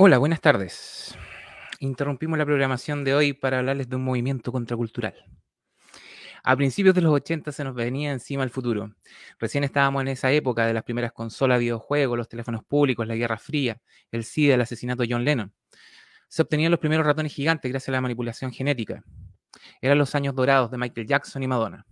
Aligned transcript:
Hola, 0.00 0.18
buenas 0.18 0.40
tardes. 0.40 1.18
Interrumpimos 1.80 2.38
la 2.38 2.46
programación 2.46 3.02
de 3.02 3.16
hoy 3.16 3.32
para 3.32 3.58
hablarles 3.58 3.88
de 3.88 3.96
un 3.96 4.04
movimiento 4.04 4.52
contracultural. 4.52 5.16
A 6.44 6.54
principios 6.54 6.94
de 6.94 7.00
los 7.00 7.12
80 7.12 7.50
se 7.50 7.64
nos 7.64 7.74
venía 7.74 8.12
encima 8.12 8.44
el 8.44 8.50
futuro. 8.50 8.94
Recién 9.40 9.64
estábamos 9.64 10.02
en 10.02 10.06
esa 10.06 10.30
época 10.30 10.66
de 10.66 10.72
las 10.72 10.84
primeras 10.84 11.10
consolas, 11.10 11.58
videojuegos, 11.58 12.16
los 12.16 12.28
teléfonos 12.28 12.62
públicos, 12.62 13.08
la 13.08 13.16
Guerra 13.16 13.38
Fría, 13.38 13.80
el 14.12 14.22
SIDA, 14.22 14.54
el 14.54 14.60
asesinato 14.60 15.02
de 15.02 15.08
John 15.10 15.24
Lennon. 15.24 15.52
Se 16.28 16.42
obtenían 16.42 16.70
los 16.70 16.78
primeros 16.78 17.04
ratones 17.04 17.34
gigantes 17.34 17.68
gracias 17.68 17.88
a 17.88 17.92
la 17.92 18.00
manipulación 18.00 18.52
genética. 18.52 19.02
Eran 19.80 19.98
los 19.98 20.14
años 20.14 20.32
dorados 20.32 20.70
de 20.70 20.78
Michael 20.78 21.08
Jackson 21.08 21.42
y 21.42 21.48
Madonna. 21.48 21.84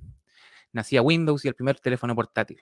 Nacía 0.73 1.03
Windows 1.03 1.45
y 1.45 1.49
el 1.49 1.57
primer 1.57 1.81
teléfono 1.81 2.15
portátil. 2.15 2.61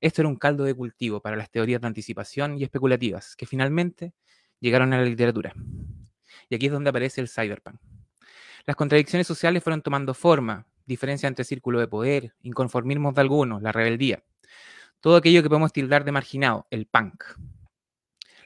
Esto 0.00 0.22
era 0.22 0.30
un 0.30 0.36
caldo 0.36 0.64
de 0.64 0.72
cultivo 0.72 1.20
para 1.20 1.36
las 1.36 1.50
teorías 1.50 1.82
de 1.82 1.88
anticipación 1.88 2.56
y 2.56 2.64
especulativas, 2.64 3.36
que 3.36 3.44
finalmente 3.44 4.14
llegaron 4.62 4.92
a 4.94 4.98
la 4.98 5.04
literatura. 5.04 5.52
Y 6.48 6.54
aquí 6.54 6.66
es 6.66 6.72
donde 6.72 6.90
aparece 6.90 7.20
el 7.20 7.28
cyberpunk. 7.28 7.78
Las 8.64 8.76
contradicciones 8.76 9.26
sociales 9.26 9.62
fueron 9.62 9.82
tomando 9.82 10.14
forma, 10.14 10.66
diferencia 10.86 11.26
entre 11.26 11.44
círculo 11.44 11.80
de 11.80 11.88
poder, 11.88 12.34
inconformismos 12.42 13.14
de 13.14 13.20
algunos, 13.20 13.60
la 13.60 13.72
rebeldía. 13.72 14.22
Todo 15.00 15.16
aquello 15.16 15.42
que 15.42 15.48
podemos 15.48 15.72
tildar 15.72 16.04
de 16.04 16.12
marginado, 16.12 16.66
el 16.70 16.86
punk. 16.86 17.24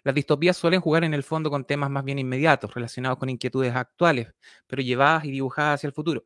Las 0.04 0.14
distopías 0.14 0.56
suelen 0.56 0.80
jugar 0.80 1.04
en 1.04 1.12
el 1.12 1.22
fondo 1.22 1.50
con 1.50 1.64
temas 1.64 1.90
más 1.90 2.04
bien 2.04 2.18
inmediatos, 2.18 2.72
relacionados 2.72 3.18
con 3.18 3.28
inquietudes 3.28 3.74
actuales, 3.74 4.32
pero 4.66 4.80
llevadas 4.80 5.24
y 5.24 5.30
dibujadas 5.30 5.74
hacia 5.74 5.88
el 5.88 5.92
futuro. 5.92 6.24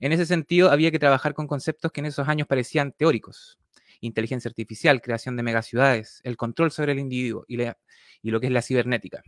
En 0.00 0.10
ese 0.10 0.26
sentido, 0.26 0.72
había 0.72 0.90
que 0.90 0.98
trabajar 0.98 1.34
con 1.34 1.46
conceptos 1.46 1.92
que 1.92 2.00
en 2.00 2.06
esos 2.06 2.26
años 2.26 2.48
parecían 2.48 2.90
teóricos. 2.90 3.58
Inteligencia 4.02 4.48
artificial, 4.48 5.00
creación 5.00 5.36
de 5.36 5.44
megaciudades, 5.44 6.20
el 6.24 6.36
control 6.36 6.72
sobre 6.72 6.92
el 6.92 6.98
individuo 6.98 7.44
y, 7.46 7.56
lo 7.56 8.40
que 8.40 8.46
es 8.46 8.52
la 8.52 8.60
cibernética. 8.60 9.22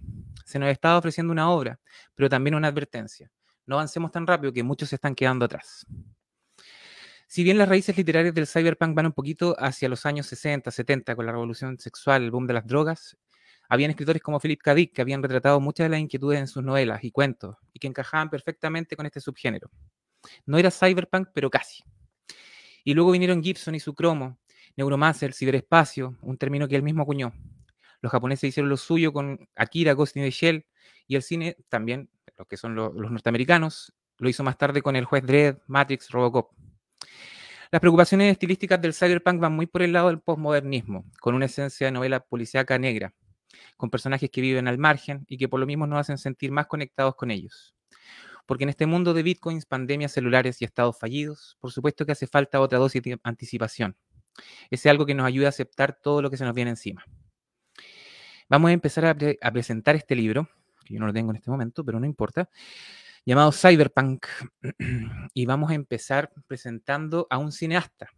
Se 0.45 0.59
nos 0.59 0.69
estaba 0.69 0.99
ofreciendo 0.99 1.33
una 1.33 1.49
obra, 1.49 1.79
pero 2.15 2.29
también 2.29 2.57
una 2.57 2.69
advertencia. 2.69 3.31
No 3.67 3.77
avancemos 3.77 4.11
tan 4.11 4.27
rápido 4.27 4.53
que 4.53 4.65
muchos 4.65 4.89
se 4.89 4.97
están 4.97 5.15
quedando 5.15 5.45
atrás. 5.45 5.87
Si 7.29 7.45
bien 7.45 7.57
las 7.57 7.69
raíces 7.69 7.97
literarias 7.97 8.35
del 8.35 8.49
cyberpunk 8.49 8.95
van 8.95 9.07
un 9.07 9.13
poquito 9.13 9.55
hacia 9.59 9.89
los 9.89 10.05
años 10.07 10.27
60, 10.27 10.71
70, 10.71 11.17
con 11.17 11.25
la 11.25 11.33
revolución 11.33 11.79
sexual, 11.79 12.25
el 12.25 12.31
boom 12.31 12.47
de 12.47 12.55
las 12.55 12.67
drogas, 12.67 13.17
habían 13.69 13.91
escritores 13.91 14.23
como 14.23 14.41
Philip 14.41 14.61
K. 14.61 14.75
Dick 14.75 14.93
que 14.93 15.03
habían 15.03 15.23
retratado 15.23 15.61
muchas 15.61 15.85
de 15.85 15.91
las 15.91 16.01
inquietudes 16.01 16.41
en 16.41 16.49
sus 16.49 16.65
novelas 16.65 17.03
y 17.05 17.13
cuentos 17.13 17.57
y 17.73 17.79
que 17.79 17.87
encajaban 17.87 18.29
perfectamente 18.29 18.97
con 18.97 19.07
este 19.07 19.21
subgénero. 19.21 19.71
No 20.47 20.59
era 20.59 20.71
cyberpunk, 20.71 21.29
pero 21.33 21.49
casi. 21.49 21.85
Y 22.85 22.93
luego 22.95 23.13
vinieron 23.13 23.43
Gibson 23.43 23.75
y 23.75 23.81
su 23.81 23.95
cromo, 23.95 24.39
Neuromancer, 24.77 25.33
ciberespacio, 25.33 26.17
un 26.23 26.37
término 26.37 26.67
que 26.69 26.77
él 26.77 26.83
mismo 26.83 27.03
acuñó. 27.03 27.33
Los 28.01 28.11
japoneses 28.11 28.49
hicieron 28.49 28.69
lo 28.69 28.77
suyo 28.77 29.13
con 29.13 29.49
Akira, 29.57 29.93
Ghost 29.93 30.17
in 30.17 30.25
the 30.25 30.31
Shell, 30.31 30.67
y 31.07 31.17
el 31.17 31.23
cine 31.23 31.57
también, 31.69 32.11
los 32.37 32.47
que 32.47 32.57
son 32.57 32.75
los, 32.75 32.95
norteamericanos, 32.95 33.95
lo 34.19 34.29
hizo 34.29 34.43
más 34.43 34.59
tarde 34.59 34.83
con 34.83 34.97
El 34.97 35.05
Juez 35.05 35.25
Dredd, 35.25 35.59
Matrix, 35.67 36.11
Robocop. 36.11 36.53
Las 37.71 37.81
preocupaciones 37.81 38.31
estilísticas 38.31 38.81
del 38.81 38.95
cyberpunk 38.95 39.41
van 39.41 39.53
muy 39.53 39.67
por 39.67 39.83
el 39.83 39.93
lado 39.93 40.09
del 40.09 40.21
postmodernismo, 40.21 41.05
con 41.21 41.35
una 41.35 41.47
esencia 41.47 41.87
de 41.87 41.93
novela 41.93 42.21
policíaca 42.21 42.79
negra, 42.79 43.15
con 43.77 43.91
personajes 43.91 44.31
que 44.31 44.41
viven 44.41 44.69
al 44.69 44.79
margen 44.79 45.25
y 45.29 45.37
que 45.37 45.49
por 45.49 45.61
lo 45.61 45.67
mismo 45.67 45.87
nos 45.87 46.01
hacen 46.01 46.19
sentir 46.19 46.53
más 46.53 46.67
conectados 46.67 47.17
con 47.17 47.31
ellos. 47.31 47.75
Porque 48.47 48.65
en 48.65 48.71
este 48.71 48.87
mundo 48.87 49.15
de 49.15 49.23
bitcoins, 49.23 49.67
pandemias 49.67 50.13
celulares 50.13 50.61
y 50.61 50.65
estados 50.65 50.99
fallidos, 50.99 51.57
por 51.61 51.73
supuesto 51.73 52.05
que 52.05 52.13
hace 52.13 52.27
falta 52.27 52.61
otra 52.61 52.79
dosis 52.79 53.03
de 53.03 53.19
anticipación. 53.23 53.97
Ese 54.71 54.91
algo 54.91 55.07
que 55.07 55.15
nos 55.15 55.27
ayuda 55.27 55.47
a 55.47 55.49
aceptar 55.51 55.99
todo 56.01 56.23
lo 56.23 56.31
que 56.31 56.37
se 56.37 56.45
nos 56.45 56.55
viene 56.55 56.71
encima. 56.71 57.05
Vamos 58.49 58.71
a 58.71 58.73
empezar 58.73 59.07
a, 59.07 59.15
pre 59.15 59.39
a 59.41 59.51
presentar 59.51 59.97
este 59.97 60.15
libro, 60.15 60.49
que 60.85 60.95
yo 60.95 61.01
no 61.01 61.07
lo 61.07 61.13
tengo 61.13 61.31
en 61.31 61.37
este 61.37 61.51
momento, 61.51 61.85
pero 61.85 61.99
no 61.99 62.07
importa, 62.07 62.49
llamado 63.25 63.53
Cyberpunk. 63.53 64.27
y 65.35 65.47
vamos 65.47 65.71
a 65.71 65.75
empezar 65.75 66.33
presentando 66.47 67.27
a 67.31 67.39
un 67.39 67.53
cineasta, 67.53 68.09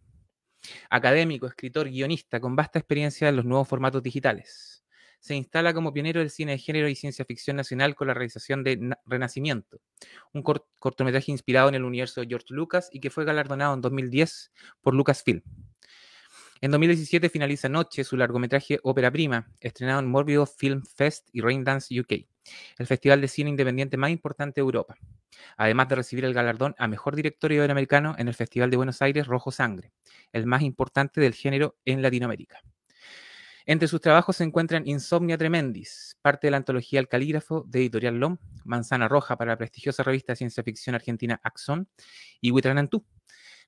académico, 0.89 1.47
escritor, 1.47 1.89
guionista, 1.89 2.39
con 2.39 2.55
vasta 2.55 2.79
experiencia 2.79 3.29
en 3.29 3.37
los 3.37 3.45
nuevos 3.45 3.67
formatos 3.67 4.03
digitales 4.03 4.77
se 5.19 5.35
instala 5.35 5.73
como 5.73 5.93
pionero 5.93 6.19
del 6.19 6.29
cine 6.29 6.53
de 6.53 6.57
género 6.57 6.87
y 6.87 6.95
ciencia 6.95 7.25
ficción 7.25 7.57
nacional 7.57 7.95
con 7.95 8.07
la 8.07 8.13
realización 8.13 8.63
de 8.63 8.95
Renacimiento, 9.05 9.79
un 10.33 10.41
cortometraje 10.41 11.31
inspirado 11.31 11.69
en 11.69 11.75
el 11.75 11.83
universo 11.83 12.21
de 12.21 12.27
George 12.27 12.47
Lucas 12.49 12.89
y 12.91 12.99
que 12.99 13.09
fue 13.09 13.25
galardonado 13.25 13.73
en 13.73 13.81
2010 13.81 14.51
por 14.81 14.93
Lucasfilm. 14.93 15.41
En 16.59 16.71
2017 16.71 17.29
finaliza 17.29 17.69
Noche 17.69 18.03
su 18.03 18.17
largometraje 18.17 18.79
Ópera 18.81 19.11
Prima, 19.11 19.47
estrenado 19.59 19.99
en 19.99 20.07
Morbido 20.07 20.47
Film 20.47 20.83
Fest 20.83 21.29
y 21.31 21.41
Raindance 21.41 21.99
UK, 21.99 22.25
el 22.79 22.87
festival 22.87 23.21
de 23.21 23.27
cine 23.27 23.51
independiente 23.51 23.95
más 23.95 24.09
importante 24.09 24.55
de 24.55 24.65
Europa, 24.65 24.97
además 25.55 25.87
de 25.89 25.95
recibir 25.95 26.25
el 26.25 26.33
galardón 26.33 26.73
a 26.79 26.87
Mejor 26.87 27.15
Director 27.15 27.51
Iberoamericano 27.51 28.15
en 28.17 28.27
el 28.27 28.33
Festival 28.33 28.71
de 28.71 28.77
Buenos 28.77 29.03
Aires 29.03 29.27
Rojo 29.27 29.51
Sangre, 29.51 29.91
el 30.31 30.47
más 30.47 30.63
importante 30.63 31.21
del 31.21 31.35
género 31.35 31.77
en 31.85 32.01
Latinoamérica. 32.01 32.59
Entre 33.67 33.87
sus 33.87 34.01
trabajos 34.01 34.37
se 34.37 34.45
encuentran 34.45 34.87
Insomnia 34.87 35.37
Tremendis, 35.37 36.17
parte 36.23 36.47
de 36.47 36.51
la 36.51 36.57
antología 36.57 37.01
El 37.01 37.09
Calígrafo 37.09 37.65
de 37.67 37.79
Editorial 37.79 38.15
LOM, 38.15 38.37
Manzana 38.63 39.07
Roja 39.07 39.37
para 39.37 39.51
la 39.51 39.57
prestigiosa 39.57 40.01
revista 40.03 40.31
de 40.31 40.37
ciencia 40.37 40.63
ficción 40.63 40.95
argentina 40.95 41.39
Axon 41.43 41.87
y 42.41 42.51
Huitranantú, 42.51 43.05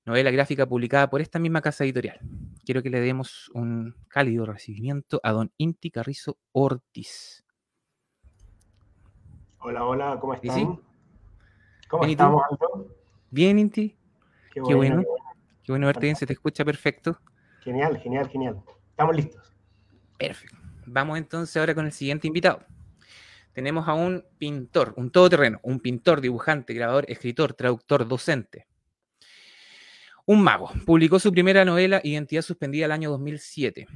novela 0.10 0.32
gráfica 0.32 0.66
publicada 0.66 1.08
por 1.08 1.22
esta 1.22 1.38
misma 1.38 1.62
casa 1.62 1.84
editorial. 1.84 2.20
Quiero 2.66 2.82
que 2.82 2.90
le 2.90 3.00
demos 3.00 3.52
un 3.54 3.96
cálido 4.08 4.44
recibimiento 4.44 5.20
a 5.22 5.32
don 5.32 5.52
Inti 5.58 5.92
Carrizo 5.92 6.40
Ortiz. 6.52 7.46
Hola, 9.60 9.86
hola, 9.86 10.18
¿cómo 10.20 10.34
están? 10.34 10.56
¿Sí? 10.56 10.68
¿Cómo 11.88 12.02
Bien, 12.02 12.12
estamos, 12.12 12.42
Aldo? 12.50 12.88
Bien, 13.30 13.60
Inti. 13.60 13.96
Qué 14.52 14.62
bueno, 14.62 14.70
qué 14.70 14.76
bueno, 14.76 15.04
qué 15.64 15.72
bueno 15.74 15.86
verte 15.86 16.08
bien, 16.08 16.16
se 16.16 16.26
te 16.26 16.34
escucha 16.34 16.66
perfecto. 16.66 17.20
Genial, 17.62 18.00
genial, 18.00 18.28
genial. 18.30 18.64
Estamos 18.90 19.16
listos. 19.16 19.56
Perfecto. 20.18 20.58
Vamos 20.88 21.20
entonces 21.20 21.56
ahora 21.56 21.76
con 21.76 21.86
el 21.86 21.92
siguiente 21.92 22.26
invitado. 22.26 22.66
Tenemos 23.54 23.88
a 23.88 23.94
un 23.94 24.26
pintor, 24.40 24.94
un 24.98 25.12
todoterreno, 25.12 25.60
un 25.62 25.80
pintor, 25.80 26.20
dibujante, 26.20 26.74
grabador, 26.74 27.06
escritor, 27.08 27.54
traductor, 27.54 28.08
docente. 28.08 28.69
Un 30.30 30.44
mago. 30.44 30.70
Publicó 30.86 31.18
su 31.18 31.32
primera 31.32 31.66
novela, 31.66 32.02
Identidad 32.04 32.44
Suspendida, 32.44 32.86
el 32.86 32.92
año 32.92 33.10
2007. 33.10 33.88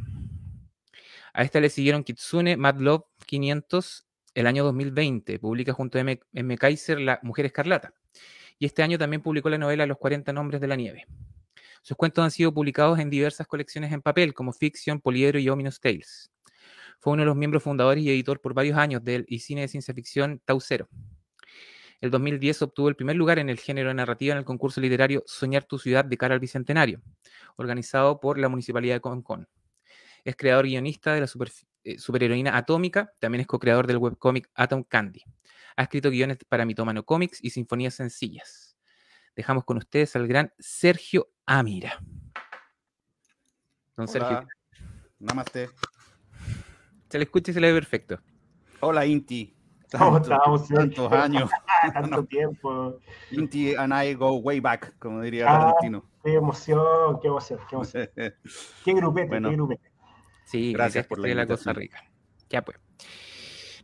A 1.32 1.44
esta 1.44 1.60
le 1.60 1.70
siguieron 1.70 2.04
Kitsune, 2.04 2.58
Mad 2.58 2.80
Love 2.80 3.04
500, 3.28 4.08
el 4.34 4.48
año 4.48 4.64
2020. 4.64 5.38
Publica 5.38 5.74
junto 5.74 6.00
a 6.00 6.02
M. 6.02 6.20
M. 6.34 6.58
Kaiser 6.58 7.00
La 7.00 7.20
Mujer 7.22 7.46
Escarlata. 7.46 7.94
Y 8.58 8.66
este 8.66 8.82
año 8.82 8.98
también 8.98 9.22
publicó 9.22 9.48
la 9.52 9.60
novela 9.60 9.86
Los 9.86 10.00
40 10.00 10.34
Nombres 10.34 10.60
de 10.60 10.66
la 10.66 10.76
Nieve. 10.76 11.06
Sus 11.84 11.96
cuentos 11.98 12.24
han 12.24 12.32
sido 12.32 12.52
publicados 12.52 12.98
en 12.98 13.12
diversas 13.12 13.46
colecciones 13.46 13.94
en 13.94 14.02
papel, 14.02 14.34
como 14.34 14.54
Fiction, 14.54 15.02
Poliedro 15.02 15.38
y 15.38 15.50
Ominous 15.50 15.80
Tales. 15.80 16.32
Fue 17.00 17.14
uno 17.14 17.22
de 17.22 17.28
los 17.28 17.36
miembros 17.36 17.62
fundadores 17.62 18.04
y 18.04 18.10
editor 18.10 18.42
por 18.42 18.56
varios 18.56 18.80
años 18.80 19.04
del 19.04 19.24
y 19.28 19.38
cine 19.38 19.62
de 19.62 19.68
ciencia 19.68 19.94
ficción 19.94 20.42
Taucero. 20.46 20.90
El 22.04 22.12
2010 22.12 22.64
obtuvo 22.64 22.90
el 22.90 22.98
primer 22.98 23.16
lugar 23.16 23.40
en 23.40 23.48
el 23.48 23.58
género 23.58 23.88
de 23.88 23.94
narrativa 23.94 24.34
en 24.34 24.40
el 24.40 24.44
concurso 24.44 24.82
literario 24.82 25.24
Soñar 25.26 25.64
tu 25.64 25.80
ciudad 25.80 26.04
de 26.04 26.18
cara 26.18 26.34
al 26.34 26.42
Bicentenario, 26.42 27.02
organizado 27.56 28.20
por 28.20 28.38
la 28.38 28.50
Municipalidad 28.50 28.96
de 28.96 29.00
Concón. 29.00 29.48
Es 30.26 30.36
creador 30.36 30.66
guionista 30.66 31.14
de 31.14 31.22
la 31.22 31.28
super, 31.28 31.50
eh, 31.86 31.98
superheroína 31.98 32.58
atómica, 32.58 33.14
también 33.20 33.40
es 33.40 33.48
co-creador 33.48 33.88
del 33.88 34.00
webcómic 34.00 34.50
Atom 34.54 34.84
Candy. 34.84 35.24
Ha 35.78 35.84
escrito 35.84 36.10
guiones 36.10 36.40
para 36.50 36.66
Mitómano 36.66 37.06
Comics 37.06 37.42
y 37.42 37.52
sinfonías 37.52 37.94
sencillas. 37.94 38.76
Dejamos 39.34 39.64
con 39.64 39.78
ustedes 39.78 40.14
al 40.18 40.28
gran 40.28 40.52
Sergio 40.60 41.30
Amira. 41.46 42.00
Don 43.96 44.10
Hola. 44.10 44.12
Sergio. 44.12 44.48
Namaste. 45.20 45.70
Se 47.08 47.18
le 47.18 47.24
escucha 47.24 47.52
y 47.52 47.54
se 47.54 47.62
le 47.62 47.72
ve 47.72 47.80
perfecto. 47.80 48.20
Hola, 48.82 49.06
Inti. 49.06 49.56
¿Cómo 49.98 50.18
estamos? 50.18 50.68
Tantos 50.68 51.12
años. 51.12 51.50
Tanto 51.94 52.24
tiempo. 52.30 53.00
Inti 53.32 53.76
and 53.76 53.94
I 53.94 54.14
go 54.14 54.34
way 54.38 54.60
back, 54.60 54.98
como 55.00 55.22
diría 55.22 55.46
ah, 55.48 55.60
Tarantino. 55.60 56.04
Qué 56.24 56.34
emoción, 56.34 57.20
qué 57.22 57.28
emoción, 57.28 57.60
qué 57.70 57.76
emoción. 57.76 58.10
qué 58.86 58.94
grupete, 58.94 59.28
bueno, 59.28 59.50
qué 59.50 59.56
grupete. 59.56 59.92
Sí, 60.46 60.74
gracias 60.74 61.06
por 61.08 61.20
la, 61.20 61.34
la 61.34 61.48
cosa 61.48 61.74
rica. 61.74 62.04
Ya 62.50 62.62
pues. 62.64 62.78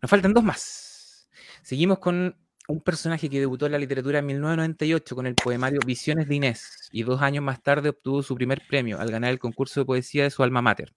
Nos 0.02 0.10
faltan 0.10 0.34
dos 0.34 0.44
más. 0.44 1.30
Seguimos 1.62 2.00
con 2.00 2.36
un 2.68 2.82
personaje 2.82 3.30
que 3.30 3.40
debutó 3.40 3.66
en 3.66 3.72
la 3.72 3.80
literatura 3.80 4.20
en 4.20 4.28
1998 4.28 5.16
con 5.16 5.26
el 5.26 5.36
poemario 5.36 5.80
Visiones 5.86 6.28
de 6.28 6.36
Inés 6.36 6.90
y 6.92 7.04
dos 7.04 7.22
años 7.22 7.44
más 7.44 7.62
tarde 7.64 7.90
obtuvo 7.90 8.22
su 8.22 8.36
primer 8.36 8.62
premio 8.68 9.00
al 9.00 9.10
ganar 9.10 9.32
el 9.32 9.40
concurso 9.40 9.80
de 9.80 9.86
poesía 9.86 10.24
de 10.24 10.30
su 10.30 10.44
alma 10.44 10.62
mater. 10.62 10.94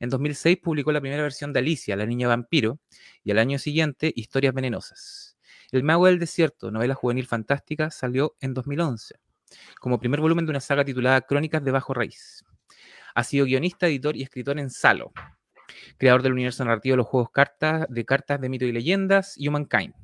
En 0.00 0.10
2006 0.10 0.58
publicó 0.62 0.92
la 0.92 1.00
primera 1.00 1.22
versión 1.22 1.52
de 1.52 1.60
Alicia, 1.60 1.96
la 1.96 2.06
niña 2.06 2.28
vampiro, 2.28 2.80
y 3.22 3.30
al 3.30 3.38
año 3.38 3.58
siguiente 3.58 4.12
Historias 4.14 4.54
venenosas. 4.54 5.36
El 5.72 5.82
mago 5.82 6.06
del 6.06 6.18
desierto, 6.18 6.70
novela 6.70 6.94
juvenil 6.94 7.26
fantástica, 7.26 7.90
salió 7.90 8.36
en 8.40 8.54
2011 8.54 9.16
como 9.80 9.98
primer 9.98 10.20
volumen 10.20 10.46
de 10.46 10.50
una 10.50 10.60
saga 10.60 10.84
titulada 10.84 11.20
Crónicas 11.22 11.64
de 11.64 11.70
Bajo 11.70 11.94
Raíz. 11.94 12.44
Ha 13.14 13.24
sido 13.24 13.46
guionista, 13.46 13.86
editor 13.86 14.16
y 14.16 14.22
escritor 14.22 14.58
en 14.58 14.70
Salo, 14.70 15.12
creador 15.98 16.22
del 16.22 16.32
universo 16.32 16.64
narrativo 16.64 16.94
de 16.94 16.98
los 16.98 17.06
juegos 17.06 17.30
cartas, 17.30 17.86
de 17.88 18.04
cartas 18.04 18.40
de 18.40 18.48
mito 18.48 18.64
y 18.64 18.72
leyendas, 18.72 19.36
Humankind. 19.38 19.94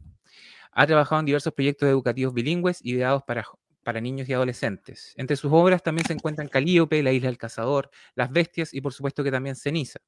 Ha 0.72 0.86
trabajado 0.86 1.20
en 1.20 1.26
diversos 1.26 1.52
proyectos 1.52 1.88
educativos 1.88 2.32
bilingües 2.32 2.84
ideados 2.84 3.22
para, 3.24 3.44
para 3.82 4.00
niños 4.00 4.28
y 4.28 4.32
adolescentes. 4.32 5.14
Entre 5.16 5.36
sus 5.36 5.52
obras 5.52 5.82
también 5.82 6.06
se 6.06 6.12
encuentran 6.12 6.48
Calíope, 6.48 7.02
La 7.02 7.12
isla 7.12 7.28
del 7.28 7.38
cazador, 7.38 7.90
Las 8.14 8.30
bestias 8.30 8.74
y 8.74 8.80
por 8.80 8.92
supuesto 8.92 9.24
que 9.24 9.30
también 9.30 9.56
Ceniza, 9.56 10.00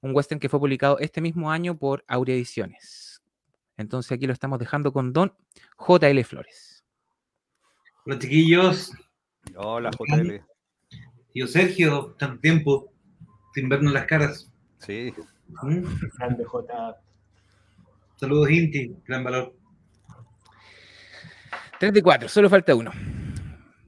un 0.00 0.14
western 0.14 0.40
que 0.40 0.48
fue 0.48 0.60
publicado 0.60 0.98
este 0.98 1.20
mismo 1.20 1.50
año 1.50 1.78
por 1.78 2.04
Aurea 2.08 2.34
Ediciones. 2.34 3.22
Entonces 3.76 4.12
aquí 4.12 4.26
lo 4.26 4.32
estamos 4.32 4.58
dejando 4.58 4.92
con 4.92 5.12
Don 5.12 5.34
JL 5.78 6.22
Flores. 6.24 6.84
Hola 8.04 8.18
chiquillos. 8.18 8.92
Hola 9.56 9.90
JL. 9.90 10.44
Tío 11.32 11.46
Sergio, 11.46 12.14
tanto 12.18 12.40
tiempo 12.40 12.92
sin 13.54 13.68
vernos 13.68 13.92
las 13.92 14.06
caras. 14.06 14.52
Sí. 14.78 15.12
¿Mm? 15.62 15.84
Grande 16.18 16.44
J. 16.44 16.96
Saludos 18.16 18.50
Inti, 18.50 18.94
gran 19.04 19.24
valor. 19.24 19.54
3 21.82 21.92
de 21.92 22.00
4, 22.00 22.28
solo 22.28 22.48
falta 22.48 22.76
uno. 22.76 22.92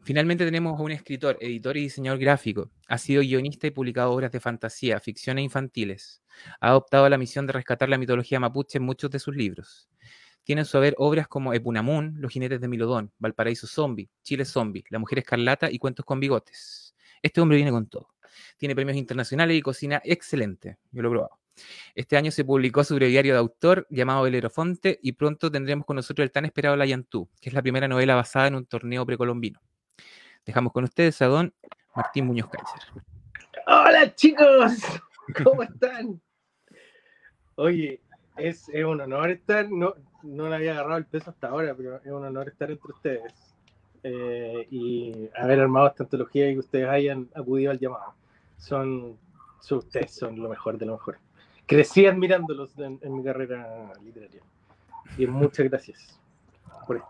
Finalmente 0.02 0.44
tenemos 0.44 0.81
a 0.81 0.82
un 0.82 0.91
escritor, 0.91 1.38
editor 1.41 1.76
y 1.76 1.82
diseñador 1.82 2.19
gráfico. 2.19 2.73
Ha 2.88 2.99
sido 2.99 3.23
guionista 3.23 3.69
y 3.69 3.70
publicado 3.70 4.11
obras 4.11 4.32
de 4.32 4.41
fantasía, 4.41 4.99
ficción 4.99 5.38
e 5.38 5.43
infantiles. 5.43 6.20
Ha 6.61 6.70
adoptado 6.70 7.08
la 7.08 7.19
misión 7.19 7.46
de 7.46 7.52
rescatar 7.52 7.88
la 7.88 7.96
mitología 7.96 8.41
mapuche 8.41 8.79
en 8.79 8.85
muchos 8.85 9.12
de 9.12 9.20
sus 9.20 9.37
libros. 9.37 9.88
Tiene 10.43 10.62
en 10.62 10.67
su 10.67 10.76
haber 10.76 10.96
obras 10.99 11.29
como 11.29 11.55
Epunamun, 11.55 12.17
Los 12.19 12.32
jinetes 12.32 12.61
de 12.61 12.67
Milodón, 12.67 13.12
Valparaíso 13.20 13.69
Zombie, 13.69 14.11
Chile 14.25 14.44
Zombie, 14.44 14.82
La 14.90 14.99
mujer 14.99 15.20
escarlata 15.20 15.70
y 15.70 15.79
Cuentos 15.79 16.05
con 16.05 16.19
bigotes. 16.19 16.97
Este 17.23 17.40
hombre 17.40 17.58
viene 17.58 17.70
con 17.70 17.87
todo. 17.87 18.08
Tiene 18.58 18.75
premios 18.75 18.97
internacionales 18.97 19.56
y 19.56 19.62
cocina 19.62 20.02
excelente. 20.05 20.79
Yo 20.90 21.00
lo 21.00 21.11
he 21.11 21.12
probado. 21.12 21.44
Este 21.95 22.17
año 22.17 22.31
se 22.31 22.45
publicó 22.45 22.83
su 22.85 22.95
breviario 22.97 23.35
de 23.35 23.39
autor 23.39 23.87
llamado 23.91 24.23
Belerofonte 24.23 24.99
y 25.03 25.12
pronto 25.12 25.51
tendremos 25.51 25.87
con 25.87 25.97
nosotros 25.97 26.25
el 26.25 26.33
tan 26.33 26.45
esperado 26.45 26.77
La 26.77 26.87
Yantú, 26.87 27.29
que 27.41 27.51
es 27.51 27.55
la 27.55 27.62
primera 27.62 27.89
novela 27.89 28.15
basada 28.15 28.49
en 28.49 28.56
un 28.56 28.67
torneo 28.67 29.06
precolombino. 29.06 29.61
Dejamos 30.45 30.73
con 30.73 30.85
ustedes 30.85 31.21
a 31.23 31.27
don 31.27 31.55
Martín 31.95 32.27
Muñoz 32.27 32.49
Kaiser. 32.49 33.03
Hola 33.67 34.15
chicos, 34.15 34.73
¿cómo 35.45 35.62
están? 35.62 36.21
Oye, 37.55 38.00
es, 38.37 38.69
un 38.69 39.00
honor 39.00 39.31
estar, 39.31 39.71
no, 39.71 39.95
no 40.23 40.49
le 40.49 40.57
había 40.57 40.73
agarrado 40.73 40.99
el 40.99 41.07
peso 41.07 41.31
hasta 41.31 41.49
ahora, 41.49 41.75
pero 41.75 41.97
es 41.97 42.11
un 42.11 42.25
honor 42.25 42.49
estar 42.49 42.71
entre 42.71 42.93
ustedes 42.93 43.55
eh, 44.03 44.67
y 44.71 45.31
haber 45.37 45.61
armado 45.61 45.87
esta 45.87 46.03
antología 46.03 46.50
y 46.50 46.55
que 46.55 46.59
ustedes 46.59 46.89
hayan 46.89 47.31
acudido 47.35 47.71
al 47.71 47.79
llamado. 47.79 48.15
Son, 48.59 49.17
son 49.61 49.79
ustedes 49.79 50.12
son 50.15 50.39
lo 50.41 50.49
mejor 50.49 50.77
de 50.77 50.87
lo 50.87 50.93
mejor 50.95 51.19
crecí 51.66 52.06
admirándolos 52.06 52.72
en, 52.78 52.99
mi 53.14 53.22
carrera 53.22 53.93
literaria. 54.02 54.43
Y 55.19 55.26
muchas 55.26 55.69
gracias. 55.69 56.20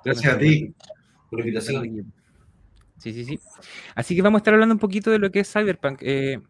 gracias 0.05 0.35
a 0.35 0.39
ti 0.39 0.75
por 1.31 1.41
la 1.41 1.47
invitación. 1.47 2.13
Sí, 2.99 3.13
sí, 3.13 3.25
sí. 3.25 3.41
Así 3.95 4.15
que 4.17 4.23
vamos 4.23 4.39
a 4.39 4.41
estar 4.41 4.55
hablando 4.55 4.75
un 4.75 4.79
poquito 4.79 5.11
de 5.11 5.19
lo 5.19 5.31
que 5.31 5.41
es 5.41 5.53
Cyberpunk. 5.53 5.99
Eh, 6.03 6.41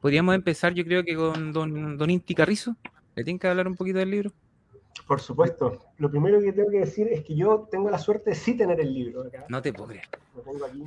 podríamos 0.00 0.34
empezar, 0.34 0.74
yo 0.74 0.84
creo 0.84 1.04
que 1.04 1.14
con 1.16 1.52
don, 1.52 1.96
don 1.96 2.10
Inti 2.10 2.34
Carrizo. 2.34 2.76
¿Le 3.14 3.24
tienen 3.24 3.38
que 3.38 3.46
hablar 3.46 3.68
un 3.68 3.76
poquito 3.76 3.98
del 3.98 4.10
libro? 4.10 4.32
Por 5.06 5.20
supuesto. 5.20 5.80
Lo 5.98 6.10
primero 6.10 6.40
que 6.40 6.52
tengo 6.52 6.70
que 6.70 6.80
decir 6.80 7.08
es 7.08 7.24
que 7.24 7.34
yo 7.34 7.68
tengo 7.70 7.90
la 7.90 7.98
suerte 7.98 8.30
de 8.30 8.36
sí 8.36 8.56
tener 8.56 8.80
el 8.80 8.92
libro 8.92 9.22
acá. 9.22 9.44
No 9.48 9.62
te 9.62 9.72
puedo 9.72 9.88
creer. 9.88 10.08
Lo 10.34 10.42
tengo 10.42 10.64
aquí. 10.64 10.84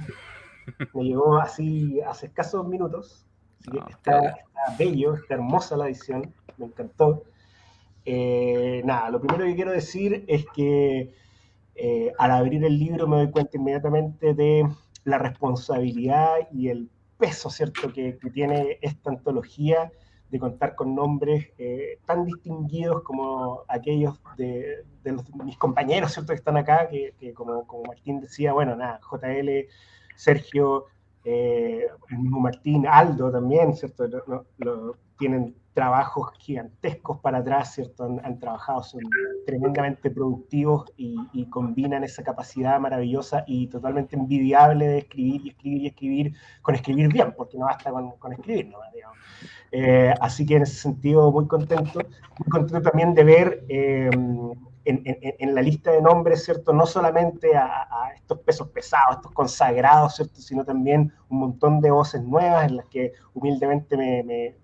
Me 0.94 1.04
llegó 1.04 1.38
así 1.38 2.02
hace 2.02 2.28
escasos 2.28 2.68
minutos. 2.68 3.26
está, 3.90 4.38
bello, 4.78 5.16
está 5.16 5.36
hermosa 5.36 5.78
la 5.78 5.88
edición 5.88 6.34
me 6.58 6.66
encantó. 6.66 7.24
Eh, 8.06 8.84
nada, 8.86 9.10
lo 9.10 9.20
primero 9.20 9.46
que 9.46 9.56
quiero 9.56 9.72
decir 9.72 10.26
es 10.28 10.46
que 10.54 11.12
eh, 11.76 12.14
al 12.20 12.32
abrir 12.32 12.64
el 12.64 12.78
libro 12.78 13.08
me 13.08 13.18
doy 13.18 13.32
cuenta 13.32 13.58
inmediatamente 13.58 14.34
de 14.36 14.68
la 15.04 15.18
responsabilidad 15.18 16.48
y 16.52 16.70
el 16.70 16.90
peso, 17.18 17.50
¿cierto?, 17.50 17.92
que, 17.92 18.18
tiene 18.34 18.78
esta 18.82 19.10
antología 19.10 19.92
de 20.30 20.40
contar 20.40 20.76
con 20.76 20.94
nombres 20.96 21.48
eh, 21.58 22.00
tan 22.06 22.26
distinguidos 22.26 23.04
como 23.04 23.64
aquellos 23.68 24.20
de, 24.38 24.84
mis 25.44 25.58
compañeros, 25.58 26.14
¿cierto?, 26.14 26.34
que 26.34 26.38
están 26.38 26.58
acá, 26.58 26.88
que, 26.88 27.34
como, 27.34 27.66
como, 27.66 27.84
Martín 27.86 28.22
decía, 28.22 28.54
bueno, 28.54 28.76
nada, 28.76 29.00
JL, 29.00 29.68
Sergio, 30.16 30.86
Martín, 32.10 32.86
Aldo 32.88 33.32
también, 33.32 33.76
¿cierto?, 33.76 34.08
lo, 34.58 34.98
tienen 35.18 35.56
trabajos 35.76 36.32
gigantescos 36.40 37.20
para 37.20 37.40
atrás, 37.40 37.74
¿cierto? 37.74 38.06
Han, 38.06 38.40
trabajado, 38.40 38.82
son 38.82 39.02
tremendamente 39.46 40.10
productivos 40.10 40.86
y, 40.96 41.46
combinan 41.50 42.04
esa 42.04 42.24
capacidad 42.24 42.80
maravillosa 42.80 43.44
y 43.46 43.68
totalmente 43.68 44.16
envidiable 44.16 44.88
de 44.88 44.98
escribir 45.00 45.42
y 45.46 45.50
escribir 45.50 45.82
y 45.82 45.88
escribir 45.88 46.34
con 46.62 46.76
escribir 46.76 47.12
bien, 47.12 47.34
porque 47.38 47.58
no 47.58 47.66
basta 47.66 47.92
con, 47.92 48.12
con 48.14 48.34
escribir. 48.34 48.74
Eh, 49.72 50.14
así 50.22 50.46
que 50.46 50.56
en 50.56 50.64
ese 50.64 50.76
sentido, 50.76 51.30
muy 51.32 51.46
contento. 51.46 52.00
Muy 52.40 52.50
contento 52.50 52.82
también 52.82 53.14
de 53.14 53.24
ver 53.26 53.66
eh, 53.68 54.10
en, 54.86 55.56
la 55.56 55.62
lista 55.62 55.92
de 55.92 56.02
nombres, 56.02 56.46
¿cierto? 56.46 56.72
No 56.72 56.86
solamente 56.86 57.56
a, 57.56 58.14
estos 58.16 58.40
pesos 58.40 58.70
pesados, 58.70 59.18
estos 59.18 59.34
consagrados, 59.34 60.16
¿cierto? 60.16 60.40
Sino 60.40 60.64
también 60.64 61.12
un 61.28 61.40
montón 61.40 61.82
de 61.82 61.92
voces 61.92 62.24
nuevas 62.24 62.70
en 62.70 62.78
las 62.78 62.86
que 62.86 63.12
humildemente 63.34 63.98
me 63.98 64.24
me, 64.24 64.56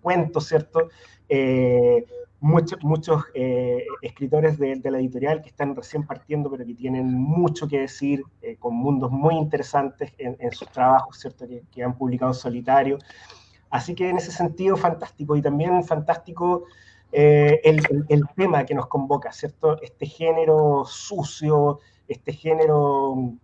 cuento, 0.00 0.40
¿cierto? 0.40 0.88
Eh, 1.28 2.04
muchos 2.40 2.82
muchos 2.82 3.22
eh, 3.34 3.84
escritores 4.02 4.58
de, 4.58 4.80
la 4.90 4.98
editorial 4.98 5.42
que 5.42 5.48
están 5.48 5.76
recién 5.76 6.04
partiendo, 6.06 6.50
pero 6.50 6.66
que 6.66 6.74
tienen 6.74 7.12
mucho 7.12 7.68
que 7.68 7.80
decir, 7.80 8.22
eh, 8.42 8.56
con 8.58 8.74
mundos 8.74 9.10
muy 9.10 9.36
interesantes 9.36 10.12
en, 10.18 10.52
sus 10.52 10.68
trabajos, 10.68 11.18
¿cierto? 11.18 11.46
Que, 11.70 11.82
han 11.82 11.96
publicado 11.96 12.32
en 12.32 12.34
solitario. 12.34 12.98
Así 13.70 13.94
que 13.94 14.08
en 14.10 14.18
ese 14.18 14.32
sentido, 14.32 14.76
fantástico. 14.76 15.36
Y 15.36 15.42
también 15.42 15.82
fantástico 15.84 16.64
el, 17.12 18.06
el, 18.08 18.22
tema 18.36 18.64
que 18.64 18.74
nos 18.74 18.86
convoca, 18.86 19.32
¿cierto? 19.32 19.80
Este 19.82 20.06
género 20.06 20.84
sucio, 20.86 21.80
este 22.08 22.32
género 22.32 23.34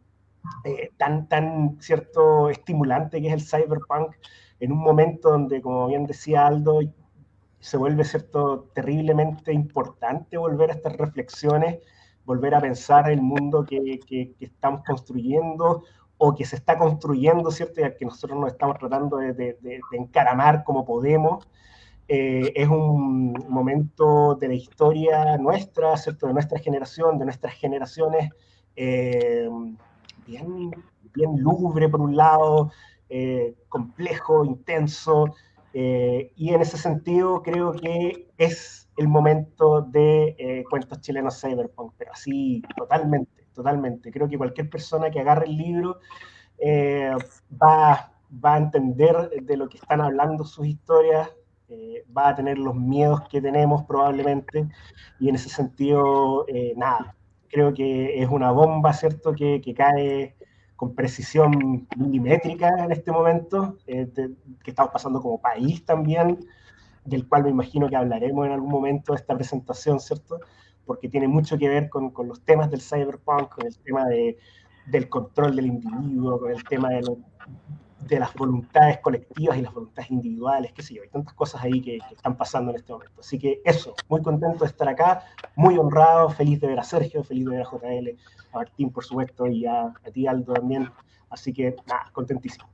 tan, 0.97 1.29
tan, 1.29 1.77
¿cierto? 1.81 2.51
Estimulante 2.51 3.21
que 3.21 3.29
es 3.29 3.35
el 3.35 3.43
cyberpunk 3.43 4.15
en 4.61 4.73
un 4.73 4.79
momento 4.79 5.31
donde, 5.31 5.63
como 5.63 5.87
bien 5.87 6.07
decía 6.07 6.47
Aldo, 6.47 6.81
se 7.61 7.77
vuelve 7.77 8.05
cierto 8.05 8.69
terriblemente 8.75 9.53
importante 9.53 10.37
volver 10.37 10.71
a 10.71 10.75
estas 10.75 10.97
reflexiones, 10.97 11.79
volver 12.25 12.55
a 12.55 12.61
pensar 12.61 13.11
el 13.11 13.23
mundo 13.23 13.65
que, 13.65 14.01
que, 14.07 14.35
estamos 14.41 14.83
construyendo 14.85 15.85
o 16.19 16.35
que 16.35 16.45
se 16.45 16.57
está 16.57 16.77
construyendo, 16.77 17.51
¿cierto? 17.51 17.81
Y 17.81 17.97
que 17.97 18.05
nosotros 18.05 18.39
nos 18.39 18.53
estamos 18.53 18.79
tratando 18.79 19.17
de, 19.19 19.33
de, 19.33 19.81
encaramar 19.93 20.65
como 20.65 20.85
podemos. 20.85 21.49
Eh, 22.07 22.53
es 22.55 22.69
un 22.69 23.33
momento 23.49 24.35
de 24.35 24.49
la 24.49 24.55
historia 24.55 25.37
nuestra, 25.37 25.97
¿cierto? 25.97 26.27
De 26.27 26.33
nuestra 26.33 26.59
generación, 26.59 27.19
de 27.19 27.25
nuestras 27.25 27.55
generaciones, 27.55 28.31
eh, 28.77 29.49
bien, 30.27 30.71
bien 31.15 31.37
lúgubre 31.39 31.89
por 31.89 32.01
un 32.01 32.17
lado, 32.17 32.71
eh, 33.11 33.55
complejo, 33.69 34.45
intenso, 34.45 35.35
eh, 35.73 36.31
y 36.37 36.53
en 36.53 36.61
ese 36.61 36.77
sentido 36.77 37.43
creo 37.43 37.73
que 37.73 38.29
es 38.37 38.91
el 38.97 39.09
momento 39.09 39.81
de 39.81 40.35
eh, 40.39 40.65
cuentos 40.69 41.01
chilenos 41.01 41.41
cyberpunk, 41.41 41.95
pero 41.97 42.13
así 42.13 42.63
totalmente, 42.77 43.47
totalmente. 43.55 44.11
Creo 44.11 44.29
que 44.29 44.37
cualquier 44.37 44.69
persona 44.69 45.11
que 45.11 45.21
agarre 45.21 45.47
el 45.47 45.57
libro 45.57 46.01
va, 46.61 48.13
va, 48.45 48.55
a 48.55 48.59
entender 48.59 49.31
de 49.43 49.57
lo 49.57 49.69
que 49.69 49.79
están 49.79 50.01
hablando 50.01 50.45
sus 50.45 50.67
historias, 50.67 51.31
va 52.17 52.31
a 52.31 52.35
tener 52.35 52.59
los 52.59 52.75
miedos 52.75 53.29
que 53.29 53.41
tenemos 53.41 53.85
probablemente, 53.85 54.69
y 55.21 55.29
en 55.29 55.37
ese 55.37 55.49
sentido, 55.49 56.45
nada, 56.77 57.15
creo 57.49 57.73
que 57.73 58.21
es 58.21 58.29
una 58.29 58.51
bomba, 58.51 58.93
¿cierto?, 58.93 59.35
que, 59.35 59.61
que 59.61 59.75
cae 59.75 60.35
con 60.79 60.95
precisión 60.95 61.89
milimétrica 61.97 62.69
en 62.85 62.93
este 62.93 63.11
momento, 63.11 63.79
eh, 63.89 64.09
que 64.63 64.71
estamos 64.71 64.93
pasando 64.93 65.21
como 65.21 65.41
país 65.41 65.85
también, 65.85 66.39
del 67.05 67.27
cual 67.27 67.43
me 67.43 67.51
imagino 67.51 67.89
que 67.89 67.97
hablaremos 67.97 68.47
en 68.47 68.53
algún 68.53 68.71
momento 68.71 69.13
de 69.13 69.17
esta 69.17 69.35
presentación, 69.35 69.99
¿cierto? 69.99 70.39
Porque 70.87 71.09
tiene 71.09 71.27
mucho 71.27 71.59
que 71.59 71.69
ver 71.69 71.89
con, 71.89 72.11
con 72.11 72.29
los 72.29 72.45
temas 72.45 72.71
del 72.71 72.81
cyberpunk, 72.81 73.49
con 73.57 73.67
el 73.67 73.77
tema 73.81 74.07
de, 74.07 74.39
del 74.87 75.09
control 75.09 75.57
del 75.57 75.67
individuo, 75.67 76.39
con 76.39 76.53
el 76.53 76.63
tema 76.63 76.91
de, 76.91 77.03
de 78.09 78.19
las 78.19 78.35
voluntades 78.35 78.99
colectivas 78.99 79.59
y 79.59 79.63
las 79.63 79.73
voluntades 79.73 80.11
individuales, 80.11 80.73
qué 80.73 80.83
sé 80.83 80.95
yo, 80.95 81.03
hay 81.03 81.09
tantas 81.09 81.35
cosas 81.35 81.63
ahí 81.63 81.81
que, 81.81 81.99
están 82.11 82.37
pasando 82.37 82.71
en 82.71 82.79
este 82.79 82.93
momento. 82.93 83.21
Así 83.21 83.39
que 83.39 83.61
eso, 83.65 83.95
muy 84.09 84.23
contento 84.23 84.65
de 84.65 84.71
estar 84.71 84.89
acá, 84.89 85.25
muy 85.55 85.77
honrado, 85.77 86.31
feliz 86.31 86.61
de 86.61 86.69
ver 86.69 86.81
a 86.81 86.85
Sergio, 86.85 87.23
feliz 87.23 87.45
de 87.45 87.51
ver 87.51 87.63
a 87.63 87.71
JL, 87.71 88.09
a 88.53 88.57
Martín, 88.57 88.91
por 88.91 89.05
supuesto, 89.05 89.47
y 89.47 89.67
a, 89.67 89.85
a 89.87 90.11
ti, 90.13 90.27
Aldo, 90.27 90.55
también. 90.55 90.91
Así 91.31 91.53
que, 91.53 91.77
nada, 91.87 92.11
contentísimo. 92.13 92.69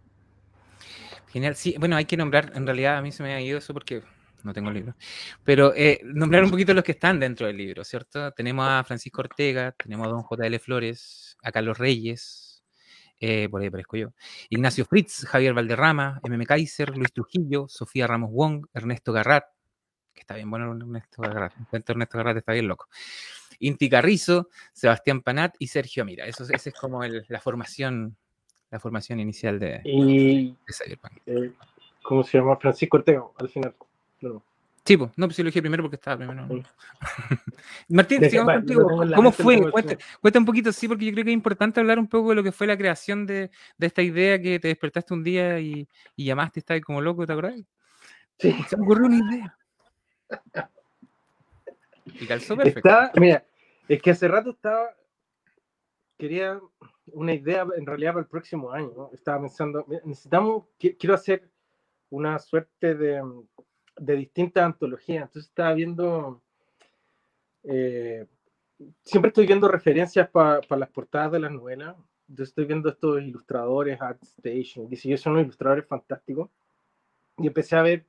Genial, 1.29 1.57
sí, 1.57 1.75
bueno, 1.79 1.97
hay 1.97 2.05
que 2.05 2.17
nombrar, 2.17 2.53
en 2.55 2.65
realidad 2.65 2.97
a 2.97 3.03
mí 3.03 3.11
se 3.11 3.25
me 3.25 3.35
ha 3.35 3.41
ido 3.41 3.59
eso 3.59 3.75
porque 3.75 4.03
no 4.45 4.53
tengo 4.53 4.69
el 4.69 4.75
libro. 4.75 4.95
Pero 5.43 5.75
eh, 5.75 6.01
nombrar 6.05 6.45
un 6.45 6.51
poquito 6.51 6.73
los 6.75 6.85
que 6.85 6.93
están 6.93 7.19
dentro 7.19 7.47
del 7.47 7.57
libro, 7.57 7.83
¿cierto? 7.83 8.31
Tenemos 8.33 8.67
a 8.69 8.85
Francisco 8.85 9.23
Ortega, 9.23 9.73
tenemos 9.73 10.07
a 10.07 10.11
don 10.11 10.23
J.L. 10.23 10.59
Flores, 10.61 11.37
a 11.43 11.51
Carlos 11.51 11.79
Reyes, 11.79 12.54
eh, 13.27 13.49
por 13.49 13.63
ahí 13.63 13.69
aparezco 13.69 13.97
yo, 13.97 14.13
Ignacio 14.51 14.85
Fritz, 14.85 15.25
Javier 15.25 15.55
Valderrama, 15.55 16.21
M.M. 16.25 16.45
Kaiser, 16.45 16.97
Luis 16.97 17.13
Trujillo, 17.13 17.67
Sofía 17.69 18.07
Ramos 18.07 18.31
Wong, 18.31 18.67
Ernesto 18.75 19.13
Garrat, 19.13 19.45
que 20.13 20.21
está 20.21 20.35
bien 20.35 20.51
bueno 20.51 20.73
Ernesto 20.73 21.23
Garrat, 21.23 21.55
Ernesto 21.73 22.19
Garrat 22.19 22.37
está 22.37 22.53
bien 22.53 22.69
loco. 22.69 22.89
Inti 23.61 23.89
Carrizo, 23.89 24.49
Sebastián 24.73 25.23
Panat 25.23 25.55
y 25.59 25.69
Sergio 25.69 26.05
Mira. 26.05 26.27
Eso, 26.27 26.45
esa 26.45 26.69
es 26.69 26.75
como 26.75 27.03
la 27.03 27.41
formación 27.41 28.17
la 28.71 28.81
formación 28.81 29.21
inicial 29.21 29.61
de, 29.61 29.81
y, 29.85 30.57
Cyberpunk. 30.69 31.13
Eh, 31.27 31.53
¿Cómo 32.03 32.25
se 32.25 32.39
llama? 32.39 32.57
Francisco 32.57 32.97
Ortega, 32.97 33.23
al 33.39 33.49
final. 33.49 33.75
Sí, 34.87 34.99
pues, 34.99 35.11
no, 35.17 35.27
pues 35.27 35.39
lo 35.39 35.47
dije 35.47 35.63
primero 35.63 35.83
porque 35.83 35.97
estaba 35.97 36.19
primero. 36.19 36.47
Martín, 37.89 38.29
sigamos 38.29 38.55
contigo. 38.55 38.87
¿Cómo 39.17 39.33
fue? 39.33 39.71
Cuenta, 39.71 40.39
un 40.39 40.45
poquito, 40.45 40.73
sí, 40.73 40.87
porque 40.89 41.07
yo 41.07 41.13
creo 41.13 41.25
que 41.25 41.31
es 41.31 41.35
importante 41.35 41.81
hablar 41.81 41.99
un 41.99 42.07
poco 42.07 42.31
de 42.31 42.35
lo 42.35 42.43
que 42.43 42.53
fue 42.53 42.67
la 42.67 42.77
creación 42.77 43.25
de, 43.27 43.51
de 43.79 43.87
esta 43.87 44.03
idea 44.03 44.39
que 44.41 44.61
te 44.61 44.69
despertaste 44.69 45.15
un 45.15 45.25
día 45.25 45.59
y, 45.59 45.89
y 46.17 46.25
llamaste 46.27 46.59
y 46.59 46.61
estabas 46.61 46.83
como 46.83 47.01
loco, 47.01 47.27
¿te 47.27 47.33
acordás? 47.33 47.63
Sí. 48.39 48.53
Se 48.69 48.77
me 48.77 48.85
ocurrió 48.85 49.07
una 49.07 49.17
idea. 49.17 49.59
Y 52.07 52.27
calzó 52.27 52.55
perfecto. 52.55 52.87
Está, 52.87 53.11
mira, 53.19 53.45
es 53.89 54.03
que 54.03 54.11
hace 54.11 54.29
rato 54.29 54.51
estaba. 54.51 54.91
Quería 56.19 56.61
una 57.07 57.33
idea 57.33 57.67
en 57.77 57.87
realidad 57.87 58.13
para 58.13 58.23
el 58.25 58.29
próximo 58.29 58.71
año. 58.71 58.93
¿no? 58.95 59.11
Estaba 59.15 59.41
pensando, 59.41 59.87
necesitamos, 60.05 60.67
quiero 60.79 61.15
hacer 61.15 61.51
una 62.11 62.39
suerte 62.39 62.95
de, 62.95 63.23
de 63.97 64.17
distintas 64.17 64.65
antologías. 64.65 65.23
Entonces 65.23 65.49
estaba 65.49 65.73
viendo, 65.75 66.43
eh, 67.65 68.27
siempre 69.03 69.29
estoy 69.29 69.47
viendo 69.47 69.69
referencias 69.69 70.29
para 70.31 70.61
las 70.71 70.91
portadas 70.91 71.33
de 71.33 71.41
las 71.41 71.53
novelas. 71.53 71.97
Entonces 72.29 72.51
estoy 72.51 72.65
viendo 72.65 72.89
estos 72.89 73.23
ilustradores, 73.23 74.01
ArtStation, 74.01 74.89
que 74.89 74.97
si 74.97 75.09
yo 75.09 75.19
son 75.19 75.35
unos 75.35 75.45
ilustradores 75.45 75.87
fantásticos. 75.87 76.51
Y 77.39 77.47
empecé 77.47 77.77
a 77.77 77.83
ver, 77.83 78.07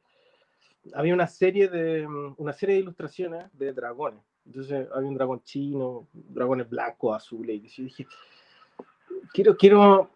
había 0.94 1.14
una 1.14 1.28
serie 1.28 1.68
de, 1.68 2.06
una 2.38 2.54
serie 2.54 2.76
de 2.76 2.82
ilustraciones 2.82 3.46
de 3.54 3.74
dragones. 3.74 4.22
Entonces 4.46 4.88
había 4.94 5.10
un 5.10 5.16
dragón 5.16 5.42
chino, 5.44 6.08
dragones 6.14 6.70
blancos, 6.70 7.16
azules, 7.16 7.64
y 7.64 7.68
yo 7.68 7.84
dije, 7.84 8.08
quiero, 9.34 9.58
quiero, 9.58 10.12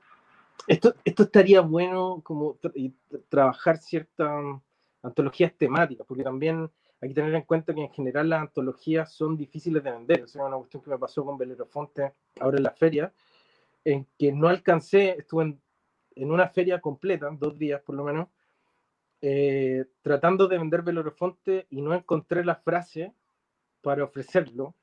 esto, 0.68 0.94
esto 1.04 1.24
estaría 1.24 1.62
bueno 1.62 2.22
como 2.24 2.58
trabajar 3.28 3.78
ciertas 3.78 4.62
antologías 5.02 5.54
temáticas, 5.58 6.06
porque 6.08 6.24
también 6.24 6.70
hay 7.02 7.10
que 7.10 7.16
tener 7.16 7.34
en 7.34 7.44
cuenta 7.44 7.74
que 7.74 7.82
en 7.82 7.92
general 7.92 8.30
las 8.30 8.42
antologías 8.42 9.14
son 9.14 9.38
difíciles 9.38 9.84
de 9.84 9.92
vender. 9.92 10.24
O 10.24 10.28
sea, 10.28 10.46
una 10.46 10.58
cuestión 10.58 10.84
que 10.84 10.90
me 10.90 10.98
pasó 10.98 11.24
con 11.26 11.38
Belerofonte 11.38 12.14
ahora 12.40 12.58
en 12.58 12.64
la 12.64 12.72
feria, 12.72 13.14
en 13.86 14.06
que 14.18 14.32
no 14.32 14.48
alcancé, 14.48 15.16
estuve 15.18 15.44
en, 15.44 15.62
en 16.16 16.32
una 16.32 16.50
feria 16.50 16.82
completa, 16.82 17.30
dos 17.32 17.58
días 17.58 17.82
por 17.82 17.96
lo 17.96 18.04
menos, 18.04 18.28
eh, 19.22 19.86
tratando 20.02 20.48
de 20.48 20.58
vender 20.58 20.82
Belerofonte 20.82 21.68
y 21.70 21.82
no 21.82 21.94
encontré 21.94 22.44
la 22.44 22.56
frase 22.56 23.14
para 23.82 24.04
ofrecerlo, 24.04 24.76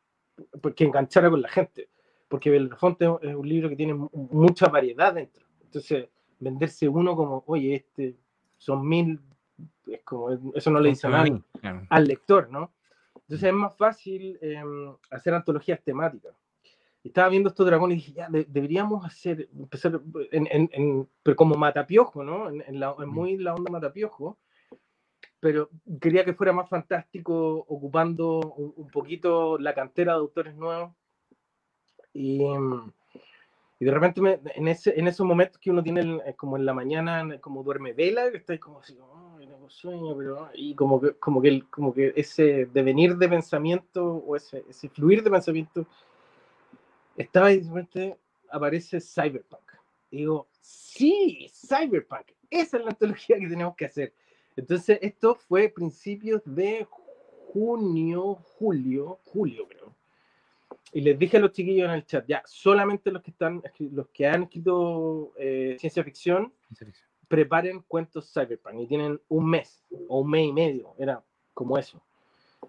porque 0.61 0.85
enganchara 0.85 1.31
con 1.31 1.43
la 1.43 1.49
gente 1.49 1.89
porque 2.29 2.51
Belafonte 2.51 3.07
es 3.23 3.35
un 3.35 3.49
libro 3.49 3.69
que 3.69 3.77
tiene 3.77 3.95
mucha 3.95 4.67
variedad 4.69 5.15
dentro. 5.15 5.47
Entonces, 5.63 6.09
venderse 6.39 6.89
uno 6.89 7.15
como, 7.17 7.45
oye, 7.47 7.77
este 7.77 8.17
son 8.59 8.87
mil, 8.87 9.21
es 9.87 10.03
como, 10.03 10.31
eso 10.55 10.71
no 10.71 10.81
le 10.81 10.91
dice 10.91 11.09
nada 11.09 11.27
al 11.91 12.05
lector, 12.07 12.51
¿no? 12.51 12.73
Entonces 13.15 13.49
es 13.49 13.55
más 13.55 13.77
fácil 13.77 14.39
em, 14.41 14.95
hacer 15.11 15.35
antologías 15.35 15.83
temáticas. 15.83 16.35
Estaba 17.03 17.29
viendo 17.29 17.49
estos 17.49 17.67
dragones 17.67 17.99
y 17.99 18.01
dije, 18.01 18.13
ya, 18.13 18.29
deberíamos 18.29 19.05
hacer, 19.05 19.49
empezar 19.57 20.01
en, 20.33 20.49
en, 20.51 21.09
pero 21.23 21.37
como 21.37 21.55
matapiojo, 21.55 22.25
¿no? 22.25 22.49
En, 22.49 22.81
la, 22.81 22.95
muy 22.95 23.37
la 23.37 23.55
onda 23.55 23.71
matapiojo, 23.71 24.39
pero 25.39 25.71
quería 26.01 26.25
que 26.25 26.35
fuera 26.35 26.53
más 26.53 26.69
fantástico, 26.69 27.65
ocupando 27.69 28.41
un 28.41 28.91
poquito 28.91 29.59
la 29.59 29.75
cantera 29.75 30.15
de 30.15 30.19
autores 30.19 30.57
nuevos 30.57 30.93
y, 32.13 32.43
y 33.79 33.85
de 33.85 33.91
repente 33.91 34.41
en, 34.55 34.69
ese, 34.69 34.99
en 34.99 35.07
esos 35.07 35.27
momentos 35.27 35.59
que 35.59 35.71
uno 35.71 35.83
tiene 35.83 36.21
como 36.37 36.57
en 36.57 36.65
la 36.65 36.75
mañana, 36.75 37.39
como 37.41 37.63
duerme 37.63 37.93
vela, 37.93 38.31
que 38.31 38.39
está 38.39 38.59
como 38.59 38.81
así, 38.81 38.99
oh, 39.01 39.26
sueño, 39.71 40.17
pero, 40.17 40.51
y 40.55 40.75
como 40.75 41.01
que, 41.01 41.15
como, 41.69 41.93
que, 41.93 42.13
ese 42.17 42.67
devenir 42.67 43.17
de 43.17 43.29
pensamiento 43.29 44.05
o 44.05 44.37
ese, 44.37 44.65
ese 44.69 44.89
fluir 44.89 45.23
de 45.23 45.31
pensamiento, 45.31 45.87
estaba 47.17 47.53
y 47.53 47.61
de 47.61 47.69
repente 47.69 48.17
aparece 48.51 49.01
Cyberpunk. 49.01 49.73
Y 50.11 50.19
digo, 50.19 50.49
sí, 50.61 51.51
Cyberpunk, 51.53 52.33
esa 52.51 52.77
es 52.77 52.85
la 52.85 52.91
antología 52.91 53.39
que 53.39 53.49
tenemos 53.49 53.75
que 53.77 53.87
hacer. 53.87 54.13
Entonces, 54.57 54.99
esto 55.03 55.35
fue 55.35 55.69
principios 55.69 56.43
de 56.45 56.87
junio, 57.53 58.35
julio, 58.35 59.19
julio 59.25 59.67
creo 59.69 59.97
y 60.97 61.03
les 61.03 61.19
dije 61.19 61.37
a 61.37 61.41
los 61.41 61.53
chiquillos 61.53 61.89
en 61.89 61.95
el 61.95 62.07
chat, 62.07 62.25
ya, 62.27 62.43
solamente 62.47 63.11
los 63.11 63.23
que 63.23 63.31
están, 63.31 63.63
los 63.93 64.09
que 64.09 64.27
han 64.27 64.45
escrito 64.45 65.33
eh, 65.37 65.77
ciencia, 65.79 66.03
ficción, 66.03 66.53
preparen 67.29 67.83
cuentos 67.87 68.33
cyberpunk 68.33 68.81
y 68.81 68.87
tienen 68.87 69.21
un 69.29 69.49
mes 69.49 69.85
o 70.09 70.21
un 70.21 70.31
mes 70.31 70.47
y 70.49 70.53
medio, 70.53 70.95
era 70.99 71.23
como 71.55 71.79
eso. 71.79 72.01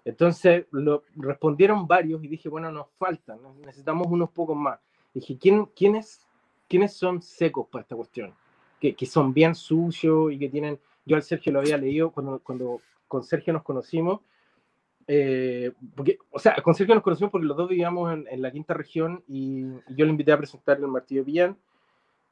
Entonces 0.04 0.66
lo 0.70 1.02
respondieron 1.16 1.86
varios 1.86 2.22
y 2.22 2.28
dije, 2.28 2.48
bueno, 2.48 2.70
nos 2.70 2.88
faltan, 2.98 3.38
necesitamos 3.60 4.06
unos 4.08 4.30
pocos 4.30 4.56
más. 4.56 4.78
dije, 5.14 5.36
¿quién, 5.38 5.66
quiénes, 5.66 6.26
¿quiénes 6.68 6.92
son 6.94 7.22
secos 7.22 7.66
para 7.68 7.82
esta 7.82 7.96
cuestión? 7.96 8.34
Que, 8.80 8.94
que, 8.94 9.06
son 9.06 9.34
bien 9.34 9.54
sucios 9.54 10.32
y 10.32 10.38
que 10.38 10.48
tienen, 10.48 10.78
yo 11.04 11.16
al 11.16 11.22
Sergio 11.22 11.52
lo 11.52 11.58
había 11.58 11.76
leído 11.76 12.10
cuando, 12.12 12.38
cuando 12.38 12.80
con 13.08 13.24
Sergio 13.24 13.52
nos 13.52 13.64
conocimos, 13.64 14.20
eh, 15.10 15.72
porque, 15.96 16.18
o 16.30 16.38
sea, 16.38 16.56
con 16.62 16.74
Sergio 16.74 16.94
nos 16.94 17.02
conocimos 17.02 17.32
porque 17.32 17.46
los 17.46 17.56
dos 17.56 17.68
vivíamos 17.68 18.12
en, 18.12 18.42
la 18.42 18.52
quinta 18.52 18.74
región 18.74 19.24
y, 19.26 19.64
yo 19.88 20.04
le 20.04 20.10
invité 20.10 20.32
a 20.32 20.38
presentar 20.38 20.76
el 20.76 20.86
Martillo 20.86 21.24
Villán. 21.24 21.56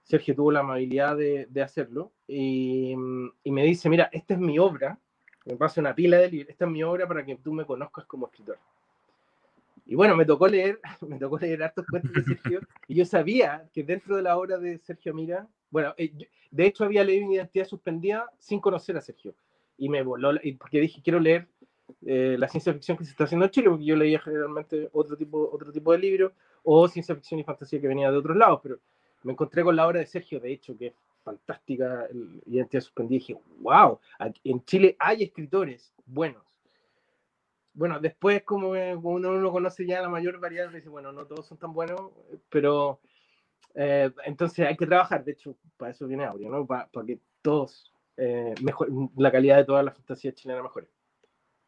Sergio 0.06 0.36
tuvo 0.36 0.52
la 0.52 0.60
amabilidad 0.60 1.16
de, 1.16 1.62
hacerlo 1.62 2.12
y, 2.28 2.94
y, 3.42 3.50
me 3.50 3.64
dice, 3.64 3.88
mira, 3.88 4.08
esta 4.12 4.34
es 4.34 4.40
mi 4.40 4.56
obra, 4.56 4.96
me 5.44 5.56
pasa 5.56 5.80
una 5.80 5.96
pila 5.96 6.18
de 6.18 6.30
libros, 6.30 6.50
esta 6.50 6.64
es 6.64 6.70
mi 6.70 6.84
obra 6.84 7.08
para 7.08 7.26
que 7.26 7.34
tú 7.34 7.52
me 7.52 7.64
conozcas 7.64 8.04
como 8.04 8.26
escritor. 8.26 8.56
Y 9.84 9.96
bueno, 9.96 10.14
me 10.14 10.24
tocó 10.24 10.46
leer, 10.46 10.78
me 11.08 11.18
tocó 11.18 11.38
leer 11.38 11.64
hartos 11.64 11.86
cuentos 11.90 12.12
de 12.12 12.22
Sergio 12.22 12.60
y 12.86 12.94
yo 12.94 13.04
sabía 13.04 13.68
que 13.72 13.82
dentro 13.82 14.14
de 14.14 14.22
la 14.22 14.38
obra 14.38 14.58
de 14.58 14.78
Sergio 14.78 15.12
Mira, 15.12 15.48
bueno, 15.70 15.92
eh, 15.96 16.12
de 16.52 16.66
hecho 16.66 16.84
había 16.84 17.02
leído 17.02 17.32
Identidad 17.32 17.66
Suspendida 17.66 18.30
sin 18.38 18.60
conocer 18.60 18.96
a 18.96 19.00
Sergio 19.00 19.34
y 19.76 19.88
me 19.88 20.04
voló, 20.04 20.30
porque 20.58 20.80
dije, 20.80 21.00
quiero 21.02 21.18
leer 21.18 21.48
eh, 22.04 22.36
la 22.38 22.46
ciencia 22.46 22.72
ficción 22.72 22.96
que 22.96 23.04
se 23.04 23.10
está 23.10 23.24
haciendo 23.24 23.46
en 23.46 23.50
Chile, 23.50 23.70
porque 23.70 23.84
yo 23.84 23.96
leía 23.96 24.20
generalmente 24.20 24.88
otro 24.92 25.16
tipo, 25.16 25.50
otro 25.52 25.72
tipo 25.72 25.90
de 25.90 25.98
libros, 25.98 26.32
o 26.62 26.86
ciencia 26.86 27.14
ficción 27.14 27.40
y 27.40 27.44
fantasía 27.44 27.80
que 27.80 27.88
venía 27.88 28.10
de 28.10 28.16
otros 28.16 28.36
lados, 28.36 28.60
pero 28.62 28.78
me 29.26 29.32
encontré 29.32 29.64
con 29.64 29.74
la 29.74 29.86
obra 29.88 29.98
de 29.98 30.06
Sergio, 30.06 30.38
de 30.38 30.52
hecho, 30.52 30.78
que 30.78 30.86
es 30.86 30.94
fantástica, 31.24 32.06
Identidad 32.46 32.80
Suspendida, 32.80 33.16
y 33.16 33.18
dije, 33.18 33.36
wow, 33.58 33.98
en 34.44 34.64
Chile 34.64 34.96
hay 35.00 35.24
escritores 35.24 35.92
buenos. 36.06 36.44
Bueno, 37.74 37.98
después 37.98 38.44
como 38.44 38.68
uno, 38.70 39.32
uno 39.32 39.50
conoce 39.50 39.84
ya 39.84 40.00
la 40.00 40.08
mayor 40.08 40.38
variedad, 40.38 40.70
dice, 40.70 40.88
bueno, 40.88 41.12
no 41.12 41.26
todos 41.26 41.44
son 41.44 41.58
tan 41.58 41.72
buenos, 41.72 42.12
pero 42.48 43.00
eh, 43.74 44.12
entonces 44.24 44.64
hay 44.64 44.76
que 44.76 44.86
trabajar, 44.86 45.24
de 45.24 45.32
hecho, 45.32 45.56
para 45.76 45.90
eso 45.90 46.06
viene 46.06 46.24
Audio, 46.24 46.48
¿no? 46.48 46.64
Para, 46.64 46.88
que 47.04 47.18
todos, 47.42 47.92
eh, 48.16 48.54
la 49.16 49.32
calidad 49.32 49.56
de 49.56 49.64
toda 49.64 49.82
la 49.82 49.90
fantasía 49.90 50.32
chilena 50.32 50.62
mejore 50.62 50.86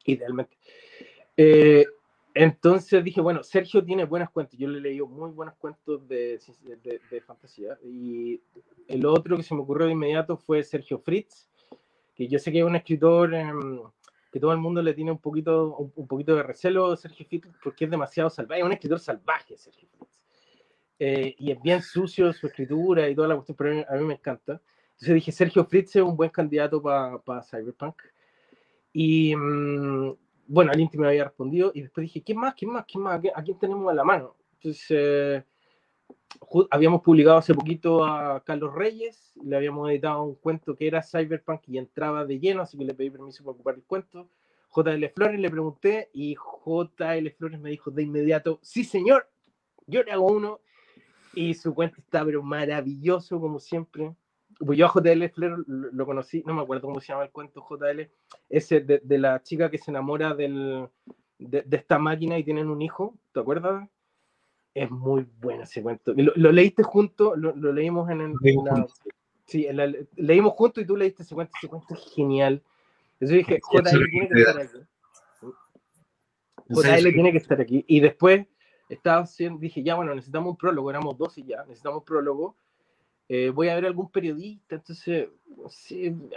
idealmente. 0.04 0.56
Eh, 1.36 1.84
entonces 2.38 3.02
dije, 3.02 3.20
bueno, 3.20 3.42
Sergio 3.42 3.84
tiene 3.84 4.04
buenos 4.04 4.30
cuentos. 4.30 4.56
Yo 4.56 4.68
le 4.68 4.78
he 4.78 4.80
leído 4.80 5.08
muy 5.08 5.30
buenos 5.32 5.56
cuentos 5.56 6.06
de, 6.06 6.40
de, 7.10 7.20
fantasía. 7.20 7.76
Y 7.82 8.40
el 8.86 9.04
otro 9.06 9.36
que 9.36 9.42
se 9.42 9.56
me 9.56 9.62
ocurrió 9.62 9.86
de 9.86 9.92
inmediato 9.94 10.36
fue 10.36 10.62
Sergio 10.62 11.00
Fritz, 11.00 11.48
que 12.14 12.28
yo 12.28 12.38
sé 12.38 12.52
que 12.52 12.60
es 12.60 12.64
un 12.64 12.76
escritor 12.76 13.34
em, 13.34 13.80
que 14.30 14.38
todo 14.38 14.52
el 14.52 14.58
mundo 14.58 14.80
le 14.80 14.94
tiene 14.94 15.10
un 15.10 15.18
poquito, 15.18 15.90
un, 15.96 16.06
poquito 16.06 16.36
de 16.36 16.44
recelo 16.44 16.94
Sergio 16.96 17.26
Fritz 17.26 17.48
porque 17.60 17.86
es 17.86 17.90
demasiado 17.90 18.30
salvaje. 18.30 18.60
Es 18.60 18.66
un 18.66 18.72
escritor 18.72 19.00
salvaje, 19.00 19.56
Sergio 19.56 19.88
Fritz. 19.88 20.20
Eh, 21.00 21.34
y 21.40 21.50
es 21.50 21.60
bien 21.60 21.82
sucio 21.82 22.32
su 22.32 22.46
escritura 22.46 23.08
y 23.08 23.16
toda 23.16 23.26
la 23.26 23.34
cuestión, 23.34 23.56
pero 23.56 23.84
a 23.88 23.96
mí, 23.96 24.04
me 24.04 24.14
encanta. 24.14 24.62
Entonces 24.92 25.14
dije, 25.16 25.32
Sergio 25.32 25.64
Fritz 25.64 25.96
es 25.96 26.02
un 26.02 26.16
buen 26.16 26.30
candidato 26.30 26.80
para 26.80 27.42
Cyberpunk. 27.42 28.00
Y 28.92 29.34
mm, 29.34 30.12
bueno, 30.48 30.72
al 30.72 30.80
íntimo 30.80 31.02
me 31.02 31.10
había 31.10 31.24
respondido 31.24 31.70
y 31.74 31.82
después 31.82 32.02
dije, 32.02 32.22
¿qué 32.22 32.34
más? 32.34 32.54
¿Qué 32.54 32.66
más? 32.66 32.84
¿Qué 32.86 32.98
más? 32.98 33.20
¿A 33.34 33.42
quién 33.42 33.58
tenemos 33.58 33.90
a 33.90 33.94
la 33.94 34.02
mano? 34.02 34.34
Entonces, 34.54 34.86
eh, 34.90 35.44
habíamos 36.70 37.02
publicado 37.02 37.36
hace 37.36 37.54
poquito 37.54 38.04
a 38.04 38.42
Carlos 38.44 38.74
Reyes, 38.74 39.34
le 39.44 39.56
habíamos 39.56 39.90
editado 39.90 40.22
un 40.22 40.34
cuento 40.34 40.74
que 40.74 40.86
era 40.86 41.02
Cyberpunk 41.02 41.68
y 41.68 41.78
entraba 41.78 42.24
de 42.24 42.40
lleno, 42.40 42.62
así 42.62 42.78
que 42.78 42.84
le 42.84 42.94
pedí 42.94 43.10
permiso 43.10 43.44
para 43.44 43.52
ocupar 43.52 43.74
el 43.74 43.84
cuento. 43.84 44.30
JL 44.74 45.04
Flores, 45.14 45.38
le 45.38 45.50
pregunté 45.50 46.10
y 46.12 46.34
JL 46.34 47.28
Flores 47.36 47.60
me 47.60 47.70
dijo 47.70 47.90
de 47.90 48.02
inmediato, 48.02 48.58
sí 48.62 48.84
señor, 48.84 49.28
yo 49.86 50.02
le 50.02 50.12
hago 50.12 50.26
uno 50.26 50.60
y 51.34 51.54
su 51.54 51.74
cuenta 51.74 52.00
está 52.00 52.24
pero 52.24 52.42
maravilloso 52.42 53.40
como 53.40 53.60
siempre. 53.60 54.14
Pues 54.58 54.78
yo 54.78 54.86
a 54.86 54.92
JL 54.92 55.28
Flores 55.28 55.58
lo, 55.66 56.06
conocí, 56.06 56.42
no 56.44 56.54
me 56.54 56.62
acuerdo 56.62 56.88
cómo 56.88 57.00
se 57.00 57.08
llama 57.08 57.24
el 57.24 57.30
cuento 57.30 57.64
JL, 57.68 58.10
ese 58.48 58.80
de, 58.80 59.00
de 59.02 59.18
la 59.18 59.42
chica 59.42 59.70
que 59.70 59.78
se 59.78 59.90
enamora 59.90 60.34
del, 60.34 60.88
de, 61.38 61.64
esta 61.70 61.98
máquina 61.98 62.38
y 62.38 62.44
tienen 62.44 62.68
un 62.68 62.82
hijo, 62.82 63.16
¿te 63.32 63.40
acuerdas? 63.40 63.88
Es 64.74 64.90
muy 64.90 65.26
bueno 65.40 65.64
ese 65.64 65.82
cuento. 65.82 66.12
Lo, 66.16 66.52
leíste 66.52 66.82
junto, 66.82 67.36
lo, 67.36 67.72
leímos 67.72 68.10
en, 68.10 68.20
el, 68.20 68.34
sí, 69.46 69.66
leímos 70.16 70.52
juntos 70.54 70.84
y 70.84 70.86
tú 70.86 70.96
leíste 70.96 71.22
ese 71.22 71.34
cuento, 71.34 71.52
ese 71.56 71.68
cuento 71.68 71.94
es 71.94 72.14
genial. 72.14 72.62
Entonces 73.14 73.38
dije, 73.38 73.60
JL 73.72 74.10
tiene 74.10 74.28
que 74.28 74.38
estar 74.38 74.60
aquí. 74.60 74.78
JL 76.68 77.12
tiene 77.12 77.32
que 77.32 77.38
estar 77.38 77.60
aquí. 77.60 77.84
Y 77.88 78.00
después 78.00 78.46
estaba 78.88 79.26
dije, 79.58 79.82
ya 79.82 79.94
bueno, 79.94 80.14
necesitamos 80.14 80.50
un 80.50 80.56
prólogo, 80.56 80.90
éramos 80.90 81.16
dos 81.16 81.36
y 81.38 81.44
ya, 81.44 81.64
necesitamos 81.64 82.00
un 82.00 82.04
prólogo. 82.04 82.56
Eh, 83.28 83.50
voy 83.50 83.68
a 83.68 83.74
ver 83.74 83.84
algún 83.84 84.10
periodista, 84.10 84.76
entonces, 84.76 85.28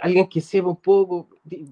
alguien 0.02 0.28
que 0.28 0.42
sepa 0.42 0.68
un 0.68 0.76
poco, 0.76 1.28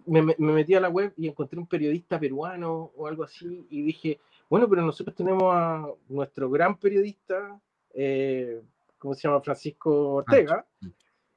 me, 0.06 0.22
me, 0.22 0.34
metí 0.38 0.74
a 0.74 0.80
la 0.80 0.88
web 0.88 1.12
y 1.16 1.28
encontré 1.28 1.58
un 1.58 1.66
periodista 1.66 2.18
peruano 2.18 2.90
o 2.96 3.06
algo 3.06 3.24
así 3.24 3.66
y 3.68 3.82
dije, 3.82 4.18
bueno, 4.48 4.68
pero 4.68 4.82
nosotros 4.82 5.14
tenemos 5.14 5.44
a 5.54 5.86
nuestro 6.08 6.50
gran 6.50 6.76
periodista, 6.76 7.60
eh, 7.94 8.62
¿cómo 8.98 9.14
se 9.14 9.28
llama? 9.28 9.40
Francisco 9.42 10.14
Ortega, 10.14 10.66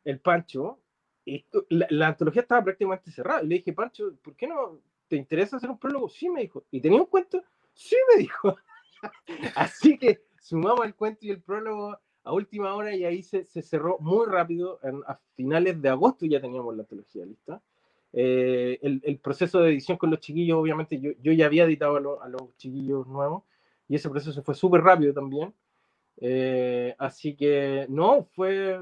el 0.03 0.19
Pancho, 0.19 0.79
y 1.25 1.45
la, 1.69 2.07
antología 2.07 2.41
estaba 2.41 2.63
prácticamente 2.63 3.11
cerrada. 3.11 3.43
Y 3.43 3.47
le 3.47 3.55
dije, 3.55 3.71
Pancho, 3.71 4.15
¿por 4.21 4.35
qué 4.35 4.47
no 4.47 4.79
te 5.07 5.15
interesa 5.15 5.57
hacer 5.57 5.69
un 5.69 5.77
prólogo? 5.77 6.09
Sí, 6.09 6.29
me 6.29 6.41
dijo. 6.41 6.63
¿Y 6.71 6.81
tenía 6.81 6.99
un 6.99 7.05
cuento? 7.05 7.43
Sí, 7.73 7.95
me 8.11 8.21
dijo. 8.21 8.57
Así 9.55 9.97
que 9.97 10.23
sumamos 10.41 10.85
el 10.85 10.95
cuento 10.95 11.25
y 11.25 11.29
el 11.29 11.41
prólogo 11.41 11.97
a 12.23 12.31
última 12.33 12.73
hora 12.73 12.95
y 12.95 13.05
ahí 13.05 13.21
se, 13.21 13.45
se 13.45 13.61
cerró 13.61 13.97
muy 13.99 14.25
rápido. 14.27 14.79
a 15.07 15.19
finales 15.35 15.81
de 15.81 15.89
agosto 15.89 16.25
ya 16.25 16.41
teníamos 16.41 16.75
la 16.75 16.83
antología 16.83 17.25
lista. 17.25 17.61
Eh, 18.13 18.79
el, 18.81 19.01
el, 19.03 19.17
proceso 19.17 19.59
de 19.59 19.71
edición 19.71 19.97
con 19.97 20.11
los 20.11 20.19
chiquillos, 20.19 20.57
obviamente, 20.57 20.99
yo, 20.99 21.11
yo 21.21 21.31
ya 21.31 21.47
había 21.47 21.63
editado 21.63 21.95
a, 22.21 22.25
a, 22.25 22.29
los 22.29 22.55
chiquillos 22.57 23.07
nuevos 23.07 23.43
y 23.89 23.95
ese 23.95 24.09
proceso 24.09 24.43
fue 24.43 24.53
súper 24.53 24.81
rápido 24.81 25.13
también. 25.13 25.53
Eh, 26.17 26.95
así 26.99 27.35
que 27.35 27.85
no, 27.89 28.23
fue, 28.35 28.79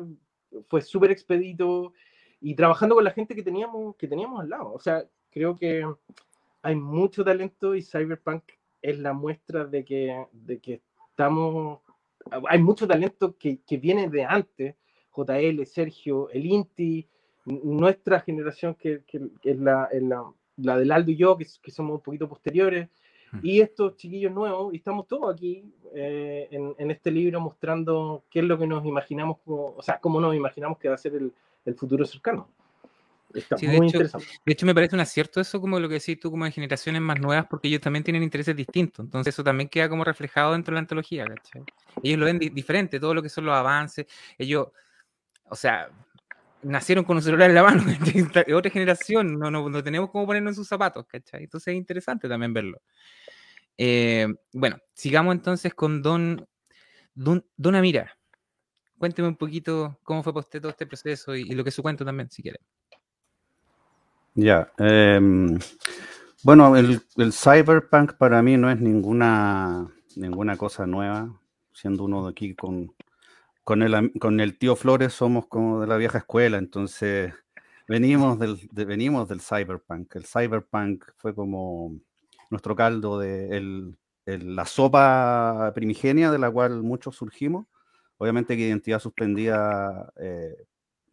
fue 0.67 0.81
súper 0.81 1.11
expedito 1.11 1.93
y 2.41 2.55
trabajando 2.55 2.95
con 2.95 3.03
la 3.03 3.11
gente 3.11 3.35
que 3.35 3.43
teníamos, 3.43 3.95
que 3.95 4.07
teníamos 4.07 4.41
al 4.41 4.49
lado. 4.49 4.73
O 4.73 4.79
sea, 4.79 5.05
creo 5.31 5.55
que 5.55 5.85
hay 6.61 6.75
mucho 6.75 7.23
talento 7.23 7.73
y 7.73 7.81
Cyberpunk 7.81 8.43
es 8.81 8.99
la 8.99 9.13
muestra 9.13 9.65
de 9.65 9.85
que, 9.85 10.25
de 10.31 10.59
que 10.59 10.81
estamos, 11.09 11.79
hay 12.49 12.59
mucho 12.59 12.87
talento 12.87 13.35
que, 13.37 13.59
que 13.65 13.77
viene 13.77 14.09
de 14.09 14.23
antes, 14.23 14.75
JL, 15.15 15.65
Sergio, 15.65 16.29
el 16.29 16.45
Inti, 16.45 17.07
nuestra 17.45 18.19
generación 18.19 18.75
que, 18.75 19.03
que, 19.05 19.21
es 19.43 19.59
la, 19.59 19.89
la, 19.93 20.31
la, 20.57 20.77
del 20.77 20.91
Aldo 20.91 21.11
y 21.11 21.17
yo, 21.17 21.37
que, 21.37 21.45
que 21.61 21.71
somos 21.71 21.95
un 21.95 22.01
poquito 22.01 22.29
posteriores, 22.29 22.89
hmm. 23.31 23.39
y 23.43 23.61
estos 23.61 23.95
chiquillos 23.97 24.31
nuevos, 24.31 24.73
y 24.73 24.77
estamos 24.77 25.07
todos 25.07 25.33
aquí 25.33 25.63
eh, 25.93 26.47
en, 26.51 26.75
en, 26.77 26.91
este 26.91 27.11
libro 27.11 27.41
mostrando 27.41 28.23
qué 28.29 28.39
es 28.39 28.45
lo 28.45 28.57
que 28.57 28.67
nos 28.67 28.85
imaginamos, 28.85 29.39
como, 29.43 29.73
o 29.75 29.81
sea, 29.81 29.99
cómo 29.99 30.21
nos 30.21 30.35
imaginamos 30.35 30.77
que 30.77 30.89
va 30.89 30.95
a 30.95 30.99
ser 30.99 31.15
el, 31.15 31.33
el 31.65 31.75
futuro 31.75 32.05
cercano. 32.05 32.47
Está 33.33 33.55
muy 33.61 33.67
de, 33.67 33.87
hecho, 33.87 34.17
de 34.45 34.53
hecho, 34.53 34.65
me 34.65 34.73
parece 34.73 34.95
un 34.95 35.01
acierto 35.01 35.39
eso, 35.41 35.59
como 35.61 35.79
lo 35.79 35.87
que 35.87 35.95
decís 35.95 36.19
tú, 36.19 36.31
como 36.31 36.45
de 36.45 36.51
generaciones 36.51 37.01
más 37.01 37.19
nuevas, 37.19 37.45
porque 37.49 37.67
ellos 37.67 37.81
también 37.81 38.03
tienen 38.03 38.23
intereses 38.23 38.55
distintos. 38.55 39.05
Entonces, 39.05 39.33
eso 39.33 39.43
también 39.43 39.69
queda 39.69 39.89
como 39.89 40.03
reflejado 40.03 40.53
dentro 40.53 40.71
de 40.71 40.75
la 40.75 40.79
antología, 40.79 41.25
¿cachai? 41.25 41.63
Ellos 42.03 42.19
lo 42.19 42.25
ven 42.25 42.39
di 42.39 42.49
diferente, 42.49 42.99
todo 42.99 43.13
lo 43.13 43.21
que 43.21 43.29
son 43.29 43.45
los 43.45 43.55
avances. 43.55 44.05
Ellos, 44.37 44.67
o 45.49 45.55
sea, 45.55 45.89
nacieron 46.63 47.03
con 47.03 47.17
un 47.17 47.23
celular 47.23 47.49
en 47.49 47.55
la 47.55 47.63
mano, 47.63 47.83
otra 48.55 48.71
generación, 48.71 49.39
no, 49.39 49.49
no, 49.49 49.69
no, 49.69 49.83
tenemos 49.83 50.09
cómo 50.09 50.25
ponernos 50.25 50.51
en 50.51 50.55
sus 50.55 50.67
zapatos, 50.67 51.05
¿cachai? 51.07 51.43
Entonces, 51.43 51.73
es 51.73 51.77
interesante 51.77 52.27
también 52.27 52.53
verlo. 52.53 52.81
Eh, 53.77 54.27
bueno, 54.53 54.77
sigamos 54.93 55.33
entonces 55.35 55.73
con 55.73 56.01
Don, 56.01 56.47
Don, 57.13 57.45
Don 57.57 57.75
Amira. 57.75 58.17
Cuénteme 58.97 59.27
un 59.27 59.37
poquito 59.37 59.99
cómo 60.03 60.21
fue 60.21 60.33
para 60.33 60.41
usted 60.41 60.61
todo 60.61 60.69
este 60.69 60.85
proceso 60.85 61.35
y, 61.35 61.45
lo 61.45 61.63
que 61.63 61.69
es 61.69 61.75
su 61.75 61.81
cuento 61.81 62.05
también, 62.05 62.29
si 62.29 62.43
quiere. 62.43 62.59
Ya. 64.33 64.71
Em, 64.77 65.59
bueno, 66.43 66.75
el, 66.75 67.01
cyberpunk 67.33 68.13
para 68.13 68.41
mí 68.41 68.57
no 68.57 68.71
es 68.71 68.79
ninguna, 68.79 69.91
ninguna 70.15 70.57
cosa 70.57 70.85
nueva, 70.87 71.39
siendo 71.73 72.05
uno 72.05 72.25
de 72.25 72.31
aquí 72.31 72.55
con, 72.55 72.93
con, 73.63 73.83
el, 73.83 74.13
con 74.19 74.39
el 74.39 74.57
tío 74.57 74.75
Flores 74.75 75.13
somos 75.13 75.47
como 75.47 75.81
de 75.81 75.87
la 75.87 75.97
vieja 75.97 76.19
escuela, 76.19 76.57
entonces 76.57 77.33
venimos 77.87 78.39
del, 78.39 78.59
venimos 78.71 79.27
del 79.29 79.41
cyberpunk. 79.41 80.15
El 80.15 80.25
cyberpunk 80.25 81.05
fue 81.17 81.35
como 81.35 81.99
nuestro 82.49 82.75
caldo 82.75 83.19
de 83.19 83.93
la 84.25 84.65
sopa 84.65 85.71
primigenia 85.75 86.31
de 86.31 86.39
la 86.39 86.49
cual 86.49 86.83
muchos 86.83 87.15
surgimos 87.15 87.65
Obviamente 88.21 88.55
que 88.55 88.67
Identidad 88.67 88.99
Suspendida, 88.99 90.13
eh, 90.15 90.55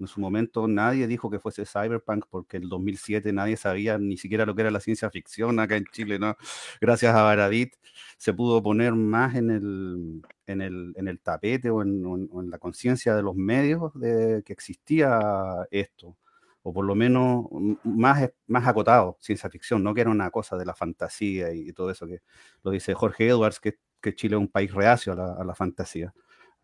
en 0.00 0.06
su 0.06 0.20
momento 0.20 0.68
nadie 0.68 1.06
dijo 1.06 1.30
que 1.30 1.38
fuese 1.38 1.64
cyberpunk 1.66 2.26
porque 2.30 2.58
en 2.58 2.64
el 2.64 2.68
2007 2.68 3.32
nadie 3.32 3.56
sabía 3.56 3.98
ni 3.98 4.16
siquiera 4.16 4.46
lo 4.46 4.54
que 4.54 4.62
era 4.62 4.70
la 4.70 4.80
ciencia 4.80 5.10
ficción 5.10 5.58
acá 5.58 5.76
en 5.76 5.84
Chile, 5.86 6.18
¿no? 6.18 6.36
Gracias 6.80 7.14
a 7.14 7.22
Baradit 7.22 7.74
se 8.16 8.32
pudo 8.32 8.62
poner 8.62 8.94
más 8.94 9.34
en 9.34 9.50
el, 9.50 10.22
en 10.46 10.60
el, 10.60 10.92
en 10.96 11.08
el 11.08 11.20
tapete 11.20 11.70
o 11.70 11.82
en, 11.82 12.50
la 12.50 12.58
conciencia 12.58 13.14
de 13.14 13.22
los 13.22 13.34
medios 13.34 13.92
de 13.94 14.42
que 14.44 14.52
existía 14.52 15.20
esto 15.70 16.16
o 16.62 16.72
por 16.72 16.84
lo 16.84 16.94
menos 16.94 17.46
más, 17.84 18.30
más 18.46 18.66
acotado, 18.66 19.16
ciencia 19.20 19.48
ficción, 19.48 19.82
no 19.82 19.94
que 19.94 20.02
era 20.02 20.10
una 20.10 20.30
cosa 20.30 20.56
de 20.56 20.66
la 20.66 20.74
fantasía 20.74 21.52
y, 21.52 21.72
todo 21.72 21.90
eso 21.90 22.06
que 22.06 22.20
lo 22.62 22.70
dice 22.70 22.94
Jorge 22.94 23.28
Edwards, 23.28 23.60
que, 23.60 23.78
que 24.00 24.14
Chile 24.14 24.36
es 24.36 24.40
un 24.40 24.48
país 24.48 24.72
reacio 24.74 25.12
a 25.12 25.16
la, 25.16 25.32
a 25.34 25.44
la 25.44 25.54
fantasía. 25.54 26.12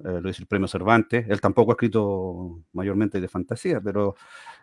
Eh, 0.00 0.20
lo 0.20 0.28
dice 0.28 0.42
el 0.42 0.48
premio 0.48 0.66
Cervantes. 0.66 1.26
Él 1.28 1.40
tampoco 1.40 1.70
ha 1.72 1.74
escrito 1.74 2.62
mayormente 2.72 3.20
de 3.20 3.28
fantasía, 3.28 3.80
pero 3.80 4.16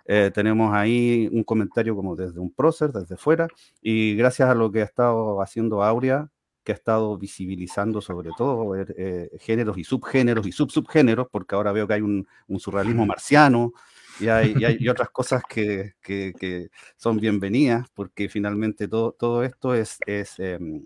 eh, 0.05 0.31
tenemos 0.33 0.73
ahí 0.73 1.29
un 1.31 1.43
comentario 1.43 1.95
como 1.95 2.15
desde 2.15 2.39
un 2.39 2.51
prócer, 2.53 2.91
desde 2.91 3.15
fuera, 3.17 3.47
y 3.81 4.15
gracias 4.15 4.49
a 4.49 4.55
lo 4.55 4.71
que 4.71 4.81
ha 4.81 4.85
estado 4.85 5.41
haciendo 5.41 5.83
Aurea, 5.83 6.29
que 6.63 6.73
ha 6.73 6.75
estado 6.75 7.17
visibilizando 7.17 8.01
sobre 8.01 8.29
todo 8.37 8.75
eh, 8.75 9.31
géneros 9.39 9.77
y 9.77 9.83
subgéneros 9.83 10.45
y 10.45 10.51
subsubgéneros, 10.51 11.27
porque 11.31 11.55
ahora 11.55 11.71
veo 11.71 11.87
que 11.87 11.93
hay 11.95 12.01
un, 12.01 12.27
surrealismo 12.59 13.05
marciano 13.05 13.73
y 14.19 14.27
hay, 14.27 14.53
y 14.79 14.89
otras 14.89 15.09
cosas 15.09 15.43
que, 15.47 15.93
que, 16.01 16.33
que, 16.37 16.69
son 16.97 17.17
bienvenidas, 17.19 17.87
porque 17.95 18.29
finalmente 18.29 18.87
todo, 18.87 19.13
todo 19.13 19.43
esto 19.43 19.73
es, 19.73 19.97
es 20.05 20.37
em, 20.39 20.85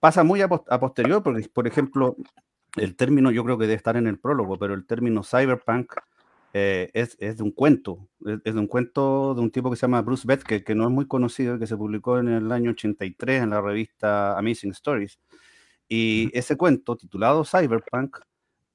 pasa 0.00 0.24
muy 0.24 0.40
a, 0.40 0.46
a 0.46 0.80
posterior, 0.80 1.22
porque, 1.22 1.48
por 1.52 1.66
ejemplo, 1.66 2.16
el 2.76 2.96
término 2.96 3.30
yo 3.30 3.44
creo 3.44 3.58
que 3.58 3.64
debe 3.64 3.74
estar 3.74 3.96
en 3.96 4.06
el 4.06 4.18
prólogo, 4.18 4.58
pero 4.58 4.74
el 4.74 4.86
término 4.86 5.22
cyberpunk 5.22 5.92
eh, 6.52 6.90
es, 6.94 7.16
es, 7.20 7.36
de 7.36 7.42
un 7.42 7.50
cuento, 7.50 8.08
es, 8.44 8.54
de 8.54 8.58
un 8.58 8.66
cuento 8.66 9.34
de 9.34 9.42
un 9.42 9.50
tipo 9.50 9.70
que 9.70 9.76
se 9.76 9.82
llama 9.82 10.00
Bruce 10.02 10.26
Beth, 10.26 10.42
que, 10.42 10.74
no 10.74 10.84
es 10.84 10.90
muy 10.90 11.06
conocido, 11.06 11.58
que 11.58 11.66
se 11.66 11.76
publicó 11.76 12.18
en 12.18 12.28
el 12.28 12.50
año 12.50 12.70
83 12.70 13.42
en 13.42 13.50
la 13.50 13.60
revista 13.60 14.38
Amazing 14.38 14.70
Stories. 14.70 15.18
Y 15.88 16.30
ese 16.36 16.56
cuento, 16.56 16.96
titulado 16.96 17.44
Cyberpunk, 17.44 18.18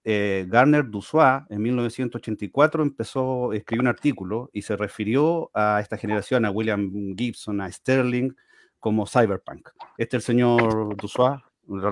eh, 0.04 0.46
Garner 0.48 0.90
Dussois 0.90 1.44
en 1.50 1.62
1984 1.62 2.84
empezó, 2.84 3.54
escribió 3.54 3.82
un 3.82 3.88
artículo 3.88 4.50
y 4.54 4.62
se 4.64 4.76
refirió 4.78 5.52
a 5.54 5.80
esta 5.82 5.98
generación, 5.98 6.46
a 6.46 6.52
William 6.52 7.16
Gibson, 7.16 7.62
a 7.62 7.72
Sterling, 7.72 8.32
como 8.80 9.08
cyberpunk. 9.08 9.70
Este 9.98 10.18
es 10.18 10.24
el 10.24 10.26
señor 10.26 10.96
Dussois, 10.98 11.40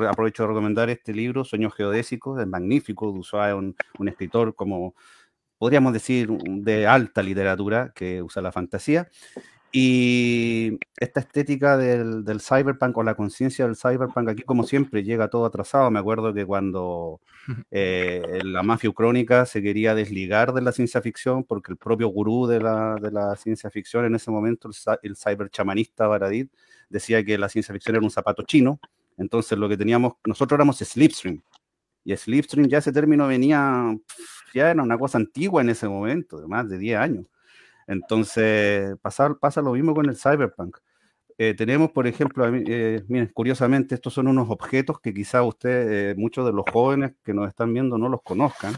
aprovecho 0.09 0.43
de 0.43 0.49
recomendar 0.49 0.89
este 0.89 1.13
libro, 1.13 1.43
Sueños 1.43 1.73
Geodésicos, 1.73 2.39
es 2.39 2.47
magnífico, 2.47 3.09
usa 3.09 3.55
un, 3.55 3.75
un 3.97 4.07
escritor 4.09 4.55
como, 4.55 4.95
podríamos 5.57 5.93
decir, 5.93 6.29
de 6.29 6.87
alta 6.87 7.21
literatura 7.23 7.91
que 7.93 8.21
usa 8.21 8.41
la 8.41 8.51
fantasía. 8.51 9.09
Y 9.71 10.79
esta 10.97 11.19
estética 11.19 11.77
del, 11.77 12.25
del 12.25 12.41
cyberpunk 12.41 12.97
o 12.97 13.03
la 13.03 13.13
conciencia 13.13 13.65
del 13.67 13.75
cyberpunk 13.75 14.29
aquí, 14.29 14.41
como 14.41 14.63
siempre, 14.63 15.03
llega 15.03 15.29
todo 15.29 15.45
atrasado. 15.45 15.91
Me 15.91 15.99
acuerdo 15.99 16.33
que 16.33 16.43
cuando 16.43 17.21
eh, 17.71 18.41
la 18.43 18.63
mafia 18.63 18.91
crónica 18.91 19.45
se 19.45 19.61
quería 19.61 19.93
desligar 19.93 20.53
de 20.53 20.61
la 20.63 20.71
ciencia 20.71 21.01
ficción, 21.01 21.43
porque 21.43 21.71
el 21.71 21.77
propio 21.77 22.07
gurú 22.07 22.47
de 22.47 22.59
la, 22.59 22.95
de 22.95 23.11
la 23.11 23.35
ciencia 23.35 23.69
ficción 23.69 24.05
en 24.05 24.15
ese 24.15 24.31
momento, 24.31 24.69
el, 24.69 24.75
el 25.03 25.15
cyber 25.15 25.51
chamanista 25.51 26.07
Baradit, 26.07 26.51
decía 26.89 27.23
que 27.23 27.37
la 27.37 27.47
ciencia 27.47 27.71
ficción 27.73 27.95
era 27.95 28.03
un 28.03 28.11
zapato 28.11 28.41
chino 28.43 28.79
entonces 29.19 29.57
lo 29.57 29.69
que 29.69 29.77
teníamos, 29.77 30.13
nosotros 30.25 30.57
éramos 30.57 30.77
Slipstream. 30.77 31.41
Y 32.03 32.15
Slipstream 32.15 32.67
ya 32.67 32.79
ese 32.79 32.91
término 32.91 33.27
venía, 33.27 33.95
ya 34.53 34.71
era 34.71 34.81
una 34.81 34.97
cosa 34.97 35.17
antigua 35.19 35.61
en 35.61 35.69
ese 35.69 35.87
momento, 35.87 36.39
de 36.39 36.47
más 36.47 36.67
de 36.69 36.79
10 36.79 36.97
años. 36.99 37.27
Entonces 37.87 38.95
pasa, 39.01 39.33
pasa 39.35 39.61
lo 39.61 39.73
mismo 39.73 39.93
con 39.93 40.07
el 40.09 40.17
cyberpunk. 40.17 40.77
eh, 41.37 41.53
tenemos, 41.55 41.91
por 41.91 42.07
ejemplo, 42.07 42.45
eh, 42.47 43.03
miren, 43.07 43.31
curiosamente, 43.33 43.95
estos 43.95 44.13
son 44.13 44.27
unos 44.27 44.49
objetos 44.49 44.99
que 45.01 45.13
quizá 45.13 45.43
usted, 45.43 46.15
muchos 46.17 46.45
de 46.45 46.53
los 46.53 46.65
jóvenes 46.71 47.13
que 47.23 47.33
nos 47.33 47.47
están 47.49 47.73
viendo 47.73 47.97
no 47.97 48.09
los 48.09 48.21
conozcan. 48.23 48.75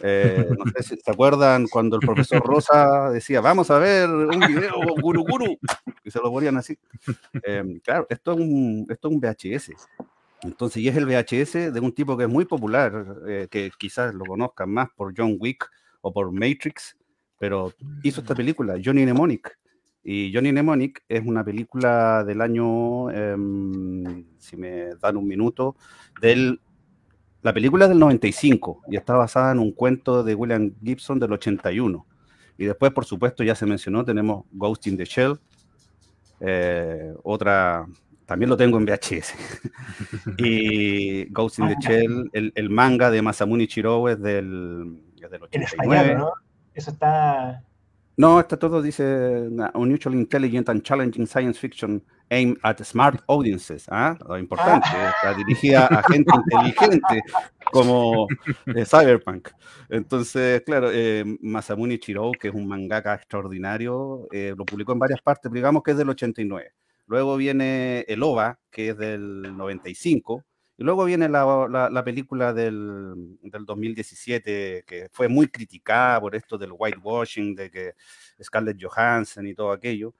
No 0.00 0.64
sé 0.74 0.82
si 0.82 0.96
se 0.96 1.10
acuerdan 1.10 1.66
cuando 1.68 1.96
el 1.96 2.06
profesor 2.06 2.42
Rosa 2.44 3.10
decía, 3.10 3.40
vamos 3.40 3.70
a 3.70 3.78
ver 3.78 4.08
un 4.08 4.40
video 4.40 4.74
Guru 5.00 5.24
Guru, 5.24 5.58
y 6.04 6.10
se 6.10 6.18
lo 6.18 6.30
ponían 6.30 6.56
así. 6.56 6.78
Em, 7.42 7.80
claro, 7.80 8.06
esto 8.08 8.32
es, 8.32 8.38
un, 8.38 8.86
esto 8.88 9.08
es 9.08 9.14
un 9.14 9.20
VHS. 9.20 9.70
Entonces, 10.42 10.82
y 10.82 10.88
es 10.88 10.96
el 10.96 11.06
VHS 11.06 11.72
de 11.72 11.80
un 11.80 11.92
tipo 11.92 12.16
que 12.16 12.24
es 12.24 12.30
muy 12.30 12.44
popular, 12.44 13.48
que 13.50 13.70
quizás 13.78 14.14
lo 14.14 14.24
conozcan 14.24 14.70
más 14.70 14.88
por 14.96 15.14
John 15.16 15.36
Wick 15.38 15.68
o 16.00 16.12
por 16.12 16.32
Matrix, 16.32 16.96
pero 17.38 17.72
hizo 18.02 18.20
esta 18.20 18.34
película, 18.34 18.76
Johnny 18.84 19.02
Mnemonic. 19.02 19.58
Y 20.04 20.32
Johnny 20.34 20.50
Mnemonic 20.50 21.04
es 21.08 21.24
una 21.24 21.44
película 21.44 22.24
del 22.24 22.40
año, 22.40 23.10
em, 23.10 24.24
si 24.38 24.56
me 24.56 24.94
dan 24.96 25.16
un 25.16 25.26
minuto, 25.26 25.76
del, 26.20 26.60
la 27.42 27.52
película 27.52 27.84
es 27.86 27.88
del 27.90 27.98
95 27.98 28.82
y 28.88 28.96
está 28.96 29.14
basada 29.14 29.52
en 29.52 29.58
un 29.58 29.72
cuento 29.72 30.22
de 30.22 30.34
William 30.34 30.72
Gibson 30.82 31.18
del 31.18 31.32
81. 31.32 32.06
Y 32.58 32.66
después, 32.66 32.92
por 32.92 33.04
supuesto, 33.04 33.42
ya 33.42 33.54
se 33.54 33.66
mencionó, 33.66 34.04
tenemos 34.04 34.44
Ghost 34.52 34.86
in 34.86 34.96
the 34.96 35.04
Shell, 35.04 35.38
eh, 36.40 37.12
otra, 37.24 37.86
también 38.26 38.48
lo 38.48 38.56
tengo 38.56 38.78
en 38.78 38.86
VHS. 38.86 39.34
y 40.38 41.24
Ghost 41.32 41.58
in 41.58 41.68
the 41.68 41.76
Shell, 41.80 42.30
el, 42.32 42.52
el, 42.54 42.70
manga 42.70 43.10
de 43.10 43.22
Masamune 43.22 43.66
Shirou 43.66 44.08
es 44.08 44.20
del, 44.20 45.00
es 45.20 45.30
del 45.30 45.42
89. 45.42 46.14
¿no? 46.14 46.32
Eso 46.74 46.90
está 46.90 47.62
no, 48.16 48.40
está 48.40 48.56
todo 48.58 48.82
dice 48.82 49.48
Unusual 49.74 50.14
Intelligent 50.14 50.68
and 50.68 50.82
Challenging 50.82 51.26
Science 51.26 51.58
Fiction 51.58 52.02
aimed 52.32 52.56
at 52.62 52.82
smart 52.82 53.22
audiences. 53.26 53.86
¿ah? 53.88 54.16
Lo 54.26 54.38
importante, 54.38 54.88
ah. 54.90 55.12
está 55.14 55.34
dirigida 55.34 55.86
a 55.86 56.02
gente 56.10 56.32
inteligente 56.34 57.22
como 57.70 58.26
eh, 58.74 58.84
Cyberpunk. 58.84 59.50
Entonces, 59.88 60.62
claro, 60.62 60.90
eh, 60.92 61.24
Masamune 61.40 61.98
Shirou, 61.98 62.32
que 62.32 62.48
es 62.48 62.54
un 62.54 62.66
mangaka 62.66 63.14
extraordinario, 63.14 64.26
eh, 64.32 64.54
lo 64.56 64.64
publicó 64.64 64.92
en 64.92 64.98
varias 64.98 65.20
partes, 65.20 65.52
digamos 65.52 65.82
que 65.82 65.92
es 65.92 65.96
del 65.96 66.08
89. 66.08 66.72
Luego 67.06 67.36
viene 67.36 68.04
El 68.08 68.22
OVA, 68.22 68.58
que 68.70 68.90
es 68.90 68.96
del 68.96 69.56
95 69.56 70.44
y 70.78 70.84
luego 70.84 71.04
viene 71.04 71.28
la, 71.28 71.68
la, 71.90 72.04
película 72.04 72.52
del, 72.52 73.36
del, 73.42 73.66
2017, 73.66 74.84
que 74.86 75.08
fue 75.12 75.28
muy 75.28 75.48
criticada 75.48 76.20
por 76.20 76.34
esto 76.34 76.56
del 76.56 76.72
whitewashing, 76.72 77.54
de 77.54 77.70
que 77.70 77.94
Scarlett 78.42 78.82
Johansson 78.82 79.46
y 79.46 79.54
todo 79.54 79.70
aquello. 79.70 80.14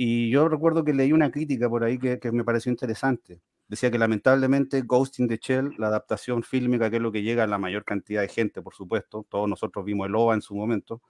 Y 0.00 0.30
yo 0.30 0.48
recuerdo 0.48 0.84
que 0.84 0.94
leí 0.94 1.12
una 1.12 1.32
crítica 1.32 1.68
por 1.68 1.82
ahí 1.82 1.98
que, 1.98 2.20
que 2.20 2.30
me 2.30 2.44
pareció 2.44 2.70
interesante. 2.70 3.40
Decía 3.66 3.90
que 3.90 3.98
lamentablemente 3.98 4.82
Ghost 4.82 5.18
in 5.18 5.26
the 5.26 5.40
Shell, 5.42 5.74
la 5.76 5.88
adaptación 5.88 6.44
fílmica, 6.44 6.88
que 6.88 6.96
es 6.96 7.02
lo 7.02 7.10
que 7.10 7.22
llega 7.22 7.42
a 7.42 7.46
la 7.48 7.58
mayor 7.58 7.84
cantidad 7.84 8.20
de 8.20 8.28
gente, 8.28 8.62
por 8.62 8.74
supuesto, 8.76 9.26
todos 9.28 9.48
nosotros 9.48 9.84
vimos 9.84 10.06
el 10.06 10.14
OVA 10.14 10.34
en 10.34 10.42
su 10.42 10.54
momento, 10.54 11.02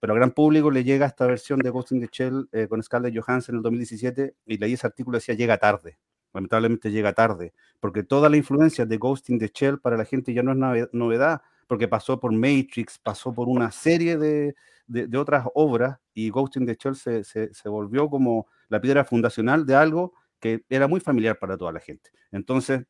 pero 0.00 0.12
al 0.12 0.18
gran 0.18 0.32
público 0.32 0.72
le 0.72 0.82
llega 0.82 1.06
esta 1.06 1.24
versión 1.24 1.60
de 1.60 1.70
Ghost 1.70 1.92
in 1.92 2.00
the 2.00 2.08
Shell 2.10 2.48
eh, 2.50 2.66
con 2.66 2.82
Scarlett 2.82 3.16
Johansson 3.16 3.54
en 3.54 3.58
el 3.58 3.62
2017 3.62 4.34
y 4.46 4.58
leí 4.58 4.72
ese 4.72 4.88
artículo 4.88 5.18
decía 5.18 5.36
llega 5.36 5.56
tarde 5.58 5.98
lamentablemente 6.32 6.90
llega 6.90 7.12
tarde, 7.12 7.52
porque 7.80 8.02
toda 8.02 8.28
la 8.28 8.36
influencia 8.36 8.86
de 8.86 8.96
Ghost 8.96 9.30
in 9.30 9.38
the 9.38 9.50
Shell 9.54 9.78
para 9.80 9.96
la 9.96 10.04
gente 10.04 10.32
ya 10.32 10.42
no 10.42 10.74
es 10.74 10.88
novedad, 10.92 11.42
porque 11.66 11.88
pasó 11.88 12.18
por 12.20 12.32
Matrix, 12.32 12.98
pasó 12.98 13.32
por 13.32 13.48
una 13.48 13.70
serie 13.70 14.16
de, 14.16 14.54
de, 14.86 15.18
otras 15.18 15.46
obras 15.54 15.98
y 16.14 16.30
Ghost 16.30 16.56
in 16.56 16.66
the 16.66 16.76
Shell 16.78 16.96
se, 16.96 17.24
se, 17.24 17.52
se, 17.54 17.68
volvió 17.68 18.08
como 18.08 18.46
la 18.68 18.80
piedra 18.80 19.04
fundacional 19.04 19.64
de 19.66 19.74
algo 19.74 20.12
que 20.40 20.64
era 20.68 20.88
muy 20.88 21.00
familiar 21.00 21.38
para 21.38 21.56
toda 21.56 21.72
la 21.72 21.80
gente. 21.80 22.10
Entonces, 22.30 22.84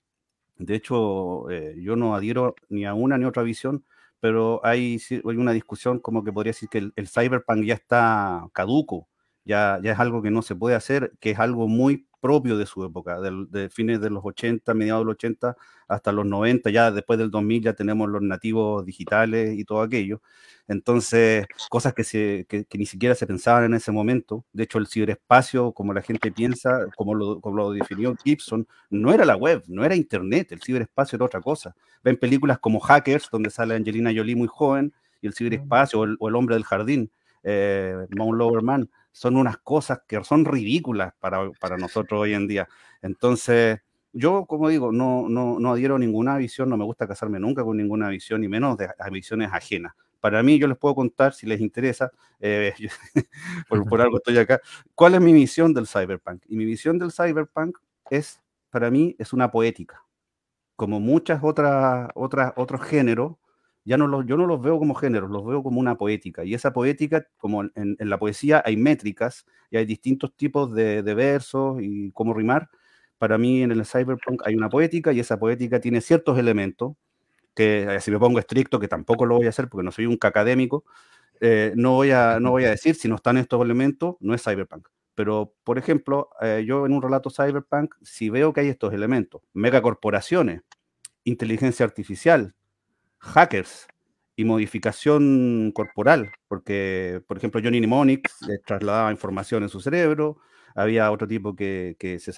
de 0.57 0.75
hecho, 0.75 1.51
eh, 1.51 1.75
yo 1.79 1.97
no 1.97 2.15
adhiero 2.15 2.55
ni 2.69 2.85
a 2.85 2.95
una 2.95 3.19
ni 3.19 3.25
a 3.25 3.29
otra 3.29 3.43
visión, 3.43 3.85
pero 4.21 4.61
hay, 4.65 5.01
hay 5.11 5.37
una 5.37 5.53
discusión 5.53 5.99
como 5.99 6.25
que 6.25 6.33
podría 6.33 6.51
decir 6.51 6.69
que 6.69 6.79
el, 6.79 6.93
el 6.97 7.09
cyberpunk 7.09 7.65
ya 7.65 7.75
está 7.75 8.47
caduco, 8.53 9.09
ya, 9.45 9.81
ya 9.83 9.93
es 9.93 9.99
algo 9.99 10.23
que 10.23 10.31
no 10.31 10.43
se 10.43 10.55
puede 10.55 10.77
hacer, 10.77 11.13
que 11.21 11.31
es 11.31 11.39
algo 11.39 11.69
muy 11.69 12.07
propio 12.23 12.57
de 12.57 12.67
su 12.67 12.85
época, 12.85 13.21
de, 13.21 13.69
fines 13.69 14.01
de 14.01 14.09
los 14.09 14.25
80, 14.25 14.73
mediados 14.75 15.03
de 15.03 15.07
los 15.07 15.15
80 15.15 15.57
hasta 15.89 16.13
los 16.13 16.25
90, 16.25 16.71
ya 16.71 16.93
después 16.93 17.19
del 17.19 17.31
2000 17.33 17.65
ya 17.65 17.73
tenemos 17.75 18.09
los 18.09 18.23
nativos 18.23 18.87
digitales 18.87 19.59
y 19.59 19.65
todo 19.65 19.83
aquello. 19.83 20.23
Entonces, 20.69 21.47
cosas 21.69 21.93
que, 21.95 22.05
se, 22.05 22.47
que, 22.49 22.65
ni 22.79 22.87
siquiera 22.87 23.17
se 23.17 23.27
pensaban 23.27 23.65
en 23.65 23.75
ese 23.75 23.91
momento. 23.91 24.45
De 24.53 24.63
hecho, 24.63 24.79
el 24.79 24.87
ciberespacio, 24.87 25.73
como 25.73 25.93
la 25.93 26.01
gente 26.01 26.31
piensa, 26.31 26.87
como 26.97 27.15
lo, 27.15 27.41
como 27.41 27.57
lo 27.57 27.73
definió 27.73 28.15
Gibson, 28.25 28.69
no 28.89 29.13
era 29.13 29.25
la 29.25 29.37
web, 29.37 29.65
no 29.67 29.85
era 29.85 29.97
Internet, 29.97 30.53
el 30.53 30.63
ciberespacio 30.63 31.17
era 31.17 31.25
otra 31.25 31.41
cosa. 31.41 31.75
Ven 32.05 32.17
películas 32.17 32.61
como 32.61 32.79
Hackers, 32.79 33.29
donde 33.31 33.51
sale 33.51 33.75
Angelina 33.75 34.13
Jolie 34.15 34.37
muy 34.37 34.49
joven, 34.49 34.95
y 35.21 35.27
el 35.27 35.35
ciberespacio, 35.35 36.01
o 36.01 36.05
el, 36.05 36.17
o 36.21 36.29
el 36.29 36.37
hombre 36.37 36.55
del 36.55 36.65
jardín, 36.65 37.11
eh, 37.43 38.07
Mount 38.17 38.39
Lowerman, 38.39 38.89
son 39.13 39.37
unas 39.37 39.59
cosas 39.59 40.01
que 40.09 40.23
son 40.25 40.45
ridículas 40.45 41.13
para, 41.21 41.51
para 41.53 41.77
nosotros 41.77 42.23
hoy 42.23 42.35
en 42.35 42.49
día. 42.49 42.69
Entonces, 43.03 43.81
yo, 44.13 44.47
como 44.47 44.69
digo, 44.69 44.93
no, 44.93 45.29
no, 45.29 45.59
no 45.59 45.73
adhiero 45.73 45.99
ninguna 45.99 46.37
visión, 46.37 46.69
no 46.69 46.77
me 46.77 46.85
gusta 46.85 47.07
casarme 47.07 47.39
nunca 47.39 47.63
con 47.65 47.77
ninguna 47.77 48.09
visión, 48.09 48.45
y 48.45 48.49
menos 48.49 48.77
de 48.77 48.89
a 48.99 49.11
visiones 49.11 49.51
ajenas. 49.53 49.95
Para 50.21 50.43
mí, 50.43 50.59
yo 50.59 50.69
les 50.69 50.79
puedo 50.79 50.95
contar, 50.95 51.35
si 51.35 51.47
les 51.47 51.61
interesa, 51.61 52.11
eh, 52.41 52.75
por, 53.69 53.89
por, 53.89 54.01
algo 54.01 54.19
estoy 54.19 54.39
acá, 54.39 54.61
cuál 54.95 55.15
es 55.15 55.21
mi 55.21 55.33
visión 55.33 55.75
del 55.75 55.87
cyberpunk. 55.87 56.45
Y 56.49 56.57
mi 56.57 56.65
visión 56.65 56.99
del 56.99 57.11
cyberpunk 57.11 57.79
es, 58.11 58.41
para 58.71 58.91
mí, 58.91 59.17
es 59.19 59.33
una 59.33 59.51
poética. 59.51 60.05
Como 60.77 61.01
muchas 61.01 61.41
otras, 61.43 62.09
otras, 62.15 62.53
otros 62.57 62.83
géneros, 62.83 63.37
ya 63.85 63.97
no 63.97 64.07
los, 64.07 64.25
yo 64.27 64.37
no 64.37 64.47
los 64.47 64.63
veo 64.63 64.79
como 64.79 64.95
géneros, 64.95 65.31
los 65.31 65.45
veo 65.45 65.63
como 65.63 65.81
una 65.81 65.97
poética. 65.97 66.45
Y 66.45 66.55
esa 66.55 66.73
poética, 66.73 67.27
como 67.39 67.63
en, 67.63 67.97
la 67.99 68.19
poesía 68.19 68.63
hay 68.65 68.77
métricas 68.77 69.45
y 69.71 69.77
hay 69.77 69.87
distintos 69.87 70.35
tipos 70.37 70.73
de, 70.75 71.03
versos 71.03 71.79
y 71.83 72.13
cómo 72.13 72.35
rimar, 72.35 72.71
para 73.19 73.39
mí 73.39 73.63
en 73.63 73.73
el 73.73 73.85
cyberpunk 73.85 74.43
hay 74.45 74.55
una 74.55 74.69
poética 74.69 75.13
y 75.13 75.21
esa 75.21 75.39
poética 75.39 75.81
tiene 75.81 76.01
ciertos 76.01 76.39
elementos 76.39 76.95
que 77.55 77.83
eh, 77.83 78.01
si 78.01 78.11
me 78.11 78.19
pongo 78.19 78.39
estricto, 78.39 78.81
que 78.81 78.89
tampoco 78.89 79.27
lo 79.27 79.37
voy 79.37 79.47
a 79.47 79.51
hacer 79.51 79.69
porque 79.69 79.85
no 79.85 79.93
soy 79.93 80.07
un 80.07 80.19
académico, 80.21 80.85
eh, 81.41 81.73
no, 81.77 81.93
voy 81.93 82.13
a, 82.13 82.41
no 82.41 82.51
voy 82.53 82.65
a 82.65 82.71
decir 82.71 82.95
si 82.95 83.09
no 83.09 83.17
están 83.17 83.37
estos 83.37 83.63
elementos, 83.63 84.17
no 84.21 84.35
es 84.35 84.43
cyberpunk. 84.43 84.89
Pero, 85.15 85.55
por 85.65 85.77
ejemplo, 85.77 86.31
eh, 86.41 86.65
yo 86.67 86.87
en 86.87 86.93
un 86.93 87.03
relato 87.03 87.31
cyberpunk, 87.31 87.95
si 88.03 88.31
veo 88.31 88.53
que 88.53 88.61
hay 88.61 88.69
estos 88.69 88.95
elementos, 88.95 89.43
megacorporaciones, 89.53 90.63
inteligencia 91.25 91.85
artificial, 91.85 92.55
hackers 93.23 93.87
y 94.37 94.45
modificación 94.45 95.73
corporal, 95.75 96.33
porque, 96.49 97.23
por 97.27 97.37
ejemplo, 97.37 97.61
Johnny 97.63 97.79
Mnemonic 97.79 98.31
le 98.47 98.59
trasladaba 98.59 99.11
información 99.11 99.63
en 99.63 99.69
su 99.69 99.81
cerebro, 99.81 100.39
había 100.75 101.11
otro 101.11 101.29
tipo 101.29 101.55
que, 101.55 101.97
que 101.99 102.19
se, 102.19 102.33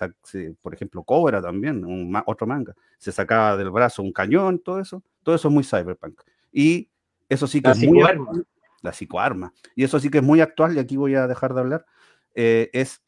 por 0.61 0.75
ejemplo, 0.75 1.05
Cobra 1.05 1.41
también, 1.41 1.85
un, 1.85 2.21
otro 2.27 2.47
manga, 2.47 2.75
se 2.99 3.13
sacaba 3.13 3.57
del 3.57 3.71
brazo 3.71 4.03
un 4.03 4.13
cañón, 4.13 4.59
todo 4.59 4.81
eso, 4.81 5.03
todo 5.23 5.35
eso 5.35 5.49
es 5.49 5.55
muy 5.55 5.65
cyberpunk. 5.65 6.21
Y 6.53 6.91
eso 7.29 7.47
sí 7.47 7.63
que 7.63 7.71
es 7.71 7.79
muy... 7.87 8.03
La 8.83 8.93
psicoarma. 8.93 9.55
Y 9.75 9.85
eso 9.85 9.99
sí 9.99 10.11
que 10.11 10.19
es 10.19 10.25
muy 10.25 10.43
actual, 10.43 10.77
y 10.77 10.79
aquí 10.79 10.97
voy 10.99 11.15
a 11.15 11.27
dejar 11.27 11.55
de 11.55 11.61
hablar, 11.61 11.87
eh, 12.35 12.69
es 12.75 13.03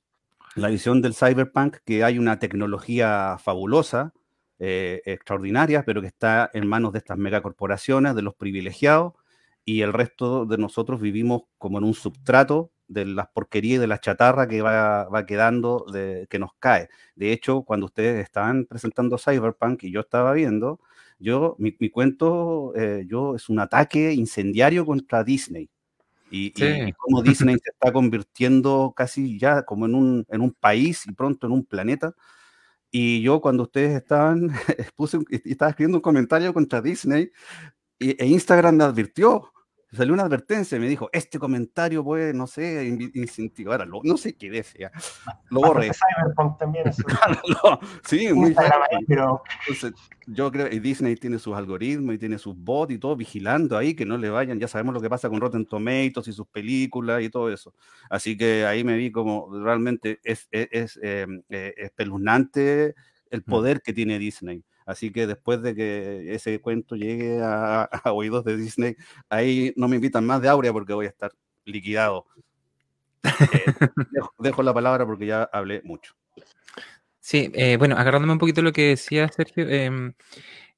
la 0.54 0.68
visión 0.68 1.02
del 1.02 1.14
cyberpunk, 1.14 1.76
que 1.84 2.02
hay 2.02 2.18
una 2.18 2.38
tecnología 2.38 3.36
fabulosa, 3.38 4.14
eh, 4.58 5.02
extraordinarias, 5.04 5.84
pero 5.84 6.00
que 6.00 6.06
está 6.06 6.50
en 6.54 6.66
manos 6.66 6.92
de 6.92 6.98
estas 6.98 7.18
megacorporaciones, 7.18 8.14
de 8.14 8.22
los 8.22 8.34
privilegiados, 8.34 9.12
y 9.64 9.82
el 9.82 9.92
resto 9.92 10.46
de 10.46 10.58
nosotros 10.58 11.00
vivimos 11.00 11.42
como 11.58 11.78
en 11.78 11.84
un 11.84 11.94
substrato 11.94 12.70
de 12.88 13.04
las 13.04 13.28
porquerías 13.28 13.78
y 13.78 13.80
de 13.80 13.86
la 13.86 14.00
chatarra 14.00 14.46
que 14.46 14.62
va, 14.62 15.04
va 15.08 15.26
quedando, 15.26 15.84
de, 15.92 16.26
que 16.30 16.38
nos 16.38 16.52
cae. 16.58 16.88
De 17.16 17.32
hecho, 17.32 17.62
cuando 17.62 17.86
ustedes 17.86 18.22
estaban 18.22 18.64
presentando 18.64 19.18
Cyberpunk 19.18 19.84
y 19.84 19.90
yo 19.90 20.00
estaba 20.00 20.32
viendo, 20.32 20.80
yo, 21.18 21.56
mi, 21.58 21.74
mi 21.78 21.90
cuento, 21.90 22.72
eh, 22.76 23.04
yo, 23.08 23.36
es 23.36 23.48
un 23.48 23.58
ataque 23.58 24.12
incendiario 24.12 24.86
contra 24.86 25.24
Disney. 25.24 25.68
Y, 26.30 26.52
sí. 26.56 26.64
y, 26.64 26.92
cómo 26.92 27.22
Disney 27.22 27.56
se 27.62 27.70
está 27.70 27.92
convirtiendo 27.92 28.92
casi 28.96 29.38
ya 29.38 29.64
como 29.64 29.86
en 29.86 29.94
un, 29.94 30.26
en 30.28 30.40
un 30.40 30.52
país 30.52 31.06
y 31.06 31.12
pronto 31.12 31.46
en 31.46 31.52
un 31.52 31.64
planeta 31.64 32.14
y 32.98 33.20
yo 33.20 33.42
cuando 33.42 33.64
ustedes 33.64 33.94
estaban, 33.94 34.48
puse, 34.96 35.18
estaba 35.44 35.68
escribiendo 35.68 35.98
un 35.98 36.02
comentario 36.02 36.54
contra 36.54 36.80
Disney 36.80 37.30
e 37.98 38.26
Instagram 38.26 38.76
me 38.76 38.84
advirtió, 38.84 39.52
salió 39.92 40.14
una 40.14 40.24
advertencia 40.24 40.76
y 40.76 40.80
me 40.80 40.88
dijo, 40.88 41.08
este 41.12 41.38
comentario 41.38 42.02
puede, 42.02 42.34
no 42.34 42.46
sé, 42.46 42.86
incentivar 43.14 43.82
a 43.82 43.84
lo, 43.84 44.00
no 44.02 44.16
sé 44.16 44.36
qué 44.36 44.50
decía. 44.50 44.90
Lo 45.50 45.60
borré. 45.60 45.90
Cyberpunk 45.92 46.58
también. 46.58 46.88
Eso. 46.88 47.02
sí, 48.04 48.32
muy 48.32 48.54
pero... 49.06 49.42
Entonces, 49.60 49.92
yo 50.26 50.50
creo 50.50 50.68
que 50.68 50.80
Disney 50.80 51.14
tiene 51.16 51.38
sus 51.38 51.54
algoritmos 51.54 52.14
y 52.14 52.18
tiene 52.18 52.38
sus 52.38 52.56
bots 52.56 52.92
y 52.92 52.98
todo 52.98 53.16
vigilando 53.16 53.78
ahí, 53.78 53.94
que 53.94 54.04
no 54.04 54.18
le 54.18 54.28
vayan, 54.28 54.58
ya 54.58 54.68
sabemos 54.68 54.94
lo 54.94 55.00
que 55.00 55.08
pasa 55.08 55.28
con 55.28 55.40
Rotten 55.40 55.66
Tomatoes 55.66 56.28
y 56.28 56.32
sus 56.32 56.48
películas 56.48 57.22
y 57.22 57.30
todo 57.30 57.50
eso. 57.50 57.72
Así 58.10 58.36
que 58.36 58.66
ahí 58.66 58.82
me 58.82 58.96
vi 58.96 59.12
como 59.12 59.48
realmente 59.62 60.18
es, 60.24 60.48
es, 60.50 60.68
es 60.72 61.00
em, 61.02 61.42
eh, 61.48 61.74
espeluznante 61.76 62.94
el 63.30 63.40
mm. 63.40 63.50
poder 63.50 63.82
que 63.82 63.92
tiene 63.92 64.18
Disney. 64.18 64.64
Así 64.86 65.10
que 65.10 65.26
después 65.26 65.60
de 65.62 65.74
que 65.74 66.32
ese 66.34 66.60
cuento 66.60 66.94
llegue 66.94 67.40
a, 67.42 67.90
oídos 68.12 68.44
de 68.44 68.56
Disney, 68.56 68.96
ahí 69.28 69.74
no 69.76 69.88
me 69.88 69.96
invitan 69.96 70.24
más 70.24 70.40
de 70.40 70.48
Aurea 70.48 70.72
porque 70.72 70.94
voy 70.94 71.06
a 71.06 71.10
estar 71.10 71.32
liquidado. 71.64 72.24
Eh, 73.24 73.28
dejo, 74.38 74.62
la 74.62 74.72
palabra 74.72 75.04
porque 75.04 75.26
ya 75.26 75.42
hablé 75.52 75.82
mucho. 75.82 76.14
Sí, 77.18 77.50
eh, 77.54 77.76
bueno, 77.76 77.96
agarrándome 77.96 78.34
un 78.34 78.38
poquito 78.38 78.62
lo 78.62 78.72
que 78.72 78.90
decía 78.90 79.28
Sergio, 79.28 79.68
em, 79.68 80.14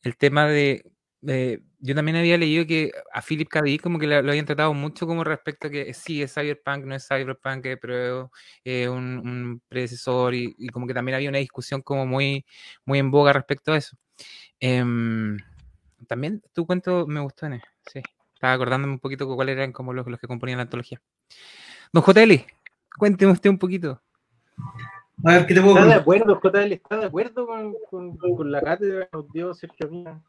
el 0.03 0.16
tema 0.16 0.47
de, 0.47 0.90
yo 1.20 1.94
también 1.94 2.16
había 2.16 2.38
leído 2.38 2.66
que 2.66 2.92
a 3.12 3.20
Philip 3.22 3.48
K. 3.48 3.61
como 3.83 3.98
que 3.98 4.07
lo, 4.07 4.16
habían 4.16 4.46
tratado 4.46 4.72
mucho 4.74 5.07
como 5.07 5.24
respecto 5.24 5.66
a 5.66 5.70
que 5.70 5.92
sí, 5.94 6.22
es 6.22 6.35
Cyberpunk, 6.35 6.85
no 6.85 6.94
es 6.94 7.07
Cyberpunk, 7.07 7.66
pero 7.81 8.31
es 8.64 8.88
un, 8.88 9.61
predecesor 9.68 10.35
y, 10.35 10.68
como 10.68 10.87
que 10.87 10.94
también 10.94 11.16
había 11.16 11.28
una 11.28 11.38
discusión 11.38 11.83
como 11.83 12.07
muy, 12.07 12.44
muy 12.85 12.98
en 12.98 13.11
boga 13.11 13.33
respecto 13.33 13.72
a 13.72 13.78
eso. 13.78 13.96
Em, 14.61 15.38
también 16.07 16.42
tu 16.52 16.66
cuento 16.66 17.07
me 17.07 17.20
gustó, 17.20 17.46
en 17.46 17.61
sí. 17.87 18.02
Estaba 18.35 18.52
acordándome 18.52 18.94
un 18.94 19.00
poquito 19.00 19.26
cuáles 19.35 19.57
eran 19.57 19.72
como 19.72 19.92
los, 19.92 20.07
los 20.07 20.20
que 20.20 20.28
componían 20.28 20.59
la 20.59 20.62
antología. 20.62 21.00
Don 21.92 22.04
JL, 22.04 22.46
cuénteme 22.96 23.33
usted 23.33 23.50
un 23.50 23.59
poquito. 23.59 24.00
A 25.24 25.33
ver, 25.33 25.46
¿qué 25.46 25.54
te 25.54 25.61
puedo 25.61 25.76
¿Está 25.76 25.88
de 25.88 25.94
acuerdo, 25.94 26.40
JL? 26.40 26.72
¿Está 26.72 26.96
de 26.96 27.07
acuerdo 27.07 27.46
con, 27.46 27.74
con, 27.90 28.16
con 28.16 28.52
la 28.52 28.61
cátedra 28.61 29.07
que 29.07 29.16
nos 29.16 29.33
dio 29.33 29.52
Sergio 29.52 29.90
Mina? 29.90 30.22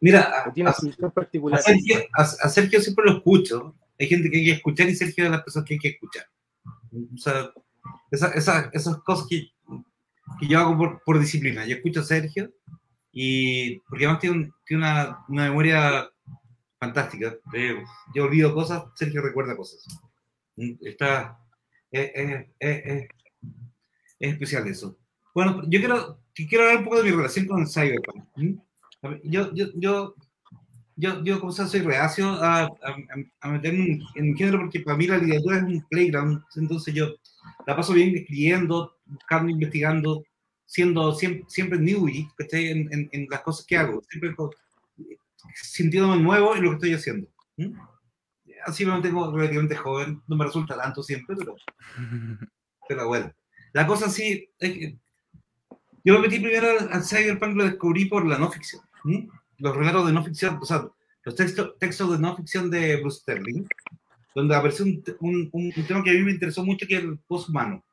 Mira, 0.00 0.44
a, 0.46 0.52
tiene 0.52 0.70
a, 0.70 1.08
particular? 1.10 1.60
A 1.60 2.48
Sergio, 2.48 2.80
siempre 2.80 3.04
lo 3.04 3.18
escucho. 3.18 3.74
Hay 3.98 4.08
gente 4.08 4.28
que 4.28 4.38
hay 4.38 4.44
que 4.46 4.52
escuchar 4.52 4.88
y 4.88 4.96
Sergio 4.96 5.24
es 5.24 5.30
de 5.30 5.36
las 5.36 5.44
personas 5.44 5.68
que 5.68 5.74
hay 5.74 5.80
que 5.80 5.88
escuchar. 5.88 6.26
O 7.14 7.18
sea, 7.18 7.50
esa, 8.10 8.28
esa, 8.30 8.70
esas 8.72 8.96
cosas 8.98 9.26
que, 9.28 9.48
que 10.40 10.48
yo 10.48 10.58
hago 10.58 10.76
por, 10.76 11.02
por, 11.04 11.20
disciplina. 11.20 11.64
Yo 11.64 11.76
escucho 11.76 12.00
a 12.00 12.04
Sergio 12.04 12.52
y 13.12 13.78
porque 13.80 14.06
además 14.06 14.20
tiene, 14.20 14.52
tiene 14.66 14.82
una, 14.82 15.24
una, 15.28 15.44
memoria 15.44 16.10
fantástica. 16.80 17.36
Eh, 17.54 17.82
yo 18.14 18.24
olvido 18.24 18.52
cosas, 18.52 18.84
Sergio 18.96 19.22
recuerda 19.22 19.56
cosas. 19.56 19.86
Está, 20.56 21.38
es, 21.90 22.10
es, 22.58 23.08
es 24.18 24.32
especial 24.32 24.66
eso. 24.66 24.98
Bueno, 25.34 25.62
yo 25.68 25.78
quiero, 25.78 26.20
quiero 26.34 26.64
hablar 26.64 26.78
un 26.78 26.84
poco 26.84 26.96
de 26.98 27.10
mi 27.10 27.16
relación 27.16 27.46
con 27.46 27.66
Cyberpunk. 27.66 28.24
Yo, 29.24 29.52
yo, 29.54 29.66
yo, 29.74 30.14
yo, 30.96 31.22
yo 31.22 31.40
como 31.40 31.52
soy 31.52 31.80
reacio 31.80 32.26
a, 32.26 32.62
a, 32.62 32.70
a 33.40 33.48
meterme 33.50 34.00
en, 34.14 34.26
el 34.30 34.36
género 34.36 34.60
porque 34.60 34.80
para 34.80 34.96
mí 34.96 35.06
la 35.06 35.18
literatura 35.18 35.58
es 35.58 35.62
un 35.64 35.86
playground, 35.90 36.42
entonces 36.56 36.94
yo 36.94 37.14
la 37.66 37.76
paso 37.76 37.92
bien 37.92 38.16
escribiendo, 38.16 38.96
buscando, 39.04 39.50
investigando, 39.50 40.24
siendo 40.64 41.14
siempre, 41.14 41.44
siempre 41.48 41.78
newbie 41.78 42.28
en, 42.52 42.92
en, 42.92 43.08
en, 43.12 43.26
las 43.30 43.42
cosas 43.42 43.66
que 43.66 43.76
hago, 43.76 44.02
siempre 44.08 44.34
sintiéndome 45.54 46.22
nuevo 46.22 46.56
en 46.56 46.62
lo 46.62 46.70
que 46.70 46.76
estoy 46.76 46.94
haciendo. 46.94 47.28
Así 48.64 48.84
me 48.84 48.92
mantengo 48.92 49.30
relativamente 49.30 49.76
joven, 49.76 50.22
no 50.26 50.36
me 50.36 50.46
resulta 50.46 50.76
tanto 50.76 51.02
siempre, 51.02 51.36
pero, 51.36 51.56
pero 52.88 53.08
bueno. 53.08 53.32
La 53.76 53.86
cosa 53.86 54.08
sí, 54.08 54.48
es 54.58 54.72
que 54.72 54.96
yo 56.02 56.14
me 56.14 56.20
metí 56.20 56.38
primero 56.40 56.66
al, 56.90 57.04
Cyberpunk, 57.04 57.56
lo 57.56 57.64
descubrí 57.64 58.06
por 58.06 58.24
la 58.24 58.38
no 58.38 58.50
ficción. 58.50 58.80
Los 59.58 59.76
relatos 59.76 60.06
de 60.06 60.14
no 60.14 60.24
ficción, 60.24 60.58
o 60.62 60.64
sea, 60.64 60.88
los 61.24 61.34
textos, 61.34 61.78
textos 61.78 62.10
de 62.10 62.18
no 62.18 62.34
ficción 62.34 62.70
de 62.70 62.96
Bruce 62.96 63.20
Sterling, 63.20 63.66
donde 64.34 64.56
apareció 64.56 64.86
un, 64.86 65.50
un, 65.52 65.72
tema 65.86 66.02
que 66.02 66.08
a 66.08 66.14
mí 66.14 66.20
me 66.20 66.30
interesó 66.30 66.64
mucho, 66.64 66.86
que 66.86 66.96
es 66.96 67.02
el 67.02 67.18
post-humano. 67.18 67.84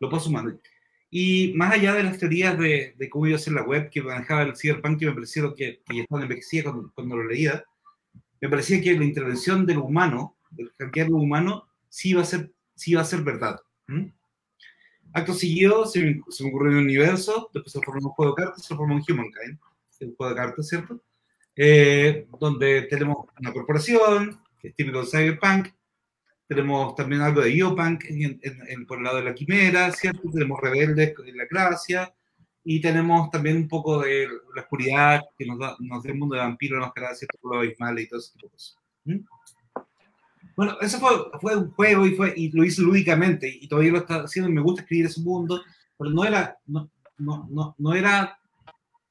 Lo 0.00 0.10
post-humano. 0.10 0.58
Y 1.12 1.52
más 1.54 1.74
allá 1.74 1.94
de 1.94 2.02
las 2.02 2.18
teorías 2.18 2.58
de, 2.58 2.96
de, 2.98 3.08
cómo 3.08 3.28
iba 3.28 3.36
a 3.36 3.38
ser 3.38 3.52
la 3.52 3.62
web 3.62 3.88
que 3.88 4.02
manejaba 4.02 4.42
el 4.42 4.56
cyberpunk, 4.56 4.98
que 4.98 5.06
me 5.06 5.12
parecieron 5.12 5.54
que, 5.54 5.80
que 5.88 6.00
estaban 6.00 6.24
envejecidas 6.24 6.72
cuando, 6.72 6.90
cuando, 6.92 7.16
lo 7.18 7.24
leía, 7.24 7.62
me 8.40 8.48
parecía 8.48 8.82
que 8.82 8.98
la 8.98 9.04
intervención 9.04 9.64
del 9.64 9.78
humano, 9.78 10.36
del 10.50 10.72
hackear 10.76 11.08
humano, 11.12 11.68
sí 11.88 12.10
iba 12.10 12.22
a 12.22 12.24
ser, 12.24 12.50
sí 12.74 12.90
iba 12.90 13.02
a 13.02 13.04
ser 13.04 13.22
verdad. 13.22 13.60
¿Mm? 13.88 14.12
Acto 15.12 15.34
seguido 15.34 15.86
se 15.86 16.02
me, 16.02 16.22
se 16.28 16.44
me, 16.44 16.50
ocurrió 16.50 16.72
un 16.72 16.84
universo, 16.84 17.50
después 17.52 17.72
se 17.72 17.80
formó 17.80 18.08
un 18.08 18.12
juego 18.12 18.34
de 18.34 18.44
cartas, 18.44 18.64
se 18.64 18.76
formó 18.76 18.94
un 18.94 19.02
Humankind, 19.06 19.58
un 20.00 20.14
juego 20.14 20.34
de 20.34 20.40
cartas, 20.40 20.68
¿cierto? 20.68 21.02
Eh, 21.56 22.28
donde 22.38 22.82
tenemos 22.82 23.26
una 23.40 23.52
corporación, 23.52 24.40
que 24.60 24.68
es 24.68 24.74
típico 24.76 25.00
de 25.00 25.06
Cyberpunk, 25.06 25.68
tenemos 26.46 26.94
también 26.94 27.22
algo 27.22 27.40
de 27.40 27.50
Biopunk 27.50 28.04
en, 28.08 28.86
por 28.86 28.98
el 28.98 29.04
lado 29.04 29.16
de 29.16 29.24
la 29.24 29.34
quimera, 29.34 29.90
¿cierto? 29.92 30.30
Tenemos 30.32 30.60
rebeldes 30.60 31.14
en 31.26 31.36
la 31.36 31.46
gracia, 31.50 32.14
y 32.70 32.82
tenemos 32.82 33.30
también 33.30 33.56
un 33.56 33.66
poco 33.66 34.00
de 34.00 34.28
la 34.54 34.60
oscuridad 34.60 35.22
que 35.38 35.46
nos 35.46 35.58
da, 35.58 35.74
nos 35.80 36.02
da 36.02 36.10
el 36.10 36.18
mundo 36.18 36.34
de 36.34 36.42
vampiros, 36.42 36.78
nos 36.78 36.92
crea 36.92 37.14
cierto 37.14 37.38
color 37.40 37.64
abismal 37.64 37.98
y 37.98 38.06
todo 38.06 38.20
ese 38.20 38.32
tipo 38.32 38.46
de 38.46 38.52
cosas. 38.52 38.76
¿Mm? 39.04 39.18
Bueno, 40.58 40.76
eso 40.80 40.98
fue, 40.98 41.10
fue 41.40 41.54
un 41.54 41.70
juego 41.70 42.04
y, 42.04 42.16
fue, 42.16 42.34
y 42.36 42.50
lo 42.50 42.64
hice 42.64 42.82
lúdicamente 42.82 43.48
y 43.48 43.68
todavía 43.68 43.92
lo 43.92 43.98
está 43.98 44.24
haciendo 44.24 44.50
y 44.50 44.54
me 44.54 44.60
gusta 44.60 44.82
escribir 44.82 45.06
ese 45.06 45.20
mundo, 45.20 45.62
pero 45.96 46.10
no 46.10 46.24
era, 46.24 46.58
no, 46.66 46.90
no, 47.16 47.46
no, 47.48 47.76
no 47.78 47.94
era, 47.94 48.36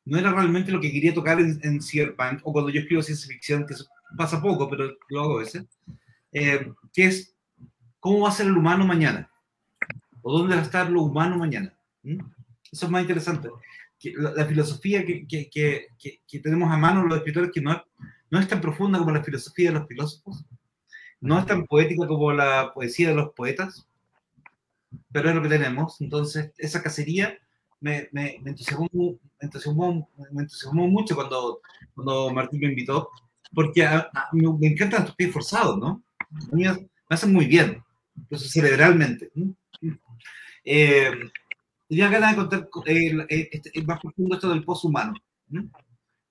no 0.03 0.17
era 0.17 0.33
realmente 0.33 0.73
lo 0.73 0.81
que 0.81 0.91
quería 0.91 1.13
tocar 1.13 1.39
en, 1.39 1.57
en 1.63 1.81
Cyberpunk 1.81 2.41
o 2.43 2.51
cuando 2.51 2.69
yo 2.69 2.81
escribo 2.81 3.01
ciencia 3.01 3.29
ficción, 3.29 3.65
que 3.65 3.75
pasa 4.17 4.41
poco, 4.41 4.69
pero 4.69 4.91
lo 5.07 5.21
hago 5.21 5.37
a 5.37 5.39
veces, 5.39 5.65
eh, 6.33 6.69
que 6.91 7.05
es 7.05 7.33
cómo 8.01 8.23
va 8.23 8.27
a 8.27 8.33
ser 8.33 8.47
el 8.47 8.57
humano 8.57 8.85
mañana 8.85 9.31
o 10.23 10.37
dónde 10.37 10.53
va 10.53 10.59
a 10.61 10.65
estar 10.65 10.91
lo 10.91 11.03
humano 11.03 11.37
mañana. 11.37 11.73
¿Mm? 12.03 12.19
Eso 12.69 12.87
es 12.87 12.91
más 12.91 13.03
interesante. 13.03 13.47
Que 13.97 14.11
la, 14.17 14.31
la, 14.31 14.45
filosofía 14.45 15.05
que, 15.05 15.25
que, 15.25 15.49
que, 15.49 15.87
que, 16.27 16.39
tenemos 16.41 16.69
a 16.69 16.77
mano 16.77 17.05
los 17.05 17.19
escritores, 17.19 17.51
que 17.53 17.61
no, 17.61 17.81
no 18.31 18.37
es 18.37 18.49
tan 18.49 18.59
profunda 18.59 18.99
como 18.99 19.11
la 19.11 19.23
filosofía 19.23 19.71
de 19.71 19.79
los 19.79 19.87
filósofos, 19.87 20.45
no 21.21 21.39
es 21.39 21.45
tan 21.45 21.65
poética 21.65 22.07
como 22.07 22.31
la 22.31 22.71
poesía 22.73 23.09
de 23.09 23.15
los 23.15 23.33
poetas, 23.33 23.87
pero 25.11 25.29
es 25.29 25.35
lo 25.35 25.41
que 25.41 25.49
tenemos. 25.49 25.99
Entonces, 26.01 26.51
esa 26.57 26.81
cacería 26.81 27.37
me, 27.79 28.09
me, 28.11 28.39
me, 28.41 28.51
entusiasmó, 28.51 28.89
me, 28.93 29.21
entusiasmó, 29.41 30.87
mucho 30.87 31.15
cuando, 31.15 31.61
cuando 31.93 32.31
Martín 32.31 32.61
me 32.61 32.67
invitó, 32.67 33.09
porque 33.53 33.87
me, 34.33 34.67
encantan 34.67 35.01
estos 35.01 35.15
pies 35.15 35.31
forzados, 35.31 35.77
¿no? 35.77 36.03
me 36.51 36.87
hacen 37.09 37.31
muy 37.31 37.45
bien, 37.45 37.83
incluso 38.15 38.49
cerebralmente. 38.49 39.31
Eh, 40.63 41.11
tenía 41.87 42.09
ganas 42.09 42.31
de 42.31 42.35
contar 42.35 42.69
eh, 42.87 43.49
este, 43.51 43.81
más 43.83 44.01
profundo 44.01 44.35
esto 44.35 44.49
del 44.49 44.65
pozo 44.65 44.89
humano. 44.89 45.13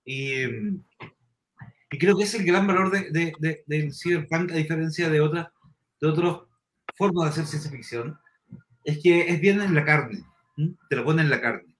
Y, 0.05 0.42
y 1.96 1.98
creo 1.98 2.14
que 2.14 2.24
es 2.24 2.35
el 2.35 2.44
gran 2.44 2.66
valor 2.66 2.90
de, 2.90 3.11
de, 3.11 3.32
de, 3.38 3.64
del 3.66 3.94
cyberpunk, 3.94 4.52
a 4.52 4.56
diferencia 4.56 5.09
de 5.09 5.22
otras 5.22 5.48
de 5.98 6.09
otras 6.09 6.40
formas 6.94 7.24
de 7.24 7.30
hacer 7.30 7.46
ciencia 7.46 7.70
ficción, 7.70 8.18
es 8.85 8.98
que 9.02 9.28
es 9.30 9.40
bien 9.40 9.62
en 9.62 9.74
la 9.74 9.82
carne, 9.82 10.22
te 10.90 10.96
lo 10.96 11.04
pone 11.04 11.22
en 11.22 11.30
la 11.30 11.40
carne. 11.40 11.74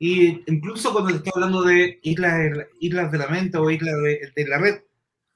Y 0.00 0.42
incluso 0.50 0.92
cuando 0.92 1.10
te 1.10 1.18
estoy 1.18 1.32
hablando 1.36 1.62
de 1.62 2.00
islas, 2.02 2.66
islas 2.80 3.12
de 3.12 3.18
la 3.18 3.28
mente 3.28 3.56
o 3.56 3.70
islas 3.70 3.94
de, 4.02 4.32
de 4.34 4.48
la 4.48 4.58
red, 4.58 4.80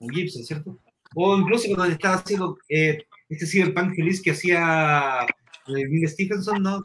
un 0.01 0.11
Gibson, 0.11 0.43
¿cierto? 0.43 0.81
O 1.15 1.39
incluso 1.39 1.69
cuando 1.69 1.87
te 1.87 1.93
estaba 1.93 2.17
haciendo 2.17 2.59
eh, 2.69 2.99
este 3.29 3.47
cyberpunk 3.47 3.95
feliz 3.95 4.21
que 4.21 4.33
hacía 4.33 5.21
eh, 5.69 5.87
Neil 5.89 6.09
Stephenson, 6.09 6.61
¿no? 6.61 6.83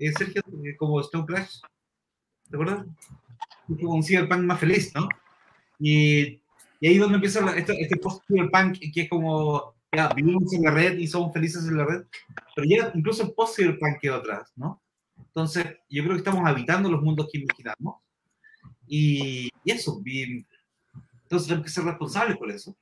Eh, 0.00 0.10
Sergio, 0.10 0.42
eh, 0.64 0.74
como 0.76 1.00
Stone 1.02 1.24
Crash, 1.24 1.60
¿te 2.50 2.56
acuerdas? 2.56 2.84
Como 3.68 3.94
un 3.94 4.02
cyberpunk 4.02 4.40
más 4.40 4.58
feliz, 4.58 4.92
¿no? 4.92 5.08
Y, 5.78 6.40
y 6.80 6.88
ahí 6.88 6.94
es 6.94 7.00
donde 7.00 7.16
empieza 7.16 7.56
este, 7.56 7.80
este 7.80 7.96
post-cyberpunk, 7.96 8.78
que 8.92 9.02
es 9.02 9.08
como, 9.08 9.74
ya, 9.92 10.08
vivimos 10.14 10.52
en 10.52 10.62
la 10.62 10.70
red 10.70 10.98
y 10.98 11.06
somos 11.06 11.32
felices 11.32 11.66
en 11.66 11.76
la 11.76 11.84
red, 11.84 12.04
pero 12.54 12.66
ya 12.68 12.92
incluso 12.94 13.22
el 13.22 13.32
post-cyberpunk 13.32 13.98
quedó 14.00 14.16
atrás, 14.16 14.52
¿no? 14.56 14.82
Entonces, 15.18 15.66
yo 15.88 16.02
creo 16.02 16.14
que 16.14 16.18
estamos 16.18 16.46
habitando 16.46 16.90
los 16.90 17.02
mundos 17.02 17.28
que 17.30 17.38
imaginamos. 17.38 17.96
Y, 18.86 19.50
y 19.64 19.70
eso, 19.70 20.00
entonces 20.04 21.48
tenemos 21.48 21.64
que 21.64 21.72
ser 21.72 21.84
responsables 21.84 22.36
por 22.36 22.50
eso. 22.50 22.76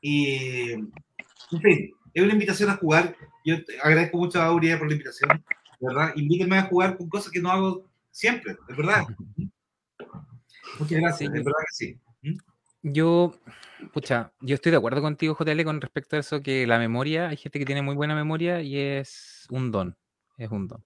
Y, 0.00 0.72
en 0.72 1.60
fin, 1.62 1.94
es 2.14 2.22
una 2.22 2.32
invitación 2.32 2.70
a 2.70 2.76
jugar. 2.76 3.16
Yo 3.44 3.56
agradezco 3.82 4.18
mucho 4.18 4.40
a 4.40 4.46
Aurea 4.46 4.78
por 4.78 4.88
la 4.88 4.94
invitación, 4.94 5.44
¿verdad? 5.80 6.12
Invítenme 6.16 6.58
a 6.58 6.64
jugar 6.64 6.96
con 6.96 7.08
cosas 7.08 7.30
que 7.30 7.40
no 7.40 7.50
hago 7.50 7.84
siempre, 8.10 8.56
de 8.66 8.74
verdad. 8.74 9.04
Muchas 10.78 10.98
gracias, 10.98 11.32
de 11.32 11.38
verdad 11.38 11.52
que 11.68 11.74
sí. 11.74 12.00
Yo, 12.82 13.34
pucha, 13.92 14.32
yo 14.40 14.54
estoy 14.54 14.70
de 14.70 14.78
acuerdo 14.78 15.02
contigo, 15.02 15.36
JL, 15.38 15.64
con 15.64 15.80
respecto 15.80 16.16
a 16.16 16.20
eso, 16.20 16.42
que 16.42 16.66
la 16.66 16.78
memoria, 16.78 17.28
hay 17.28 17.36
gente 17.36 17.58
que 17.58 17.64
tiene 17.64 17.82
muy 17.82 17.94
buena 17.94 18.14
memoria 18.14 18.62
y 18.62 18.78
es 18.78 19.46
un 19.50 19.72
don, 19.72 19.96
es 20.38 20.50
un 20.50 20.68
don. 20.68 20.84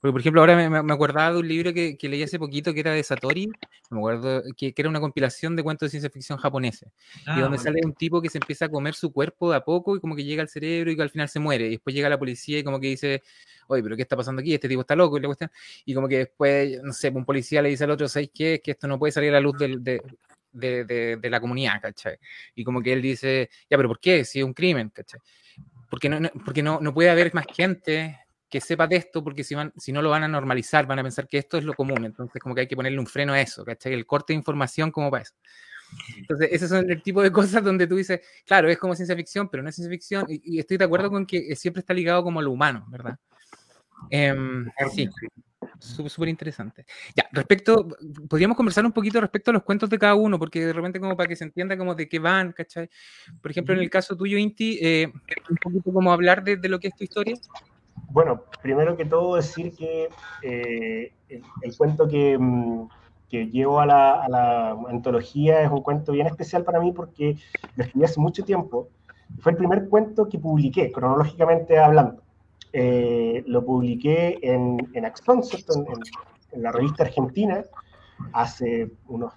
Porque, 0.00 0.12
por 0.12 0.20
ejemplo, 0.20 0.40
ahora 0.40 0.56
me, 0.56 0.82
me 0.82 0.92
acordaba 0.92 1.32
de 1.32 1.38
un 1.38 1.48
libro 1.48 1.72
que, 1.72 1.96
que, 1.96 2.08
leí 2.08 2.22
hace 2.22 2.38
poquito 2.38 2.72
que 2.72 2.80
era 2.80 2.92
de 2.92 3.02
Satori, 3.02 3.48
me 3.90 3.98
acuerdo 3.98 4.42
que, 4.56 4.72
que 4.72 4.82
era 4.82 4.88
una 4.88 5.00
compilación 5.00 5.56
de 5.56 5.62
cuentos 5.62 5.86
de 5.86 5.90
ciencia 5.90 6.10
ficción 6.10 6.38
japoneses, 6.38 6.90
ah, 7.26 7.36
y 7.36 7.40
donde 7.40 7.58
sale 7.58 7.80
un 7.84 7.94
tipo 7.94 8.20
que 8.20 8.30
se 8.30 8.38
empieza 8.38 8.66
a 8.66 8.68
comer 8.68 8.94
su 8.94 9.12
cuerpo 9.12 9.50
de 9.50 9.56
a 9.56 9.60
poco 9.64 9.96
y 9.96 10.00
como 10.00 10.14
que 10.14 10.24
llega 10.24 10.42
al 10.42 10.48
cerebro 10.48 10.90
y 10.90 10.96
que 10.96 11.02
al 11.02 11.10
final 11.10 11.28
se 11.28 11.40
muere, 11.40 11.66
y 11.66 11.70
después 11.70 11.94
llega 11.94 12.08
la 12.08 12.18
policía 12.18 12.58
y 12.58 12.64
como 12.64 12.80
que 12.80 12.88
dice, 12.88 13.22
oye, 13.66 13.82
pero 13.82 13.96
¿qué 13.96 14.02
está 14.02 14.16
pasando 14.16 14.40
aquí? 14.40 14.54
Este 14.54 14.68
tipo 14.68 14.82
está 14.82 14.94
loco, 14.96 15.18
y, 15.18 15.20
la 15.20 15.28
cuestión, 15.28 15.50
y 15.84 15.94
como 15.94 16.08
que 16.08 16.18
después, 16.18 16.80
no 16.82 16.92
sé, 16.92 17.08
un 17.10 17.24
policía 17.24 17.62
le 17.62 17.70
dice 17.70 17.84
al 17.84 17.90
otro, 17.90 18.08
¿sabes 18.08 18.30
qué? 18.32 18.54
Es 18.54 18.60
que 18.60 18.72
esto 18.72 18.86
no 18.88 18.98
puede 18.98 19.12
salir 19.12 19.30
a 19.30 19.34
la 19.34 19.40
luz 19.40 19.58
del, 19.58 19.82
de, 19.82 20.00
de, 20.52 20.84
de, 20.84 21.16
de, 21.16 21.30
la 21.30 21.40
comunidad, 21.40 21.80
¿cachai? 21.80 22.18
Y 22.54 22.64
como 22.64 22.82
que 22.82 22.92
él 22.92 23.02
dice, 23.02 23.50
ya, 23.70 23.76
pero 23.76 23.88
¿por 23.88 24.00
qué? 24.00 24.24
Si 24.24 24.38
es 24.38 24.44
un 24.44 24.54
crimen, 24.54 24.90
¿cachai? 24.90 25.20
Porque 25.90 26.08
no, 26.08 26.20
no 26.20 26.30
porque 26.44 26.62
no, 26.62 26.80
no 26.80 26.92
puede 26.92 27.10
haber 27.10 27.32
más 27.34 27.46
gente 27.54 28.18
que 28.48 28.60
sepa 28.60 28.86
de 28.86 28.96
esto, 28.96 29.22
porque 29.22 29.44
si, 29.44 29.54
van, 29.54 29.72
si 29.76 29.92
no 29.92 30.00
lo 30.00 30.10
van 30.10 30.24
a 30.24 30.28
normalizar, 30.28 30.86
van 30.86 30.98
a 30.98 31.02
pensar 31.02 31.28
que 31.28 31.38
esto 31.38 31.58
es 31.58 31.64
lo 31.64 31.74
común. 31.74 32.04
Entonces, 32.04 32.40
como 32.40 32.54
que 32.54 32.62
hay 32.62 32.66
que 32.66 32.76
ponerle 32.76 32.98
un 32.98 33.06
freno 33.06 33.32
a 33.34 33.40
eso, 33.40 33.64
¿cachai? 33.64 33.92
El 33.92 34.06
corte 34.06 34.32
de 34.32 34.38
información 34.38 34.90
como 34.90 35.10
para 35.10 35.22
eso. 35.22 35.34
Entonces, 36.16 36.48
ese 36.52 36.68
son 36.68 36.90
el 36.90 37.02
tipo 37.02 37.22
de 37.22 37.32
cosas 37.32 37.62
donde 37.62 37.86
tú 37.86 37.96
dices, 37.96 38.20
claro, 38.46 38.68
es 38.68 38.78
como 38.78 38.94
ciencia 38.94 39.16
ficción, 39.16 39.48
pero 39.48 39.62
no 39.62 39.68
es 39.68 39.74
ciencia 39.74 39.90
ficción, 39.90 40.26
y, 40.28 40.56
y 40.56 40.58
estoy 40.58 40.76
de 40.76 40.84
acuerdo 40.84 41.10
con 41.10 41.26
que 41.26 41.54
siempre 41.56 41.80
está 41.80 41.94
ligado 41.94 42.22
como 42.22 42.40
a 42.40 42.42
lo 42.42 42.50
humano, 42.50 42.86
¿verdad? 42.90 43.18
Eh, 44.10 44.34
sí, 44.94 45.08
súper 45.78 46.28
interesante. 46.28 46.84
Ya, 47.16 47.28
respecto, 47.32 47.88
podríamos 48.28 48.56
conversar 48.56 48.84
un 48.84 48.92
poquito 48.92 49.20
respecto 49.20 49.50
a 49.50 49.54
los 49.54 49.62
cuentos 49.62 49.90
de 49.90 49.98
cada 49.98 50.14
uno, 50.14 50.38
porque 50.38 50.66
de 50.66 50.72
repente 50.72 51.00
como 51.00 51.16
para 51.16 51.28
que 51.28 51.36
se 51.36 51.44
entienda 51.44 51.76
como 51.76 51.94
de 51.94 52.08
qué 52.08 52.18
van, 52.18 52.52
¿cachai? 52.52 52.88
Por 53.40 53.50
ejemplo, 53.50 53.74
en 53.74 53.80
el 53.80 53.90
caso 53.90 54.16
tuyo, 54.16 54.38
Inti, 54.38 54.78
eh, 54.80 55.12
un 55.50 55.56
poquito 55.56 55.92
como 55.92 56.12
hablar 56.12 56.42
de, 56.42 56.56
de, 56.56 56.68
lo 56.68 56.78
que 56.78 56.88
es 56.88 56.96
tu 56.96 57.04
historia. 57.04 57.36
Bueno, 58.10 58.44
primero 58.62 58.96
que 58.96 59.04
todo 59.04 59.36
decir 59.36 59.74
que 59.76 60.08
eh, 60.42 61.12
el, 61.28 61.42
el, 61.62 61.76
cuento 61.76 62.08
que, 62.08 62.38
mm, 62.38 62.88
que 63.28 63.46
llevo 63.46 63.80
a 63.80 63.86
la, 63.86 64.22
a 64.22 64.28
la, 64.28 64.70
antología 64.88 65.62
es 65.62 65.70
un 65.70 65.82
cuento 65.82 66.12
bien 66.12 66.26
especial 66.26 66.64
para 66.64 66.80
mí 66.80 66.92
porque 66.92 67.36
lo 67.76 67.84
escribí 67.84 68.04
hace 68.04 68.20
mucho 68.20 68.44
tiempo. 68.44 68.88
Fue 69.40 69.52
el 69.52 69.58
primer 69.58 69.88
cuento 69.88 70.28
que 70.28 70.38
publiqué, 70.38 70.90
cronológicamente 70.90 71.78
hablando. 71.78 72.22
Eh, 72.72 73.42
lo 73.46 73.64
publiqué 73.64 74.38
en, 74.42 74.78
en 74.92 75.04
en, 75.04 75.04
en, 75.04 75.86
en, 76.52 76.62
la 76.62 76.72
revista 76.72 77.04
argentina, 77.04 77.64
hace 78.32 78.90
unos 79.06 79.32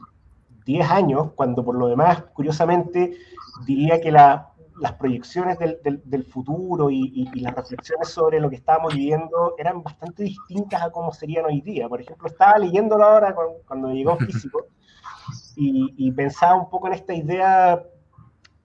10 0.66 0.90
años, 0.90 1.32
cuando 1.36 1.64
por 1.64 1.76
lo 1.76 1.88
demás, 1.88 2.24
curiosamente, 2.34 3.18
diría 3.66 4.02
que 4.02 4.12
la, 4.12 4.52
las 4.80 4.94
proyecciones 4.94 5.58
del, 5.60 5.80
del, 5.84 6.02
del 6.06 6.26
futuro 6.26 6.90
y, 6.90 7.12
y, 7.14 7.30
y, 7.34 7.40
las 7.42 7.56
reflexiones 7.56 8.10
sobre 8.10 8.40
lo 8.40 8.50
que 8.50 8.56
estábamos 8.56 8.94
viviendo 8.94 9.56
eran 9.58 9.84
bastante 9.84 10.24
distintas 10.24 10.82
a 10.82 10.92
cómo 10.92 11.14
serían 11.14 11.46
hoy 11.46 11.62
día. 11.62 11.88
Por 11.88 12.02
ejemplo, 12.02 12.28
estaba 12.28 12.58
leyéndolo 12.58 13.04
ahora 13.04 13.34
cuando, 13.34 13.62
cuando 13.68 13.92
llegó 13.92 14.18
físico 14.18 14.66
y, 15.56 15.94
y, 15.98 16.12
pensaba 16.12 16.56
un 16.56 16.70
poco 16.70 16.88
en 16.88 16.94
esta 16.94 17.14
idea 17.14 17.84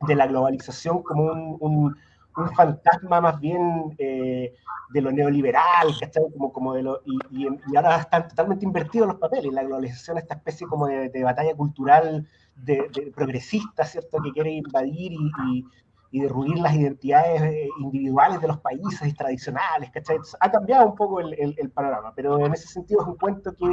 de 0.07 0.15
la 0.15 0.27
globalización 0.27 1.03
como 1.03 1.25
un, 1.25 1.57
un, 1.61 1.97
un 2.37 2.53
fantasma 2.53 3.20
más 3.20 3.40
bien 3.40 3.94
eh, 3.99 4.55
de 4.90 5.01
lo 5.01 5.11
neoliberal, 5.11 5.88
¿cachai? 5.99 6.25
Como, 6.33 6.53
como 6.53 6.75
de 6.75 6.83
lo, 6.83 7.01
y, 7.05 7.18
y, 7.31 7.46
y, 7.46 7.77
ahora 7.77 7.96
están 7.96 8.29
totalmente 8.29 8.64
invertidos 8.64 9.09
los 9.09 9.16
papeles. 9.16 9.53
La 9.53 9.64
globalización, 9.64 10.18
esta 10.18 10.35
especie 10.35 10.66
como 10.66 10.87
de, 10.87 11.09
de 11.09 11.25
batalla 11.25 11.55
cultural 11.55 12.27
de, 12.57 13.12
progresista, 13.14 13.85
¿cierto? 13.85 14.22
Que 14.22 14.33
quiere 14.33 14.51
invadir 14.51 15.12
y, 15.12 15.64
y 16.11 16.20
derruir 16.20 16.59
las 16.59 16.75
identidades 16.75 17.42
eh, 17.42 17.68
individuales 17.81 18.40
de 18.40 18.49
los 18.49 18.59
países 18.61 19.14
tradicionales, 19.14 19.90
¿cachai? 19.90 20.18
Ha 20.40 20.51
cambiado 20.51 20.87
un 20.87 20.94
poco 20.94 21.20
el, 21.20 21.35
el, 21.35 21.55
el, 21.59 21.70
panorama, 21.70 22.12
pero 22.14 22.44
en 22.44 22.55
ese 22.55 22.68
sentido 22.68 23.03
es 23.03 23.09
un 23.09 23.16
cuento 23.16 23.53
que, 23.55 23.66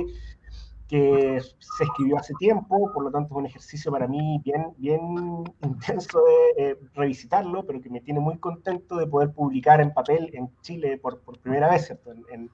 que 0.88 1.40
se 1.42 1.84
escribió 1.84 2.18
hace 2.18 2.34
tiempo, 2.36 2.92
por 2.94 3.04
lo 3.04 3.12
tanto 3.12 3.34
es 3.34 3.38
un 3.38 3.46
ejercicio 3.46 3.92
para 3.92 4.08
mí 4.08 4.42
bien, 4.44 4.74
bien 4.78 5.44
intenso 5.64 6.22
de 6.58 6.72
eh, 6.72 6.78
revisitarlo, 6.94 7.66
pero 7.66 7.82
que 7.82 7.90
me 7.90 8.02
tiene 8.02 8.20
muy 8.20 8.38
contento 8.38 8.98
de 8.98 9.08
poder 9.08 9.32
publicar 9.32 9.82
en 9.82 9.94
papel 9.94 10.30
en 10.34 10.50
Chile 10.62 10.98
por, 10.98 11.22
por 11.22 11.40
primera 11.40 11.70
vez, 11.70 11.86
¿cierto? 11.86 12.12
En, 12.12 12.24
en, 12.32 12.52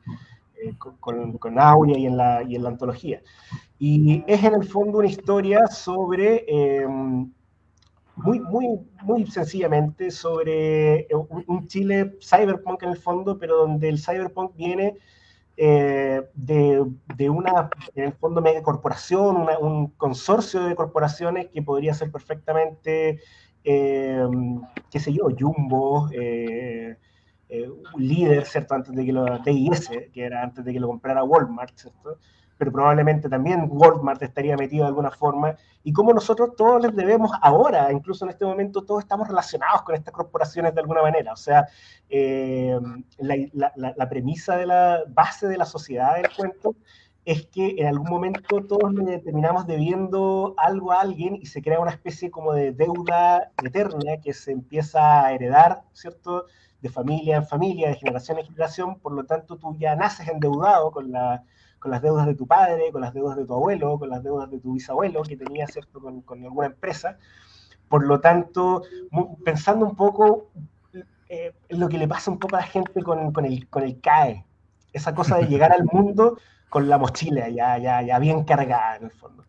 eh, 0.62 0.76
con, 0.78 1.38
con, 1.38 1.60
Aurea 1.60 1.98
y 1.98 2.06
en, 2.06 2.18
la, 2.18 2.44
y 2.44 2.56
en 2.56 2.64
la 2.64 2.70
antología. 2.70 3.22
Y 3.80 4.24
es 4.28 4.44
en 4.44 4.54
el 4.54 4.64
fondo 4.64 5.00
una 5.00 5.08
historia 5.08 5.68
sobre... 5.68 6.46
Eh, 6.48 6.88
muy, 8.22 8.42
muy, 8.42 8.68
muy 9.04 9.26
sencillamente 9.28 10.12
sobre 10.12 11.08
un, 11.12 11.46
un, 11.48 11.68
Chile 11.68 12.18
cyberpunk 12.22 12.84
en 12.84 12.90
el 12.90 12.98
fondo, 12.98 13.40
pero 13.40 13.60
donde 13.60 13.88
el 13.88 13.98
cyberpunk 13.98 14.58
viene 14.58 14.98
eh, 15.62 16.22
de, 16.36 16.86
de, 17.18 17.30
una, 17.30 17.70
en 17.94 18.06
el 18.06 18.14
fondo, 18.14 18.42
mega 18.42 18.64
corporación, 18.64 19.46
un 19.60 19.88
consorcio 19.90 20.64
de 20.64 20.74
corporaciones 20.74 21.48
que 21.48 21.62
podría 21.62 21.94
ser 21.94 22.14
perfectamente, 22.14 23.20
eh, 23.66 24.26
qué 24.90 25.00
sé 25.02 25.12
yo, 25.12 25.28
Jumbo, 25.38 26.08
eh, 26.14 26.96
líder, 27.98 28.46
¿cierto? 28.46 28.74
Antes 28.74 28.96
de 28.96 29.06
que 29.06 29.12
lo, 29.12 29.26
DIS, 29.40 29.90
que 30.14 30.24
era 30.24 30.44
antes 30.44 30.64
de 30.64 30.72
que 30.72 30.80
lo 30.80 30.88
comprara 30.88 31.26
Walmart, 31.26 31.78
¿cierto? 31.78 32.20
Pero 32.60 32.74
probablemente 32.74 33.30
también 33.30 33.70
Walmart 33.72 34.22
estaría 34.22 34.58
metido 34.58 34.84
de 34.84 34.90
alguna 34.90 35.12
forma, 35.12 35.56
y 35.82 35.94
como 35.94 36.14
nosotros 36.14 36.58
todos 36.58 36.82
les 36.82 36.94
debemos 36.94 37.32
ahora, 37.42 37.90
incluso 37.94 38.26
en 38.26 38.32
este 38.32 38.44
momento, 38.44 38.84
todos 38.84 39.02
estamos 39.02 39.30
relacionados 39.30 39.84
con 39.84 39.96
estas 39.96 40.14
corporaciones 40.14 40.76
de 40.76 40.82
alguna 40.82 41.02
manera. 41.02 41.32
O 41.32 41.38
sea, 41.38 41.70
eh, 42.10 42.78
la, 43.18 43.36
la, 43.54 43.94
la, 43.96 44.10
premisa 44.10 44.58
de 44.58 44.66
la 44.66 45.04
base 45.08 45.48
de 45.48 45.58
la 45.58 45.64
sociedad 45.64 46.18
del 46.18 46.30
cuento 46.36 46.76
es 47.24 47.46
que 47.46 47.76
en 47.78 47.88
algún 47.88 48.10
momento 48.10 48.66
todos 48.68 48.94
le 48.94 49.20
terminamos 49.20 49.66
debiendo 49.66 50.54
algo 50.58 50.92
a 50.92 51.00
alguien 51.00 51.38
y 51.42 51.46
se 51.46 51.62
crea 51.62 51.80
una 51.80 51.92
especie 51.92 52.30
como 52.30 52.52
de 52.52 52.74
deuda 52.74 53.54
eterna 53.64 54.18
que 54.22 54.34
se 54.34 54.52
empieza 54.52 55.24
a 55.24 55.32
heredar, 55.32 55.84
¿cierto? 55.94 56.48
De 56.82 56.90
familia 56.90 57.38
en 57.38 57.48
familia, 57.48 57.88
de 57.88 57.96
generación 57.96 58.38
en 58.38 58.48
generación, 58.48 59.00
por 59.00 59.14
lo 59.14 59.24
tanto 59.24 59.56
tú 59.56 59.78
ya 59.80 59.96
naces 59.96 60.28
endeudado 60.28 60.92
con 60.92 61.14
la 61.14 61.46
con 61.80 61.92
las 61.92 62.02
deudas 62.02 62.26
de 62.26 62.36
tu 62.36 62.46
padre, 62.46 62.92
con 62.92 63.02
las 63.02 63.14
deudas 63.14 63.38
de 63.38 63.46
tu 63.46 63.54
abuelo, 63.54 63.98
con 63.98 64.10
las 64.10 64.24
deudas 64.24 64.52
de 64.52 64.60
tu 64.60 64.74
bisabuelo 64.74 65.24
que 65.24 65.38
tenía, 65.38 65.66
¿cierto?, 65.68 66.00
con, 66.00 66.22
con 66.22 66.44
alguna 66.44 66.68
empresa. 66.68 67.18
Por 67.88 68.06
lo 68.06 68.20
tanto, 68.20 68.84
pensando 69.44 69.86
un 69.86 69.96
poco 69.96 70.52
eh, 71.30 71.54
lo 71.70 71.90
que 71.90 71.98
le 71.98 72.08
pasa 72.08 72.32
un 72.32 72.40
poco 72.40 72.56
a 72.56 72.60
la 72.60 72.66
gente 72.66 73.02
con, 73.02 73.32
con, 73.32 73.46
el, 73.46 73.68
con 73.70 73.84
el 73.84 74.00
CAE, 74.00 74.46
esa 74.94 75.14
cosa 75.16 75.38
de 75.38 75.48
llegar 75.48 75.72
al 75.72 75.86
mundo 75.92 76.38
con 76.70 76.88
la 76.88 76.98
mochila 76.98 77.50
ya, 77.50 77.78
ya, 77.78 78.02
ya 78.02 78.20
bien 78.20 78.44
cargada 78.44 78.98
en 78.98 79.06
el 79.06 79.12
fondo. 79.12 79.46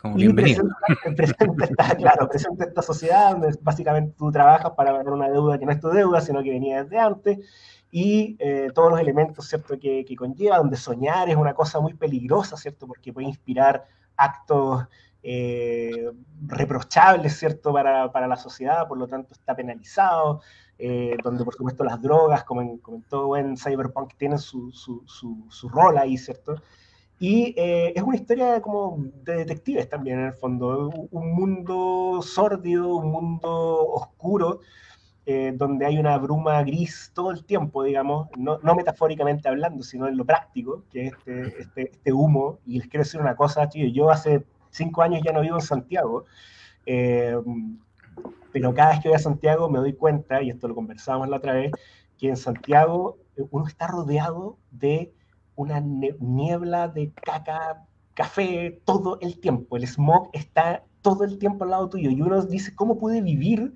Como 0.00 0.18
y 0.18 0.32
presenta, 0.32 0.74
presenta, 1.16 1.64
esta, 1.64 1.96
claro, 1.96 2.28
presenta 2.28 2.64
esta 2.64 2.82
sociedad 2.82 3.32
donde 3.32 3.56
básicamente 3.62 4.14
tú 4.18 4.30
trabajas 4.30 4.72
para 4.76 4.92
ganar 4.92 5.12
una 5.12 5.30
deuda 5.30 5.58
que 5.58 5.64
no 5.64 5.72
es 5.72 5.80
tu 5.80 5.88
deuda, 5.88 6.20
sino 6.20 6.42
que 6.42 6.50
venía 6.50 6.82
desde 6.82 6.98
antes, 6.98 7.38
y 7.96 8.36
eh, 8.40 8.72
todos 8.74 8.90
los 8.90 8.98
elementos, 8.98 9.46
¿cierto?, 9.46 9.78
que, 9.78 10.04
que, 10.04 10.16
conlleva, 10.16 10.58
donde 10.58 10.76
soñar 10.76 11.28
es 11.28 11.36
una 11.36 11.54
cosa 11.54 11.78
muy 11.78 11.94
peligrosa, 11.94 12.56
¿cierto?, 12.56 12.88
porque 12.88 13.12
puede 13.12 13.28
inspirar 13.28 13.84
actos 14.16 14.84
eh, 15.22 16.10
reprochables, 16.44 17.38
¿cierto?, 17.38 17.72
para, 17.72 18.10
para, 18.10 18.26
la 18.26 18.34
sociedad, 18.34 18.88
por 18.88 18.98
lo 18.98 19.06
tanto 19.06 19.32
está 19.32 19.54
penalizado, 19.54 20.40
eh, 20.76 21.16
donde 21.22 21.44
por 21.44 21.54
supuesto 21.54 21.84
las 21.84 22.02
drogas, 22.02 22.42
como 22.42 22.62
en, 22.62 22.80
en 22.88 23.02
todo 23.02 23.28
buen 23.28 23.56
cyberpunk, 23.56 24.14
tienen 24.16 24.40
su, 24.40 24.72
su, 24.72 25.04
su, 25.06 25.46
su 25.48 25.68
rol 25.68 25.96
ahí, 25.96 26.18
¿cierto?, 26.18 26.56
y 27.20 27.54
eh, 27.56 27.92
es 27.94 28.02
una 28.02 28.16
historia 28.16 28.60
como 28.60 28.98
de 29.22 29.36
detectives 29.36 29.88
también, 29.88 30.18
en 30.18 30.26
el 30.26 30.32
fondo. 30.32 30.90
Un 31.12 31.32
mundo 31.32 32.20
sórdido, 32.22 32.96
un 32.96 33.12
mundo 33.12 33.86
oscuro, 33.92 34.60
eh, 35.26 35.52
donde 35.56 35.86
hay 35.86 35.98
una 35.98 36.18
bruma 36.18 36.62
gris 36.62 37.10
todo 37.14 37.30
el 37.30 37.44
tiempo, 37.44 37.82
digamos, 37.82 38.28
no, 38.36 38.58
no, 38.62 38.74
metafóricamente 38.74 39.48
hablando, 39.48 39.82
sino 39.82 40.06
en 40.06 40.18
lo 40.18 40.26
práctico, 40.26 40.84
que 40.90 41.06
es 41.06 41.12
este, 41.14 41.62
este, 41.62 41.90
este, 41.92 42.12
humo. 42.12 42.58
Y 42.66 42.78
les 42.78 42.88
quiero 42.88 43.04
decir 43.04 43.20
una 43.20 43.34
cosa, 43.34 43.68
tío, 43.68 43.88
yo 43.88 44.10
hace 44.10 44.44
cinco 44.70 45.00
años 45.00 45.22
ya 45.24 45.32
no 45.32 45.40
vivo 45.40 45.56
en 45.56 45.62
Santiago, 45.62 46.26
eh, 46.84 47.36
pero 48.52 48.74
cada 48.74 48.90
vez 48.90 49.00
que 49.00 49.08
voy 49.08 49.16
a 49.16 49.18
Santiago 49.18 49.70
me 49.70 49.78
doy 49.78 49.94
cuenta, 49.94 50.42
y 50.42 50.50
esto 50.50 50.68
lo 50.68 50.74
conversábamos 50.74 51.30
la 51.30 51.38
otra 51.38 51.54
vez, 51.54 51.72
que 52.18 52.28
en 52.28 52.36
Santiago 52.36 53.16
uno 53.50 53.66
está 53.66 53.86
rodeado 53.86 54.58
de 54.70 55.14
una 55.56 55.80
niebla 55.80 56.88
de 56.88 57.12
caca, 57.12 57.86
café, 58.12 58.80
todo 58.84 59.18
el 59.22 59.40
tiempo. 59.40 59.78
El 59.78 59.86
smog 59.86 60.28
está 60.34 60.84
todo 61.00 61.24
el 61.24 61.38
tiempo 61.38 61.64
al 61.64 61.70
lado 61.70 61.88
tuyo 61.88 62.10
y 62.10 62.20
uno 62.20 62.42
dice, 62.42 62.74
¿cómo 62.74 62.98
puede 62.98 63.22
vivir 63.22 63.74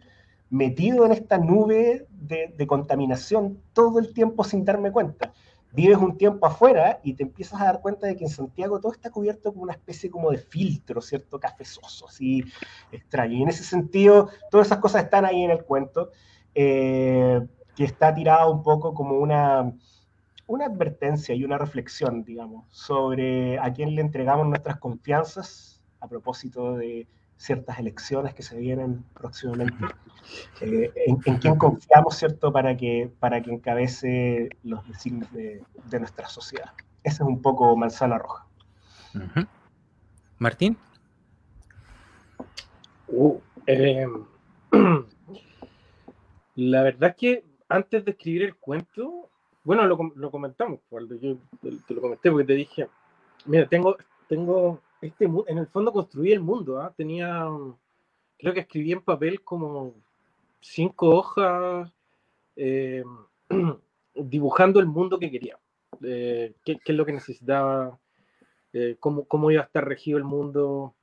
metido 0.50 1.04
en 1.04 1.12
esta 1.12 1.38
nube 1.38 2.06
de, 2.10 2.54
de, 2.56 2.66
contaminación 2.66 3.60
todo 3.72 3.98
el 3.98 4.12
tiempo 4.14 4.44
sin 4.44 4.64
darme 4.64 4.90
cuenta. 4.90 5.32
vives 5.72 5.98
un 5.98 6.16
tiempo 6.16 6.46
afuera 6.46 7.00
y 7.02 7.14
te 7.14 7.24
empiezas 7.24 7.60
a 7.60 7.64
dar 7.64 7.80
cuenta 7.80 8.06
de 8.06 8.16
que 8.16 8.24
en 8.24 8.30
Santiago 8.30 8.80
todo 8.80 8.92
está 8.92 9.10
cubierto 9.10 9.52
con 9.52 9.62
una 9.62 9.74
especie 9.74 10.10
como 10.10 10.30
de 10.30 10.38
filtro, 10.38 11.00
¿cierto? 11.02 11.38
Cafezoso, 11.38 12.08
así 12.08 12.44
extraño. 12.90 13.36
Y 13.36 13.42
en 13.42 13.48
ese 13.48 13.64
sentido, 13.64 14.30
todas 14.50 14.68
esas 14.68 14.78
cosas 14.78 15.04
están 15.04 15.26
ahí 15.26 15.42
en 15.42 15.50
el 15.50 15.64
cuento, 15.64 16.10
eh, 16.54 17.46
que 17.76 17.84
está 17.84 18.14
tirado 18.14 18.50
un 18.50 18.62
poco 18.62 18.94
como 18.94 19.18
una, 19.18 19.72
una 20.46 20.66
advertencia 20.66 21.34
y 21.34 21.44
una 21.44 21.58
reflexión, 21.58 22.24
digamos, 22.24 22.64
sobre 22.70 23.58
a 23.58 23.72
quién 23.72 23.94
le 23.94 24.00
entregamos 24.00 24.46
nuestras 24.48 24.78
confianzas 24.78 25.82
a 26.00 26.08
propósito 26.08 26.76
de 26.76 27.06
ciertas 27.38 27.78
elecciones 27.78 28.34
que 28.34 28.42
se 28.42 28.58
vienen 28.58 29.04
próximamente, 29.14 29.86
eh, 30.60 30.92
en, 31.06 31.16
quién 31.38 31.56
confiamos, 31.56 32.16
¿cierto?, 32.16 32.52
para 32.52 32.76
que, 32.76 33.10
para 33.20 33.40
que 33.40 33.52
encabece 33.52 34.50
los 34.64 34.86
designios 34.86 35.32
de, 35.32 35.62
nuestra 35.98 36.28
sociedad. 36.28 36.72
Ese 37.02 37.22
es 37.22 37.28
un 37.28 37.40
poco 37.40 37.74
manzana 37.76 38.18
roja. 38.18 38.44
Martín. 40.38 40.76
Uh, 43.06 43.40
em, 43.66 44.24
la 46.56 46.82
verdad 46.82 47.10
es 47.10 47.16
que 47.16 47.44
antes 47.68 48.04
de 48.04 48.10
escribir 48.10 48.42
el 48.42 48.56
cuento, 48.56 49.30
bueno, 49.64 49.86
lo, 49.86 50.30
comentamos, 50.30 50.80
cuando 50.88 51.14
yo 51.14 51.36
te, 51.60 51.94
lo 51.94 52.00
comenté 52.00 52.30
porque 52.30 52.46
te 52.46 52.54
dije, 52.54 52.88
mira, 53.46 53.66
tengo, 53.68 53.96
tengo 54.28 54.80
este, 55.00 55.24
en 55.24 55.58
el 55.58 55.66
fondo 55.68 55.92
construí 55.92 56.32
el 56.32 56.40
mundo. 56.40 56.80
¿ah? 56.80 56.92
Tenía, 56.96 57.46
creo 58.38 58.54
que 58.54 58.60
escribí 58.60 58.92
en 58.92 59.02
papel 59.02 59.42
como 59.42 59.94
cinco 60.60 61.10
hojas 61.10 61.92
eh, 62.56 63.04
dibujando 64.14 64.80
el 64.80 64.86
mundo 64.86 65.18
que 65.18 65.30
quería. 65.30 65.58
Eh, 66.02 66.54
qué, 66.64 66.78
es 66.84 66.94
lo 66.94 67.06
que 67.06 67.12
necesitaba, 67.12 67.98
eh, 68.72 68.96
cómo, 69.00 69.24
cómo, 69.24 69.50
iba 69.50 69.62
a 69.62 69.66
estar 69.66 69.86
regido 69.86 70.18
el 70.18 70.24
mundo, 70.24 70.94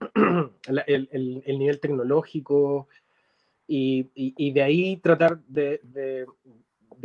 el, 0.66 1.08
el, 1.44 1.58
nivel 1.58 1.78
tecnológico, 1.78 2.88
y, 3.66 4.50
de 4.52 4.62
ahí 4.62 4.96
tratar 4.98 5.38
de 5.44 6.26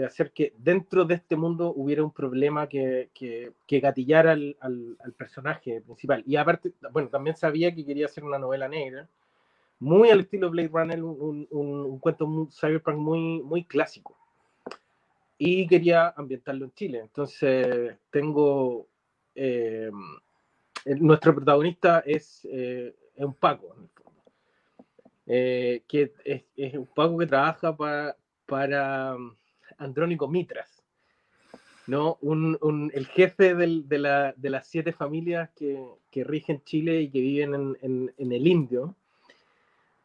hacer 0.06 0.32
que 0.32 0.54
dentro 0.58 1.06
de 1.06 1.16
este 1.16 1.36
mundo 1.36 1.74
hubiera 1.76 2.04
un 2.04 2.12
problema 2.12 2.68
que, 2.68 3.10
que, 3.14 3.52
que 3.66 3.80
gatillara 3.80 4.32
al, 4.32 4.56
al, 4.60 5.14
personaje 5.18 5.82
principal. 5.82 6.24
Y 6.26 6.36
aparte, 6.36 6.74
bueno, 6.92 7.10
también 7.10 7.36
sabía 7.36 7.74
que 7.74 7.86
quería 7.86 8.06
hacer 8.06 8.24
una 8.24 8.40
novela 8.40 8.68
negra, 8.68 9.08
muy 9.80 10.10
al 10.10 10.22
estilo 10.22 10.50
Blade 10.50 10.70
Runner, 10.70 11.04
un, 11.04 11.48
un, 11.52 11.80
un 11.86 12.00
cuento 12.00 12.28
muy, 12.28 12.48
cyberpunk 12.52 12.98
muy, 12.98 13.42
muy 13.44 13.64
clásico. 13.64 14.16
Y 15.38 15.68
quería 15.68 16.14
ambientarlo 16.18 16.66
en 16.66 16.74
Chile. 16.74 17.00
Entonces, 17.00 17.96
tengo... 18.10 18.88
Eh, 19.36 19.92
nuestro 20.96 21.36
protagonista 21.36 22.00
es, 22.06 22.48
eh, 22.50 22.96
es 23.16 23.26
un 23.26 23.34
Paco. 23.34 23.76
Eh, 25.26 25.84
que 25.88 26.14
es, 26.24 26.44
es, 26.56 26.74
un 26.74 26.88
Paco 26.88 27.18
que 27.18 27.28
trabaja 27.28 27.76
para, 27.76 28.16
para 28.46 29.18
Andrónico 29.78 30.28
Mitras, 30.28 30.84
¿no? 31.88 32.18
Un, 32.22 32.92
el 32.94 33.08
jefe 33.08 33.56
de, 33.56 34.00
las 34.00 34.68
siete 34.68 34.92
familias 34.92 35.50
que, 35.56 36.24
rigen 36.24 36.64
Chile 36.64 37.02
y 37.02 37.10
que 37.10 37.22
viven 37.22 37.78
en, 37.82 38.14
el 38.18 38.48
Indio, 38.48 38.96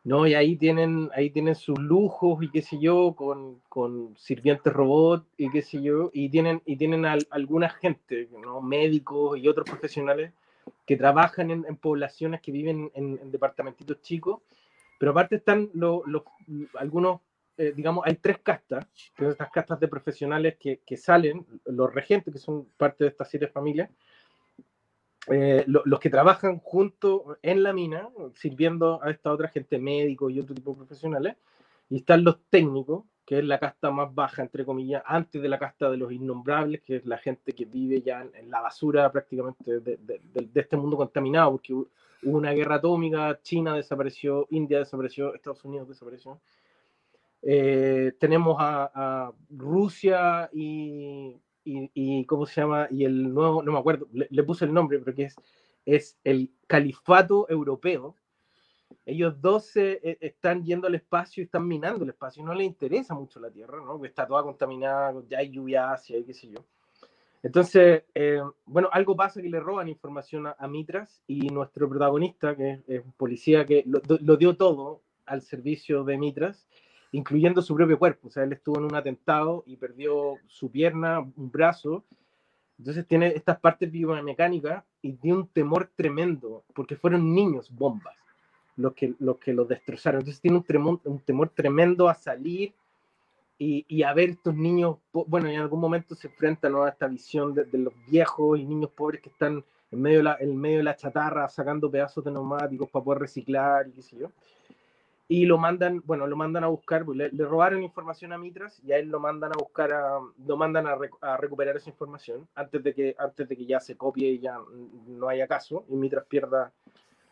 ¿no? 0.05 0.27
Y 0.27 0.35
ahí 0.35 0.57
tienen, 0.57 1.11
ahí 1.15 1.31
tienen 1.31 1.55
sus 1.55 1.79
lujos 1.79 2.43
y 2.43 2.51
qué 2.51 2.63
sé 2.63 2.79
yo, 2.79 3.15
con, 3.15 4.15
sirvientes 4.17 4.73
robots 4.73 5.27
y 5.37 5.51
qué 5.51 5.63
sé 5.63 5.83
yo, 5.83 6.11
y 6.13 6.29
tienen, 6.29 6.63
y 6.67 6.77
tienen 6.77 7.05
alguna 7.31 7.71
gente, 7.71 8.29
¿no? 8.41 8.61
Médicos 8.61 9.39
y 9.39 9.49
otros 9.49 9.69
profesionales 9.69 10.33
que 10.87 10.97
trabajan 10.97 11.51
en, 11.51 11.77
poblaciones 11.77 12.41
que 12.41 12.53
viven 12.53 12.91
en, 12.95 13.31
departamentitos 13.31 14.01
chicos, 14.03 14.41
pero 14.99 15.13
aparte 15.13 15.37
están 15.37 15.71
los, 15.75 16.03
algunos 16.75 17.21
eh, 17.57 17.73
digamos, 17.77 18.05
hay 18.07 18.17
tres 18.17 18.39
castas, 18.39 18.87
que 19.15 19.25
son 19.25 19.33
estas 19.33 19.51
castas 19.51 19.79
de 19.79 19.89
profesionales 19.89 20.57
que, 20.59 20.81
que, 20.87 20.97
salen, 20.97 21.47
los 21.67 21.93
regentes, 21.93 22.33
que 22.33 22.41
son 22.41 22.67
parte 22.77 23.05
de 23.05 23.11
estas 23.11 23.29
siete 23.29 23.47
familias, 23.49 23.91
eh, 25.29 25.65
los 25.67 26.01
que 26.01 26.11
trabajan 26.11 26.59
junto 26.59 27.39
en 27.43 27.63
la 27.63 27.73
mina, 27.73 28.09
sirviendo 28.35 29.01
a 29.03 29.11
esta 29.11 29.33
otra 29.33 29.49
gente, 29.49 29.79
médicos 29.79 30.33
y 30.33 30.41
otro 30.41 30.55
tipo 30.55 30.73
de 30.73 30.79
profesionales, 30.79 31.37
y 31.91 31.99
están 31.99 32.25
los 32.25 32.41
técnicos, 32.51 33.05
que 33.25 33.39
es 33.39 33.45
la 33.45 33.61
casta 33.61 33.91
más 33.91 34.13
baja, 34.13 34.43
entre 34.43 34.65
comillas, 34.65 35.03
antes 35.07 35.41
de 35.41 35.49
la 35.49 35.59
casta 35.59 35.91
de 35.91 35.97
los 35.97 36.11
innombrables, 36.11 36.83
que 36.83 36.97
es 36.97 37.07
la 37.07 37.19
gente 37.19 37.53
que 37.53 37.67
vive 37.67 38.03
ya 38.03 38.27
en, 38.35 38.51
la 38.51 38.61
basura 38.61 39.13
prácticamente 39.13 39.79
de, 39.81 39.97
de, 39.99 40.21
de, 40.33 40.61
este 40.61 40.77
mundo 40.77 40.97
contaminado, 40.97 41.53
porque 41.53 41.73
hubo 41.73 41.89
una 42.23 42.53
guerra 42.53 42.77
atómica, 42.77 43.39
China 43.43 43.77
desapareció, 43.77 44.49
India 44.51 44.79
desapareció, 44.79 45.35
Estados 45.35 45.65
Unidos 45.65 45.89
desapareció. 45.89 46.41
Eh, 47.43 48.13
tenemos 48.21 48.57
a, 48.59 49.33
Rusia 49.51 50.49
y, 50.53 51.37
y, 51.65 52.25
¿cómo 52.27 52.47
se 52.47 52.61
llama? 52.61 52.87
Y 52.91 53.05
el 53.05 53.35
nuevo, 53.35 53.63
no 53.63 53.73
me 53.73 53.79
acuerdo, 53.79 54.09
le, 54.13 54.43
puse 54.45 54.65
el 54.65 54.73
nombre, 54.73 54.99
pero 55.01 55.15
que 55.15 55.25
es, 55.25 55.37
es 55.85 56.19
el 56.25 56.53
califato 56.67 57.49
europeo. 57.51 58.17
Ellos 59.05 59.41
dos 59.41 59.77
e, 59.77 60.19
están 60.21 60.65
yendo 60.65 60.87
al 60.87 60.95
espacio 60.95 61.43
y 61.43 61.45
están 61.45 61.67
minando 61.67 62.05
el 62.05 62.11
espacio. 62.11 62.45
No 62.45 62.55
les 62.55 62.67
interesa 62.67 63.15
mucho 63.15 63.41
la 63.41 63.51
Tierra, 63.51 63.79
¿no? 63.79 63.93
Porque 63.93 64.09
está 64.09 64.27
toda 64.27 64.43
contaminada, 64.43 65.15
ya 65.29 65.39
hay 65.39 65.51
lluvia 65.51 65.93
hacia 65.93 66.19
y 66.19 66.25
qué 66.25 66.35
sé 66.35 66.49
yo. 66.49 66.65
Entonces, 67.43 68.05
eh, 68.15 68.41
bueno, 68.67 68.89
algo 68.93 69.17
pasa 69.17 69.43
que 69.43 69.49
le 69.49 69.59
roban 69.59 69.89
información 69.89 70.47
a, 70.47 70.69
Mitras 70.69 71.25
y 71.27 71.49
nuestro 71.49 71.89
protagonista, 71.89 72.57
que 72.57 72.83
es, 72.87 73.05
un 73.05 73.13
policía 73.13 73.67
que 73.67 73.83
lo, 73.85 74.01
lo, 74.21 74.37
dio 74.37 74.57
todo 74.57 75.03
al 75.27 75.43
servicio 75.43 76.05
de 76.05 76.19
Mitras, 76.19 76.69
incluyendo 77.13 77.63
su 77.63 77.75
propio 77.75 77.99
cuerpo. 77.99 78.29
O 78.29 78.31
sea, 78.31 78.43
él 78.43 78.53
estuvo 78.53 78.79
en 78.79 78.85
un 78.85 78.95
atentado 78.95 79.63
y 79.67 79.77
perdió 79.77 80.37
su 80.49 80.71
pierna, 80.71 81.21
un 81.21 81.51
brazo. 81.51 82.05
Entonces 82.79 83.07
tiene 83.07 83.29
estas 83.29 83.61
partes 83.61 83.91
biomecánicas 83.93 84.83
y 85.03 85.13
tiene 85.13 85.39
un 85.39 85.47
temor 85.47 85.91
tremendo, 85.95 86.65
porque 86.75 86.97
fueron 86.97 87.35
niños 87.35 87.71
bombas 87.71 88.17
los 88.77 88.95
que 88.95 89.15
los, 89.19 89.39
que 89.39 89.53
los 89.53 89.69
destrozaron. 89.69 90.21
Entonces 90.21 90.41
tiene 90.41 90.57
un, 91.05 91.21
temor, 91.21 91.51
tremendo 91.51 92.09
a 92.09 92.15
salir 92.15 92.73
y, 93.59 93.85
y, 93.87 94.03
a 94.03 94.13
ver 94.15 94.31
estos 94.31 94.57
niños, 94.57 94.97
bueno, 95.13 95.49
en 95.49 95.61
algún 95.61 95.81
momento 95.81 96.15
se 96.15 96.29
enfrentan 96.29 96.75
a 96.75 96.89
esta 96.89 97.07
visión 97.07 97.55
de, 97.55 97.67
los 97.79 97.93
viejos 98.09 98.59
y 98.59 98.65
niños 98.65 98.91
pobres 98.91 99.21
que 99.21 99.29
están 99.29 99.63
en 99.91 100.01
medio, 100.01 100.19
de 100.19 100.25
la, 100.25 100.37
en 100.41 100.57
medio 100.57 100.83
de 100.83 100.97
chatarra 100.97 101.49
sacando 101.49 101.91
pedazos 101.91 102.25
de 102.25 102.31
neumáticos 102.33 102.89
para 102.89 103.05
poder 103.05 103.21
reciclar 103.21 103.87
y 103.87 103.93
qué 103.93 104.03
sé 104.03 104.17
yo 104.17 104.31
y 105.33 105.47
lo 105.47 105.57
mandan, 105.57 106.03
bueno, 106.05 106.27
lo 106.27 106.37
mandan 106.37 106.63
a 106.63 106.67
buscar, 106.67 107.07
pues, 107.07 107.17
le, 107.17 107.31
robaron 107.31 107.83
información 107.83 108.35
a 108.35 108.39
Mitras 108.39 108.83
y 108.85 108.93
a 108.93 108.99
él 108.99 109.09
lo 109.09 109.19
mandan 109.19 109.51
a 109.51 109.59
buscar, 109.59 109.91
a, 109.91 110.19
lo 110.47 110.57
mandan 110.59 110.87
a, 110.87 111.37
recuperar 111.39 111.75
esa 111.75 111.89
información 111.89 112.47
antes 112.55 112.83
de, 112.85 112.93
que, 112.93 113.17
antes 113.19 113.49
de 113.49 113.57
que 113.57 113.65
ya 113.65 113.81
se 113.81 113.97
copie 113.97 114.29
y 114.29 114.41
ya 114.41 114.59
no 115.07 115.31
haya 115.31 115.47
caso 115.47 115.87
y 115.89 115.95
Mitras 115.95 116.27
pierda 116.27 116.71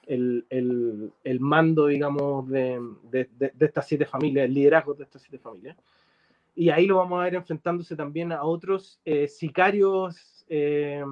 el, 0.07 0.47
el, 0.49 1.13
el 1.25 1.41
mando, 1.41 1.89
digamos, 1.89 2.49
de, 2.49 2.81
de, 3.11 3.29
de, 3.39 3.67
estas 3.67 3.87
siete 3.87 4.07
familias, 4.07 4.47
el 4.47 4.55
liderazgo 4.55 4.95
de 4.95 5.05
estas 5.05 5.21
siete 5.21 5.39
familias. 5.39 5.77
Y 6.55 6.71
ahí 6.71 6.87
lo 6.87 6.97
vamos 6.97 7.21
a 7.21 7.25
ver 7.25 7.35
enfrentándose 7.35 7.97
también 7.97 8.33
a 8.33 8.45
otros 8.45 8.99
eh, 9.05 9.29
sicarios, 9.29 10.47
eh, 10.49 11.05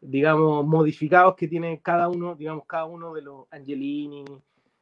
digamos, 0.00 0.64
modificados 0.64 1.34
que 1.34 1.48
tiene 1.48 1.80
cada 1.82 2.08
uno, 2.08 2.36
digamos, 2.36 2.66
cada 2.66 2.84
uno 2.84 3.12
de 3.14 3.22
los 3.22 3.46
Angelini, 3.50 4.24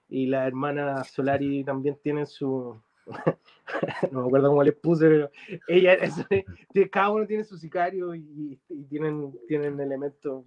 y 0.08 0.26
la 0.26 0.46
hermana 0.46 1.02
Solari 1.04 1.64
también 1.64 1.98
tienen 2.02 2.26
su, 2.26 2.80
no 4.12 4.20
me 4.20 4.26
acuerdo 4.26 4.48
cómo 4.48 4.62
les 4.62 4.74
puse, 4.74 5.08
pero 5.08 5.30
ella, 5.68 5.96
cada 6.90 7.10
uno 7.10 7.26
tiene 7.26 7.44
su 7.44 7.56
sicario 7.56 8.14
y, 8.14 8.58
tienen, 8.88 9.32
tienen 9.48 9.80
elementos 9.80 10.44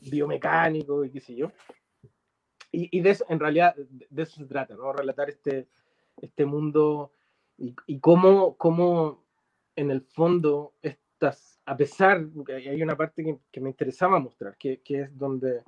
biomecánicos 0.00 1.06
y 1.06 1.10
qué 1.10 1.20
sé 1.20 1.34
yo. 1.34 1.52
Y, 2.72 2.98
y, 2.98 3.00
de 3.00 3.10
eso, 3.10 3.24
en 3.28 3.40
realidad, 3.40 3.74
de 3.76 4.22
eso 4.22 4.36
se 4.36 4.46
trata, 4.46 4.74
¿no? 4.74 4.92
Relatar 4.92 5.30
este, 5.30 5.66
este 6.20 6.44
mundo 6.44 7.12
y, 7.56 7.74
y 7.86 8.00
cómo, 8.00 8.56
cómo, 8.56 9.24
en 9.76 9.90
el 9.90 10.02
fondo, 10.02 10.74
estas, 10.82 11.60
a 11.64 11.76
pesar, 11.76 12.26
hay 12.48 12.82
una 12.82 12.96
parte 12.96 13.24
que, 13.24 13.38
que 13.50 13.60
me 13.60 13.70
interesaba 13.70 14.18
mostrar, 14.18 14.56
que, 14.56 14.80
que 14.80 15.02
es 15.02 15.18
donde 15.18 15.62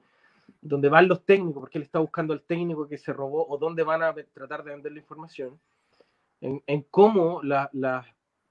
donde 0.61 0.89
van 0.89 1.09
los 1.09 1.25
técnicos, 1.25 1.61
porque 1.61 1.79
él 1.79 1.85
está 1.85 1.99
buscando 1.99 2.33
al 2.33 2.43
técnico 2.43 2.89
que 2.89 2.99
se 2.99 3.13
robó, 3.13 3.47
o 3.49 3.59
dónde 3.59 3.83
van 3.83 4.03
a 4.03 4.15
tratar 4.33 4.65
de 4.65 4.73
vender 4.73 4.93
la 4.93 4.99
información, 4.99 5.59
en, 6.41 6.63
en 6.67 6.83
cómo 6.91 7.43
las 7.43 7.69
la 7.73 8.07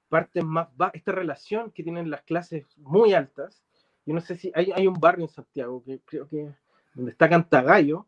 partes 0.10 0.44
más 0.44 0.70
esta 0.94 1.12
relación 1.12 1.72
que 1.72 1.84
tienen 1.84 2.10
las 2.10 2.22
clases 2.22 2.66
muy 2.78 3.14
altas, 3.14 3.62
yo 4.06 4.14
no 4.14 4.22
sé 4.22 4.36
si 4.36 4.52
hay, 4.56 4.72
hay 4.74 4.88
un 4.88 4.94
barrio 4.94 5.26
en 5.26 5.30
Santiago 5.30 5.84
que 5.84 6.00
creo 6.06 6.28
que 6.28 6.50
donde 6.94 7.12
está 7.12 7.30
Cantagallo, 7.30 8.08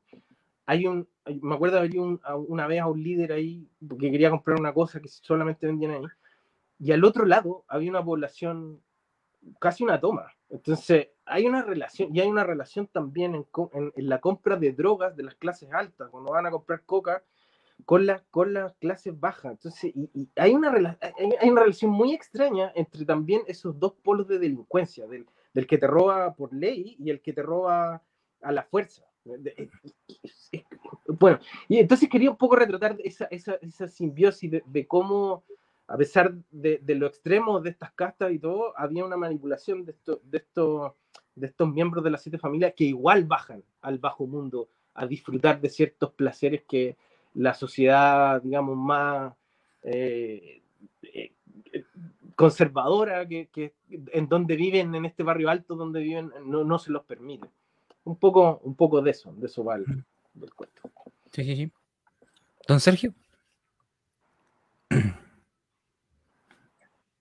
hay 0.65 0.87
un, 0.87 1.07
me 1.41 1.55
acuerdo 1.55 1.75
de 1.75 1.81
haber 1.81 1.99
un, 1.99 2.21
una 2.47 2.67
vez 2.67 2.79
a 2.79 2.87
un 2.87 3.01
líder 3.03 3.33
ahí 3.33 3.67
que 3.99 4.11
quería 4.11 4.29
comprar 4.29 4.59
una 4.59 4.73
cosa 4.73 4.99
que 4.99 5.07
solamente 5.09 5.67
vendían 5.67 5.91
ahí, 5.91 6.03
y 6.79 6.91
al 6.91 7.03
otro 7.03 7.25
lado 7.25 7.65
había 7.67 7.89
una 7.89 8.03
población 8.03 8.81
casi 9.59 9.83
una 9.83 9.99
toma. 9.99 10.31
Entonces, 10.49 11.09
hay 11.29 11.45
una 11.45 11.61
relación, 11.61 12.15
y 12.15 12.19
hay 12.19 12.27
una 12.27 12.43
relación 12.43 12.87
también 12.87 13.35
en, 13.35 13.45
en, 13.95 14.09
la 14.09 14.19
compra 14.19 14.57
de 14.57 14.73
drogas 14.73 15.15
de 15.15 15.23
las 15.23 15.35
clases 15.35 15.71
altas, 15.71 16.09
cuando 16.09 16.31
van 16.31 16.45
a 16.45 16.51
comprar 16.51 16.83
coca 16.85 17.23
con, 17.85 18.05
la, 18.05 18.23
con 18.31 18.53
las 18.53 18.73
clases 18.75 19.19
bajas. 19.19 19.51
Entonces, 19.53 19.91
y, 19.95 20.29
hay, 20.35 20.53
una 20.53 20.97
hay, 21.39 21.49
una 21.49 21.61
relación 21.61 21.91
muy 21.91 22.13
extraña 22.13 22.71
entre 22.75 23.05
también 23.05 23.41
esos 23.47 23.79
dos 23.79 23.93
polos 24.03 24.27
de 24.27 24.39
delincuencia, 24.39 25.07
del, 25.07 25.25
del 25.53 25.67
que 25.67 25.77
te 25.77 25.87
roba 25.87 26.33
por 26.33 26.53
ley 26.53 26.95
y 26.99 27.09
el 27.09 27.21
que 27.21 27.33
te 27.33 27.41
roba 27.41 28.01
a 28.41 28.51
la 28.51 28.63
fuerza. 28.63 29.03
Bueno, 31.07 31.39
y 31.67 31.79
entonces 31.79 32.09
quería 32.09 32.31
un 32.31 32.37
poco 32.37 32.55
retratar 32.55 32.97
esa, 33.03 33.25
esa, 33.25 33.55
esa 33.61 33.87
simbiosis 33.87 34.51
de, 34.65 34.87
cómo, 34.87 35.43
a 35.87 35.97
pesar 35.97 36.33
de, 36.51 36.79
de, 36.81 36.95
lo 36.95 37.07
extremo 37.07 37.59
de 37.59 37.71
estas 37.71 37.91
castas 37.93 38.31
y 38.31 38.39
todo, 38.39 38.73
había 38.77 39.03
una 39.03 39.17
manipulación 39.17 39.85
de, 39.85 39.91
esto, 39.91 40.21
de, 40.23 40.37
esto, 40.37 40.95
de 41.39 41.47
estos 41.47 41.69
miembros 41.71 42.03
de 42.03 42.11
las 42.11 42.21
siete 42.21 42.37
familias 42.37 42.73
que 42.75 42.85
igual 42.85 43.25
bajan 43.25 43.63
al 43.81 43.97
bajo 43.99 44.27
mundo 44.27 44.69
a 44.93 45.05
disfrutar 45.05 45.61
de 45.61 45.69
ciertos 45.69 46.11
placeres 46.13 46.63
que 46.67 46.97
la 47.33 47.53
sociedad, 47.53 48.41
digamos, 48.41 48.77
más 48.77 49.33
eh, 49.83 50.61
eh, 51.03 51.31
conservadora 52.35 53.27
que, 53.27 53.47
que, 53.47 53.73
en 53.89 54.27
donde 54.27 54.55
viven, 54.55 54.93
en 54.95 55.05
este 55.05 55.23
barrio 55.23 55.49
alto 55.49 55.75
donde 55.75 56.01
viven, 56.01 56.31
no, 56.45 56.63
no 56.63 56.79
se 56.79 56.91
los 56.91 57.03
permite 57.03 57.47
un 58.03 58.15
poco, 58.17 58.59
un 58.63 58.75
poco 58.75 59.01
de 59.01 59.11
eso, 59.11 59.33
de 59.33 59.45
eso 59.45 59.63
va 59.63 59.75
el, 59.75 59.85
cuento. 60.55 60.81
Sí, 61.31 61.43
sí, 61.43 61.55
sí. 61.55 61.71
Don 62.67 62.79
Sergio. 62.79 63.13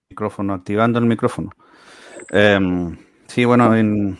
Micrófono, 0.08 0.54
activando 0.54 0.98
el 0.98 1.04
micrófono. 1.04 1.50
Em, 2.30 2.96
sí, 3.28 3.44
bueno, 3.44 3.74
en, 3.76 4.18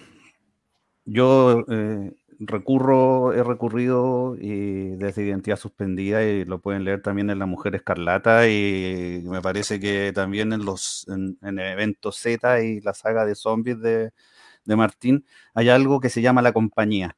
yo 1.04 1.64
eh, 1.68 2.12
recurro, 2.38 3.32
he 3.32 3.42
recurrido 3.42 4.36
y 4.40 4.90
desde 4.96 5.24
Identidad 5.24 5.58
Suspendida 5.58 6.22
y 6.24 6.44
lo 6.44 6.60
pueden 6.60 6.84
leer 6.84 7.02
también 7.02 7.30
en 7.30 7.40
La 7.40 7.46
Mujer 7.46 7.74
Escarlata 7.74 8.48
y 8.48 9.22
me 9.24 9.42
parece 9.42 9.80
que 9.80 10.12
también 10.14 10.52
en 10.52 10.64
los 10.64 11.06
en, 11.08 11.36
en 11.42 11.58
eventos 11.58 12.16
Z 12.18 12.62
y 12.62 12.80
la 12.80 12.94
saga 12.94 13.26
de 13.26 13.34
zombies 13.34 13.80
de, 13.80 14.12
de 14.68 14.76
Martín, 14.76 15.24
hay 15.54 15.70
algo 15.70 15.98
que 16.00 16.10
se 16.10 16.22
llama 16.22 16.42
la 16.42 16.52
compañía. 16.52 17.16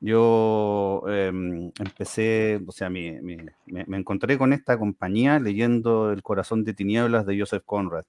Yo 0.00 1.02
em, 1.08 1.72
empecé, 1.80 2.60
o 2.66 2.72
sea, 2.72 2.88
me, 2.88 3.20
encontré 3.66 4.38
con 4.38 4.52
esta 4.52 4.78
compañía 4.78 5.40
leyendo 5.40 6.12
El 6.12 6.22
corazón 6.22 6.64
de 6.64 6.74
tinieblas 6.74 7.26
de 7.26 7.38
Joseph 7.38 7.64
Conrad. 7.66 8.04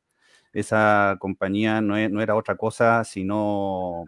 Esa 0.53 1.17
compañía 1.19 1.81
no, 1.81 1.97
e, 1.97 2.05
era 2.21 2.35
otra 2.35 2.55
cosa 2.57 3.03
sino 3.03 4.05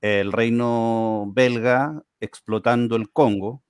el 0.00 0.32
reino 0.32 1.30
belga 1.34 2.02
explotando 2.20 2.96
el 2.96 3.10
Congo, 3.10 3.62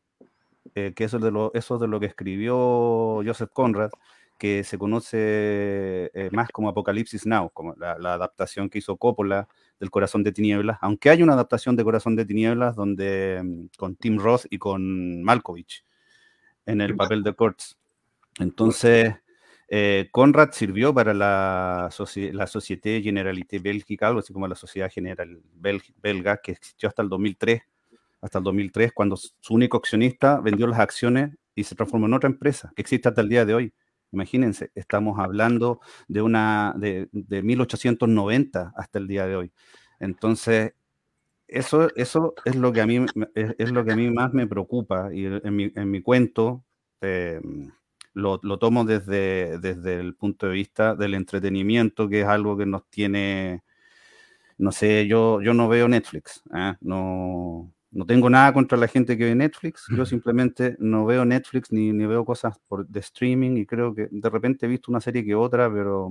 eh, 0.74 0.92
que 0.94 1.04
eso 1.04 1.16
es, 1.16 1.22
de 1.22 1.30
lo, 1.30 1.52
eso 1.54 1.78
de 1.78 1.88
lo 1.88 2.00
que 2.00 2.06
escribió 2.06 3.22
Joseph 3.24 3.50
Conrad, 3.52 3.90
que 4.38 4.62
se 4.62 4.78
conoce 4.78 6.10
eh, 6.14 6.28
más 6.32 6.50
como 6.50 6.68
Apocalipsis 6.68 7.26
Now, 7.26 7.50
como 7.50 7.74
la, 7.74 7.98
la, 7.98 8.14
adaptación 8.14 8.70
que 8.70 8.78
hizo 8.78 8.96
Coppola 8.96 9.48
del 9.80 9.90
Corazón 9.90 10.22
de 10.22 10.32
Tinieblas, 10.32 10.78
aunque 10.80 11.10
hay 11.10 11.22
una 11.22 11.32
adaptación 11.32 11.74
de 11.76 11.84
Corazón 11.84 12.14
de 12.14 12.24
Tinieblas 12.24 12.76
donde 12.76 13.42
mm, 13.42 13.76
con 13.76 13.96
Tim 13.96 14.18
Roth 14.18 14.44
y 14.50 14.58
con 14.58 15.22
Malkovich 15.22 15.84
en 16.66 16.80
el 16.80 16.94
papel 16.94 17.22
de 17.22 17.32
Kurtz. 17.32 17.76
Entonces, 18.38 19.14
eh, 19.70 20.08
Conrad 20.12 20.52
sirvió 20.52 20.94
para 20.94 21.12
la, 21.12 21.90
la 22.32 22.46
Société 22.46 23.02
Généralité 23.02 23.58
Belgique, 23.58 24.04
algo 24.04 24.20
así 24.20 24.32
como 24.32 24.48
la 24.48 24.54
Sociedad 24.54 24.90
General 24.90 25.42
Belga, 25.52 26.38
que 26.38 26.52
existió 26.52 26.88
hasta 26.88 27.02
el 27.02 27.10
2003, 27.10 27.62
hasta 28.22 28.38
el 28.38 28.44
2003, 28.44 28.92
cuando 28.94 29.16
su 29.16 29.54
único 29.54 29.76
accionista 29.76 30.40
vendió 30.40 30.66
las 30.66 30.80
acciones 30.80 31.36
y 31.54 31.64
se 31.64 31.74
transformó 31.74 32.06
en 32.06 32.14
otra 32.14 32.30
empresa, 32.30 32.72
que 32.74 32.82
existe 32.82 33.08
hasta 33.08 33.20
el 33.20 33.28
día 33.28 33.44
de 33.44 33.54
hoy. 33.54 33.74
Imagínense, 34.10 34.70
estamos 34.74 35.18
hablando 35.18 35.80
de 36.08 36.22
una 36.22 36.72
de, 36.78 37.08
1890 37.12 38.72
hasta 38.74 38.98
el 38.98 39.06
día 39.06 39.26
de 39.26 39.36
hoy. 39.36 39.52
Entonces, 40.00 40.72
eso, 41.46 41.94
eso 41.94 42.34
es 42.46 42.56
lo 42.56 42.72
que 42.72 42.80
a 42.80 42.86
mí 42.86 43.04
es, 43.34 43.70
lo 43.70 43.84
que 43.84 43.92
a 43.92 43.96
mí 43.96 44.10
más 44.10 44.32
me 44.32 44.46
preocupa 44.46 45.12
y 45.12 45.26
en 45.26 45.56
mi, 45.56 45.70
en 45.74 45.90
mi 45.90 46.00
cuento 46.00 46.64
eh, 47.02 47.40
lo, 48.18 48.40
lo, 48.42 48.58
tomo 48.58 48.84
desde, 48.84 49.58
desde 49.58 50.00
el 50.00 50.14
punto 50.14 50.46
de 50.46 50.52
vista 50.52 50.94
del 50.94 51.14
entretenimiento, 51.14 52.08
que 52.08 52.22
es 52.22 52.26
algo 52.26 52.56
que 52.56 52.66
nos 52.66 52.88
tiene, 52.90 53.62
no 54.58 54.72
sé, 54.72 55.06
yo, 55.06 55.40
yo 55.40 55.54
no 55.54 55.68
veo 55.68 55.88
Netflix, 55.88 56.42
¿eh? 56.54 56.74
no, 56.80 57.72
no 57.90 58.06
tengo 58.06 58.28
nada 58.28 58.52
contra 58.52 58.76
la 58.76 58.88
gente 58.88 59.16
que 59.16 59.24
ve 59.24 59.34
Netflix, 59.34 59.86
yo 59.96 60.04
simplemente 60.04 60.76
no 60.78 61.06
veo 61.06 61.24
Netflix 61.24 61.72
ni, 61.72 61.92
ni, 61.92 62.06
veo 62.06 62.24
cosas 62.24 62.58
por, 62.68 62.86
de 62.86 63.00
streaming 63.00 63.56
y 63.56 63.66
creo 63.66 63.94
que 63.94 64.08
de 64.10 64.30
repente 64.30 64.66
he 64.66 64.68
visto 64.68 64.90
una 64.90 65.00
serie 65.00 65.24
que 65.24 65.34
otra, 65.34 65.72
pero 65.72 66.10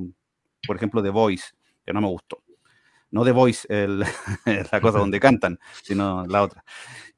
por 0.66 0.78
ejemplo 0.78 1.04
The 1.04 1.10
Voice, 1.10 1.48
que 1.86 1.94
no 1.94 2.02
me 2.02 2.08
gustó. 2.08 2.44
No 3.12 3.24
The 3.24 3.32
Voice, 3.32 3.68
el, 3.70 4.00
la 4.72 4.82
cosa 4.82 5.00
donde 5.00 5.20
cantan, 5.20 5.60
sino 5.84 6.26
la 6.26 6.44
otra. 6.44 6.64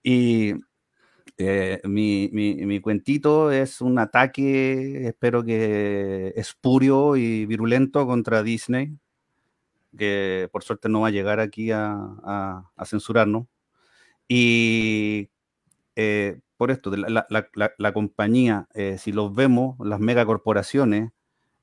Y 0.03 0.53
eh, 1.41 1.79
mi, 1.85 2.81
cuentito 2.81 3.49
es 3.49 3.79
un 3.79 3.97
ataque, 3.97 5.07
espero 5.07 5.41
que 5.41 6.33
espurio 6.35 7.15
y 7.15 7.45
virulento 7.45 8.05
contra 8.05 8.43
Disney, 8.43 8.97
que 9.97 10.49
por 10.51 10.63
suerte 10.63 10.89
no 10.89 11.01
va 11.01 11.07
a 11.07 11.11
llegar 11.11 11.39
aquí 11.39 11.71
a, 11.71 12.65
censurarnos. 12.85 13.47
Y 14.27 15.29
eh, 15.95 16.41
por 16.57 16.71
esto, 16.71 16.91
la, 16.95 17.25
la, 17.29 17.73
la, 17.77 17.93
compañía, 17.93 18.67
eh, 18.73 18.97
si 18.99 19.13
los 19.13 19.33
vemos, 19.33 19.77
las 19.79 20.01
megacorporaciones, 20.01 21.11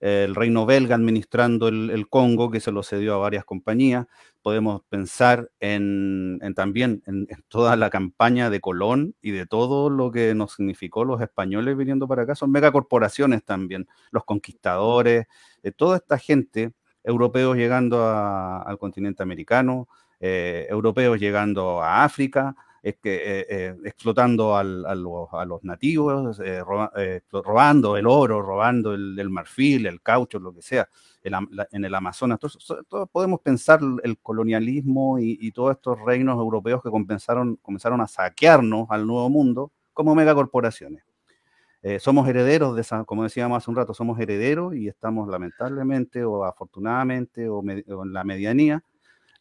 el 0.06 0.36
reino 0.36 0.66
belga 0.66 0.94
administrando 0.94 1.66
el, 1.66 2.08
Congo, 2.08 2.48
que 2.48 2.60
se 2.60 2.70
lo 2.70 2.84
cedió 2.84 3.14
a 3.14 3.18
varias 3.18 3.44
compañías, 3.44 4.06
podemos 4.40 4.82
pensar 4.88 5.50
en, 5.58 6.38
también 6.54 7.02
en, 7.06 7.26
toda 7.48 7.74
la 7.74 7.90
campaña 7.90 8.48
de 8.48 8.60
Colón 8.60 9.16
y 9.20 9.32
de 9.32 9.46
todo 9.46 9.90
lo 9.90 10.12
que 10.12 10.32
nos 10.36 10.52
significó 10.54 11.04
los 11.04 11.20
españoles 11.20 11.76
viniendo 11.76 12.06
para 12.06 12.22
acá, 12.22 12.36
son 12.36 12.52
megacorporaciones 12.52 13.44
también, 13.44 13.88
los 14.12 14.24
conquistadores, 14.24 15.26
eh, 15.64 15.72
toda 15.72 15.96
esta 15.96 16.18
gente, 16.18 16.72
europeos 17.02 17.56
llegando 17.56 18.06
al 18.08 18.78
continente 18.78 19.24
americano, 19.24 19.88
eh, 20.20 20.66
europeos 20.70 21.18
llegando 21.18 21.82
a 21.82 22.04
África, 22.04 22.54
eh, 22.88 23.46
eh, 23.48 23.76
explotando 23.84 24.56
al, 24.56 24.86
a, 24.86 24.94
los, 24.94 25.28
a, 25.32 25.44
los, 25.44 25.64
nativos, 25.64 26.38
roba, 26.64 26.92
robando 27.32 27.96
el 27.96 28.06
oro, 28.06 28.40
robando 28.40 28.94
el, 28.94 29.18
el, 29.18 29.28
marfil, 29.28 29.86
el 29.86 30.00
caucho, 30.00 30.38
lo 30.38 30.54
que 30.54 30.62
sea, 30.62 30.88
el, 31.22 31.34
en 31.72 31.84
el 31.84 31.94
Amazonas. 31.94 32.38
Todos, 32.38 32.84
todos 32.88 33.08
podemos 33.10 33.40
pensar 33.40 33.80
el 34.04 34.18
colonialismo 34.18 35.18
y, 35.18 35.36
y, 35.40 35.50
todos 35.50 35.72
estos 35.72 35.98
reinos 36.00 36.38
europeos 36.38 36.80
que 36.82 36.90
comenzaron, 36.90 37.56
comenzaron 37.56 38.00
a 38.00 38.06
saquearnos 38.06 38.86
al 38.90 39.06
nuevo 39.06 39.28
mundo 39.30 39.72
como 39.92 40.14
megacorporaciones. 40.14 41.02
Eh, 41.82 41.98
somos 42.00 42.28
herederos 42.28 42.74
de 42.74 42.80
esa, 42.80 43.04
como 43.04 43.22
decíamos 43.22 43.58
hace 43.58 43.70
un 43.70 43.76
rato, 43.76 43.94
somos 43.94 44.18
herederos 44.18 44.74
y 44.74 44.88
estamos 44.88 45.28
lamentablemente 45.28 46.24
o 46.24 46.44
afortunadamente 46.44 47.48
o, 47.48 47.62
me, 47.62 47.84
o 47.88 48.04
en 48.04 48.12
la 48.12 48.24
medianía 48.24 48.82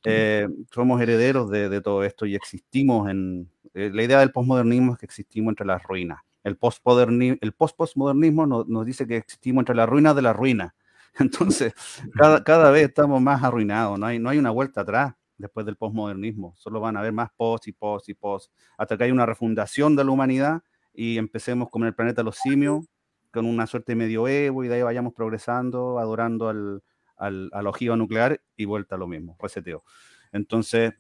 eh, 0.06 0.47
somos 0.72 1.01
herederos 1.01 1.49
de, 1.49 1.70
de, 1.70 1.82
todo 1.82 2.03
esto 2.03 2.26
y 2.26 2.36
existimos 2.36 3.10
en... 3.10 3.49
Eh, 3.74 3.91
la 3.93 4.03
idea 4.03 4.20
del 4.20 4.32
postmodernismo 4.32 4.93
es 4.93 4.99
que 4.99 5.06
existimos 5.06 5.51
entre 5.51 5.66
las 5.66 5.84
ruinas. 5.84 6.20
El 6.43 6.58
postmodernismo 6.58 7.38
el 7.41 7.53
post 7.53 7.78
-postmodernismo 7.78 8.66
nos, 8.68 8.86
dice 8.86 9.08
que 9.08 9.18
existimos 9.18 9.64
entre 9.64 9.76
las 9.76 9.89
ruinas 9.89 10.16
de 10.16 10.22
la 10.22 10.34
ruina. 10.34 10.76
Entonces, 11.20 11.74
cada, 12.14 12.43
cada 12.43 12.72
vez 12.72 12.89
estamos 12.89 13.22
más 13.22 13.43
arruinados, 13.43 13.97
no 13.97 14.06
hay, 14.06 14.20
no 14.20 14.30
hay 14.30 14.38
una 14.38 14.51
vuelta 14.51 14.82
atrás 14.82 15.16
después 15.38 15.66
del 15.66 15.76
postmodernismo. 15.76 16.53
Solo 16.56 16.80
van 16.80 16.97
a 16.97 16.99
haber 16.99 17.14
más 17.14 17.30
post 17.36 17.68
y 17.68 17.72
post 17.72 18.10
y 18.10 18.14
post, 18.14 18.51
hasta 18.78 18.97
que 18.97 19.06
hay 19.06 19.12
una 19.12 19.26
refundación 19.26 19.95
de 19.95 20.03
la 20.03 20.12
humanidad 20.12 20.62
y 20.93 21.18
empecemos 21.18 21.70
como 21.70 21.86
en 21.86 21.88
el 21.88 21.95
planeta 21.95 22.24
los 22.24 22.38
simios, 22.38 22.86
con 23.32 23.45
una 23.45 23.68
suerte 23.68 23.91
de 23.91 23.97
medioevo 23.97 24.64
y 24.64 24.68
de 24.68 24.76
ahí 24.76 24.82
vayamos 24.82 25.14
progresando, 25.14 25.99
adorando 25.99 26.47
al, 26.47 26.82
al, 27.18 27.49
al 27.53 27.68
ojiva 27.68 27.95
nuclear 27.95 28.41
y 28.55 28.66
vuelta 28.66 28.95
a 28.95 28.97
lo 28.97 29.07
mismo, 29.07 29.38
reseteo. 29.39 29.84
Entonces, 30.32 30.93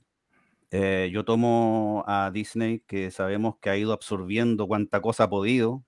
eh, 0.71 1.09
yo 1.13 1.23
tomo 1.23 2.03
a 2.07 2.31
Disney, 2.33 2.81
que 2.81 3.11
sabemos 3.11 3.57
que 3.61 3.69
ha 3.69 3.77
ido 3.77 3.93
absorbiendo 3.93 4.67
cuanta 4.67 5.01
cosa 5.01 5.25
ha 5.25 5.29
podido, 5.29 5.83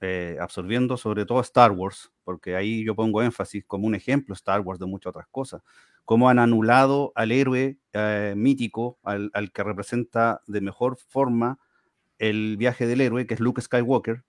eh, 0.00 0.36
absorbiendo 0.40 0.96
sobre 0.96 1.24
todo 1.26 1.40
Star 1.40 1.72
Wars, 1.72 2.12
porque 2.24 2.56
ahí 2.56 2.84
yo 2.84 2.94
pongo 2.94 3.22
énfasis 3.22 3.64
como 3.66 3.86
un 3.86 3.94
ejemplo 3.94 4.34
Star 4.34 4.60
Wars 4.60 4.80
de 4.80 4.86
muchas 4.86 5.10
otras 5.10 5.26
cosas, 5.30 5.62
cómo 6.04 6.28
han 6.28 6.38
anulado 6.38 7.12
al 7.14 7.32
héroe 7.32 7.78
eh, 7.92 8.34
mítico, 8.36 8.98
al, 9.02 9.30
al, 9.34 9.52
que 9.52 9.62
representa 9.62 10.42
de 10.46 10.60
mejor 10.60 10.96
forma 10.96 11.58
el 12.18 12.56
viaje 12.56 12.86
del 12.86 13.00
héroe, 13.00 13.26
que 13.26 13.34
es 13.34 13.40
Luke 13.40 13.62
Skywalker, 13.62 14.24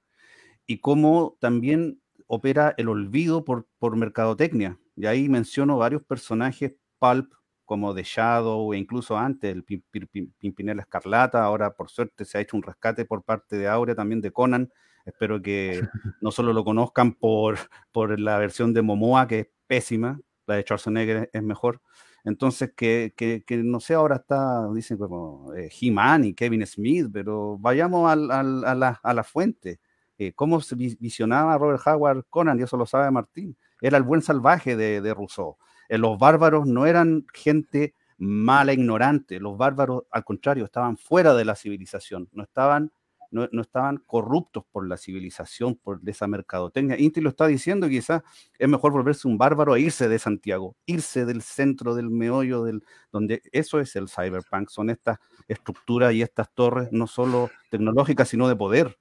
y 0.68 0.80
cómo 0.80 1.38
también 1.39 2.01
opera 2.28 2.74
el 2.78 2.89
olvido 2.89 3.45
por, 3.45 3.68
por 3.80 3.95
mercadotecnia. 3.95 4.80
Y 4.96 5.06
ahí 5.06 5.30
menciono 5.30 5.78
varios 5.78 6.04
personajes 6.04 6.74
pulp 7.00 7.34
como 7.66 7.93
The 7.93 8.04
Shadow 8.04 8.74
e 8.74 8.78
incluso 8.78 9.18
antes 9.18 9.54
el 9.54 9.64
Pimpinela 9.64 10.82
Escarlata. 10.84 11.43
Ahora, 11.43 11.72
por 11.74 11.89
suerte, 11.89 12.24
se 12.26 12.38
ha 12.38 12.41
hecho 12.41 12.56
un 12.56 12.64
rescate 12.64 13.06
por 13.06 13.24
parte 13.24 13.58
de 13.58 13.68
Aurea, 13.68 13.96
también 13.96 14.22
de 14.22 14.32
Conan. 14.32 14.72
Espero 15.06 15.41
que 15.41 15.82
no 16.22 16.32
solo 16.32 16.54
lo 16.54 16.64
conozcan 16.64 17.14
por, 17.14 17.58
por 17.91 18.20
la 18.20 18.38
versión 18.38 18.74
de 18.74 18.82
Momoa, 18.82 19.28
que 19.28 19.39
es 19.39 19.48
pésima, 19.68 20.20
la 20.48 20.56
de 20.56 20.62
Schwarzenegger 20.62 21.30
es 21.34 21.43
mejor. 21.43 21.82
Entonces, 22.24 22.74
que, 22.76 23.14
que, 23.16 23.43
que 23.46 23.58
no 23.58 23.80
sé, 23.80 23.93
ahora 23.93 24.16
está, 24.16 24.68
dicen 24.74 24.98
como 24.98 25.54
eh, 25.54 25.70
He-Man 25.80 26.26
y 26.26 26.34
Kevin 26.34 26.66
Smith, 26.66 27.08
pero 27.14 27.58
vayamos 27.60 28.12
al, 28.12 28.32
al, 28.32 28.66
a, 28.66 28.74
la, 28.74 29.00
a, 29.04 29.14
la, 29.14 29.24
fuente. 29.24 29.80
Eh, 30.18 30.34
¿Cómo 30.34 30.60
se 30.62 30.76
visionaba 30.76 31.58
Robert 31.58 31.86
Howard 31.86 32.26
Conan? 32.30 32.60
Y 32.60 32.64
eso 32.64 32.78
lo 32.78 32.88
sabe 32.88 33.12
Martín. 33.12 33.56
Era 33.82 33.98
el 33.98 34.04
buen 34.04 34.22
salvaje 34.22 34.76
de, 34.76 35.02
de 35.02 35.14
Rousseau. 35.14 35.58
Eh, 35.90 35.98
los 35.98 36.18
bárbaros 36.18 36.66
no 36.66 36.86
eran 36.86 37.26
gente 37.34 37.94
mala, 38.18 38.74
ignorante. 38.74 39.40
Los 39.40 39.58
bárbaros, 39.58 40.04
al 40.12 40.24
contrario, 40.24 40.66
estaban 40.66 40.98
fuera 40.98 41.34
de 41.34 41.46
la 41.46 41.56
civilización, 41.56 42.30
no 42.32 42.44
estaban, 42.44 42.92
no, 43.32 43.50
no 43.52 43.62
estaban 43.62 43.98
corruptos 44.06 44.64
por 44.72 44.88
la 44.88 44.98
civilización, 44.98 45.76
por 45.76 46.00
esa 46.06 46.28
mercadotecnia. 46.28 46.98
Inti 46.98 47.22
lo 47.22 47.30
está 47.30 47.48
diciendo, 47.48 47.90
quizás 47.90 48.22
es 48.58 48.70
mejor 48.70 48.94
volverse 48.94 49.28
un 49.28 49.38
bárbaro 49.38 49.76
e 49.76 49.82
irse 49.82 50.08
de 50.08 50.20
Santiago, 50.20 50.76
irse 50.86 51.26
del 51.26 51.42
centro, 51.42 51.96
del 51.96 52.10
meollo, 52.10 52.64
del, 52.64 52.84
donde 53.12 53.42
eso 53.52 53.80
es 53.80 53.96
el 53.96 54.08
cyberpunk, 54.10 54.70
son 54.70 54.90
estas 54.90 55.20
estructuras 55.48 56.14
y 56.14 56.22
estas 56.22 56.50
torres, 56.54 56.90
no 56.92 57.08
solo 57.08 57.50
tecnológicas, 57.70 58.30
sino 58.30 58.48
de 58.48 58.56
poder 58.56 58.98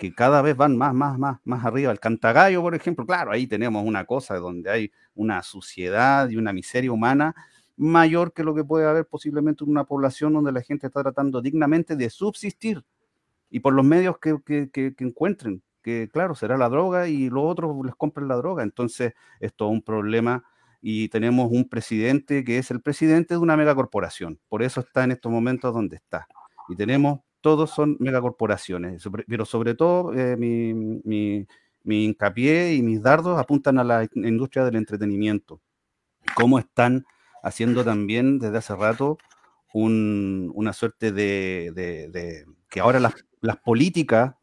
que 0.00 0.14
cada 0.14 0.40
vez 0.40 0.56
van 0.56 0.78
más, 0.78 0.94
más, 0.94 1.18
más, 1.18 1.40
más 1.44 1.62
arriba. 1.62 1.92
El 1.92 2.00
Cantagallo, 2.00 2.62
por 2.62 2.74
ejemplo, 2.74 3.04
claro, 3.04 3.32
ahí 3.32 3.46
tenemos 3.46 3.84
una 3.84 4.06
cosa 4.06 4.38
donde 4.38 4.70
hay 4.70 4.92
una 5.14 5.42
suciedad 5.42 6.30
y 6.30 6.38
una 6.38 6.54
miseria 6.54 6.90
humana 6.90 7.34
mayor 7.76 8.32
que 8.32 8.42
lo 8.42 8.54
que 8.54 8.64
puede 8.64 8.86
haber 8.86 9.06
posiblemente 9.06 9.62
en 9.62 9.70
una 9.70 9.84
población 9.84 10.32
donde 10.32 10.52
la 10.52 10.62
gente 10.62 10.86
está 10.86 11.02
tratando 11.02 11.42
dignamente 11.42 11.96
de 11.96 12.08
subsistir 12.08 12.82
y 13.50 13.60
por 13.60 13.74
los 13.74 13.84
medios 13.84 14.16
que, 14.18 14.38
que, 14.42 14.94
encuentren, 15.00 15.62
que 15.82 16.08
claro, 16.10 16.34
será 16.34 16.56
la 16.56 16.70
droga 16.70 17.06
y 17.06 17.28
los 17.28 17.44
otros 17.44 17.76
les 17.84 17.94
compren 17.94 18.26
la 18.26 18.36
droga. 18.36 18.62
Entonces, 18.62 19.12
es 19.38 19.52
todo 19.54 19.68
un 19.68 19.82
problema 19.82 20.44
y 20.80 21.10
tenemos 21.10 21.50
un 21.52 21.68
presidente 21.68 22.42
que 22.42 22.56
es 22.56 22.70
el 22.70 22.80
presidente 22.80 23.34
de 23.34 23.38
una 23.38 23.54
megacorporación. 23.54 24.40
Por 24.48 24.62
eso 24.62 24.80
está 24.80 25.04
en 25.04 25.10
estos 25.10 25.30
momentos 25.30 25.74
donde 25.74 25.96
está. 25.96 26.26
Y 26.70 26.76
tenemos 26.76 27.20
todos 27.40 27.70
son 27.70 27.96
megacorporaciones, 28.00 29.02
pero 29.26 29.44
sobre 29.44 29.74
todo 29.74 30.14
eh, 30.14 30.36
mi, 30.36 30.74
mi, 30.74 31.46
mi, 31.84 32.04
hincapié 32.04 32.74
y 32.74 32.82
mis 32.82 33.02
dardos 33.02 33.38
apuntan 33.38 33.78
a 33.78 33.84
la 33.84 34.08
industria 34.14 34.64
del 34.64 34.76
entretenimiento. 34.76 35.60
Cómo 36.34 36.58
están 36.58 37.04
haciendo 37.42 37.84
también 37.84 38.38
desde 38.38 38.58
hace 38.58 38.76
rato 38.76 39.18
un, 39.72 40.50
una 40.54 40.72
suerte 40.72 41.12
de, 41.12 42.44
que 42.68 42.80
ahora 42.80 43.00
las, 43.00 43.14
las 43.40 43.56
políticas 43.56 44.34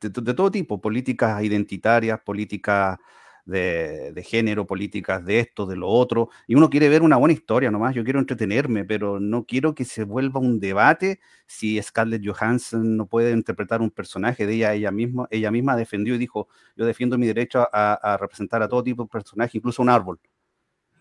de, 0.00 0.10
de, 0.10 0.34
todo 0.34 0.50
tipo, 0.50 0.80
políticas 0.80 1.42
identitarias, 1.42 2.20
políticas 2.20 2.98
de, 3.46 4.24
género, 4.26 4.66
políticas 4.66 5.24
de 5.24 5.40
esto, 5.40 5.66
de 5.66 5.76
lo 5.76 5.88
otro, 5.88 6.30
y 6.46 6.56
uno 6.56 6.68
quiere 6.68 6.88
ver 6.88 7.02
una 7.02 7.16
buena 7.16 7.32
historia 7.32 7.70
nomás, 7.70 7.94
yo 7.94 8.04
quiero 8.04 8.18
entretenerme, 8.18 8.84
pero 8.84 9.20
no 9.20 9.44
quiero 9.46 9.74
que 9.74 9.84
se 9.84 10.04
vuelva 10.04 10.40
un 10.40 10.58
debate 10.58 11.20
si 11.46 11.80
Scarlett 11.80 12.26
Johansson 12.26 12.96
no 12.96 13.06
puede 13.06 13.30
interpretar 13.30 13.80
un 13.80 13.90
personaje 13.90 14.46
de 14.46 14.54
ella, 14.54 14.74
ella 14.74 14.90
misma, 14.90 15.28
ella 15.30 15.50
misma 15.50 15.76
defendió 15.76 16.16
y 16.16 16.18
dijo, 16.18 16.48
yo 16.76 16.84
defiendo 16.84 17.16
mi 17.18 17.26
derecho 17.26 17.66
a, 17.72 18.16
representar 18.20 18.62
a 18.62 18.68
todo 18.68 18.82
tipo 18.82 19.04
de 19.04 19.08
personaje, 19.08 19.56
incluso 19.56 19.80
un 19.80 19.90
árbol. 19.90 20.18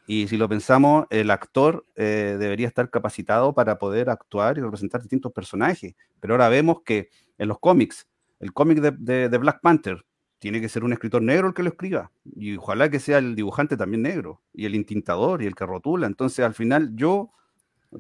Y 0.08 0.28
si 0.28 0.38
lo 0.38 0.48
pensamos, 0.48 1.08
el 1.10 1.32
actor 1.32 1.84
eh, 1.96 2.38
debería 2.40 2.68
estar 2.68 2.92
capacitado 2.92 3.56
para 3.56 3.80
poder 3.80 4.12
actuar 4.12 4.60
y 4.60 4.62
representar 4.62 5.02
distintos 5.02 5.32
personajes. 5.32 5.96
Pero 6.20 6.36
ahora 6.36 6.48
vemos 6.48 6.84
que 6.86 7.10
en 7.40 7.48
los 7.48 7.60
cómics, 7.60 8.08
el 8.40 8.54
cómic 8.54 8.82
de, 8.82 9.30
de 9.30 9.38
Black 9.40 9.62
Panther, 9.62 10.06
tiene 10.46 10.62
que 10.62 10.70
ser 10.70 10.84
un 10.84 10.94
escritor 10.94 11.24
negro 11.24 11.48
el 11.48 11.56
que 11.56 11.64
lo 11.64 11.70
escriba. 11.70 12.12
Y 12.36 12.58
ojalá 12.58 12.88
que 12.88 13.00
sea 13.00 13.18
el 13.18 13.36
dibujante 13.36 13.76
también 13.76 14.04
negro, 14.04 14.44
y 14.54 14.68
el 14.68 14.76
intintador, 14.76 15.42
y 15.42 15.48
el 15.48 15.56
que 15.56 15.66
rotula. 15.66 16.06
Entonces, 16.06 16.46
al 16.46 16.54
final, 16.54 16.96
yo 16.96 17.32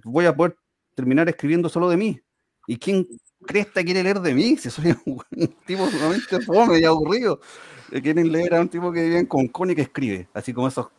voy 0.04 0.28
a 0.28 0.36
poder 0.36 0.56
terminar 0.94 1.28
escribiendo 1.28 1.70
solo 1.70 1.90
de 1.90 1.98
mí. 1.98 2.22
¿Y 2.68 2.78
quién 2.78 3.08
cresta 3.48 3.84
quiere 3.84 4.04
leer 4.04 4.20
de 4.20 4.36
mí? 4.36 4.58
Si 4.60 4.70
soy 4.70 4.96
un, 5.08 5.24
tipo 5.66 5.88
sumamente 5.88 6.40
fome 6.42 6.82
y 6.82 6.84
aburrido. 6.84 7.40
Quieren 7.90 8.32
leer 8.32 8.54
a 8.54 8.62
un 8.62 8.70
tipo 8.70 8.92
que 8.92 9.02
vive 9.02 9.18
en 9.18 9.26
Concón 9.26 9.72
y 9.72 9.76
que 9.76 9.82
escribe, 9.82 10.30
así 10.36 10.54
como 10.54 10.68
esos, 10.68 10.90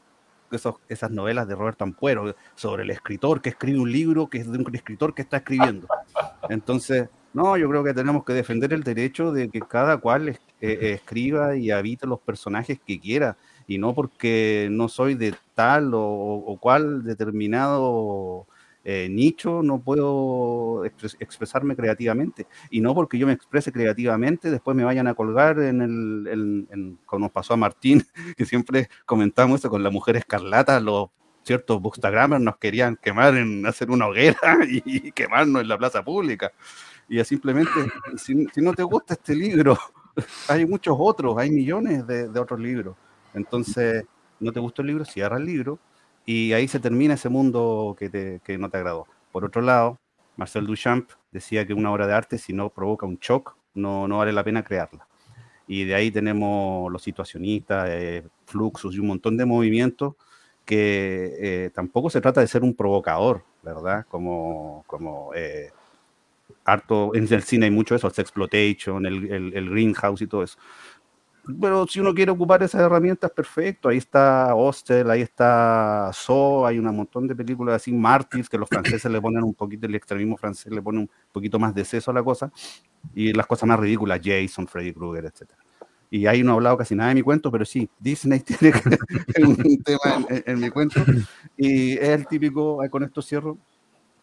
esos, 0.51 0.74
esas 0.88 1.12
novelas 1.12 1.47
de 1.47 1.55
Roberto 1.55 1.84
Ampuero 1.84 2.34
sobre 2.57 2.82
el 2.82 2.90
escritor 2.90 3.40
que 3.40 3.51
escribe 3.51 3.78
un 3.78 3.92
libro 3.92 4.28
que 4.28 4.38
es 4.38 4.51
de 4.51 4.59
un 4.59 4.74
escritor 4.74 5.14
que 5.14 5.22
está 5.22 5.36
escribiendo. 5.36 5.86
Entonces, 6.49 7.09
no, 7.37 7.59
yo 7.59 7.68
creo 7.68 7.84
que 7.84 7.93
tenemos 7.93 8.24
que 8.24 8.32
defender 8.32 8.72
el 8.72 8.82
derecho 8.82 9.30
de 9.30 9.51
que 9.51 9.61
cada 9.61 9.99
cual 9.99 10.30
eh, 10.30 10.39
escriba 10.61 11.55
y 11.55 11.70
habite 11.70 12.07
los 12.07 12.18
personajes 12.20 12.80
que 12.87 12.99
quiera, 12.99 13.37
y 13.66 13.76
no 13.76 13.95
porque 13.95 14.68
no 14.70 14.89
soy 14.89 15.14
de 15.16 15.34
tal 15.55 15.93
o, 15.93 16.01
o 16.03 16.59
cual 16.59 17.05
determinado 17.05 18.47
eh, 18.84 19.09
nicho 19.11 19.62
no 19.62 19.80
puedo 19.82 20.84
expres 20.87 21.14
expresarme 21.20 21.76
creativamente. 21.76 22.47
Y 22.70 22.80
no 22.80 22.95
porque 22.95 23.18
yo 23.18 23.26
me 23.26 23.34
exprese 23.34 23.70
creativamente, 23.70 24.51
después 24.51 24.74
me 24.74 24.84
vayan 24.84 25.07
a 25.07 25.14
colgar 25.14 25.59
en 25.61 25.82
el, 25.82 26.26
en, 26.28 26.68
en, 26.70 26.99
como 27.05 27.26
nos 27.26 27.32
pasó 27.32 27.53
a 27.53 27.59
Martín, 27.59 28.03
que 28.39 28.47
siempre 28.47 28.89
comentamos 29.05 29.61
eso 29.61 29.68
con 29.68 29.82
la 29.82 29.91
mujer 29.91 30.16
escarlata, 30.16 30.80
los 30.80 31.11
ciertos 31.43 31.80
bookstagrammers 31.82 32.43
nos 32.43 32.57
querían 32.57 32.97
quemar 32.97 33.37
en 33.37 33.64
hacer 33.66 33.91
una 33.91 34.07
hoguera 34.07 34.59
y, 34.68 34.82
y 35.09 35.12
quemarnos 35.12 35.62
en 35.62 35.68
la 35.68 35.76
plaza 35.76 36.03
pública 36.03 36.53
y 37.09 37.22
simplemente, 37.24 37.70
si, 38.16 38.46
si, 38.46 38.61
no 38.61 38.72
te 38.74 38.82
gusta 38.82 39.14
este 39.14 39.34
libro, 39.34 39.78
hay 40.48 40.66
muchos 40.66 40.96
otros, 40.98 41.36
hay 41.38 41.50
millones 41.50 42.07
de, 42.07 42.28
de, 42.28 42.40
otros 42.40 42.61
libros. 42.61 42.96
Entonces, 43.34 44.04
no 44.40 44.52
te 44.52 44.61
gustó 44.61 44.82
el 44.82 44.88
libro, 44.88 45.04
cierra 45.04 45.36
el 45.36 45.44
libro 45.44 45.78
y 46.24 46.52
ahí 46.52 46.66
se 46.68 46.80
termina 46.80 47.14
ese 47.14 47.28
mundo 47.28 47.94
que, 47.98 48.09
te, 48.09 48.40
que 48.44 48.59
no 48.59 48.68
te 48.68 48.78
agradó. 48.78 49.07
Por 49.32 49.44
otro 49.44 49.62
lado, 49.62 49.98
Marcel 50.36 50.66
Duchamp 50.66 51.11
decía 51.30 51.66
que 51.66 51.74
una 51.74 51.92
obra 51.92 52.07
de 52.07 52.14
arte, 52.14 52.38
si 52.38 52.52
no 52.52 52.68
provoca 52.70 53.07
un 53.07 53.18
shock, 53.18 53.57
no, 53.74 54.09
no 54.09 54.18
vale 54.18 54.32
la 54.32 54.44
pena 54.44 54.64
crearla. 54.64 55.07
Y 55.68 55.84
de 55.84 55.94
ahí 55.94 56.11
tenemos 56.11 56.90
los 56.92 57.02
situacionistas, 57.02 57.88
eh, 57.90 58.24
Fluxus 58.46 58.94
y 58.94 59.00
un 59.00 59.09
montón 59.09 59.36
de 59.36 59.46
movimientos 59.46 60.14
que 60.64 61.36
eh, 61.38 61.70
tampoco 61.74 62.11
se 62.11 62.20
trata 62.20 62.40
de 62.40 62.48
ser 62.48 62.62
un 62.62 62.74
provocador, 62.74 63.44
¿verdad? 63.62 64.04
Como, 64.09 64.84
como 64.86 65.32
eh, 65.34 65.70
harto, 66.67 67.14
en 67.14 67.33
el 67.33 67.43
cine 67.43 67.67
hay 67.67 67.71
mucho 67.71 67.95
eso, 67.95 68.09
el 68.09 68.12
Sexploitation, 68.12 69.07
el, 69.07 69.33
el, 69.33 69.55
el, 69.55 69.71
Greenhouse 69.71 70.23
y 70.23 70.27
todo 70.27 70.43
eso. 70.43 70.59
Pero 71.61 71.87
si 71.87 72.01
uno 72.01 72.12
quiere 72.12 72.33
ocupar 72.33 72.61
esas 72.64 72.81
herramientas, 72.81 73.31
perfecto. 73.31 73.89
Ahí 73.89 73.99
está 73.99 74.53
Hostel, 74.57 75.09
ahí 75.09 75.23
está 75.23 76.11
So, 76.12 76.67
hay 76.67 76.79
un 76.81 76.87
montón 76.95 77.29
de 77.29 77.37
películas 77.37 77.77
así, 77.77 77.93
Martyrs, 77.93 78.49
que 78.49 78.59
los 78.59 78.69
franceses 78.69 79.11
le 79.11 79.21
ponen 79.21 79.45
un 79.45 79.55
poquito, 79.55 79.87
el 79.87 79.95
extremismo 79.95 80.37
francés 80.37 80.73
le 80.73 80.83
pone 80.83 80.99
un 81.01 81.11
poquito 81.31 81.59
más 81.61 81.73
de 81.73 81.85
seso 81.85 82.11
a 82.11 82.14
la 82.14 82.23
cosa, 82.25 82.51
y 83.14 83.33
las 83.33 83.47
cosas 83.47 83.69
más 83.69 83.79
ridículas, 83.79 84.21
Jason, 84.23 84.67
Freddy 84.67 84.93
Krueger, 84.93 85.27
etc. 85.27 85.53
Y 86.11 86.27
ahí 86.27 86.43
no 86.43 86.53
he 86.53 86.55
hablado 86.55 86.79
casi 86.79 86.97
nada 86.97 87.11
de 87.11 87.14
mi 87.14 87.23
cuento, 87.23 87.53
pero 87.53 87.64
sí, 87.64 87.89
Disney 88.01 88.41
tiene 88.41 88.73
un 89.47 89.83
tema 89.85 90.27
en, 90.29 90.43
en 90.47 90.61
mi 90.61 90.71
cuento, 90.71 91.01
y 91.57 91.93
es 91.93 92.09
el 92.09 92.27
típico, 92.27 92.81
con 92.91 93.05
esto 93.05 93.23
cierro, 93.23 93.57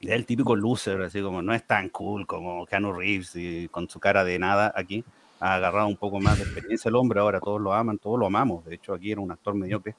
es 0.08 0.14
el 0.14 0.26
típico 0.26 0.56
loser, 0.56 1.01
así 1.01 1.22
como 1.22 1.41
no 1.41 1.54
es 1.54 1.66
tan 1.66 1.89
cool 1.89 2.26
como 2.28 2.66
Keanu 2.66 2.93
Reeves 2.93 3.36
y 3.36 3.68
con 3.70 3.89
su 3.89 3.99
cara 3.99 4.24
de 4.24 4.39
nada 4.39 4.74
aquí. 4.76 5.04
Ha 5.39 5.56
agarrado 5.56 5.88
un 5.88 5.97
poco 5.97 6.20
más 6.20 6.38
de 6.38 6.43
experiencia 6.43 6.89
el 6.89 6.95
hombre, 6.95 7.20
ahora 7.20 7.39
todos 7.39 7.60
lo 7.60 7.74
aman, 7.74 7.97
todos 7.97 8.18
lo 8.18 8.26
amamos. 8.26 8.66
De 8.66 8.76
hecho, 8.76 8.93
aquí 8.93 9.12
era 9.12 9.22
un 9.22 9.32
actor 9.32 9.56
mediocre. 9.56 9.95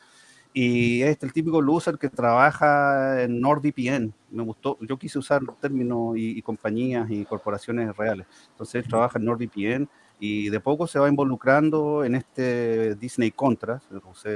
Y 0.53 1.03
es 1.03 1.21
el 1.23 1.33
típico 1.33 1.61
loser 1.61 1.99
que 1.99 2.09
trabaja 2.09 3.23
en 3.23 3.41
NordVPN. 3.41 4.15
Me 4.31 4.43
gustó, 4.43 4.79
yo 4.81 4.97
quise 4.97 5.19
usar 5.19 5.43
términos 5.61 6.17
y, 6.17 6.39
y 6.39 6.43
compañías 6.43 7.11
y 7.11 7.25
corporaciones 7.25 7.95
reales. 7.97 8.27
Entonces 8.51 8.85
él 8.85 8.89
trabaja 8.89 9.19
en 9.19 9.25
NordVPN 9.25 9.89
y 10.21 10.49
de 10.49 10.61
poco 10.61 10.87
se 10.87 10.99
va 10.99 11.09
involucrando 11.09 12.05
en 12.05 12.15
este 12.15 12.95
Disney 12.95 13.31
Contra, 13.31 13.83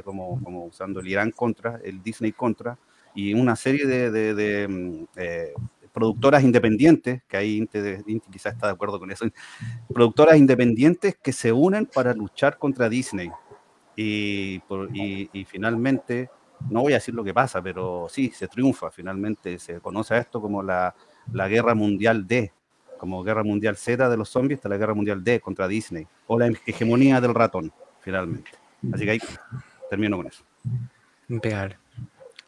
como, 0.05 0.43
como 0.43 0.67
usando 0.67 1.01
el 1.01 1.09
Irán 1.09 1.31
Contra, 1.31 1.81
el 1.83 2.03
Disney 2.03 2.33
Contra, 2.33 2.77
y 3.15 3.35
una 3.35 3.57
serie 3.57 3.87
de, 3.87 4.11
de, 4.11 4.35
de 4.35 5.07
eh, 5.17 5.53
productoras 5.93 6.45
independientes, 6.45 7.23
que 7.27 7.37
ahí 7.37 7.57
Inti, 7.57 7.79
Inti 8.07 8.31
quizás 8.31 8.55
está 8.55 8.69
de 8.69 8.73
acuerdo 8.73 8.99
con 8.99 9.11
eso, 9.11 9.27
productoras 9.93 10.37
independientes 10.37 11.17
que 11.21 11.33
se 11.33 11.53
unen 11.53 11.87
para 11.87 12.15
luchar 12.15 12.59
contra 12.59 12.89
Disney. 12.89 13.31
Y, 13.97 14.61
por, 14.61 14.95
y, 14.95 15.29
y, 15.33 15.45
finalmente, 15.45 16.31
no 16.71 16.83
voy 16.83 16.93
a 16.93 16.97
decir 16.97 17.15
lo 17.15 17.25
que 17.25 17.35
pasa, 17.35 17.61
pero 17.61 18.07
sí, 18.09 18.31
se 18.31 18.47
triunfa, 18.47 18.93
finalmente 18.93 19.59
se 19.59 19.81
conoce 19.81 20.15
a 20.15 20.19
esto 20.19 20.41
como 20.41 20.63
la, 20.63 20.95
la 21.33 21.49
Guerra 21.49 21.75
Mundial 21.75 22.27
D, 22.27 22.53
como 22.97 23.25
Guerra 23.25 23.43
Mundial 23.43 23.77
Z 23.77 24.09
de 24.09 24.17
los 24.17 24.29
zombies, 24.29 24.59
hasta 24.59 24.69
la 24.69 24.77
Guerra 24.77 24.95
Mundial 24.95 25.25
D 25.25 25.41
contra 25.41 25.67
Disney, 25.67 26.07
o 26.29 26.39
la 26.39 26.47
hegemonía 26.65 27.21
del 27.21 27.35
ratón, 27.35 27.73
finalmente. 28.01 28.53
Así 28.93 29.05
que 29.05 29.11
ahí 29.11 29.21
termino 29.91 30.17
con 30.17 30.29
eso. 30.29 30.45
Impecable. 31.29 31.77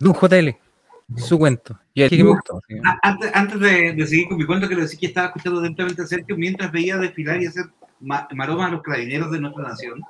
Don 0.00 0.14
JL. 0.14 0.56
Su 1.16 1.38
cuento. 1.38 1.78
Y 1.92 2.02
aquí 2.02 2.22
me 2.22 2.30
gustó. 2.30 2.60
Antes, 3.02 3.30
antes 3.34 3.60
de, 3.60 4.06
seguir 4.06 4.28
con 4.28 4.38
mi 4.38 4.46
cuento, 4.46 4.66
quiero 4.66 4.82
decir 4.82 4.98
que 4.98 5.06
estaba 5.06 5.26
escuchando 5.28 5.60
atentamente 5.60 6.02
a 6.02 6.06
Sergio 6.06 6.36
mientras 6.36 6.72
veía 6.72 6.96
desfilar 6.96 7.42
y 7.42 7.46
hacer 7.46 7.66
maromas 8.00 8.68
a 8.68 8.74
los 8.74 8.82
carabineros 8.82 9.30
de 9.30 9.40
nuestra 9.40 9.64
nación. 9.64 10.02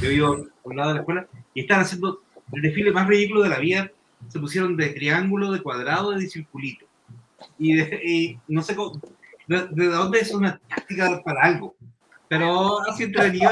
Yo 0.00 0.08
vivo 0.08 0.46
por 0.62 0.74
lado 0.74 0.90
de 0.90 0.94
la 0.94 1.00
escuela 1.00 1.26
y 1.52 1.60
estaban 1.60 1.84
haciendo 1.84 2.22
el 2.52 2.62
desfile 2.62 2.90
más 2.90 3.06
ridículo 3.06 3.42
de 3.42 3.48
la 3.50 3.58
vida. 3.58 3.90
Se 4.28 4.38
pusieron 4.38 4.76
de 4.76 4.88
triángulo, 4.90 5.52
de 5.52 5.60
cuadrado, 5.60 6.12
de 6.12 6.26
circulito. 6.26 6.86
Y, 7.58 8.38
no 8.48 8.62
sé 8.62 8.76
de, 9.46 9.88
dónde 9.88 10.20
es 10.20 10.32
una 10.32 10.58
táctica 10.68 11.20
para 11.22 11.42
algo. 11.42 11.74
Pero 12.28 12.80
así 12.88 13.04
entretenido 13.04 13.50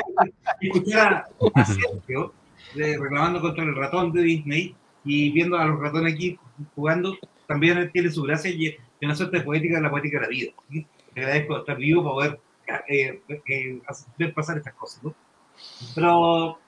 escuchar 0.60 1.26
a, 1.54 1.64
Sergio 1.64 2.32
reclamando 2.74 3.40
contra 3.40 3.64
el 3.64 3.74
ratón 3.74 4.12
de 4.12 4.22
Disney 4.22 4.76
y 5.06 5.30
viendo 5.30 5.56
a 5.56 5.64
los 5.64 5.80
ratones 5.80 6.12
aquí 6.12 6.38
jugando, 6.74 7.16
también 7.46 7.90
tiene 7.92 8.10
su 8.10 8.22
gracia 8.24 8.50
y 8.50 8.76
una 9.00 9.14
suerte 9.14 9.38
de 9.38 9.44
poética 9.44 9.76
de 9.76 9.82
la 9.82 9.90
poética 9.90 10.18
de 10.18 10.22
la 10.24 10.28
vida. 10.28 10.52
¿sí? 10.70 10.86
agradezco 11.16 11.58
estar 11.58 11.76
vivo 11.78 12.02
para 12.02 12.14
poder 12.14 12.40
eh, 12.88 13.20
eh, 13.48 14.32
pasar 14.34 14.58
estas 14.58 14.74
cosas. 14.74 15.02
¿no? 15.02 15.14
Pero 15.94 16.58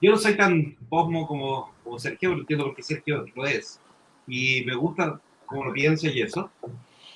yo 0.00 0.10
no 0.10 0.16
soy 0.16 0.36
tan 0.36 0.76
posmo 0.88 1.26
como, 1.26 1.74
como 1.82 1.98
Sergio, 1.98 2.30
pero 2.30 2.40
entiendo 2.40 2.64
por 2.66 2.74
qué 2.74 2.82
Sergio 2.82 3.26
lo 3.34 3.46
es. 3.46 3.80
Y 4.26 4.64
me 4.64 4.74
gusta 4.74 5.20
como 5.44 5.64
lo 5.64 5.72
piensa 5.72 6.08
y 6.08 6.20
eso. 6.20 6.50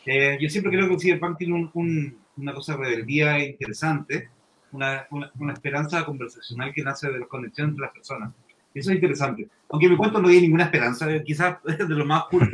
Eh, 0.07 0.39
yo 0.41 0.49
siempre 0.49 0.73
creo 0.73 0.87
que 0.89 0.95
el 0.95 1.01
Cyberpunk 1.01 1.39
tiene 1.39 1.71
un, 1.73 2.19
una 2.37 2.55
cosa 2.55 2.77
de 2.77 2.79
rebeldía 2.79 3.45
interesante, 3.45 4.31
una, 4.73 5.07
una, 5.11 5.53
esperanza 5.53 6.05
conversacional 6.05 6.73
que 6.73 6.83
nace 6.83 7.11
de 7.11 7.19
la 7.19 7.27
conexión 7.27 7.71
entre 7.71 7.83
las 7.83 7.93
personas. 7.93 8.33
Eso 8.75 8.91
es 8.91 8.97
interesante. 8.97 9.49
Aunque 9.69 9.89
mi 9.89 9.97
cuento 9.97 10.21
no 10.21 10.29
hay 10.29 10.41
ninguna 10.41 10.65
esperanza, 10.65 11.07
quizás 11.23 11.59
es 11.67 11.79
de 11.89 11.95
lo 11.95 12.05
más 12.05 12.25
puro 12.31 12.47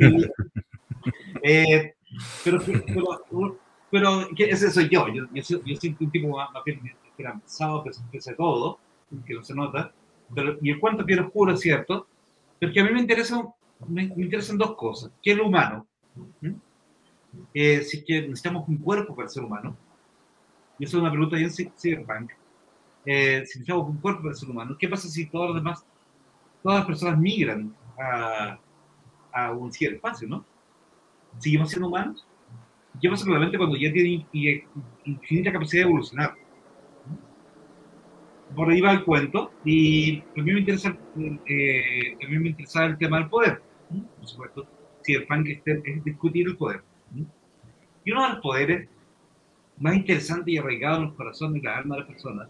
eh, 1.43 1.93
pero, 2.43 2.59
pero, 2.61 3.59
pero 3.89 4.27
ese 4.37 4.71
soy 4.71 4.89
yo. 4.89 5.07
Yo, 5.07 5.25
yo, 5.33 5.43
soy 5.43 5.95
un 5.99 6.11
tipo 6.11 6.35
más, 6.35 6.51
más 6.51 6.63
bien 6.63 6.81
esperanzado, 7.05 7.83
pese 8.11 8.31
a 8.31 8.35
todo, 8.35 8.79
que 9.25 9.33
no 9.33 9.43
se 9.43 9.55
nota. 9.55 9.91
Pero, 10.33 10.57
y 10.61 10.71
el 10.71 10.79
cuento 10.79 11.05
bien 11.05 11.19
oscuro 11.19 11.53
es 11.53 11.61
cierto, 11.61 12.07
porque 12.59 12.79
a 12.79 12.83
mí 12.83 12.91
me, 12.91 13.01
interesa, 13.01 13.41
me, 13.87 14.03
interesan 14.03 14.57
dos 14.57 14.75
cosas. 14.75 15.11
¿Qué 15.21 15.31
es 15.31 15.37
lo 15.37 15.47
humano? 15.47 15.87
Eh, 17.53 17.81
si 17.81 18.03
que 18.03 18.21
necesitamos 18.21 18.67
un 18.67 18.77
cuerpo 18.77 19.15
para 19.15 19.29
ser 19.29 19.43
humano. 19.43 19.75
Y 20.79 20.85
eso 20.85 20.97
es 20.97 21.01
una 21.01 21.11
pregunta 21.11 21.37
bien 21.37 21.51
Cyberpunk. 21.51 22.31
Eh, 23.05 23.43
si 23.45 23.59
necesitamos 23.59 23.89
un 23.89 23.97
cuerpo 23.97 24.23
para 24.23 24.35
ser 24.35 24.49
humano, 24.49 24.75
¿qué 24.77 24.89
pasa 24.89 25.07
si 25.07 25.27
todos 25.27 25.47
los 25.47 25.55
demás 25.55 25.85
todas 26.67 26.79
las 26.79 26.87
personas 26.87 27.17
migran 27.17 27.73
a, 27.97 28.59
a 29.31 29.51
un 29.53 29.71
ciberespacio, 29.71 30.27
¿no? 30.27 30.45
¿Seguimos 31.37 31.69
siendo 31.69 31.87
humanos? 31.87 32.27
¿Qué 33.01 33.07
pasa 33.09 33.25
realmente 33.25 33.57
cuando 33.57 33.77
ya 33.77 33.89
tiene 33.93 34.27
infinita 35.05 35.53
capacidad 35.53 35.83
de 35.83 35.89
evolucionar? 35.89 36.33
Por 38.53 38.69
ahí 38.69 38.81
va 38.81 38.91
el 38.91 39.05
cuento 39.05 39.53
y 39.63 40.21
mí 40.35 40.51
me 40.51 40.59
interesa, 40.59 40.93
eh, 41.45 42.17
mí 42.27 42.37
me 42.37 42.49
interesa 42.49 42.83
el 42.83 42.97
tema 42.97 43.19
del 43.19 43.29
poder. 43.29 43.61
Por 44.17 44.27
supuesto, 44.27 44.67
Cyberpunk 45.05 45.47
es, 45.63 46.03
discutir 46.03 46.49
el 46.49 46.57
poder. 46.57 46.83
Y 48.03 48.11
uno 48.11 48.23
de 48.23 48.29
los 48.33 48.39
poderes 48.41 48.89
más 49.77 49.95
interesantes 49.95 50.53
y 50.53 50.57
arraigados 50.57 50.97
en 50.97 51.05
los 51.05 51.13
corazones 51.13 51.61
y 51.61 51.65
las 51.65 51.77
almas 51.77 51.95
de 51.95 52.01
las 52.01 52.11
personas, 52.11 52.49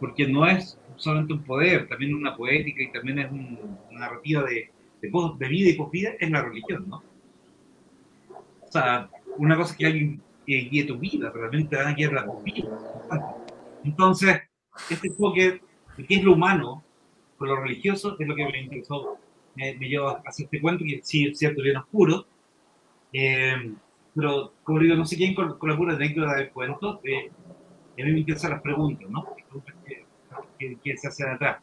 porque 0.00 0.26
no 0.26 0.46
es 0.46 0.80
solamente 0.98 1.32
un 1.32 1.44
poder, 1.44 1.88
también 1.88 2.14
una 2.14 2.36
poética 2.36 2.82
y 2.82 2.92
también 2.92 3.18
es 3.20 3.30
una 3.30 3.98
narrativa 4.00 4.42
de, 4.42 4.70
de, 5.00 5.48
vida 5.48 5.70
y 5.70 5.74
posvida, 5.74 6.10
es 6.18 6.30
la 6.30 6.42
religión, 6.42 6.88
¿no? 6.88 7.02
O 8.60 8.70
sea, 8.70 9.08
una 9.38 9.56
cosa 9.56 9.76
que 9.76 9.86
alguien 9.86 10.20
que 10.46 10.56
guíe 10.70 10.84
tu 10.84 10.98
vida, 10.98 11.30
realmente 11.30 11.76
van 11.76 11.88
a 11.88 11.94
guiar 11.94 12.12
la 12.12 12.26
posvida. 12.26 12.68
Entonces, 13.84 14.40
este 14.90 15.08
enfoque 15.08 15.60
de 15.96 16.06
qué 16.06 16.16
es 16.16 16.24
lo 16.24 16.32
humano 16.34 16.84
con 17.36 17.48
lo 17.48 17.56
religioso 17.56 18.16
es 18.18 18.26
lo 18.26 18.34
que 18.34 18.44
me 18.44 18.62
interesó, 18.62 19.18
me, 19.54 19.74
me 19.74 19.88
llevó 19.88 20.08
a 20.08 20.22
hacer 20.26 20.44
este 20.44 20.60
cuento, 20.60 20.84
que 20.84 21.00
sí 21.02 21.26
es 21.26 21.38
cierto, 21.38 21.62
bien 21.62 21.76
oscuro, 21.76 22.26
eh, 23.12 23.72
pero 24.14 24.52
como 24.64 24.80
digo, 24.80 24.96
no 24.96 25.06
sé 25.06 25.16
quién 25.16 25.34
con, 25.34 25.58
con 25.58 25.70
la 25.70 25.76
pura 25.76 25.96
del 25.96 26.50
cuento, 26.50 27.00
eh, 27.04 27.30
a 28.00 28.04
mí 28.04 28.12
me 28.12 28.20
interesan 28.20 28.52
las 28.52 28.62
preguntas, 28.62 29.08
¿no? 29.08 29.24
Que, 30.58 30.96
se 30.96 31.08
hace 31.08 31.28
atrás. 31.28 31.62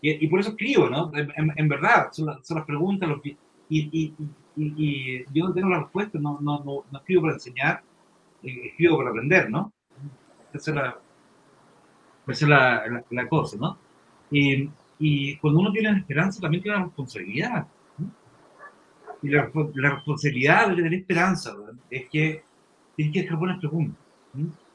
Y, 0.00 0.26
por 0.26 0.40
eso 0.40 0.50
escribo, 0.50 0.90
¿no? 0.90 1.12
En, 1.14 1.68
verdad, 1.68 2.08
son, 2.12 2.26
las 2.26 2.64
preguntas, 2.66 3.08
y, 3.68 4.14
y, 4.56 5.24
yo 5.32 5.46
no 5.46 5.54
tengo 5.54 5.68
la 5.68 5.80
respuesta, 5.80 6.18
no, 6.18 6.38
no, 6.40 6.62
no, 6.64 6.98
escribo 6.98 7.22
para 7.22 7.34
enseñar, 7.34 7.82
eh, 8.42 8.66
escribo 8.66 8.98
para 8.98 9.10
aprender, 9.10 9.48
¿no? 9.48 9.72
Esa 10.52 10.70
es 10.70 10.76
la, 10.76 10.98
esa 12.26 12.44
es 12.44 12.48
la, 12.48 13.04
la, 13.10 13.28
cosa, 13.28 13.56
¿no? 13.58 13.78
Y, 14.30 14.68
y, 14.98 15.36
cuando 15.36 15.60
uno 15.60 15.72
tiene 15.72 15.96
esperanza, 15.98 16.40
también 16.40 16.62
tiene 16.62 16.78
una 16.78 16.86
responsabilidad. 16.86 17.66
Y 19.22 19.28
la, 19.28 19.50
la, 19.74 19.90
responsabilidad 19.90 20.68
de 20.70 20.76
tener 20.76 20.94
esperanza 20.94 21.54
es 21.88 22.08
que 22.10 22.42
tienes 22.96 23.14
que 23.14 23.22
dejar 23.22 23.38
buenas 23.38 23.60
preguntas. 23.60 23.96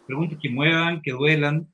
Preguntas 0.06 0.40
que 0.42 0.50
muevan, 0.50 1.02
que 1.02 1.12
duelan, 1.12 1.68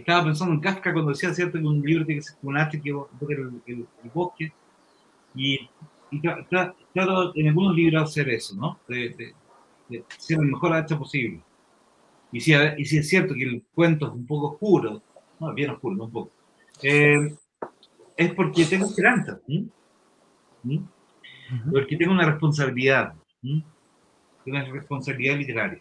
estaba 0.00 0.24
pensando 0.24 0.54
en 0.54 0.60
Kafka 0.60 0.92
cuando 0.92 1.12
decía, 1.12 1.32
¿cierto?, 1.32 1.58
que 1.58 1.64
un 1.64 1.80
libro 1.82 2.04
tiene 2.04 2.20
que 2.20 2.26
ser 2.26 2.36
un 2.42 2.56
hacha 2.56 2.80
que 2.80 2.90
el, 2.90 3.62
el, 3.66 3.86
el, 4.02 4.10
bosque. 4.12 4.52
Y, 5.34 5.68
y 6.10 6.20
claro, 6.20 7.32
en 7.34 7.48
algunos 7.48 7.76
libros 7.76 8.10
hacer 8.10 8.28
eso, 8.28 8.54
¿no? 8.56 8.78
De, 8.88 9.34
ser 10.18 10.38
el 10.40 10.46
mejor 10.46 10.72
hacha 10.72 10.98
posible. 10.98 11.40
Y 12.32 12.40
si, 12.40 12.52
y 12.78 12.84
si 12.84 12.98
es 12.98 13.08
cierto 13.08 13.34
que 13.34 13.44
el 13.44 13.62
cuento 13.74 14.08
es 14.08 14.12
un 14.12 14.26
poco 14.26 14.52
oscuro, 14.52 15.02
no, 15.38 15.54
bien 15.54 15.70
oscuro, 15.70 15.96
no 15.96 16.04
un 16.04 16.10
poco, 16.10 16.32
eh, 16.82 17.36
es 18.16 18.34
porque 18.34 18.64
tengo 18.64 18.86
esperanza. 18.86 19.40
Porque 21.70 21.96
tengo 21.96 22.12
una 22.12 22.26
responsabilidad. 22.26 23.14
Una 24.46 24.64
responsabilidad 24.64 25.36
literaria. 25.36 25.80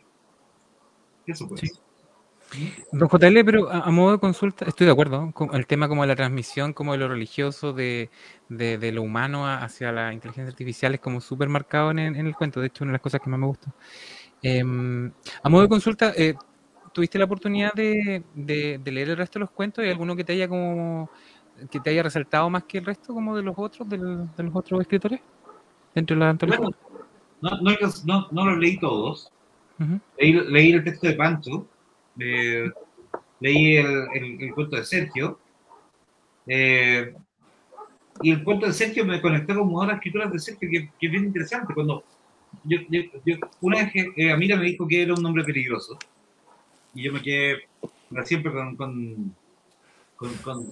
Eso 1.26 1.48
pues. 1.48 1.83
Don 2.92 3.10
JL, 3.10 3.44
pero 3.46 3.72
a, 3.72 3.90
modo 3.90 4.14
de 4.14 4.20
consulta, 4.20 4.66
estoy 4.66 4.86
de 4.86 4.92
acuerdo 4.92 5.32
con 5.34 5.54
el 5.56 5.66
tema 5.66 5.88
como 5.88 6.04
de 6.04 6.08
la 6.08 6.16
transmisión, 6.16 6.74
como 6.74 6.92
de 6.92 7.00
lo 7.00 7.08
religioso, 7.08 7.74
de, 7.74 8.10
de, 8.50 8.92
lo 8.92 9.02
humano 9.02 9.48
hacia 9.48 9.92
la 9.92 10.14
inteligencia 10.14 10.50
artificial 10.50 10.94
es 10.94 11.00
como 11.00 11.22
súper 11.22 11.50
marcado 11.50 11.92
en, 11.92 12.00
el 12.00 12.36
cuento, 12.36 12.62
de 12.62 12.68
hecho 12.68 12.84
una 12.84 12.92
de 12.92 12.96
las 12.96 13.02
cosas 13.02 13.22
que 13.22 13.30
más 13.30 13.40
me 13.40 13.48
gusta. 13.48 13.74
Em, 14.42 15.12
a 15.42 15.50
modo 15.50 15.64
de 15.64 15.70
consulta, 15.70 16.14
eh, 16.16 16.36
¿tuviste 16.92 17.18
la 17.18 17.26
oportunidad 17.26 17.74
de, 17.74 18.24
de, 18.36 18.92
leer 18.92 19.10
el 19.10 19.18
resto 19.18 19.40
de 19.40 19.42
los 19.42 19.52
cuentos 19.52 19.84
y 19.84 19.90
alguno 19.90 20.16
que 20.16 20.24
te 20.24 20.34
haya 20.34 20.48
como 20.48 21.10
que 21.70 21.80
te 21.80 21.92
haya 21.92 22.04
resaltado 22.04 22.50
más 22.50 22.64
que 22.64 22.80
el 22.80 22.86
resto 22.86 23.14
como 23.14 23.36
de 23.36 23.44
los 23.44 23.56
otros, 23.58 23.88
de 23.88 23.98
los 23.98 24.56
otros 24.56 24.82
escritores? 24.82 25.22
Dentro 25.94 26.16
de 26.16 26.20
la 26.20 26.30
antología. 26.32 26.70
no, 27.42 27.50
no, 27.62 27.72
no, 28.06 28.28
no, 28.32 28.46
los 28.46 28.58
leí 28.58 28.80
todos. 28.80 29.32
leí 30.18 30.72
el 30.72 30.84
texto 30.84 31.08
de 31.08 31.14
Pancho 31.14 31.68
eh, 32.20 32.72
leí 33.40 33.78
el, 33.78 34.08
el, 34.40 34.54
cuento 34.54 34.76
de 34.76 34.84
Sergio. 34.84 35.40
Eh, 36.48 37.14
y 38.22 38.32
el 38.32 38.44
cuento 38.44 38.68
de 38.68 38.74
Sergio 38.74 39.06
me 39.06 39.22
conectó 39.22 39.56
con 39.56 39.74
una 39.74 39.94
escrituras 39.94 40.32
de 40.32 40.40
Sergio 40.40 40.70
que, 40.70 40.90
que, 41.00 41.06
es 41.06 41.12
bien 41.12 41.26
interesante. 41.26 41.74
Cuando 41.74 42.04
yo, 42.64 42.78
yo, 42.90 43.36
una 43.62 43.80
vez 43.80 43.92
que 43.92 44.14
eh, 44.16 44.32
Amira 44.32 44.56
me 44.56 44.66
dijo 44.66 44.88
que 44.88 45.02
era 45.02 45.14
un 45.14 45.26
hombre 45.26 45.44
peligroso, 45.44 45.98
y 46.94 47.04
yo 47.04 47.12
me 47.12 47.22
quedé 47.22 47.64
para 48.12 48.26
siempre 48.26 48.52
con, 48.52 48.76
con, 48.76 49.36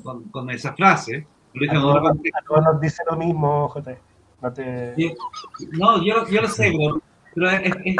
con, 0.03 0.23
con, 0.29 0.49
esa 0.51 0.73
frase. 0.73 1.25
a, 1.69 1.73
todos, 1.73 2.63
nos 2.63 2.81
dice 2.81 3.03
lo 3.09 3.17
mismo. 3.17 3.73
No, 4.41 4.53
te... 4.53 4.95
no 5.71 6.03
yo, 6.03 6.27
yo, 6.29 6.41
lo 6.41 6.47
sé, 6.47 6.73
pero, 7.33 7.49
es, 7.49 7.71
es, 7.85 7.95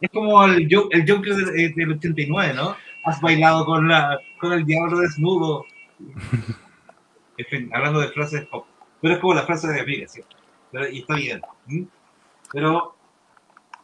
es, 0.00 0.10
como 0.10 0.44
el, 0.44 0.62
el 0.62 1.10
Joker 1.10 1.34
del, 1.34 1.74
del 1.74 1.92
89, 1.92 2.54
¿no? 2.54 2.76
Has 3.06 3.20
bailado 3.20 3.64
con, 3.64 3.88
la, 3.88 4.18
con 4.40 4.52
el 4.52 4.66
diablo 4.66 4.98
desnudo. 4.98 5.64
En 7.38 7.44
fin, 7.44 7.70
hablando 7.74 8.00
de 8.00 8.08
frases 8.08 8.46
pop. 8.46 8.64
Pero 8.98 9.12
es 9.12 9.20
como 9.20 9.34
la 9.34 9.42
frase 9.42 9.68
de 9.68 9.80
amiga, 9.80 10.08
¿cierto? 10.08 10.34
y 10.90 11.00
está 11.00 11.16
bien. 11.16 11.42
Pero, 12.50 12.96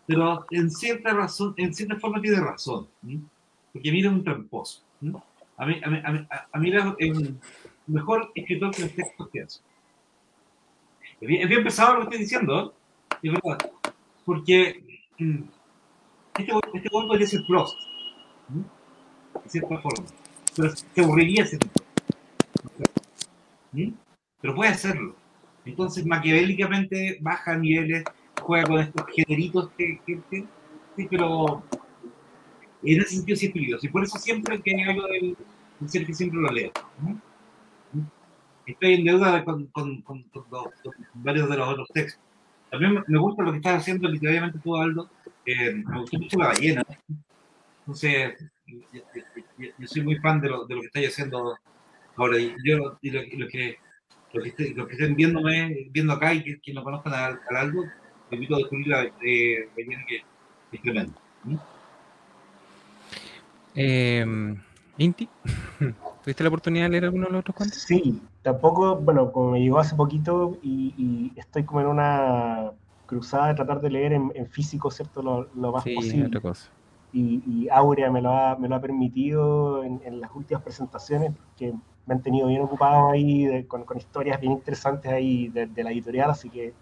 pero 0.06 0.46
en 0.50 0.70
cierta 0.70 1.12
razón, 1.12 1.52
en 1.58 1.74
cierta 1.74 1.96
forma 1.96 2.22
tiene 2.22 2.40
razón. 2.40 2.88
Porque 3.74 3.92
mira 3.92 4.08
un 4.08 4.24
tramposo. 4.24 4.80
A 5.58 5.66
mí, 5.66 5.78
a 5.84 5.90
mí, 5.90 6.00
a 6.02 6.58
mí, 6.58 6.72
es 6.98 7.18
un 7.18 7.38
mejor 7.88 8.32
escritor 8.34 8.74
que 8.74 8.82
los 8.84 8.92
textos 8.92 9.28
que 9.28 9.42
hace. 9.42 9.60
Es 11.20 11.28
bien, 11.28 11.46
bien 11.46 11.62
pesado 11.62 11.92
lo 11.92 11.98
que 11.98 12.04
estoy 12.04 12.18
diciendo, 12.20 12.74
¿eh? 13.12 13.18
es 13.22 13.32
verdad. 13.34 13.70
Porque 14.24 14.82
mm, 15.18 15.42
este, 16.38 16.52
este 16.72 16.88
podría 16.88 17.26
ser 17.26 17.42
Prost 17.46 17.76
de 19.42 19.50
cierta 19.50 19.78
forma. 19.78 20.06
Pero 20.56 20.70
se 20.76 21.00
aburriría 21.00 21.44
ese 21.44 21.58
¿Mm? 23.72 23.92
Pero 24.40 24.54
puede 24.54 24.70
hacerlo. 24.70 25.16
Entonces, 25.64 26.04
maquiavélicamente 26.04 27.18
baja 27.20 27.56
niveles, 27.56 28.04
juega 28.40 28.66
con 28.66 28.80
estos 28.80 29.06
generitos 29.14 29.70
que, 29.78 30.00
sí, 30.96 31.06
pero 31.08 31.62
en 32.82 33.00
ese 33.00 33.16
sentido 33.16 33.36
sí 33.36 33.46
es 33.46 33.52
peligroso. 33.52 33.86
Y 33.86 33.90
por 33.90 34.02
eso 34.02 34.18
siempre 34.18 34.60
que 34.60 34.74
hay 34.74 34.82
algo 34.82 35.06
del, 35.06 35.36
que 36.06 36.14
siempre 36.14 36.40
lo 36.40 36.50
leo. 36.50 36.72
Estoy 38.66 38.94
en 38.94 39.04
deuda 39.04 39.44
con, 39.44 39.66
con, 39.66 40.02
con, 40.02 40.24
varios 41.14 41.48
de 41.48 41.56
los 41.56 41.68
otros 41.68 41.88
textos. 41.92 42.20
También 42.70 43.04
me 43.06 43.18
gusta 43.18 43.42
lo 43.42 43.52
que 43.52 43.58
estás 43.58 43.82
haciendo 43.82 44.08
literariamente 44.08 44.58
tú, 44.58 44.76
Aldo. 44.76 45.08
Eh, 45.44 45.74
me 45.74 46.00
gustó 46.00 46.18
mucho 46.18 46.38
la 46.38 46.48
ballena. 46.48 46.82
Entonces, 47.80 48.34
yo, 48.66 49.86
soy 49.86 50.02
muy 50.02 50.16
fan 50.16 50.40
de 50.40 50.48
lo, 50.48 50.66
de 50.66 50.74
lo 50.74 50.80
que 50.80 50.86
estáis 50.86 51.08
haciendo 51.08 51.58
ahora. 52.16 52.38
Y 52.38 52.54
yo, 52.64 52.98
y 53.00 53.10
lo, 53.10 53.20
que 53.22 53.36
los 54.32 54.44
que, 54.44 54.74
que 54.74 54.92
estén 54.92 55.14
viéndome, 55.14 55.88
viendo 55.90 56.12
acá 56.12 56.32
y 56.34 56.58
que, 56.60 56.72
no 56.72 56.82
conozcan 56.82 57.14
al, 57.14 57.40
Aldo, 57.56 57.84
te 58.28 58.36
invito 58.36 58.54
a 58.54 58.58
descubrir 58.58 58.88
la 58.88 59.04
eh, 59.04 59.68
que, 59.74 60.22
es 60.72 60.82
tremendo. 60.82 61.12
Eh, 63.74 64.56
Inti, 64.98 65.28
¿tuviste 66.22 66.42
la 66.42 66.48
oportunidad 66.48 66.84
de 66.84 66.90
leer 66.90 67.04
alguno 67.04 67.26
de 67.26 67.32
los 67.32 67.40
otros 67.40 67.56
cuentos? 67.56 67.78
Sí, 67.78 68.20
tampoco, 68.42 68.96
bueno, 68.96 69.32
como 69.32 69.52
me 69.52 69.60
llegó 69.60 69.78
hace 69.78 69.94
poquito 69.96 70.58
y, 70.62 71.32
estoy 71.36 71.64
como 71.64 71.80
en 71.80 71.86
una 71.88 72.70
cruzada 73.06 73.48
de 73.48 73.54
tratar 73.54 73.80
de 73.80 73.90
leer 73.90 74.12
en, 74.12 74.46
físico, 74.48 74.90
¿cierto? 74.90 75.22
Lo, 75.22 75.48
lo 75.54 75.72
más 75.72 75.84
sí, 75.84 75.94
posible. 75.94 76.26
Otra 76.26 76.40
cosa. 76.40 76.70
Y, 77.12 77.42
y, 77.46 77.68
Aurea 77.68 78.10
me 78.10 78.22
lo 78.22 78.30
ha, 78.30 78.56
me 78.56 78.68
lo 78.68 78.76
ha 78.76 78.80
permitido 78.80 79.84
en, 79.84 80.00
en, 80.04 80.20
las 80.20 80.30
últimas 80.34 80.62
presentaciones, 80.62 81.32
que 81.56 81.74
me 82.06 82.14
han 82.14 82.22
tenido 82.22 82.48
bien 82.48 82.62
ocupado 82.62 83.10
ahí 83.10 83.64
con, 83.64 83.84
con, 83.84 83.98
historias 83.98 84.40
bien 84.40 84.52
interesantes 84.52 85.12
ahí 85.12 85.48
de, 85.48 85.68
la 85.82 85.90
editorial, 85.90 86.30
así 86.30 86.48
que... 86.50 86.74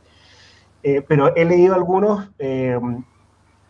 Eh, 0.82 1.02
pero 1.06 1.34
he 1.36 1.44
leído 1.44 1.74
algunos, 1.74 2.30
eh, 2.38 2.78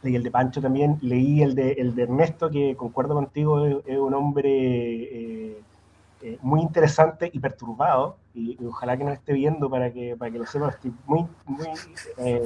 leí 0.03 0.15
el 0.15 0.23
de 0.23 0.31
Pancho 0.31 0.61
también, 0.61 0.99
leí 1.01 1.43
el 1.43 1.55
de, 1.55 1.73
el 1.73 1.95
de 1.95 2.05
Ernesto, 2.05 2.51
que 2.51 2.77
concuerdo 2.77 3.15
contigo, 3.15 3.67
es, 3.67 3.99
un 3.99 4.15
hombre 4.15 4.51
eh, 4.51 5.63
eh, 6.23 6.39
muy 6.43 6.61
interesante 6.61 7.29
y 7.33 7.41
perturbado, 7.41 8.17
y, 8.33 8.57
ojalá 8.65 8.97
que 8.97 9.05
nos 9.05 9.15
esté 9.15 9.33
viendo 9.33 9.69
para 9.69 9.93
que, 9.93 10.17
para 10.17 10.31
que 10.31 10.39
lo 10.39 10.47
sepa, 10.47 10.69
estoy 10.69 10.93
muy, 11.07 11.27
muy 11.47 11.67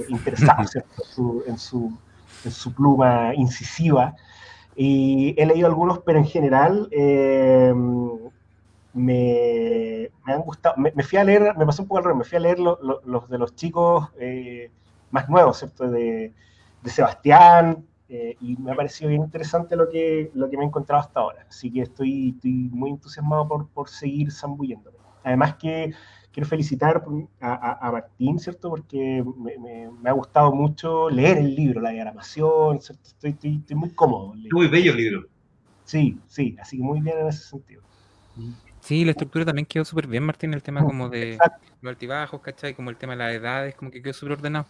interesado 0.09 0.63
en, 0.75 0.85
su, 1.05 1.45
en, 1.47 1.59
su, 1.59 1.93
pluma 2.77 3.35
incisiva. 3.35 4.15
Y 4.77 5.35
he 5.41 5.47
leído 5.47 5.69
algunos, 5.69 6.01
pero 6.01 6.19
en 6.19 6.27
general 6.27 6.89
me, 8.93 10.11
me, 10.25 10.33
han 10.33 10.41
gustado. 10.43 10.75
Me, 10.77 11.03
fui 11.03 11.19
a 11.19 11.25
leer, 11.25 11.57
me 11.57 11.67
pasó 11.67 11.83
un 11.83 11.89
poco 11.89 11.99
al 11.99 12.05
revés, 12.05 12.19
me 12.19 12.25
fui 12.25 12.37
a 12.37 12.41
leer 12.41 12.59
los 12.59 13.29
de 13.29 13.39
los 13.39 13.55
chicos 13.55 14.09
más 15.11 15.29
nuevos, 15.29 15.59
¿cierto? 15.59 15.89
De, 15.89 16.33
de 16.83 16.91
Sebastián, 16.91 17.85
eh, 18.09 18.37
y 18.41 18.57
me 18.59 18.73
ha 18.73 18.77
parecido 18.77 19.09
bien 19.09 19.23
interesante 19.23 19.75
lo 19.77 19.89
que, 19.89 20.31
lo 20.35 20.51
que 20.51 20.57
me 20.57 20.65
he 20.65 20.67
encontrado 20.67 21.03
hasta 21.03 21.21
ahora. 21.21 21.47
Así 21.49 21.71
que 21.71 21.83
estoy, 21.83 22.31
estoy 22.37 22.69
muy 22.71 22.91
entusiasmado 22.91 23.49
por, 23.49 23.69
por 23.69 23.89
seguir 23.89 24.31
zambulléndome. 24.31 24.99
Además 25.23 25.55
que 25.55 25.93
quiero 26.35 26.49
felicitar 26.49 27.03
a, 27.41 27.91
Martín, 27.93 28.41
¿cierto? 28.41 28.69
Porque 28.69 29.25
me, 29.39 29.89
me, 29.89 30.11
ha 30.11 30.13
gustado 30.13 30.53
mucho 30.53 31.09
leer 31.09 31.39
el 31.39 31.55
libro, 31.55 31.81
la 31.81 31.91
diagramación, 31.91 32.77
Estoy, 32.77 33.31
estoy, 33.31 33.57
estoy, 33.61 33.77
muy 33.77 33.91
cómodo. 33.91 34.35
Muy 34.51 34.67
bello 34.67 34.93
el 34.93 34.99
libro. 34.99 35.27
Sí, 35.85 36.19
sí, 36.27 36.57
así 36.61 36.77
que 36.79 36.83
muy 36.83 37.01
bien 37.01 37.19
en 37.19 37.29
ese 37.29 37.45
sentido. 37.45 37.83
Sí, 38.81 39.05
la 39.05 39.13
estructura 39.13 39.45
también 39.45 39.65
quedó 39.65 39.85
súper 39.85 40.09
bien, 40.09 40.25
Martín, 40.25 40.53
el 40.55 40.63
tema 40.63 40.85
como 40.85 41.09
de 41.09 41.39
los 41.81 41.91
altibajos, 41.91 42.41
¿cachai? 42.41 42.75
Como 42.75 42.91
el 42.91 42.97
tema 42.97 43.13
de 43.13 43.19
las 43.19 43.33
edades, 43.33 43.77
como 43.77 43.93
que 43.93 44.03
quedó 44.03 44.13
súper 44.13 44.33
ordenado. 44.33 44.67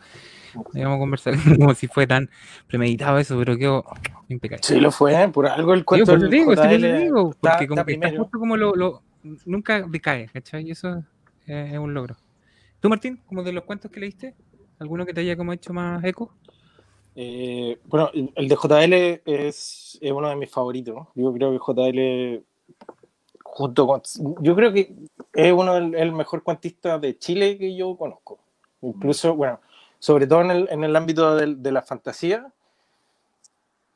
Vamos 0.54 0.96
a 0.96 0.98
conversar 0.98 1.34
como 1.58 1.74
si 1.74 1.88
fue 1.88 2.06
tan 2.06 2.28
premeditado 2.68 3.18
eso, 3.18 3.38
pero 3.38 3.56
quedó 3.56 3.84
impecable. 4.28 4.62
Sí, 4.62 4.80
lo 4.80 4.90
fue, 4.90 5.28
por 5.32 5.46
algo 5.46 5.72
el 5.72 5.84
cuento 5.86 6.16
del 6.16 6.28
digo, 6.28 6.54
JL 6.54 6.98
digo, 6.98 7.34
porque 7.40 7.66
como 7.66 7.84
que 7.86 7.94
está 7.94 8.10
justo 8.10 8.38
como 8.38 8.56
lo, 8.58 8.74
lo, 8.74 9.02
nunca 9.46 9.80
decae, 9.80 10.28
¿cachai? 10.28 10.68
Y 10.68 10.72
eso 10.72 11.02
es, 11.46 11.78
un 11.78 11.94
logro. 11.94 12.16
¿Tú, 12.80 12.88
Martín, 12.88 13.20
como 13.26 13.42
de 13.42 13.52
los 13.52 13.64
cuentos 13.64 13.90
que 13.90 14.00
leíste, 14.00 14.34
alguno 14.78 15.06
que 15.06 15.14
te 15.14 15.20
haya 15.20 15.36
como 15.36 15.52
hecho 15.52 15.72
más 15.72 16.02
eco? 16.04 16.32
Eh, 17.16 17.78
bueno, 17.84 18.10
el 18.12 18.48
de 18.48 18.56
JL 18.56 19.22
es, 19.24 19.98
es 20.00 20.12
uno 20.12 20.28
de 20.28 20.36
mis 20.36 20.50
favoritos. 20.50 21.06
Yo 21.14 21.32
creo 21.32 21.52
que 21.52 21.58
JL 21.58 22.44
junto 23.42 23.86
con, 23.86 24.02
yo 24.40 24.56
creo 24.56 24.72
que 24.72 24.92
es 25.32 25.52
uno 25.52 25.74
del 25.74 25.94
el 25.94 26.12
mejor 26.12 26.42
cuantista 26.42 26.98
de 26.98 27.16
Chile 27.16 27.56
que 27.56 27.74
yo 27.76 27.96
conozco. 27.96 28.40
Incluso, 28.82 29.34
bueno, 29.36 29.60
sobre 29.98 30.26
todo 30.26 30.42
en 30.42 30.50
el, 30.50 30.68
en 30.70 30.84
el 30.84 30.96
ámbito 30.96 31.36
de, 31.36 31.54
de, 31.54 31.72
la 31.72 31.82
fantasía, 31.82 32.52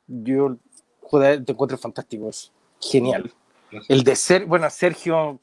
yo 0.07 0.55
joder, 1.01 1.43
te 1.43 1.51
encuentro 1.51 1.77
fantástico, 1.77 2.29
es 2.29 2.51
genial. 2.79 3.31
El 3.87 4.03
de 4.03 4.15
ser, 4.15 4.45
bueno, 4.45 4.69
Sergio, 4.69 5.39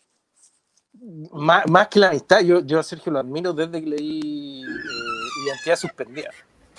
más, 1.33 1.69
más, 1.69 1.89
que 1.89 1.99
la 1.99 2.09
amistad, 2.09 2.41
yo, 2.41 2.61
yo 2.65 2.79
a 2.79 2.83
Sergio 2.83 3.13
lo 3.13 3.19
admiro 3.19 3.53
desde 3.53 3.83
que 3.83 3.91
leí 3.91 4.63
eh, 4.63 5.47
Identidad 5.47 5.77
Suspendida. 5.77 6.31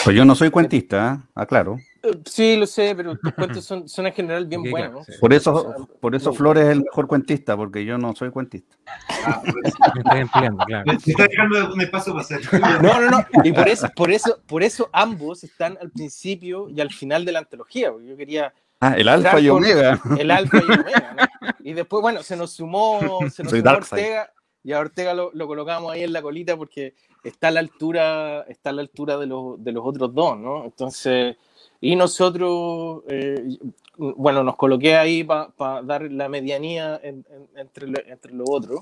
Pues 0.04 0.16
yo 0.16 0.24
no 0.24 0.36
soy 0.36 0.50
cuentista, 0.50 1.16
¿eh? 1.16 1.30
aclaro. 1.36 1.78
Sí, 2.26 2.56
lo 2.56 2.66
sé, 2.68 2.94
pero 2.96 3.18
tus 3.18 3.34
cuentos 3.34 3.66
son, 3.66 3.90
son 3.90 4.08
en 4.08 4.14
general 4.14 4.46
bien 4.46 4.64
buenos. 4.70 5.06
Por 5.20 5.34
eso, 5.34 5.88
por 6.00 6.16
eso 6.16 6.32
Flores 6.34 6.66
es 6.66 6.70
el 6.70 6.84
mejor 6.84 7.08
cuentista, 7.08 7.58
porque 7.58 7.84
yo 7.84 7.98
no 7.98 8.16
soy 8.16 8.30
cuentista. 8.30 8.78
Ah, 9.26 9.42
me 9.44 10.00
estoy 10.00 10.20
empleando, 10.20 10.64
claro. 10.66 10.86
Me 10.86 10.94
está 10.94 11.28
dejando 11.28 11.74
un 11.74 11.82
espacio 11.82 12.14
para 12.14 12.24
hacer. 12.24 12.42
No, 12.82 13.02
no, 13.02 13.10
no. 13.10 13.26
Y 13.44 13.52
por 13.52 13.68
eso, 13.68 13.90
por 13.96 14.12
eso, 14.12 14.40
por 14.46 14.64
eso 14.64 14.90
ambos 14.94 15.44
están 15.44 15.78
al 15.82 15.90
principio 15.90 16.70
y 16.70 16.80
al 16.80 16.92
final 16.92 17.26
de 17.26 17.32
la 17.32 17.40
antología. 17.40 17.92
Porque 17.92 18.08
yo 18.08 18.16
quería. 18.16 18.54
Ah, 18.80 18.96
el 18.96 19.08
alfa 19.08 19.40
y 19.40 19.50
omega. 19.50 20.00
El 20.20 20.32
alfa 20.32 20.58
y 20.58 20.72
omega, 20.72 21.16
¿no? 21.18 21.50
Y 21.64 21.74
después, 21.74 22.02
bueno, 22.02 22.24
se 22.24 22.36
nos 22.36 22.52
sumó, 22.52 23.00
se 23.32 23.44
nos 23.44 23.52
sumó 23.52 23.72
Ortega, 23.72 24.32
y 24.64 24.74
a 24.74 24.80
Ortega 24.80 25.14
lo, 25.14 25.32
lo, 25.34 25.48
colocamos 25.48 25.92
ahí 25.92 26.04
en 26.04 26.14
la 26.14 26.22
colita 26.22 26.56
porque 26.56 26.94
está 27.24 27.50
a 27.50 27.52
la 27.52 27.60
altura, 27.60 28.42
está 28.48 28.70
a 28.70 28.74
la 28.74 28.82
altura 28.82 29.18
de, 29.18 29.26
los, 29.26 29.64
de 29.64 29.72
los 29.72 29.86
otros 29.86 30.14
dos, 30.14 30.38
¿no? 30.38 30.66
Entonces, 30.66 31.36
y 31.82 31.96
nosotros, 31.96 33.04
eh, 33.08 33.58
bueno, 33.98 34.44
nos 34.44 34.56
coloqué 34.56 34.96
ahí 34.96 35.24
para 35.24 35.82
dar 35.84 36.12
la 36.12 36.30
medianía 36.30 37.00
entre, 37.04 38.12
entre 38.12 38.34
los 38.34 38.48
otros. 38.50 38.82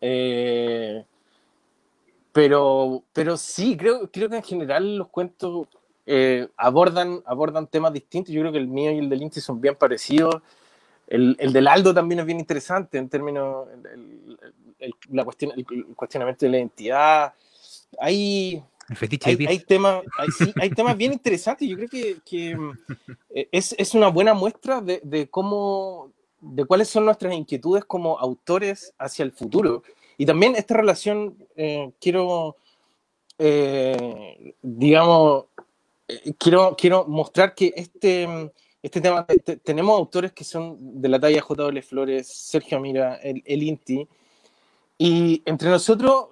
Eh, 0.00 1.04
pero, 2.32 3.02
pero 3.12 3.36
sí, 3.36 3.76
creo, 3.76 4.10
creo 4.10 4.28
que 4.28 4.36
en 4.36 4.42
general 4.42 4.96
los 4.98 5.08
cuentos 5.08 5.68
eh, 6.06 6.48
abordan, 6.56 7.22
abordan 7.26 7.66
temas 7.66 7.92
distintos. 7.92 8.32
Yo 8.32 8.40
creo 8.40 8.52
que 8.52 8.58
el 8.58 8.68
mío 8.68 8.92
y 8.92 8.98
el 8.98 9.08
del 9.08 9.22
Inti 9.22 9.40
son 9.40 9.60
bien 9.60 9.74
parecidos. 9.74 10.36
El, 11.06 11.36
el, 11.38 11.52
del 11.52 11.68
Aldo 11.68 11.92
también 11.92 12.20
es 12.20 12.26
bien 12.26 12.40
interesante 12.40 12.98
en 12.98 13.08
términos, 13.08 13.68
el, 13.92 14.38
el, 14.78 14.94
la 15.10 15.24
cuestión, 15.24 15.52
el, 15.56 15.86
cuestionamiento 15.94 16.46
de 16.46 16.52
la 16.52 16.58
identidad. 16.58 17.34
Hay, 17.98 18.62
hay, 19.24 19.46
hay, 19.46 19.58
temas, 19.60 20.02
hay, 20.18 20.52
hay, 20.60 20.70
temas 20.70 20.96
bien 20.96 21.12
interesantes. 21.12 21.68
Yo 21.68 21.76
creo 21.76 21.88
que, 21.88 22.18
que 22.24 22.56
eh, 23.30 23.48
es, 23.52 23.74
es, 23.78 23.94
una 23.94 24.08
buena 24.08 24.34
muestra 24.34 24.80
de, 24.80 25.00
de, 25.04 25.28
cómo, 25.28 26.12
de 26.40 26.64
cuáles 26.64 26.88
son 26.88 27.04
nuestras 27.04 27.34
inquietudes 27.34 27.84
como 27.84 28.18
autores 28.18 28.92
hacia 28.98 29.24
el 29.24 29.32
futuro. 29.32 29.82
Y 30.18 30.26
también 30.26 30.56
esta 30.56 30.74
relación, 30.74 31.36
eh, 31.56 31.92
quiero, 32.00 32.56
eh, 33.38 34.54
digamos, 34.62 35.46
quiero, 36.38 36.76
quiero 36.76 37.06
mostrar 37.06 37.54
que 37.54 37.72
este, 37.76 38.52
este 38.82 39.00
tema, 39.00 39.26
tenemos 39.62 39.98
autores 39.98 40.32
que 40.32 40.44
son 40.44 41.00
de 41.00 41.08
la 41.08 41.20
talla 41.20 41.40
J.W. 41.40 41.82
Flores, 41.82 42.28
Sergio 42.28 42.80
Mira, 42.80 43.16
el, 43.16 43.42
el 43.44 43.62
Inti, 43.62 44.08
y 44.98 45.42
entre 45.44 45.68
nosotros 45.68 46.28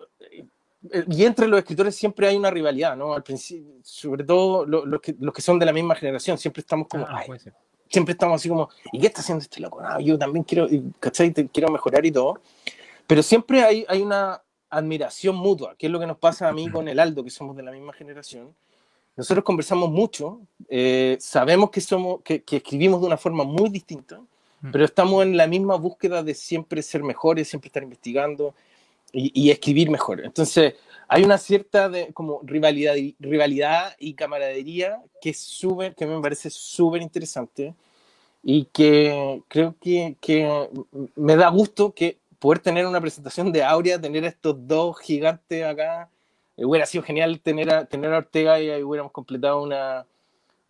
y 1.08 1.24
entre 1.24 1.48
los 1.48 1.58
escritores 1.58 1.96
siempre 1.96 2.28
hay 2.28 2.36
una 2.36 2.50
rivalidad, 2.50 2.96
¿no? 2.96 3.14
Al 3.14 3.22
principio, 3.22 3.74
sobre 3.82 4.24
todo 4.24 4.66
los, 4.66 5.00
que, 5.00 5.14
los 5.18 5.32
que 5.32 5.40
son 5.40 5.58
de 5.58 5.66
la 5.66 5.72
misma 5.72 5.94
generación, 5.94 6.36
siempre 6.36 6.60
estamos 6.60 6.88
como, 6.88 7.06
ah, 7.08 7.22
siempre 7.88 8.12
estamos 8.12 8.40
así 8.40 8.48
como, 8.48 8.68
¿y 8.92 9.00
qué 9.00 9.06
está 9.06 9.20
haciendo 9.20 9.42
este 9.42 9.60
loco? 9.60 9.80
No, 9.80 9.98
yo 10.00 10.18
también 10.18 10.44
quiero, 10.44 10.68
¿cachai? 11.00 11.32
quiero 11.32 11.70
mejorar 11.70 12.04
y 12.04 12.12
todo. 12.12 12.40
Pero 13.06 13.22
siempre 13.22 13.62
hay, 13.62 13.86
hay 13.88 14.02
una 14.02 14.42
admiración 14.68 15.36
mutua, 15.36 15.74
que 15.76 15.86
es 15.86 15.92
lo 15.92 16.00
que 16.00 16.06
nos 16.06 16.18
pasa 16.18 16.48
a 16.48 16.52
mí 16.52 16.70
con 16.70 16.88
el 16.88 16.98
Aldo, 16.98 17.24
que 17.24 17.30
somos 17.30 17.56
de 17.56 17.62
la 17.62 17.70
misma 17.70 17.92
generación. 17.92 18.54
Nosotros 19.16 19.44
conversamos 19.44 19.90
mucho, 19.90 20.40
eh, 20.68 21.16
sabemos 21.20 21.70
que, 21.70 21.80
somos, 21.80 22.20
que, 22.22 22.42
que, 22.42 22.56
escribimos 22.56 23.00
de 23.00 23.06
una 23.06 23.16
forma 23.16 23.44
muy 23.44 23.70
distinta, 23.70 24.20
mm. 24.60 24.70
pero 24.72 24.84
estamos 24.84 25.22
en 25.22 25.36
la 25.36 25.46
misma 25.46 25.76
búsqueda 25.76 26.22
de 26.22 26.34
siempre 26.34 26.82
ser 26.82 27.02
mejores, 27.02 27.48
siempre 27.48 27.68
estar 27.68 27.82
investigando, 27.82 28.54
y, 29.14 29.50
escribir 29.50 29.90
mejor. 29.90 30.20
Entonces, 30.24 30.74
hay 31.08 31.22
una 31.24 31.38
cierta 31.38 31.88
de, 31.88 32.12
como 32.12 32.40
rivalidad, 32.42 32.94
rivalidad 33.20 33.94
y 33.98 34.14
camaradería 34.14 35.00
que, 35.20 35.32
sube, 35.32 35.94
que 35.94 36.06
me 36.06 36.20
parece 36.20 36.50
súper 36.50 37.00
interesante 37.02 37.74
y 38.42 38.66
que 38.66 39.42
creo 39.48 39.76
que, 39.80 40.16
que, 40.20 40.68
me 41.14 41.36
da 41.36 41.48
gusto 41.48 41.94
que 41.94 42.18
poder 42.38 42.58
tener 42.58 42.86
una 42.86 43.00
presentación 43.00 43.52
de 43.52 43.62
Aurea, 43.62 44.00
tener 44.00 44.24
estos 44.24 44.56
dos 44.66 44.98
gigantes 44.98 45.64
acá, 45.64 46.10
eh, 46.56 46.64
hubiera 46.64 46.86
sido 46.86 47.04
genial 47.04 47.40
tener 47.40 47.70
a, 47.70 47.84
tener 47.84 48.12
a 48.12 48.18
Ortega 48.18 48.60
y 48.60 48.70
ahí 48.70 48.82
hubiéramos 48.82 49.12
completado 49.12 49.62
una, 49.62 50.06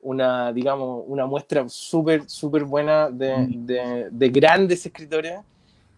una 0.01 0.53
digamos, 0.53 1.05
una 1.07 1.27
muestra 1.27 1.69
súper, 1.69 2.29
súper 2.29 2.65
buena 2.65 3.11
de, 3.11 3.37
mm. 3.39 3.67
de, 3.67 4.09
de, 4.11 4.29
grandes 4.29 4.85
escritores 4.87 5.41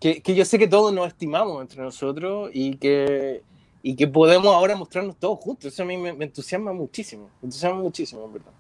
que, 0.00 0.22
que, 0.22 0.34
yo 0.34 0.44
sé 0.44 0.58
que 0.58 0.68
todos 0.68 0.92
nos 0.92 1.08
estimamos 1.08 1.60
entre 1.62 1.82
nosotros 1.82 2.50
y 2.52 2.76
que, 2.76 3.42
y 3.82 3.96
que 3.96 4.06
podemos 4.06 4.54
ahora 4.54 4.76
mostrarnos 4.76 5.16
todos 5.16 5.38
juntos. 5.38 5.72
Eso 5.72 5.82
a 5.82 5.86
mí 5.86 5.96
me, 5.96 6.12
me 6.12 6.26
entusiasma 6.26 6.72
muchísimo, 6.72 7.30
me 7.40 7.46
entusiasma 7.46 7.80
muchísimo, 7.80 8.24
en 8.26 8.32
verdad. 8.34 8.52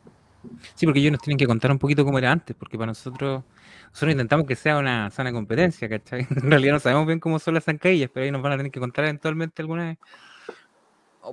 Sí, 0.74 0.86
porque 0.86 1.00
ellos 1.00 1.12
nos 1.12 1.20
tienen 1.20 1.38
que 1.38 1.46
contar 1.46 1.70
un 1.70 1.78
poquito 1.78 2.04
cómo 2.04 2.18
era 2.18 2.30
antes, 2.30 2.56
porque 2.56 2.78
para 2.78 2.86
nosotros, 2.86 3.42
nosotros 3.88 4.12
intentamos 4.12 4.46
que 4.46 4.54
sea 4.54 4.78
una 4.78 5.10
sana 5.10 5.32
competencia, 5.32 5.88
¿cachai? 5.88 6.26
En 6.30 6.50
realidad 6.50 6.74
no 6.74 6.80
sabemos 6.80 7.06
bien 7.06 7.20
cómo 7.20 7.38
son 7.38 7.54
las 7.54 7.64
zancadillas, 7.64 8.10
pero 8.12 8.24
ahí 8.24 8.30
nos 8.30 8.42
van 8.42 8.52
a 8.52 8.56
tener 8.56 8.72
que 8.72 8.80
contar 8.80 9.04
eventualmente 9.04 9.62
alguna 9.62 9.84
vez 9.86 9.98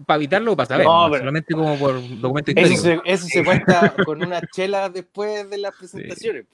para 0.06 0.18
evitarlo 0.18 0.54
o 0.54 0.56
para 0.56 0.68
saber, 0.68 0.86
no, 0.86 1.10
solamente 1.10 1.54
como 1.54 1.78
por 1.78 2.02
documento 2.20 2.52
histórico. 2.52 2.74
Eso 2.74 2.84
se, 2.84 3.02
eso 3.06 3.28
se 3.28 3.44
cuenta 3.44 3.94
con 4.06 4.24
una 4.24 4.42
chela 4.42 4.90
después 4.90 5.50
de 5.50 5.58
las 5.58 5.76
presentaciones. 5.76 6.46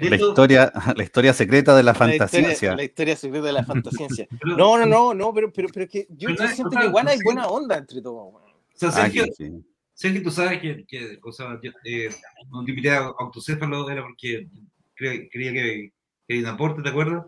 La, 0.00 0.16
historia, 0.16 0.72
la 0.96 1.02
historia 1.02 1.32
secreta 1.32 1.76
de 1.76 1.82
la, 1.82 1.94
fantasía. 1.94 2.74
La 2.74 2.84
historia 2.84 3.16
secreta 3.16 3.46
de 3.46 3.52
la 3.52 3.64
fantasía. 3.64 4.06
No, 4.44 4.78
no, 4.78 4.86
no, 4.86 5.14
no, 5.14 5.32
pero, 5.32 5.52
pero, 5.52 5.68
pero 5.72 5.88
que 5.88 6.06
yo, 6.10 6.30
yo 6.30 6.48
siento 6.48 6.76
que 6.78 6.86
igual 6.86 7.08
hay 7.08 7.18
buena 7.22 7.46
onda 7.46 7.76
entre 7.76 8.00
todos. 8.00 8.34
O 8.34 8.42
sea, 8.74 8.90
Sergio, 8.90 9.24
ah, 9.24 9.34
sí. 9.36 9.64
Sergio, 9.92 10.22
tú 10.22 10.30
sabes 10.30 10.60
que, 10.60 10.84
que 10.86 11.18
o 11.22 11.32
sea, 11.32 11.58
yo, 11.62 11.70
eh, 11.84 12.08
no 12.50 12.64
te 12.64 12.70
invité 12.70 12.90
a 12.90 13.12
autocéfalo 13.18 13.90
era 13.90 14.02
porque 14.02 14.48
creía, 14.94 15.28
creía 15.30 15.52
que 15.52 15.92
quería 16.26 16.42
un 16.42 16.54
aporte, 16.54 16.82
¿te 16.82 16.88
acuerdas? 16.88 17.24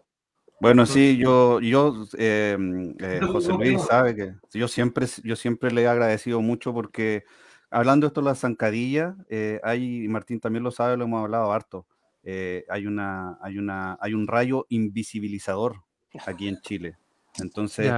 Bueno, 0.61 0.85
sí, 0.85 1.17
yo, 1.17 1.61
yo 1.61 2.07
eh, 2.19 2.57
eh, 2.99 3.21
José 3.33 3.53
Luis 3.55 3.81
sabe 3.83 4.15
que 4.15 4.35
yo 4.53 4.69
siempre, 4.69 5.07
yo 5.25 5.35
siempre 5.35 5.71
le 5.71 5.83
he 5.83 5.89
agradecido 5.89 6.43
mucho 6.43 6.75
porque 6.75 7.25
hablando 7.71 8.05
de 8.05 8.09
esto 8.09 8.21
de 8.21 8.27
la 8.27 8.35
zancadilla, 8.35 9.17
eh, 9.31 9.59
hay, 9.65 10.07
Martín 10.09 10.39
también 10.39 10.63
lo 10.63 10.71
sabe, 10.71 10.99
lo 10.99 11.05
hemos 11.05 11.23
hablado 11.23 11.51
harto, 11.51 11.87
hay, 12.25 12.87
una, 12.87 13.39
hay, 13.41 13.59
una, 13.59 13.97
hay 14.01 14.13
un 14.13 14.27
rayo 14.27 14.67
invisibilizador 14.69 15.83
aquí 16.27 16.49
en 16.49 16.61
Chile. 16.61 16.99
Entonces, 17.39 17.91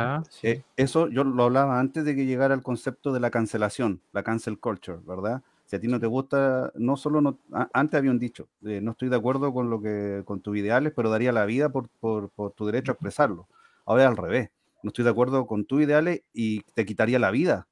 eso 0.77 1.09
yo 1.09 1.25
lo 1.25 1.43
hablaba 1.43 1.81
antes 1.81 2.05
de 2.05 2.15
que 2.15 2.27
llegara 2.27 2.55
el 2.55 2.63
concepto 2.63 3.13
de 3.13 3.19
la 3.19 3.31
cancelación, 3.31 4.03
la 4.13 4.23
cancel 4.23 4.61
culture, 4.61 4.99
¿verdad? 5.05 5.43
Si 5.67 5.77
a 5.77 5.81
ti 5.81 5.89
no 5.89 5.99
te 5.99 6.07
gusta, 6.07 6.73
no 6.75 6.97
solo 6.97 7.21
no, 7.21 7.39
antes 7.73 7.99
había 7.99 8.11
un 8.11 8.19
dicho, 8.19 8.49
eh, 8.65 8.81
no 8.83 8.93
estoy 8.93 9.09
de 9.09 9.17
acuerdo 9.17 9.53
con 9.53 9.71
lo 9.71 9.81
que, 9.81 10.23
con 10.25 10.41
tus 10.41 10.57
ideales, 10.57 10.93
pero 10.95 11.11
daría 11.11 11.33
la 11.33 11.47
vida 11.47 11.71
por, 11.71 11.89
por, 12.01 12.31
por, 12.31 12.53
tu 12.53 12.67
derecho 12.67 12.93
a 12.93 12.95
expresarlo. 12.95 13.49
Ahora 13.87 14.03
es 14.03 14.09
al 14.09 14.17
revés, 14.17 14.51
no 14.83 14.89
estoy 14.89 15.05
de 15.05 15.11
acuerdo 15.11 15.47
con 15.47 15.65
tus 15.65 15.83
ideales 15.83 16.23
y 16.33 16.61
te 16.75 16.85
quitaría 16.85 17.19
la 17.19 17.31
vida 17.31 17.67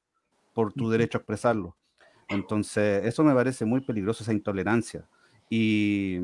por 0.54 0.72
tu 0.72 0.90
derecho 0.90 1.18
a 1.18 1.20
expresarlo. 1.20 1.76
Entonces, 2.28 3.04
eso 3.04 3.24
me 3.24 3.34
parece 3.34 3.64
muy 3.64 3.80
peligroso, 3.80 4.22
esa 4.22 4.32
intolerancia. 4.32 5.08
Y 5.48 6.20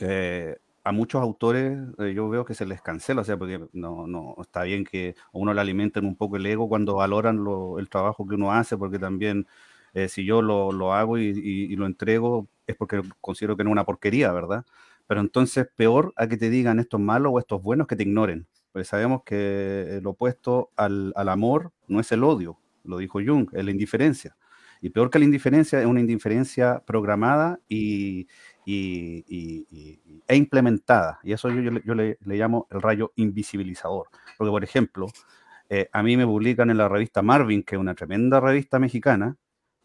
eh, 0.00 0.56
a 0.84 0.92
muchos 0.92 1.20
autores 1.20 1.78
eh, 1.98 2.12
yo 2.14 2.28
veo 2.28 2.44
que 2.44 2.54
se 2.54 2.64
les 2.64 2.80
cancela, 2.80 3.22
o 3.22 3.24
sea, 3.24 3.36
porque 3.36 3.60
no, 3.72 4.06
no 4.06 4.36
está 4.40 4.62
bien 4.62 4.84
que 4.84 5.16
uno 5.32 5.52
le 5.52 5.60
alimenten 5.60 6.06
un 6.06 6.16
poco 6.16 6.36
el 6.36 6.46
ego 6.46 6.68
cuando 6.68 6.94
valoran 6.94 7.42
lo, 7.44 7.78
el 7.78 7.88
trabajo 7.88 8.26
que 8.26 8.36
uno 8.36 8.52
hace, 8.52 8.76
porque 8.78 8.98
también 8.98 9.46
eh, 9.94 10.08
si 10.08 10.24
yo 10.24 10.42
lo, 10.42 10.72
lo 10.72 10.94
hago 10.94 11.18
y, 11.18 11.74
lo 11.76 11.86
entrego 11.86 12.48
es 12.66 12.76
porque 12.76 13.02
considero 13.20 13.56
que 13.56 13.64
no 13.64 13.70
es 13.70 13.72
una 13.72 13.84
porquería, 13.84 14.32
¿verdad? 14.32 14.64
Pero 15.06 15.20
entonces 15.20 15.68
peor 15.74 16.12
a 16.16 16.26
que 16.26 16.36
te 16.36 16.50
digan 16.50 16.78
esto 16.78 16.98
es 16.98 17.02
malo 17.02 17.30
o 17.30 17.38
esto 17.38 17.56
es 17.56 17.62
bueno 17.62 17.86
que 17.86 17.96
te 17.96 18.02
ignoren. 18.02 18.46
Pues 18.72 18.88
sabemos 18.88 19.22
que 19.24 19.96
el 19.96 20.06
opuesto 20.06 20.70
al, 20.76 21.12
al 21.16 21.28
amor 21.30 21.72
no 21.86 22.00
es 22.00 22.12
el 22.12 22.22
odio, 22.22 22.58
lo 22.84 22.98
dijo 22.98 23.20
Jung, 23.24 23.48
es 23.52 23.64
la 23.64 23.70
indiferencia. 23.70 24.36
Y 24.80 24.90
peor 24.90 25.10
que 25.10 25.18
la 25.18 25.24
indiferencia 25.24 25.80
es 25.80 25.86
una 25.86 26.00
indiferencia 26.00 26.82
programada 26.86 27.58
y, 27.68 28.28
y, 28.64 29.24
y, 29.26 30.00
e 30.26 30.36
implementada. 30.36 31.18
Y 31.22 31.32
eso 31.32 31.48
yo, 31.48 31.60
yo, 31.60 31.70
yo 31.84 31.94
le, 31.94 32.18
le, 32.24 32.36
llamo 32.36 32.68
el 32.70 32.80
rayo 32.80 33.12
invisibilizador. 33.16 34.06
Porque, 34.36 34.50
por 34.50 34.62
ejemplo, 34.62 35.06
eh, 35.68 35.88
a 35.92 36.02
mí 36.02 36.16
me 36.16 36.26
publican 36.26 36.70
en 36.70 36.78
la 36.78 36.88
revista 36.88 37.22
Marvin, 37.22 37.62
que 37.62 37.74
es 37.74 37.80
una 37.80 37.94
tremenda 37.94 38.40
revista 38.40 38.78
mexicana, 38.78 39.36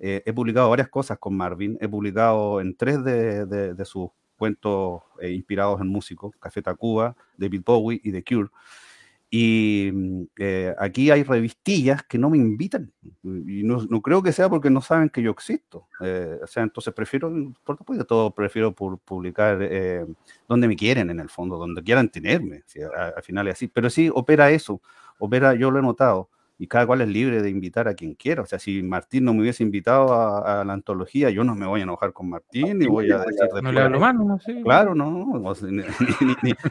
eh, 0.05 0.21
he 0.25 0.33
publicado 0.33 0.69
varias 0.69 0.89
cosas 0.89 1.17
con 1.17 1.33
Marvin, 1.33 1.77
he 1.79 1.87
publicado 1.87 2.59
en 2.59 2.75
tres 2.75 3.01
de, 3.05 3.45
de, 3.45 3.85
sus 3.85 4.09
cuentos 4.35 5.01
eh, 5.21 5.31
inspirados 5.31 5.79
en 5.79 5.87
músicos, 5.87 6.35
Café 6.41 6.61
Tacuba, 6.61 7.15
David 7.37 7.61
Bowie 7.65 8.01
y 8.03 8.11
The 8.11 8.21
Cure. 8.21 8.49
Y 9.29 9.91
mm, 9.93 10.23
eh, 10.39 10.75
aquí 10.77 11.09
hay 11.09 11.23
revistillas 11.23 12.03
que 12.03 12.17
no 12.17 12.29
me 12.29 12.37
invitan. 12.37 12.91
Y 13.23 13.63
no, 13.63 13.77
no, 13.89 14.01
creo 14.01 14.21
que 14.21 14.33
sea 14.33 14.49
porque 14.49 14.69
no 14.69 14.81
saben 14.81 15.07
que 15.07 15.21
yo 15.21 15.31
existo. 15.31 15.87
o 16.01 16.47
sea, 16.47 16.63
entonces 16.63 16.93
prefiero, 16.93 17.31
por 17.63 17.77
de 17.95 18.03
todo, 18.03 18.31
prefiero 18.31 18.73
publicar 18.73 19.57
donde 20.49 20.67
me 20.67 20.75
quieren, 20.75 21.11
en 21.11 21.21
el 21.21 21.29
fondo, 21.29 21.57
donde 21.57 21.81
quieran 21.81 22.09
tenerme. 22.09 22.63
al 23.15 23.23
final 23.23 23.47
es 23.47 23.53
así. 23.53 23.69
Pero 23.69 23.89
sí, 23.89 24.11
opera 24.13 24.51
eso. 24.51 24.81
Opera, 25.17 25.55
yo 25.55 25.71
lo 25.71 25.79
he 25.79 25.81
notado 25.81 26.29
y 26.57 26.67
cada 26.67 26.85
cual 26.85 27.01
es 27.01 27.07
libre 27.07 27.41
de 27.41 27.49
invitar 27.49 27.87
a 27.87 27.93
quien 27.93 28.13
quiera. 28.13 28.43
O 28.43 28.45
sea, 28.45 28.59
si 28.59 28.83
Martín 28.83 29.25
no 29.25 29.33
me 29.33 29.41
hubiese 29.41 29.63
invitado 29.63 30.13
a, 30.13 30.63
la 30.63 30.73
antología, 30.73 31.29
yo 31.29 31.43
no 31.43 31.55
me 31.55 31.65
voy 31.65 31.81
a 31.81 31.83
enojar 31.83 32.13
con 32.13 32.29
Martín, 32.29 32.77
ni 32.77 32.85
voy 32.85 33.11
a 33.11 33.19
decir 33.19 33.49
No 33.61 33.71
le 33.71 33.81
hablo 33.81 33.99
mal, 33.99 34.15
no 34.17 34.39
sé. 34.39 34.61
Claro, 34.61 34.93
no, 34.93 35.41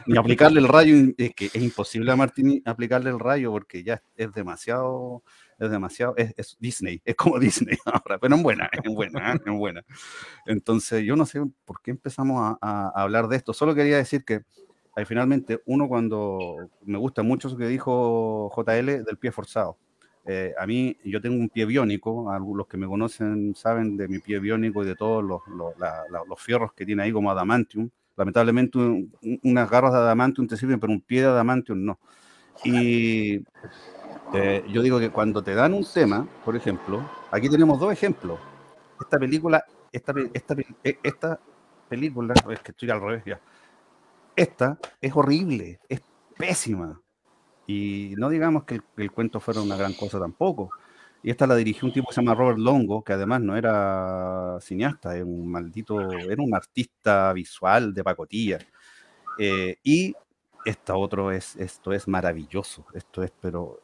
ni, 0.07 0.17
aplicarle 0.17 0.59
el 0.59 0.67
rayo, 0.67 0.95
es 1.17 1.35
que 1.35 1.45
es 1.45 1.55
imposible 1.55 2.11
a 2.11 2.15
Martín 2.15 2.61
aplicarle 2.65 3.09
el 3.09 3.19
rayo 3.19 3.51
porque 3.51 3.83
ya 3.83 4.01
es 4.15 4.31
demasiado, 4.33 5.23
es 5.59 5.69
demasiado, 5.69 6.15
es, 6.17 6.57
Disney, 6.59 7.01
es 7.03 7.15
como 7.15 7.37
Disney 7.39 7.77
ahora, 7.85 8.17
pero 8.19 8.35
en 8.35 8.43
buena, 8.43 8.69
en 8.71 8.95
buena, 8.95 9.39
en 9.45 9.57
buena. 9.57 9.83
Entonces, 10.45 11.03
yo 11.03 11.15
no 11.15 11.25
sé 11.25 11.41
por 11.65 11.81
qué 11.81 11.91
empezamos 11.91 12.57
a 12.61 12.91
hablar 12.95 13.27
de 13.27 13.35
esto, 13.35 13.53
solo 13.53 13.75
quería 13.75 13.97
decir 13.97 14.23
que 14.23 14.43
ahí 14.95 15.05
finalmente 15.05 15.61
uno 15.65 15.87
cuando 15.87 16.69
me 16.85 16.97
gusta 16.97 17.23
mucho 17.23 17.47
eso 17.47 17.57
que 17.57 17.67
dijo 17.67 18.51
JL 18.55 19.03
del 19.03 19.17
pie 19.19 19.31
forzado. 19.31 19.77
Eh, 20.25 20.53
a 20.57 20.65
mí, 20.65 20.95
yo 21.03 21.21
tengo 21.21 21.35
un 21.35 21.49
pie 21.49 21.65
biónico, 21.65 22.31
los 22.55 22.67
que 22.67 22.77
me 22.77 22.87
conocen 22.87 23.53
saben 23.55 23.97
de 23.97 24.07
mi 24.07 24.19
pie 24.19 24.39
biónico 24.39 24.83
y 24.83 24.87
de 24.87 24.95
todos 24.95 25.21
los, 25.23 25.41
los, 25.47 26.41
fierros 26.41 26.71
que 26.73 26.85
tiene 26.85 27.03
ahí 27.03 27.11
como 27.11 27.29
adamantium. 27.29 27.89
Lamentablemente 28.15 28.77
unas 29.43 29.69
garras 29.69 29.91
de 29.91 29.99
adamantium 29.99 30.47
te 30.47 30.55
sirven, 30.55 30.79
pero 30.79 30.93
un 30.93 31.01
pie 31.01 31.21
de 31.21 31.27
adamantium 31.27 31.83
no. 31.83 31.99
Y 32.63 33.43
eh, 34.33 34.63
yo 34.69 34.81
digo 34.81 34.99
que 34.99 35.09
cuando 35.09 35.43
te 35.43 35.55
dan 35.55 35.73
un 35.73 35.85
tema, 35.91 36.25
por 36.45 36.55
ejemplo, 36.55 37.01
aquí 37.31 37.49
tenemos 37.49 37.79
dos 37.79 37.91
ejemplos. 37.91 38.39
Esta 39.01 39.19
película, 39.19 39.65
esta, 39.91 40.13
esta, 40.33 40.55
esta 41.03 41.39
película, 41.89 42.33
es 42.49 42.59
que 42.59 42.71
estoy 42.71 42.89
al 42.91 43.01
revés 43.01 43.23
ya 43.25 43.41
esta 44.35 44.77
es 45.01 45.15
horrible, 45.15 45.79
es 45.89 46.01
pésima. 46.37 46.99
Y 47.67 48.13
no 48.17 48.29
digamos 48.29 48.65
que 48.65 48.81
el, 48.97 49.11
cuento 49.11 49.39
fuera 49.39 49.61
una 49.61 49.77
gran 49.77 49.93
cosa 49.93 50.19
tampoco. 50.19 50.69
Y 51.21 51.29
esta 51.31 51.47
la 51.47 51.55
dirigió 51.55 51.87
un 51.87 51.93
tipo 51.93 52.07
que 52.09 52.15
se 52.15 52.21
llama 52.21 52.35
Robert 52.35 52.59
Longo, 52.59 53.03
que 53.03 53.13
además 53.13 53.41
no 53.41 53.55
era 53.55 54.57
cineasta, 54.61 55.15
era 55.15 55.25
un 55.25 55.49
maldito, 55.49 56.11
era 56.11 56.43
un 56.43 56.53
artista 56.53 57.31
visual 57.31 57.93
de 57.93 58.03
pacotilla. 58.03 58.59
Eh, 59.39 59.77
y 59.83 60.13
esta 60.65 60.95
otro 60.95 61.31
es, 61.31 61.55
esto 61.55 61.93
es 61.93 62.07
maravilloso, 62.07 62.85
esto 62.93 63.23
es, 63.23 63.31
pero 63.39 63.81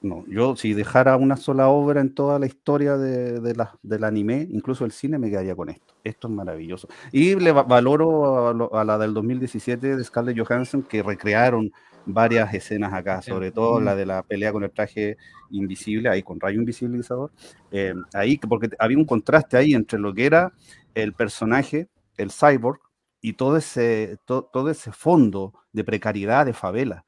no, 0.00 0.24
yo 0.28 0.54
si 0.54 0.74
dejara 0.74 1.16
una 1.16 1.36
sola 1.36 1.68
obra 1.68 2.00
en 2.00 2.14
toda 2.14 2.38
la 2.38 2.46
historia 2.46 2.96
de, 2.96 3.54
la, 3.54 3.76
del 3.82 4.04
anime, 4.04 4.46
incluso 4.50 4.84
el 4.84 4.92
cine, 4.92 5.18
me 5.18 5.28
quedaría 5.28 5.56
con 5.56 5.70
esto. 5.70 5.94
Esto 6.04 6.28
es 6.28 6.34
maravilloso. 6.34 6.88
Y 7.10 7.34
le 7.34 7.50
valoro 7.50 8.76
a, 8.76 8.84
la 8.84 8.96
del 8.98 9.12
2017 9.12 9.96
de 9.96 10.04
Scarlett 10.04 10.38
Johansson 10.38 10.82
que 10.82 11.02
recrearon 11.02 11.72
varias 12.06 12.54
escenas 12.54 12.92
acá, 12.92 13.22
sobre 13.22 13.50
todo 13.50 13.80
la 13.80 13.96
de 13.96 14.06
la 14.06 14.22
pelea 14.22 14.52
con 14.52 14.62
el 14.62 14.70
traje 14.70 15.16
invisible, 15.50 16.08
ahí 16.08 16.22
con 16.22 16.38
rayo 16.38 16.60
invisibilizador. 16.60 17.32
Eh, 17.72 17.94
ahí, 18.14 18.38
porque 18.38 18.70
había 18.78 18.98
un 18.98 19.04
contraste 19.04 19.56
ahí 19.56 19.74
entre 19.74 19.98
lo 19.98 20.14
que 20.14 20.26
era 20.26 20.52
el 20.94 21.12
personaje, 21.12 21.88
el 22.16 22.30
cyborg, 22.30 22.80
y 23.20 23.32
todo 23.32 23.56
ese, 23.56 24.16
todo 24.24 24.70
ese 24.70 24.92
fondo 24.92 25.52
de 25.72 25.82
precariedad, 25.82 26.46
de 26.46 26.52
favela. 26.52 27.04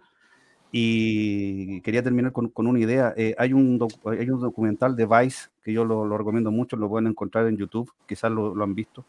Y 0.73 1.81
quería 1.81 2.03
terminar 2.03 2.33
con, 2.33 2.49
con 2.49 2.67
una 2.67 2.79
idea. 2.79 3.13
Eh, 3.17 3.35
hay, 3.39 3.53
un 3.53 3.79
hay 4.05 4.31
un 4.31 4.41
documental 4.41 4.95
de 4.95 5.07
Vice 5.07 5.49
que 5.63 5.73
yo 5.73 5.85
lo, 5.85 6.17
recomiendo 6.17 6.51
mucho, 6.51 6.77
lo 6.77 6.89
pueden 6.89 7.09
encontrar 7.09 7.47
en 7.47 7.57
YouTube, 7.57 7.93
quizás 8.07 8.31
lo, 8.31 8.63
han 8.63 8.75
visto, 8.75 9.05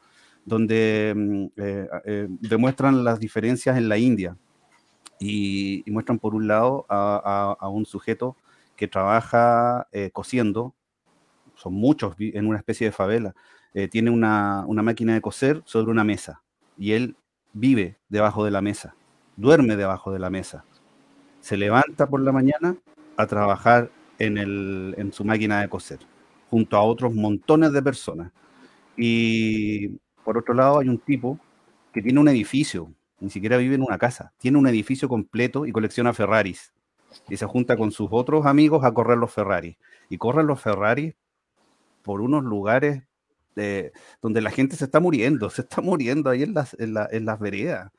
donde 0.46 1.14
mm, 1.16 1.46
eh, 1.58 1.88
eh, 2.06 2.28
demuestran 2.30 3.04
las 3.04 3.20
diferencias 3.20 3.78
en 3.78 3.90
la 3.90 3.98
India 3.98 4.38
y, 5.20 5.84
muestran 5.88 6.20
por 6.20 6.36
un 6.36 6.48
lado 6.48 6.86
a, 6.90 7.56
a, 7.60 7.70
un 7.70 7.86
sujeto 7.86 8.36
que 8.76 8.88
trabaja 8.88 9.88
eh, 9.92 10.10
cosiendo, 10.12 10.74
son 11.56 11.74
muchos 11.74 12.16
en 12.18 12.48
una 12.48 12.58
especie 12.58 12.88
de 12.88 12.92
favela, 12.92 13.36
tiene 13.90 14.10
una, 14.10 14.66
una 14.68 14.84
máquina 14.84 15.14
de 15.14 15.22
coser 15.22 15.62
sobre 15.64 15.92
una 15.92 16.04
mesa 16.04 16.42
y 16.78 16.92
él 16.92 17.16
vive 17.54 17.98
debajo 18.10 18.44
de 18.44 18.52
la 18.52 18.62
mesa, 18.62 18.96
duerme 19.38 19.78
debajo 19.78 20.12
de 20.12 20.20
la 20.20 20.30
mesa 20.30 20.66
se 21.42 21.58
levanta 21.58 22.08
por 22.08 22.22
la 22.22 22.32
mañana 22.32 22.76
a 23.18 23.28
trabajar 23.28 23.92
en, 24.20 24.38
el, 24.38 24.96
en 24.98 25.12
su 25.12 25.26
máquina 25.26 25.62
de 25.62 25.70
coser, 25.70 26.00
junto 26.50 26.78
a 26.78 26.84
otros 26.84 27.14
montones 27.14 27.74
de 27.74 27.82
personas. 27.82 28.32
Y 28.96 29.90
por 30.24 30.38
otro 30.38 30.54
lado 30.54 30.80
hay 30.80 30.88
un 30.88 31.00
tipo 31.00 31.40
que 31.92 32.02
tiene 32.02 32.20
un 32.20 32.28
edificio, 32.28 32.94
ni 33.20 33.30
siquiera 33.30 33.58
vive 33.58 33.76
en 33.76 33.82
una 33.82 33.98
casa, 33.98 34.32
tiene 34.38 34.58
un 34.58 34.68
edificio 34.68 35.10
completo 35.10 35.66
y 35.66 35.72
colecciona 35.72 36.14
Ferraris. 36.14 36.72
Y 37.28 37.36
se 37.36 37.46
junta 37.46 37.76
con 37.76 37.92
sus 37.92 38.08
otros 38.12 38.46
amigos 38.46 38.86
a 38.86 38.94
correr 38.94 39.18
los 39.18 39.34
Ferraris. 39.34 39.76
Y 40.10 40.18
corren 40.18 40.48
los 40.48 40.62
Ferraris 40.62 41.14
por 42.04 42.22
unos 42.22 42.44
lugares 42.44 43.04
donde 44.22 44.42
la 44.42 44.50
gente 44.50 44.76
se 44.76 44.86
está 44.86 45.00
muriendo, 45.00 45.50
se 45.50 45.62
está 45.62 45.82
muriendo 45.82 46.30
ahí 46.30 46.44
en 46.44 46.54
las, 46.54 46.76
en, 46.80 47.26
las 47.26 47.40
veredas. 47.40 47.92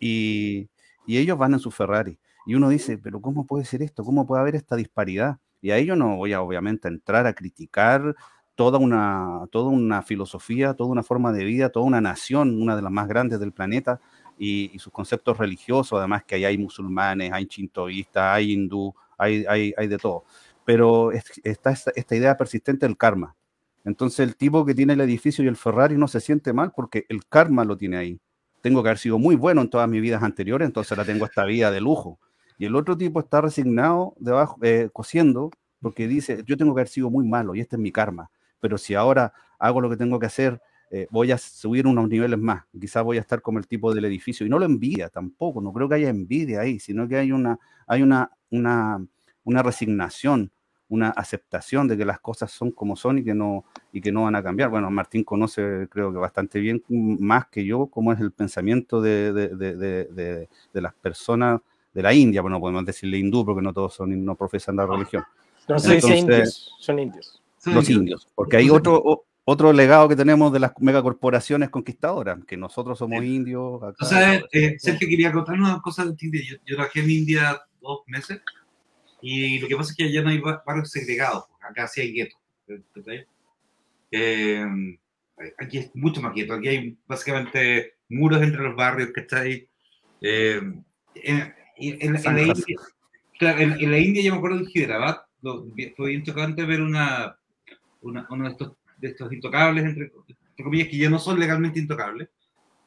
Y, 0.00 0.68
y, 1.06 1.18
ellos 1.18 1.36
van 1.36 1.52
en 1.52 1.60
su 1.60 1.70
Ferrari. 1.70 2.18
Y 2.46 2.54
uno 2.54 2.68
dice, 2.68 2.98
pero 2.98 3.20
¿cómo 3.20 3.46
puede 3.46 3.64
ser 3.64 3.82
esto? 3.82 4.04
¿Cómo 4.04 4.26
puede 4.26 4.42
haber 4.42 4.54
esta 4.54 4.76
disparidad? 4.76 5.38
Y 5.60 5.70
ahí 5.70 5.86
yo 5.86 5.96
no 5.96 6.16
voy 6.16 6.32
a 6.32 6.42
obviamente 6.42 6.88
entrar 6.88 7.26
a 7.26 7.32
criticar 7.32 8.14
toda 8.54 8.78
una, 8.78 9.46
toda 9.50 9.70
una 9.70 10.02
filosofía, 10.02 10.74
toda 10.74 10.90
una 10.90 11.02
forma 11.02 11.32
de 11.32 11.44
vida, 11.44 11.70
toda 11.70 11.86
una 11.86 12.00
nación, 12.00 12.60
una 12.60 12.76
de 12.76 12.82
las 12.82 12.92
más 12.92 13.08
grandes 13.08 13.40
del 13.40 13.52
planeta, 13.52 14.00
y, 14.38 14.78
sus 14.78 14.92
conceptos 14.92 15.38
religiosos, 15.38 15.98
además 15.98 16.24
que 16.24 16.34
ahí 16.36 16.44
hay 16.44 16.58
musulmanes, 16.58 17.32
hay 17.32 17.46
chintoístas, 17.46 18.36
hay 18.36 18.52
hindú, 18.52 18.94
hay, 19.16 19.44
hay, 19.48 19.72
hay 19.76 19.86
de 19.88 19.98
todo. 19.98 20.24
Pero 20.64 21.12
está 21.12 21.70
esta, 21.70 21.92
esta 21.94 22.16
idea 22.16 22.36
persistente 22.36 22.86
del 22.86 22.96
karma, 22.96 23.36
entonces 23.84 24.20
el 24.20 24.36
tipo 24.36 24.64
que 24.64 24.74
tiene 24.74 24.94
el 24.94 25.00
edificio 25.02 25.44
y 25.44 25.48
el 25.48 25.56
Ferrari 25.56 25.96
no 25.96 26.08
se 26.08 26.20
siente 26.20 26.52
mal 26.52 26.72
porque 26.74 27.04
el 27.08 27.26
karma 27.26 27.64
lo 27.64 27.76
tiene 27.76 27.98
ahí. 27.98 28.20
Tengo 28.62 28.82
que 28.82 28.88
haber 28.88 28.98
sido 28.98 29.18
muy 29.18 29.36
bueno 29.36 29.60
en 29.60 29.68
todas 29.68 29.88
mis 29.88 30.00
vidas 30.00 30.22
anteriores, 30.22 30.66
entonces 30.66 30.90
ahora 30.92 31.04
tengo 31.04 31.26
esta 31.26 31.44
vida 31.44 31.70
de 31.70 31.82
lujo. 31.82 32.18
Y 32.58 32.66
el 32.66 32.76
otro 32.76 32.96
tipo 32.96 33.20
está 33.20 33.40
resignado 33.40 34.14
debajo, 34.18 34.58
eh, 34.62 34.88
cosiendo, 34.92 35.50
porque 35.80 36.08
dice, 36.08 36.42
yo 36.46 36.56
tengo 36.56 36.74
que 36.74 36.80
haber 36.80 36.88
sido 36.88 37.10
muy 37.10 37.26
malo 37.26 37.54
y 37.54 37.60
este 37.60 37.76
es 37.76 37.80
mi 37.80 37.92
karma. 37.92 38.30
Pero 38.60 38.78
si 38.78 38.94
ahora 38.94 39.32
hago 39.58 39.80
lo 39.80 39.90
que 39.90 39.96
tengo 39.96 40.18
que 40.18 40.26
hacer, 40.26 40.60
eh, 40.90 41.08
voy 41.10 41.32
a 41.32 41.38
subir 41.38 41.86
unos 41.86 42.08
niveles 42.08 42.38
más. 42.38 42.64
Quizás 42.80 43.02
voy 43.02 43.18
a 43.18 43.20
estar 43.20 43.42
como 43.42 43.58
el 43.58 43.66
tipo 43.66 43.92
del 43.92 44.04
edificio. 44.04 44.46
Y 44.46 44.48
no 44.48 44.58
lo 44.58 44.64
envidia 44.64 45.08
tampoco, 45.08 45.60
no 45.60 45.72
creo 45.72 45.88
que 45.88 45.96
haya 45.96 46.08
envidia 46.08 46.60
ahí, 46.60 46.78
sino 46.78 47.08
que 47.08 47.16
hay 47.16 47.32
una, 47.32 47.58
hay 47.86 48.02
una, 48.02 48.30
una, 48.50 49.04
una 49.42 49.62
resignación, 49.62 50.52
una 50.88 51.10
aceptación 51.10 51.88
de 51.88 51.96
que 51.96 52.04
las 52.04 52.20
cosas 52.20 52.52
son 52.52 52.70
como 52.70 52.94
son 52.94 53.18
y 53.18 53.24
que 53.24 53.34
no, 53.34 53.64
y 53.92 54.00
que 54.00 54.12
no 54.12 54.22
van 54.22 54.36
a 54.36 54.42
cambiar. 54.42 54.70
Bueno, 54.70 54.90
Martín 54.90 55.24
conoce, 55.24 55.88
creo 55.90 56.12
que 56.12 56.18
bastante 56.18 56.60
bien, 56.60 56.82
más 56.88 57.48
que 57.48 57.64
yo, 57.64 57.88
cómo 57.88 58.12
es 58.12 58.20
el 58.20 58.30
pensamiento 58.30 59.00
de, 59.00 59.32
de, 59.32 59.48
de, 59.56 60.80
las 60.80 60.94
personas 60.94 61.60
de 61.94 62.02
la 62.02 62.12
India, 62.12 62.42
bueno, 62.42 62.60
podemos 62.60 62.84
decirle 62.84 63.18
hindú 63.18 63.44
porque 63.44 63.62
no 63.62 63.72
todos 63.72 63.94
son, 63.94 64.24
no 64.24 64.34
profesan 64.34 64.76
la 64.76 64.86
religión. 64.86 65.24
No, 65.66 65.78
son 65.78 65.94
indios, 65.94 66.74
son 66.78 66.98
indios. 66.98 67.42
Los 67.64 67.88
indios, 67.88 68.28
porque 68.34 68.58
hay 68.58 68.68
otro, 68.68 69.24
otro 69.44 69.72
legado 69.72 70.10
que 70.10 70.14
tenemos 70.14 70.52
de 70.52 70.60
las 70.60 70.72
megacorporaciones 70.78 71.70
conquistadoras, 71.70 72.44
que 72.44 72.58
nosotros 72.58 72.98
somos 72.98 73.24
indios. 73.24 73.82
o 73.98 74.04
sea, 74.04 74.42
eh, 74.52 74.76
Sergio, 74.78 75.08
quería 75.08 75.32
contar 75.32 75.54
una 75.54 75.80
cosa 75.80 76.04
de 76.04 76.14
India. 76.20 76.42
Yo, 76.46 76.56
yo 76.66 76.76
trabajé 76.76 77.00
en 77.00 77.10
India 77.10 77.62
dos 77.80 78.00
meses 78.06 78.42
y 79.22 79.58
lo 79.58 79.66
que 79.66 79.76
pasa 79.76 79.92
es 79.92 79.96
que 79.96 80.04
allá 80.04 80.20
no 80.20 80.28
hay 80.28 80.42
barrios 80.66 80.90
segregados, 80.90 81.44
acá 81.62 81.88
sí 81.88 82.02
hay 82.02 82.12
guetos. 82.12 82.38
Eh, 84.10 84.66
aquí 85.56 85.78
es 85.78 85.90
mucho 85.94 86.20
más 86.20 86.34
gueto, 86.34 86.52
aquí 86.52 86.68
hay 86.68 86.98
básicamente 87.06 87.94
muros 88.10 88.42
entre 88.42 88.62
los 88.62 88.76
barrios, 88.76 89.12
que 89.14 89.22
está 89.22 89.40
ahí. 89.40 89.66
Eh, 91.76 91.98
en, 92.00 92.12
la 92.12 92.42
India, 92.42 92.76
en, 93.40 93.90
la 93.90 93.98
India 93.98 94.22
yo 94.22 94.32
me 94.32 94.38
acuerdo 94.38 94.58
de 94.58 94.70
Hyderabad, 94.72 95.22
fue 95.96 96.10
bien 96.10 96.22
chocante 96.22 96.64
ver 96.64 96.80
una, 96.80 97.36
una, 98.00 98.26
uno 98.30 98.44
de 98.44 98.50
estos, 98.50 98.72
de 98.98 99.08
estos 99.08 99.32
intocables, 99.32 99.84
entre, 99.84 100.12
comillas, 100.62 100.88
que 100.88 100.98
ya 100.98 101.10
no 101.10 101.18
son 101.18 101.38
legalmente 101.38 101.80
intocables, 101.80 102.28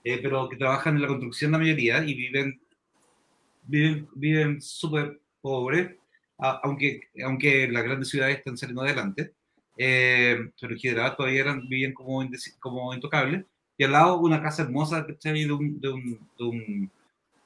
eh, 0.04 0.20
pero 0.22 0.48
que 0.50 0.58
trabajan 0.58 0.96
en 0.96 1.02
la 1.02 1.08
construcción 1.08 1.52
la 1.52 1.58
mayoría 1.58 2.04
y 2.04 2.14
viven 2.14 2.60
viven 3.70 4.08
viven 4.16 4.62
súper 4.62 5.20
pobres 5.42 5.98
aunque, 6.38 7.02
aunque 7.26 7.68
las 7.68 7.84
grandes 7.84 8.10
ciudades 8.10 8.38
están 8.38 8.58
saliendo 8.58 8.84
adelante, 8.84 9.34
eh, 9.78 10.38
pero 10.60 10.74
en 10.74 10.80
general 10.80 11.16
todavía 11.16 11.42
eran, 11.42 11.68
vivían 11.68 11.94
como, 11.94 12.24
como 12.60 12.94
intocables. 12.94 13.46
Y 13.78 13.84
al 13.84 13.92
lado 13.92 14.20
una 14.20 14.42
casa 14.42 14.64
hermosa 14.64 15.02
de 15.04 15.52
un, 15.52 15.80
de 15.80 15.90
un, 15.90 16.30
de 16.38 16.44
un, 16.44 16.92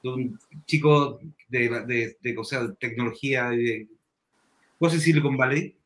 de 0.02 0.08
un 0.08 0.38
chico 0.66 1.20
de, 1.48 1.68
de, 1.86 2.16
de, 2.20 2.38
o 2.38 2.44
sea, 2.44 2.64
de 2.64 2.74
tecnología, 2.74 3.50
de, 3.50 3.88
pues 4.78 5.00
Silicon 5.00 5.36
Valley, 5.36 5.76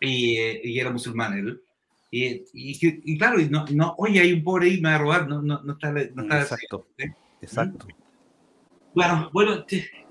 y, 0.00 0.38
y, 0.38 0.80
era 0.80 0.90
musulmán 0.90 1.38
él. 1.38 1.62
Y, 2.10 2.44
y, 2.52 3.18
claro, 3.18 3.38
no, 3.50 3.64
no, 3.72 3.94
oye, 3.98 4.20
hay 4.20 4.32
un 4.32 4.42
pobre 4.42 4.66
ahí, 4.66 4.80
me 4.80 4.88
va 4.88 4.94
a 4.96 4.98
robar, 4.98 5.28
no, 5.28 5.42
no, 5.42 5.62
no 5.62 5.72
está. 5.74 5.92
No 5.92 6.22
está 6.22 6.40
exacto, 6.40 6.88
exacto. 7.40 7.86
Bueno, 8.94 9.30
bueno, 9.32 9.64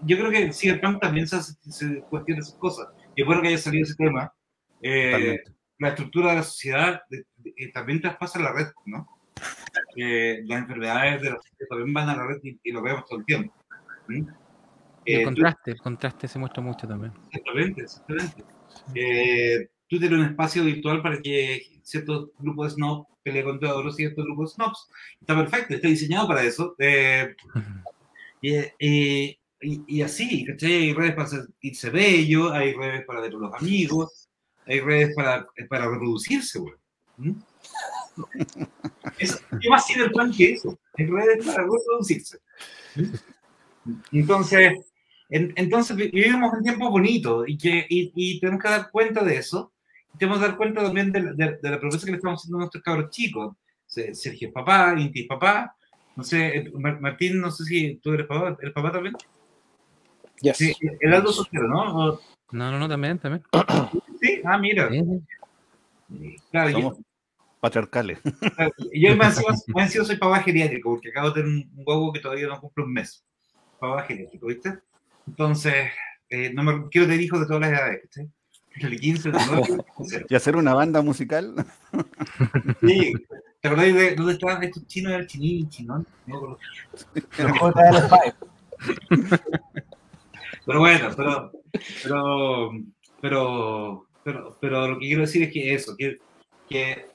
yo 0.04 0.18
creo 0.18 0.32
que 0.32 0.54
Cyberpunk 0.54 1.02
también 1.02 1.28
se, 1.28 1.42
se 1.42 2.00
cuestiona 2.10 2.42
esas 2.42 2.56
cosas. 2.56 2.88
Y 3.16 3.22
es 3.22 3.28
bueno 3.28 3.42
que 3.42 3.50
haya 3.50 3.58
salido 3.58 3.84
ese 3.84 3.96
tema. 3.96 4.34
Eh, 4.82 5.40
la 5.78 5.90
estructura 5.90 6.30
de 6.30 6.36
la 6.38 6.44
sociedad 6.44 7.02
eh, 7.12 7.72
también 7.74 8.00
traspasa 8.02 8.40
la 8.40 8.54
red, 8.54 8.68
¿no? 8.86 9.19
Las 9.96 10.62
enfermedades 10.62 11.22
de 11.22 11.30
sociedad 11.30 11.68
también 11.70 11.94
van 11.94 12.10
a 12.10 12.16
la 12.16 12.28
red 12.28 12.40
y, 12.44 12.72
lo 12.72 12.82
vemos 12.82 13.06
todo 13.06 13.20
el 13.20 13.26
tiempo. 13.26 13.54
el 15.06 15.24
contraste, 15.24 15.72
el 15.72 15.82
contraste 15.82 16.28
se 16.28 16.40
muestra 16.40 16.62
mucho 16.62 16.88
también. 16.88 17.14
Exactamente, 17.32 17.82
exactamente. 17.82 18.44
tú 19.88 20.00
tienes 20.00 20.20
un 20.20 20.26
espacio 20.26 20.64
virtual 20.64 21.02
para 21.02 21.22
que 21.22 21.80
ciertos 21.84 22.30
grupos 22.38 22.68
de 22.68 22.76
snobs 22.76 23.08
peleen 23.24 23.46
contra 23.46 23.76
otros 23.76 23.96
ciertos 23.96 24.26
grupos 24.26 24.52
de 24.52 24.56
snobs. 24.56 24.88
Está 25.20 25.36
perfecto, 25.36 25.74
está 25.74 25.88
diseñado 25.88 26.28
para 26.28 26.44
eso. 26.44 26.76
Eh, 26.80 27.36
y, 28.42 29.38
y, 29.62 30.02
así, 30.02 30.46
¿cachai? 30.46 30.74
Hay 30.74 30.94
redes 30.94 31.16
para 31.16 31.28
sentirse 31.28 31.90
bello, 31.90 32.54
hay 32.54 32.74
redes 32.74 33.06
para 33.06 33.22
ver 33.22 33.34
los 33.34 33.54
amigos, 33.54 34.30
hay 34.66 34.80
redes 34.80 35.14
para, 35.16 35.46
para 35.70 35.90
reproducirse, 35.90 36.60
güey. 36.60 36.74
¿Mm? 37.18 37.32
¿Qué 39.18 39.70
más 39.70 39.86
tiene 39.86 40.04
el 40.04 40.12
plan 40.12 40.32
que 40.32 40.54
eso? 40.54 40.78
Hay 40.98 41.06
redes 41.06 41.46
para 41.46 41.64
reproducirse. 41.64 42.40
Entonces, 44.12 44.74
entonces 45.30 45.96
vivimos 45.96 46.54
un 46.54 46.64
tiempo 46.64 46.90
bonito 46.90 47.46
y, 47.46 47.58
que, 47.58 47.86
y, 47.90 48.40
tenemos 48.40 48.62
que 48.62 48.70
dar 48.70 48.92
cuenta 48.92 49.24
de 49.24 49.38
eso. 49.38 49.72
tenemos 50.18 50.40
que 50.40 50.48
dar 50.48 50.58
cuenta 50.58 50.84
también 50.84 51.12
de, 51.12 51.34
de, 51.34 51.70
la 51.70 51.80
promesa 51.80 52.06
que 52.06 52.12
le 52.12 52.18
estamos 52.18 52.40
haciendo 52.40 52.58
a 52.58 52.62
nuestros 52.62 52.84
cabros 52.84 53.10
chicos. 53.12 53.56
Sergio 53.86 54.50
es 54.50 54.54
papá, 54.54 54.96
Inti 54.98 55.22
es 55.22 55.28
papá, 55.28 55.76
no 56.16 56.24
sé, 56.24 56.58
eh, 56.58 56.72
Martín, 57.00 57.40
no 57.40 57.50
sé 57.50 57.64
si 57.64 57.96
tú 57.96 58.12
eres 58.14 58.28
papá, 58.28 58.56
¿eres 58.62 58.74
papá 58.74 58.92
también? 58.92 59.16
Yes. 60.42 60.58
Sí, 60.58 60.76
el 61.00 61.14
Aldo 61.14 61.32
soltero, 61.32 61.68
¿no? 61.68 62.20
No, 62.52 62.72
no, 62.72 62.80
no, 62.80 62.88
también, 62.88 63.18
también. 63.20 63.44
Sí, 64.22 64.42
ah, 64.44 64.58
mira. 64.58 64.90
Claro, 66.52 66.72
Somos 66.72 66.98
yo, 66.98 67.04
patriarcales. 67.60 68.20
Yo 68.94 69.16
me 69.16 69.26
han 69.26 69.90
sido 69.90 70.06
soy 70.06 70.18
papá 70.18 70.40
geriátrico, 70.42 70.92
porque 70.92 71.10
acabo 71.10 71.32
de 71.32 71.42
tener 71.42 71.50
un 71.50 71.84
huevo 71.86 72.14
que 72.14 72.20
todavía 72.20 72.48
no 72.48 72.60
cumple 72.60 72.86
un 72.86 72.94
mes. 72.94 73.26
Papá 73.80 74.04
geriátrico, 74.04 74.48
¿viste? 74.48 74.80
Entonces, 75.28 75.92
eh, 76.30 76.52
no 76.54 76.64
me 76.64 76.90
quiero 76.90 77.08
tener 77.08 77.22
hijos 77.22 77.40
de 77.40 77.46
todas 77.46 77.62
las 77.62 77.72
edades, 77.72 78.02
¿viste? 78.04 78.30
El 78.76 79.00
15, 79.00 79.30
el 79.30 79.36
19, 79.36 79.86
¿Y 80.30 80.36
hacer 80.36 80.56
una 80.56 80.74
banda 80.74 81.02
musical? 81.02 81.66
Sí, 82.82 83.14
¿Te 83.62 83.68
acordáis 83.68 83.94
de 83.94 84.16
dónde 84.16 84.34
estaban 84.34 84.64
estos 84.64 84.88
chinos? 84.88 85.12
Era 85.12 85.22
el 85.22 85.28
chinín, 85.28 85.70
¿no? 85.86 86.06
pero 90.66 90.80
bueno, 90.80 91.10
pero, 91.18 91.52
pero, 92.04 92.72
pero, 93.22 94.08
pero, 94.24 94.58
pero 94.62 94.88
lo 94.88 95.00
que 95.00 95.08
quiero 95.08 95.22
decir 95.22 95.44
es 95.44 95.52
que 95.52 95.74
eso, 95.74 95.96
que, 95.98 96.20
que 96.70 97.08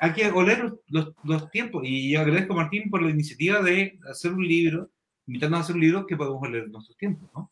hay 0.00 0.12
que 0.12 0.30
oler 0.30 0.72
los, 0.88 1.12
los, 1.22 1.50
tiempos. 1.50 1.82
Y 1.84 2.12
yo 2.12 2.20
agradezco 2.20 2.52
a 2.52 2.56
Martín 2.56 2.90
por 2.90 3.02
la 3.02 3.10
iniciativa 3.10 3.60
de 3.62 3.98
hacer 4.10 4.32
un 4.32 4.46
libro, 4.46 4.90
invitarnos 5.26 5.58
a 5.58 5.62
hacer 5.62 5.76
un 5.76 5.82
libro 5.82 6.06
que 6.06 6.16
podemos 6.16 6.42
oler 6.42 6.68
nuestros 6.68 6.96
tiempos, 6.96 7.28
¿no? 7.34 7.50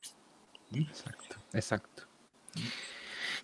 Exacto, 0.74 1.36
exacto. 1.52 2.02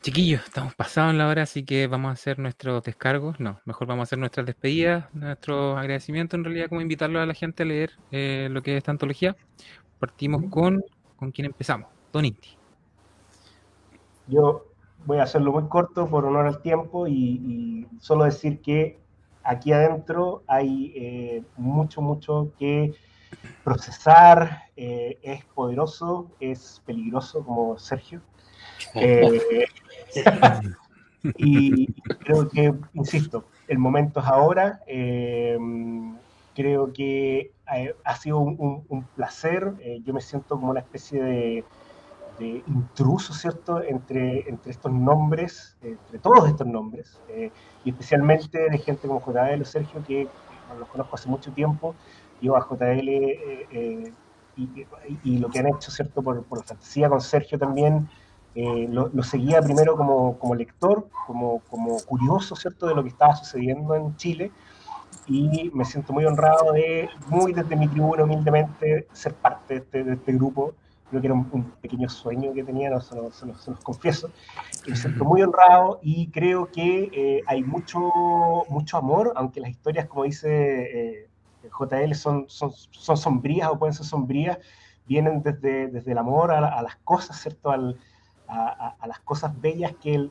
Chiquillos, 0.01 0.45
estamos 0.45 0.75
pasados 0.75 1.11
en 1.11 1.19
la 1.19 1.29
hora, 1.29 1.43
así 1.43 1.65
que 1.65 1.87
vamos 1.89 2.11
a 2.11 2.12
hacer 2.12 2.39
nuestros 2.39 2.83
descargos. 2.85 3.41
No, 3.41 3.61
mejor 3.65 3.89
vamos 3.89 4.03
a 4.03 4.05
hacer 4.05 4.19
nuestras 4.19 4.47
despedidas, 4.47 5.12
nuestro 5.12 5.77
agradecimiento 5.77 6.37
en 6.37 6.45
realidad, 6.45 6.69
como 6.69 6.81
invitarlo 6.81 7.20
a 7.20 7.27
la 7.27 7.35
gente 7.35 7.65
a 7.65 7.66
leer 7.66 7.93
eh, 8.12 8.49
lo 8.51 8.62
que 8.62 8.73
es 8.73 8.79
esta 8.79 8.93
antología. 8.93 9.37
Partimos 9.99 10.45
con, 10.51 10.83
¿con 11.16 11.33
quién 11.33 11.47
empezamos? 11.47 11.89
Don 12.12 12.25
Inti. 12.25 12.57
Yo 14.29 14.68
voy 15.09 15.20
a 15.20 15.22
hacerlo 15.22 15.52
muy 15.52 15.66
corto 15.70 16.06
por 16.06 16.26
honor 16.26 16.47
al 16.47 16.60
tiempo 16.60 17.09
y, 17.09 17.86
solo 17.98 18.24
decir 18.24 18.60
que 18.60 18.98
aquí 19.43 19.72
adentro 19.72 20.43
hay 20.47 20.93
eh, 20.94 21.43
mucho, 21.56 22.02
mucho 22.02 22.52
que 22.59 22.93
procesar, 23.64 24.64
eh, 24.76 25.18
es 25.22 25.47
poderoso, 25.47 26.30
es 26.39 26.82
peligroso 26.85 27.43
como 27.44 27.78
Sergio. 27.78 28.20
Eh, 28.94 29.66
y 31.36 31.93
creo 32.20 32.48
que, 32.48 32.72
insisto, 32.94 33.44
el 33.66 33.78
momento 33.78 34.20
es 34.20 34.26
ahora. 34.26 34.80
Creo 36.55 36.93
que 36.93 37.51
ha, 38.05 38.16
sido 38.16 38.39
un, 38.39 39.05
placer. 39.16 39.74
yo 40.05 40.14
me 40.14 40.20
siento 40.20 40.55
como 40.55 40.70
una 40.70 40.80
especie 40.80 41.20
de, 41.20 41.64
intruso, 42.47 43.32
¿cierto?, 43.32 43.82
entre, 43.82 44.48
entre 44.48 44.70
estos 44.70 44.93
nombres, 44.93 45.77
entre 45.82 46.19
todos 46.19 46.48
estos 46.48 46.66
nombres, 46.66 47.20
y 47.85 47.90
especialmente 47.90 48.70
de 48.70 48.78
gente 48.78 49.09
como 49.09 49.20
JL 49.20 49.60
o 49.60 49.65
Sergio, 49.65 50.02
que 50.06 50.28
los 50.78 50.89
conozco 50.89 51.16
hace 51.16 51.28
mucho 51.28 51.52
tiempo, 51.52 51.94
yo 52.40 52.56
a 52.56 52.60
JL 52.60 53.09
eh, 53.09 53.66
eh, 53.70 54.12
y, 55.24 55.39
lo 55.39 55.48
que 55.48 55.60
han 55.60 55.69
hecho, 55.69 55.90
¿cierto? 55.90 56.20
Por, 56.20 56.43
por 56.44 56.59
la 56.59 56.65
fantasía 56.65 57.09
con 57.09 57.20
Sergio 57.20 57.59
también, 57.59 58.09
eh, 58.55 58.89
lo, 58.90 59.23
seguía 59.23 59.62
primero 59.62 59.97
como, 59.97 60.36
como 60.39 60.55
lector, 60.55 61.09
como, 61.27 61.60
como, 61.70 61.98
curioso, 62.05 62.56
¿cierto? 62.56 62.89
De 62.89 62.94
lo 62.94 63.02
que 63.05 63.10
estaba 63.10 63.36
sucediendo 63.36 63.94
en 63.94 64.16
Chile 64.16 64.51
y 65.28 65.70
me 65.74 65.85
siento 65.85 66.12
muy 66.12 66.24
honrado 66.24 66.73
de, 66.73 67.09
muy 67.28 67.52
desde 67.52 67.77
mi 67.77 67.86
tribuna 67.86 68.24
humildemente, 68.24 69.06
ser 69.12 69.35
parte 69.35 69.74
de 69.74 69.81
este, 69.81 70.05
de 70.05 70.15
este 70.15 70.32
grupo. 70.32 70.74
Creo 71.10 71.20
que 71.22 71.26
era 71.26 71.35
un, 71.35 71.72
pequeño 71.80 72.09
sueño 72.09 72.52
que 72.52 72.64
tenía, 72.64 72.98
se, 73.01 73.16
los, 73.16 73.44
confieso. 73.82 74.30
Me 74.86 74.94
siento 74.94 75.24
muy 75.24 75.43
honrado 75.43 76.01
y 76.02 76.28
creo 76.28 76.70
que 76.70 77.43
hay 77.47 77.62
mucho, 77.62 78.01
mucho 78.68 78.97
amor, 78.98 79.32
aunque 79.36 79.60
las 79.60 79.70
historias, 79.70 80.06
como 80.06 80.24
dice 80.24 81.28
JL 81.68 82.14
son, 82.14 82.44
son, 82.48 82.72
son 82.72 83.16
sombrías 83.16 83.70
o 83.70 83.78
pueden 83.78 83.94
ser 83.94 84.06
sombrías, 84.06 84.59
vienen 85.06 85.43
desde, 85.43 85.89
desde 85.89 86.12
el 86.12 86.18
amor 86.18 86.52
a, 86.52 86.82
las 86.82 86.97
cosas, 86.97 87.40
¿cierto? 87.40 87.70
a, 87.70 87.76
las 89.06 89.20
cosas 89.20 89.59
bellas 89.60 89.93
que, 90.01 90.30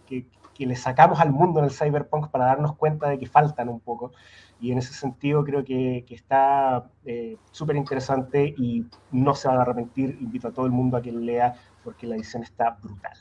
que, 0.57 0.65
le 0.65 0.75
sacamos 0.75 1.19
al 1.19 1.31
mundo 1.31 1.59
en 1.59 1.65
el 1.65 1.71
cyberpunk 1.71 2.29
para 2.29 2.45
darnos 2.45 2.75
cuenta 2.75 3.09
de 3.09 3.19
que 3.19 3.27
faltan 3.27 3.69
un 3.69 3.79
poco. 3.79 4.11
Y 4.59 4.71
en 4.71 4.79
ese 4.79 4.93
sentido 4.93 5.43
creo 5.43 5.63
que, 5.63 6.03
que 6.07 6.15
está 6.15 6.89
eh, 7.05 7.38
súper 7.51 7.75
interesante 7.75 8.55
y 8.57 8.85
no 9.11 9.35
se 9.35 9.47
van 9.47 9.57
a 9.57 9.61
arrepentir. 9.61 10.17
Invito 10.19 10.47
a 10.47 10.51
todo 10.51 10.65
el 10.65 10.71
mundo 10.71 10.97
a 10.97 11.01
que 11.01 11.11
lo 11.11 11.19
lea 11.19 11.55
porque 11.84 12.07
la 12.07 12.15
edición 12.15 12.43
está 12.43 12.77
brutal. 12.81 13.13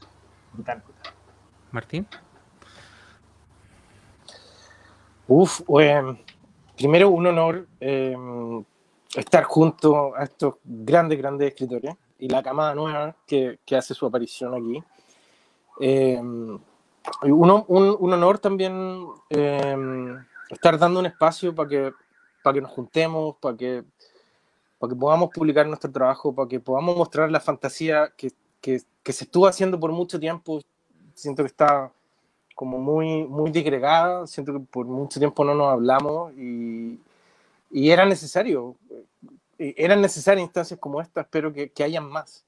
Brutal, 0.52 0.82
brutal. 0.82 1.12
Martín. 1.72 2.06
Uf, 5.28 5.60
bueno, 5.66 6.18
primero 6.76 7.10
un 7.10 7.26
honor 7.26 7.66
eh, 7.80 8.16
estar 9.14 9.44
junto 9.44 10.16
a 10.16 10.24
estos 10.24 10.54
grandes, 10.64 11.18
grandes 11.18 11.48
escritores 11.48 11.94
y 12.18 12.28
la 12.28 12.42
camada 12.42 12.74
nueva 12.74 13.14
que, 13.26 13.58
que 13.64 13.76
hace 13.76 13.92
su 13.92 14.06
aparición 14.06 14.54
aquí. 14.54 14.82
Eh, 15.80 16.20
un, 17.22 17.64
un, 17.68 18.12
honor 18.12 18.38
también 18.38 19.06
eh, 19.30 20.16
estar 20.50 20.78
dando 20.78 21.00
un 21.00 21.06
espacio 21.06 21.54
para 21.54 21.68
que, 21.68 21.92
para 22.42 22.54
que 22.54 22.60
nos 22.60 22.70
juntemos, 22.70 23.36
para 23.36 23.56
que, 23.56 23.84
para 24.78 24.92
que 24.92 24.98
podamos 24.98 25.30
publicar 25.34 25.66
nuestro 25.66 25.90
trabajo, 25.90 26.34
para 26.34 26.48
que 26.48 26.60
podamos 26.60 26.96
mostrar 26.96 27.30
la 27.30 27.40
fantasía 27.40 28.12
que, 28.16 28.32
que, 28.60 28.82
que 29.02 29.12
se 29.12 29.24
estuvo 29.24 29.46
haciendo 29.46 29.78
por 29.78 29.92
mucho 29.92 30.18
tiempo. 30.18 30.60
Siento 31.14 31.42
que 31.42 31.48
está 31.48 31.90
como 32.56 32.78
muy, 32.78 33.26
muy 33.26 33.50
disgregada, 33.50 34.26
siento 34.26 34.54
que 34.54 34.60
por 34.60 34.86
mucho 34.86 35.20
tiempo 35.20 35.44
no 35.44 35.54
nos 35.54 35.72
hablamos 35.72 36.32
y, 36.38 36.98
y 37.70 37.90
era 37.90 38.06
necesario, 38.06 38.76
eh, 39.58 39.74
eran 39.76 40.00
necesarias 40.00 40.46
instancias 40.46 40.80
como 40.80 41.02
esta, 41.02 41.20
espero 41.20 41.52
que, 41.52 41.70
que, 41.70 41.84
hayan 41.84 42.08
más. 42.08 42.45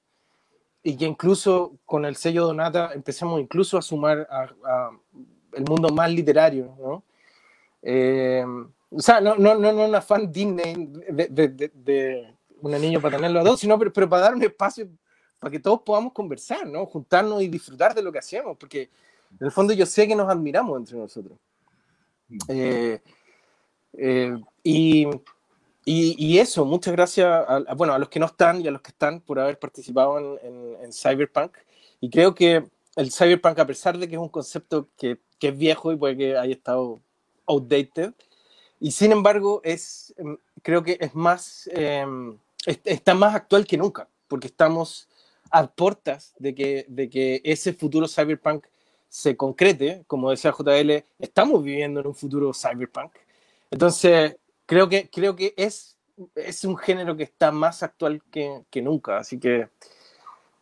Y 0.82 0.96
que 0.96 1.04
incluso 1.04 1.74
con 1.84 2.04
el 2.04 2.16
sello 2.16 2.46
Donata 2.46 2.92
empecemos 2.94 3.40
incluso 3.40 3.76
a 3.76 3.82
sumar 3.82 4.26
a, 4.30 4.90
el 5.52 5.64
mundo 5.64 5.90
más 5.90 6.10
literario, 6.10 6.74
¿no? 6.78 7.02
Eh, 7.82 8.44
o 8.90 9.00
sea, 9.00 9.20
no, 9.20 9.34
no, 9.36 9.54
no, 9.54 9.72
no 9.72 9.84
una 9.84 10.00
fan 10.00 10.30
Disney 10.32 10.88
de, 11.10 11.28
de, 11.28 11.70
de, 11.74 12.34
una 12.60 12.78
niña 12.78 13.00
para 13.00 13.16
tenerlo 13.16 13.40
a 13.40 13.44
dos, 13.44 13.60
sino 13.60 13.78
pero, 13.78 13.92
pero, 13.92 14.08
para 14.08 14.22
dar 14.22 14.34
un 14.34 14.42
espacio 14.42 14.88
para 15.38 15.50
que 15.50 15.60
todos 15.60 15.82
podamos 15.82 16.12
conversar, 16.12 16.66
¿no? 16.66 16.84
Juntarnos 16.86 17.42
y 17.42 17.48
disfrutar 17.48 17.94
de 17.94 18.02
lo 18.02 18.10
que 18.10 18.18
hacemos, 18.18 18.56
porque 18.58 18.90
en 19.38 19.46
el 19.46 19.52
fondo 19.52 19.72
yo 19.72 19.86
sé 19.86 20.08
que 20.08 20.16
nos 20.16 20.28
admiramos 20.28 20.78
entre 20.78 20.98
nosotros. 20.98 21.38
Mm. 22.28 22.38
Eh, 22.48 23.02
eh, 23.94 24.36
y, 24.62 25.06
y, 25.90 26.38
eso, 26.38 26.64
muchas 26.64 26.92
gracias 26.92 27.26
a, 27.26 27.74
bueno, 27.74 27.94
a 27.94 27.98
los 27.98 28.08
que 28.08 28.18
no 28.18 28.26
están 28.26 28.60
y 28.60 28.68
a 28.68 28.70
los 28.70 28.82
que 28.82 28.90
están 28.90 29.20
por 29.20 29.38
haber 29.38 29.58
participado 29.58 30.38
en, 30.38 30.76
en, 30.82 30.92
Cyberpunk. 30.92 31.56
Y 32.00 32.10
creo 32.10 32.34
que 32.34 32.64
el 32.96 33.10
Cyberpunk, 33.10 33.58
a 33.58 33.66
pesar 33.66 33.96
de 33.96 34.06
que 34.06 34.16
es 34.16 34.20
un 34.20 34.28
concepto 34.28 34.88
que, 34.98 35.18
que, 35.38 35.48
es 35.48 35.56
viejo 35.56 35.90
y 35.92 35.96
puede 35.96 36.16
que 36.16 36.36
haya 36.36 36.52
estado 36.52 37.00
outdated, 37.46 38.12
y 38.80 38.90
sin 38.90 39.12
embargo 39.12 39.60
es, 39.64 40.14
em, 40.18 40.36
creo 40.62 40.82
que 40.82 40.98
es 41.00 41.14
más, 41.14 41.68
em, 41.72 42.38
está 42.66 43.14
más 43.14 43.34
actual 43.34 43.66
que 43.66 43.78
nunca, 43.78 44.08
porque 44.28 44.48
estamos 44.48 45.08
a 45.50 45.66
puertas 45.66 46.34
de 46.38 46.54
que, 46.54 46.84
de 46.88 47.08
que 47.08 47.40
ese 47.44 47.72
futuro 47.72 48.06
Cyberpunk 48.06 48.66
se 49.08 49.36
concrete, 49.36 50.04
como 50.06 50.30
decía 50.30 50.52
JL, 50.52 51.04
estamos 51.18 51.62
viviendo 51.64 52.00
en 52.00 52.06
un 52.08 52.14
futuro 52.14 52.52
cyberpunk. 52.52 53.12
Entonces, 53.70 54.36
creo 54.68 54.88
que, 54.88 55.08
creo 55.08 55.34
que 55.34 55.54
es, 55.56 55.96
es 56.34 56.64
un 56.64 56.76
género 56.76 57.16
que 57.16 57.22
está 57.22 57.50
más 57.50 57.82
actual 57.82 58.22
que, 58.30 58.62
que 58.70 58.82
nunca. 58.82 59.16
Así 59.16 59.40
que 59.40 59.68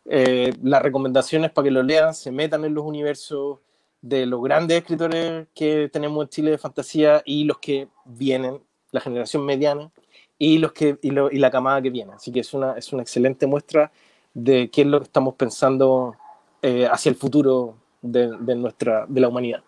eh, 0.05 0.53
las 0.63 0.81
recomendaciones 0.81 1.51
para 1.51 1.65
que 1.65 1.71
lo 1.71 1.83
lean, 1.83 2.15
se 2.15 2.31
metan 2.31 2.63
en 2.63 2.73
los 2.73 2.85
universos 2.85 3.59
de 4.01 4.25
los 4.25 4.41
grandes 4.41 4.77
escritores 4.77 5.47
que 5.53 5.89
tenemos 5.91 6.23
en 6.23 6.29
Chile 6.29 6.51
de 6.51 6.57
fantasía 6.57 7.21
y 7.25 7.43
los 7.43 7.57
que 7.57 7.89
vienen, 8.05 8.61
la 8.91 9.01
generación 9.01 9.45
mediana 9.45 9.91
y, 10.37 10.59
los 10.59 10.71
que, 10.71 10.97
y, 11.01 11.11
lo, 11.11 11.29
y 11.29 11.39
la 11.39 11.51
camada 11.51 11.81
que 11.81 11.89
viene. 11.89 12.13
Así 12.13 12.31
que 12.31 12.39
es 12.39 12.53
una, 12.53 12.73
es 12.73 12.93
una 12.93 13.01
excelente 13.01 13.45
muestra 13.45 13.91
de 14.33 14.69
qué 14.69 14.81
es 14.83 14.87
lo 14.87 14.99
que 14.99 15.05
estamos 15.05 15.35
pensando 15.35 16.15
eh, 16.61 16.87
hacia 16.89 17.09
el 17.09 17.15
futuro 17.17 17.75
de, 18.01 18.55
nuestra, 18.55 19.05
de 19.05 19.19
la 19.19 19.27
humanidad. 19.27 19.63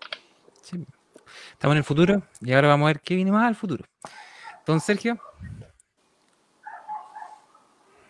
Estamos 1.51 1.73
en 1.73 1.79
el 1.79 1.83
futuro 1.83 2.21
y 2.39 2.53
ahora 2.53 2.69
vamos 2.69 2.85
a 2.85 2.93
ver 2.93 3.01
qué 3.01 3.15
viene 3.15 3.33
más 3.33 3.45
al 3.45 3.55
futuro. 3.55 3.83
Don 4.69 4.79
Sergio. 4.79 5.17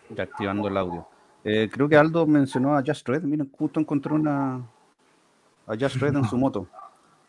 Ya 0.09 0.23
activando 0.23 0.67
el 0.67 0.75
audio. 0.75 1.07
Eh, 1.45 1.69
creo 1.71 1.87
que 1.87 1.95
Aldo 1.95 2.27
mencionó 2.27 2.75
a 2.75 2.83
Just 2.85 3.07
Red. 3.07 3.23
Miren, 3.23 3.49
justo 3.57 3.79
encontró 3.79 4.15
una 4.15 4.55
a 5.65 5.77
Just 5.79 5.95
Red 5.95 6.17
en 6.17 6.25
su 6.25 6.37
moto. 6.37 6.67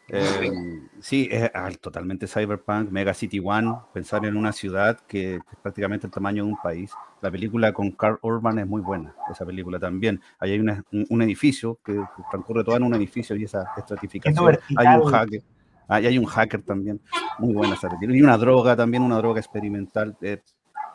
Eh, 0.08 0.50
sí, 0.98 1.28
es 1.30 1.48
totalmente 1.78 2.26
cyberpunk, 2.26 2.90
Mega 2.90 3.14
City 3.14 3.40
One, 3.40 3.72
pensar 3.94 4.26
en 4.26 4.36
una 4.36 4.50
ciudad 4.50 4.98
que 5.06 5.36
es 5.36 5.40
prácticamente 5.62 6.08
el 6.08 6.12
tamaño 6.12 6.42
de 6.42 6.50
un 6.50 6.60
país. 6.60 6.90
La 7.20 7.30
película 7.30 7.72
con 7.72 7.92
Carl 7.92 8.18
Urban 8.22 8.58
es 8.58 8.66
muy 8.66 8.80
buena, 8.80 9.14
esa 9.30 9.46
película 9.46 9.78
también. 9.78 10.20
Ahí 10.40 10.54
hay 10.54 10.58
un, 10.58 11.22
edificio 11.22 11.78
que 11.84 12.02
transcurre 12.32 12.64
todo 12.64 12.76
en 12.76 12.82
un 12.82 12.94
edificio 12.94 13.36
y 13.36 13.44
esa 13.44 13.70
estratificación. 13.76 14.58
Hay 14.76 14.86
un 15.00 15.04
hacker. 15.04 15.42
Ahí 15.90 16.06
hay 16.06 16.18
un 16.18 16.24
hacker 16.24 16.62
también, 16.62 17.00
muy 17.38 17.52
buena 17.52 17.74
esa 17.74 17.88
película. 17.88 18.16
Y 18.16 18.22
una 18.22 18.38
droga 18.38 18.76
también, 18.76 19.02
una 19.02 19.18
droga 19.18 19.40
experimental. 19.40 20.16
Eh, 20.22 20.40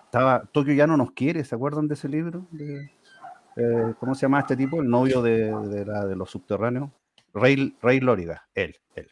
estaba, 0.05 0.43
Tokio 0.51 0.73
ya 0.73 0.87
no 0.87 0.95
nos 0.95 1.11
quiere, 1.11 1.43
¿se 1.43 1.53
acuerdan 1.53 1.87
de 1.87 1.95
ese 1.95 2.07
libro? 2.07 2.47
Eh, 3.57 3.93
¿Cómo 3.99 4.15
se 4.15 4.21
llama 4.21 4.39
este 4.39 4.55
tipo? 4.55 4.81
El 4.81 4.89
novio 4.89 5.21
de, 5.21 5.53
de 5.53 6.15
los 6.15 6.29
subterráneos. 6.29 6.89
Rey, 7.33 7.75
Rey 7.81 7.99
Lóriga, 7.99 8.47
él, 8.55 8.75
él. 8.95 9.09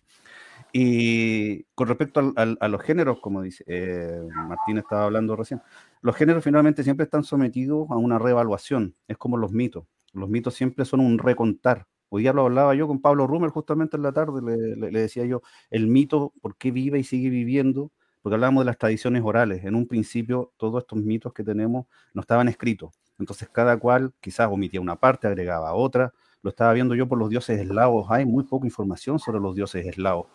Y 0.71 1.63
con 1.75 1.87
respecto 1.87 2.33
a 2.35 2.67
los 2.67 2.81
géneros, 2.81 3.19
como 3.19 3.43
dice 3.43 3.63
eh, 3.67 4.27
Martín 4.47 4.79
estaba 4.79 5.03
hablando 5.03 5.35
recién, 5.35 5.61
los 6.01 6.15
géneros 6.15 6.43
finalmente 6.43 6.83
siempre 6.83 7.03
están 7.03 7.23
sometidos 7.23 7.91
a 7.91 7.95
una 7.95 8.17
reevaluación, 8.17 8.95
es 9.07 9.17
como 9.17 9.37
los 9.37 9.51
mitos. 9.51 9.85
Los 10.13 10.29
mitos 10.29 10.55
siempre 10.55 10.85
son 10.85 11.01
un 11.01 11.19
recontar. 11.19 11.85
Hoy 12.15 12.21
día 12.21 12.31
lo 12.31 12.43
hablaba 12.43 12.75
yo 12.75 12.87
con 12.87 13.01
Pablo 13.01 13.25
Rummer 13.25 13.49
justamente 13.49 13.97
en 13.97 14.03
la 14.03 14.11
tarde, 14.11 14.39
le, 14.39 14.91
le 14.91 14.99
decía 14.99 15.25
yo, 15.25 15.41
el 15.71 15.87
mito, 15.87 16.31
¿por 16.43 16.55
qué 16.57 16.69
vive 16.69 16.99
y 16.99 17.03
sigue 17.03 17.31
viviendo? 17.31 17.91
Porque 18.21 18.35
hablábamos 18.35 18.61
de 18.61 18.65
las 18.67 18.77
tradiciones 18.77 19.23
orales. 19.25 19.65
En 19.65 19.73
un 19.73 19.87
principio, 19.87 20.53
todos 20.57 20.83
estos 20.83 20.99
mitos 20.99 21.33
que 21.33 21.43
tenemos 21.43 21.87
no 22.13 22.21
estaban 22.21 22.47
escritos. 22.49 22.91
Entonces, 23.17 23.49
cada 23.49 23.77
cual 23.77 24.13
quizás 24.21 24.47
omitía 24.51 24.79
una 24.79 24.95
parte, 24.95 25.25
agregaba 25.25 25.73
otra, 25.73 26.13
lo 26.43 26.51
estaba 26.51 26.71
viendo 26.73 26.93
yo 26.93 27.07
por 27.07 27.17
los 27.17 27.31
dioses 27.31 27.59
eslavos, 27.59 28.05
hay 28.11 28.27
muy 28.27 28.43
poca 28.43 28.67
información 28.67 29.17
sobre 29.17 29.39
los 29.39 29.55
dioses 29.55 29.83
eslavos. 29.83 30.27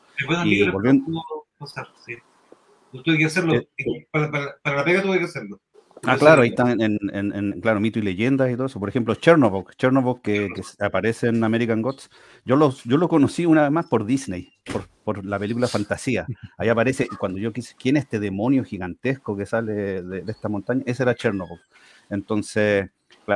Y 0.46 0.68
volviendo... 0.68 1.22
Tuve 2.90 3.18
que 3.18 3.26
hacerlo, 3.26 3.54
eh, 3.54 3.68
para, 4.10 4.32
para, 4.32 4.76
la 4.76 4.84
pega 4.84 5.02
tuve 5.02 5.18
que 5.18 5.26
hacerlo. 5.26 5.60
Ah, 6.04 6.16
claro, 6.18 6.42
ahí 6.42 6.50
están 6.50 6.80
en, 6.80 6.98
en, 7.12 7.60
claro, 7.60 7.80
mito 7.80 7.98
y 7.98 8.02
leyendas 8.02 8.50
y 8.50 8.54
todo 8.54 8.66
eso. 8.66 8.80
Por 8.80 8.88
ejemplo, 8.88 9.14
Chernobyl, 9.14 9.64
Chernobyl 9.76 10.20
que, 10.22 10.48
que 10.54 10.62
aparece 10.84 11.28
en 11.28 11.42
American 11.42 11.82
Gods. 11.82 12.10
Yo 12.44 12.56
lo, 12.56 12.74
yo 12.84 12.96
lo 12.96 13.08
conocí 13.08 13.46
una 13.46 13.62
vez 13.62 13.70
más 13.70 13.86
por 13.86 14.04
Disney, 14.04 14.52
por, 14.72 14.88
por 15.04 15.24
la 15.24 15.38
película 15.38 15.68
Fantasía. 15.68 16.26
Ahí 16.56 16.68
aparece, 16.68 17.08
cuando 17.18 17.38
yo 17.38 17.52
quise, 17.52 17.74
¿quién 17.78 17.96
es 17.96 18.04
este 18.04 18.20
demonio 18.20 18.64
gigantesco 18.64 19.36
que 19.36 19.46
sale 19.46 20.02
de, 20.02 20.22
de 20.22 20.32
esta 20.32 20.48
montaña? 20.48 20.82
Ese 20.86 21.02
era 21.02 21.14
Chernobyl. 21.14 21.58
Entonces, 22.10 22.90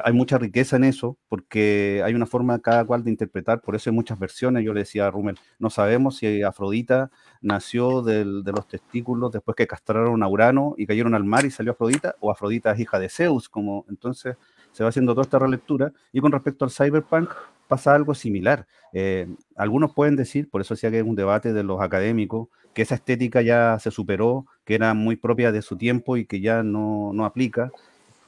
hay 0.04 0.12
mucha 0.12 0.38
riqueza 0.38 0.76
en 0.76 0.84
eso, 0.84 1.18
porque 1.28 2.02
hay 2.04 2.14
una 2.14 2.26
forma 2.26 2.58
cada 2.60 2.84
cual 2.84 3.04
de 3.04 3.10
interpretar, 3.10 3.60
por 3.60 3.74
eso 3.74 3.90
hay 3.90 3.96
muchas 3.96 4.18
versiones. 4.18 4.64
Yo 4.64 4.72
le 4.72 4.80
decía 4.80 5.06
a 5.06 5.10
Rumel, 5.10 5.38
no 5.58 5.70
sabemos 5.70 6.16
si 6.16 6.42
Afrodita 6.42 7.10
nació 7.40 8.02
de 8.02 8.24
los 8.24 8.66
testículos 8.68 9.32
después 9.32 9.54
que 9.54 9.66
castraron 9.66 10.22
a 10.22 10.28
Urano 10.28 10.74
y 10.78 10.86
cayeron 10.86 11.14
al 11.14 11.24
mar 11.24 11.44
y 11.44 11.50
salió 11.50 11.72
Afrodita, 11.72 12.14
o 12.20 12.30
Afrodita 12.30 12.72
es 12.72 12.80
hija 12.80 12.98
de 12.98 13.08
Zeus, 13.08 13.48
como 13.48 13.84
entonces 13.88 14.36
se 14.72 14.82
va 14.82 14.88
haciendo 14.88 15.12
toda 15.12 15.22
esta 15.22 15.38
relectura. 15.38 15.92
Y 16.12 16.20
con 16.20 16.32
respecto 16.32 16.64
al 16.64 16.70
cyberpunk, 16.70 17.30
pasa 17.68 17.94
algo 17.94 18.14
similar. 18.14 18.66
Eh, 18.92 19.28
algunos 19.56 19.92
pueden 19.92 20.16
decir, 20.16 20.48
por 20.48 20.60
eso 20.60 20.74
decía 20.74 20.90
que 20.90 20.98
es 20.98 21.04
un 21.04 21.16
debate 21.16 21.52
de 21.52 21.62
los 21.62 21.80
académicos, 21.80 22.48
que 22.72 22.82
esa 22.82 22.94
estética 22.94 23.42
ya 23.42 23.78
se 23.78 23.90
superó, 23.90 24.46
que 24.64 24.74
era 24.74 24.94
muy 24.94 25.16
propia 25.16 25.52
de 25.52 25.60
su 25.60 25.76
tiempo 25.76 26.16
y 26.16 26.24
que 26.24 26.40
ya 26.40 26.62
no, 26.62 27.12
no 27.12 27.26
aplica 27.26 27.70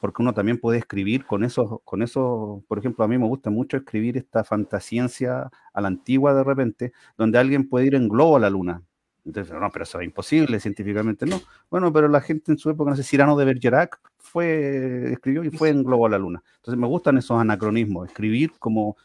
porque 0.05 0.21
uno 0.21 0.35
también 0.35 0.59
puede 0.59 0.77
escribir 0.77 1.25
con 1.25 1.45
eso, 1.45 1.81
con 1.83 2.03
eso, 2.03 2.63
por 2.69 2.79
ejemplo, 2.79 3.07
a 3.07 3.09
mí 3.09 3.17
me 3.17 3.27
gusta 3.27 3.49
mucho 3.49 3.79
escribir 3.79 4.19
esta 4.19 4.45
fantasciencia 4.45 5.51
a 5.73 5.81
la 5.81 5.89
antigua 5.89 6.35
de 6.35 6.45
repente, 6.45 6.93
donde 7.17 7.39
alguien 7.39 7.71
puede 7.71 7.87
ir 7.87 7.95
en 7.95 8.11
globo 8.11 8.37
a 8.37 8.41
la 8.41 8.51
luna. 8.51 8.83
Entonces, 9.25 9.55
no, 9.59 9.71
pero 9.71 9.85
eso 9.85 9.99
es 10.01 10.05
imposible, 10.05 10.61
científicamente 10.61 11.25
no. 11.25 11.41
Bueno, 11.71 11.91
pero 11.91 12.07
la 12.09 12.21
gente 12.21 12.53
en 12.53 12.59
su 12.59 12.69
época, 12.69 12.91
no 12.91 12.97
sé, 12.99 13.03
Cyrano 13.03 13.35
de 13.35 13.47
Bergerac 13.47 13.99
fue, 14.19 15.11
escribió 15.11 15.43
y 15.43 15.49
fue 15.49 15.71
en 15.71 15.83
globo 15.83 16.05
a 16.05 16.11
la 16.11 16.19
luna. 16.19 16.43
Entonces 16.57 16.79
me 16.79 16.87
gustan 16.87 17.17
esos 17.17 17.41
anacronismos, 17.41 18.07
escribir 18.07 18.53
como, 18.59 18.99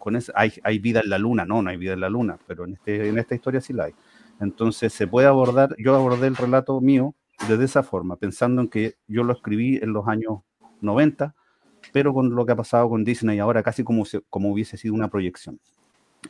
con 0.00 0.16
eso, 0.16 0.32
hay, 0.34 0.54
hay 0.64 0.80
vida 0.80 0.98
en 1.04 1.10
la 1.10 1.18
luna, 1.18 1.44
no, 1.44 1.62
no 1.62 1.70
hay 1.70 1.76
vida 1.76 1.92
en 1.92 2.00
la 2.00 2.10
luna, 2.10 2.40
pero 2.48 2.64
en, 2.64 2.72
este, 2.72 3.08
en 3.08 3.18
esta 3.18 3.36
historia 3.36 3.60
sí 3.60 3.72
la 3.72 3.84
hay. 3.84 3.94
Entonces 4.40 4.92
se 4.92 5.06
puede 5.06 5.28
abordar, 5.28 5.76
yo 5.78 5.94
abordé 5.94 6.26
el 6.26 6.34
relato 6.34 6.80
mío 6.80 7.14
de 7.48 7.64
esa 7.64 7.82
forma, 7.82 8.16
pensando 8.16 8.62
en 8.62 8.68
que 8.68 8.94
yo 9.08 9.24
lo 9.24 9.32
escribí 9.32 9.76
en 9.76 9.92
los 9.92 10.06
años 10.08 10.40
90, 10.80 11.34
pero 11.92 12.12
con 12.12 12.34
lo 12.34 12.46
que 12.46 12.52
ha 12.52 12.56
pasado 12.56 12.88
con 12.88 13.04
Disney 13.04 13.38
ahora, 13.38 13.62
casi 13.62 13.82
como, 13.82 14.04
como 14.28 14.50
hubiese 14.52 14.76
sido 14.76 14.94
una 14.94 15.08
proyección. 15.08 15.58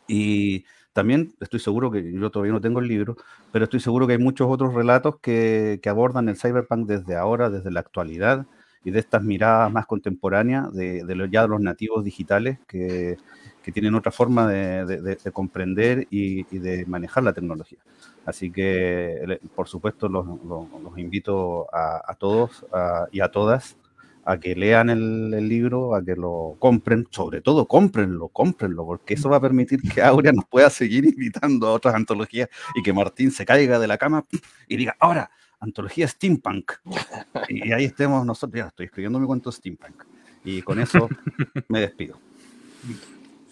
Y 0.07 0.65
también 0.93 1.35
estoy 1.41 1.61
seguro 1.61 1.91
que 1.91 2.12
yo 2.12 2.31
todavía 2.31 2.53
no 2.53 2.61
tengo 2.61 2.81
el 2.81 2.89
libro, 2.89 3.16
pero 3.53 3.65
estoy 3.65 3.81
seguro 3.81 4.07
que 4.07 4.15
hay 4.15 4.19
muchos 4.19 4.49
otros 4.51 4.74
relatos 4.74 5.16
que, 5.20 5.81
que 5.82 5.89
abordan 5.89 6.28
el 6.28 6.37
cyberpunk 6.37 6.87
desde 6.87 7.16
ahora, 7.16 7.51
desde 7.51 7.70
la 7.70 7.81
actualidad 7.81 8.47
y 8.85 8.91
de 8.91 8.99
estas 8.99 9.23
miradas 9.23 9.70
más 9.70 9.87
contemporáneas 9.87 10.73
de, 10.73 11.05
ya 11.31 11.43
de 11.43 11.49
los 11.49 11.61
nativos 11.61 12.05
digitales 12.05 12.59
que, 12.66 13.19
que 13.62 13.73
tienen 13.73 13.95
otra 13.95 14.12
forma 14.12 14.49
de, 14.49 14.85
de, 14.87 15.32
comprender 15.32 16.07
y, 16.11 16.47
y, 16.55 16.59
de 16.59 16.87
manejar 16.87 17.23
la 17.23 17.32
tecnología. 17.32 17.78
Así 18.24 18.51
que, 18.51 19.41
por 19.55 19.69
supuesto, 19.69 20.09
los, 20.09 20.27
los, 20.45 20.66
los 20.82 20.99
invito 20.99 21.66
a, 21.74 22.03
a 22.07 22.15
todos 22.15 22.65
a, 22.73 23.07
y 23.12 23.20
a 23.20 23.31
todas 23.31 23.77
a 24.24 24.39
que 24.39 24.55
lean 24.55 24.91
el, 24.91 25.32
el, 25.35 25.49
libro, 25.49 25.95
a 25.95 26.05
que 26.05 26.15
lo 26.15 26.57
compren, 26.59 27.09
sobre 27.11 27.41
todo 27.41 27.66
cómprenlo, 27.66 28.28
cómprenlo, 28.28 28.85
porque 28.85 29.15
eso 29.15 29.31
va 29.31 29.39
a 29.39 29.41
permitir 29.41 29.81
que 29.81 30.03
Aurea 30.03 30.32
nos 30.32 30.45
pueda 30.45 30.69
seguir 30.70 31.05
invitando 31.05 31.66
a 31.66 31.73
otras 31.73 31.95
antologías 31.95 32.49
y 32.74 32.82
que 32.82 32.93
Martín 32.93 33.31
se 33.31 33.47
caiga 33.47 33.78
de 33.78 33.87
la 33.87 33.99
cama 33.99 34.27
y 34.69 34.77
diga, 34.77 34.95
ahora, 35.01 35.31
antología 35.61 36.09
steampunk. 36.09 36.73
Y 37.49 37.73
ahí 37.73 37.85
estemos 37.85 38.24
nosotros, 38.24 38.59
ya 38.59 38.69
estoy 38.69 38.87
escribiendo 38.87 39.19
mi 39.19 39.27
cuento 39.27 39.53
steampunk. 39.53 40.05
Y 40.45 40.62
con 40.62 40.81
eso 40.81 41.09
me 41.69 41.81
despido. 41.81 42.19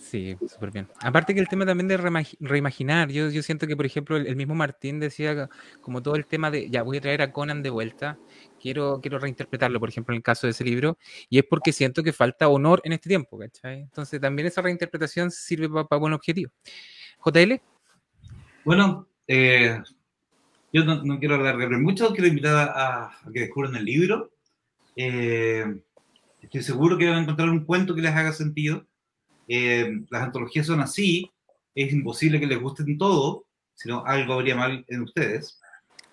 Sí, 0.08 0.38
súper 0.46 0.70
bien. 0.70 0.88
Aparte 1.02 1.34
que 1.34 1.40
el 1.40 1.48
tema 1.48 1.66
también 1.66 1.86
de 1.86 1.98
reimaginar, 2.40 3.10
yo, 3.10 3.28
yo 3.28 3.42
siento 3.42 3.66
que, 3.66 3.76
por 3.76 3.84
ejemplo, 3.84 4.16
el, 4.16 4.36
mismo 4.36 4.54
Martín 4.54 5.00
decía 5.00 5.50
como 5.82 6.02
todo 6.02 6.14
el 6.14 6.24
tema 6.24 6.50
de, 6.50 6.70
ya 6.70 6.82
voy 6.82 6.96
a 6.96 7.00
traer 7.02 7.20
a 7.20 7.30
Conan 7.30 7.62
de 7.62 7.68
vuelta, 7.68 8.18
quiero, 8.58 9.00
quiero 9.02 9.18
reinterpretarlo, 9.18 9.78
por 9.78 9.90
ejemplo, 9.90 10.14
en 10.14 10.18
el 10.18 10.22
caso 10.22 10.46
de 10.46 10.52
ese 10.52 10.64
libro, 10.64 10.96
y 11.28 11.38
es 11.38 11.44
porque 11.44 11.72
siento 11.72 12.02
que 12.02 12.14
falta 12.14 12.48
honor 12.48 12.80
en 12.84 12.94
este 12.94 13.10
tiempo, 13.10 13.38
¿cachai? 13.38 13.82
Entonces 13.82 14.18
también 14.18 14.48
esa 14.48 14.62
reinterpretación 14.62 15.30
sirve 15.30 15.68
para 15.68 15.84
pa 15.84 15.96
buen 15.98 16.14
objetivo. 16.14 16.52
JL. 17.22 17.60
Bueno, 18.64 19.08
eh, 19.26 19.78
yo 20.72 20.84
no, 20.84 21.18
quiero 21.18 21.34
alargarme 21.34 21.76
mucho, 21.76 22.14
quiero 22.14 22.28
invitar 22.28 22.56
a, 22.56 23.08
a, 23.08 23.12
que 23.30 23.40
descubran 23.40 23.76
el 23.76 23.84
libro. 23.84 24.30
Eh, 24.96 25.66
estoy 26.40 26.62
seguro 26.62 26.96
que 26.96 27.08
van 27.08 27.18
a 27.18 27.22
encontrar 27.24 27.50
un 27.50 27.66
cuento 27.66 27.94
que 27.94 28.00
les 28.00 28.14
haga 28.14 28.32
sentido 28.32 28.87
eh, 29.48 29.90
las 30.10 30.22
antologías 30.22 30.66
son 30.66 30.80
así, 30.80 31.30
es 31.74 31.92
imposible 31.92 32.38
que 32.38 32.46
les 32.46 32.60
gusten 32.60 32.98
todo, 32.98 33.46
sino 33.74 34.04
algo 34.04 34.34
habría 34.34 34.56
mal 34.56 34.84
en 34.88 35.02
ustedes. 35.02 35.60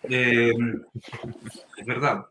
Eh, 0.04 0.54
es 1.78 1.86
verdad. 1.86 2.26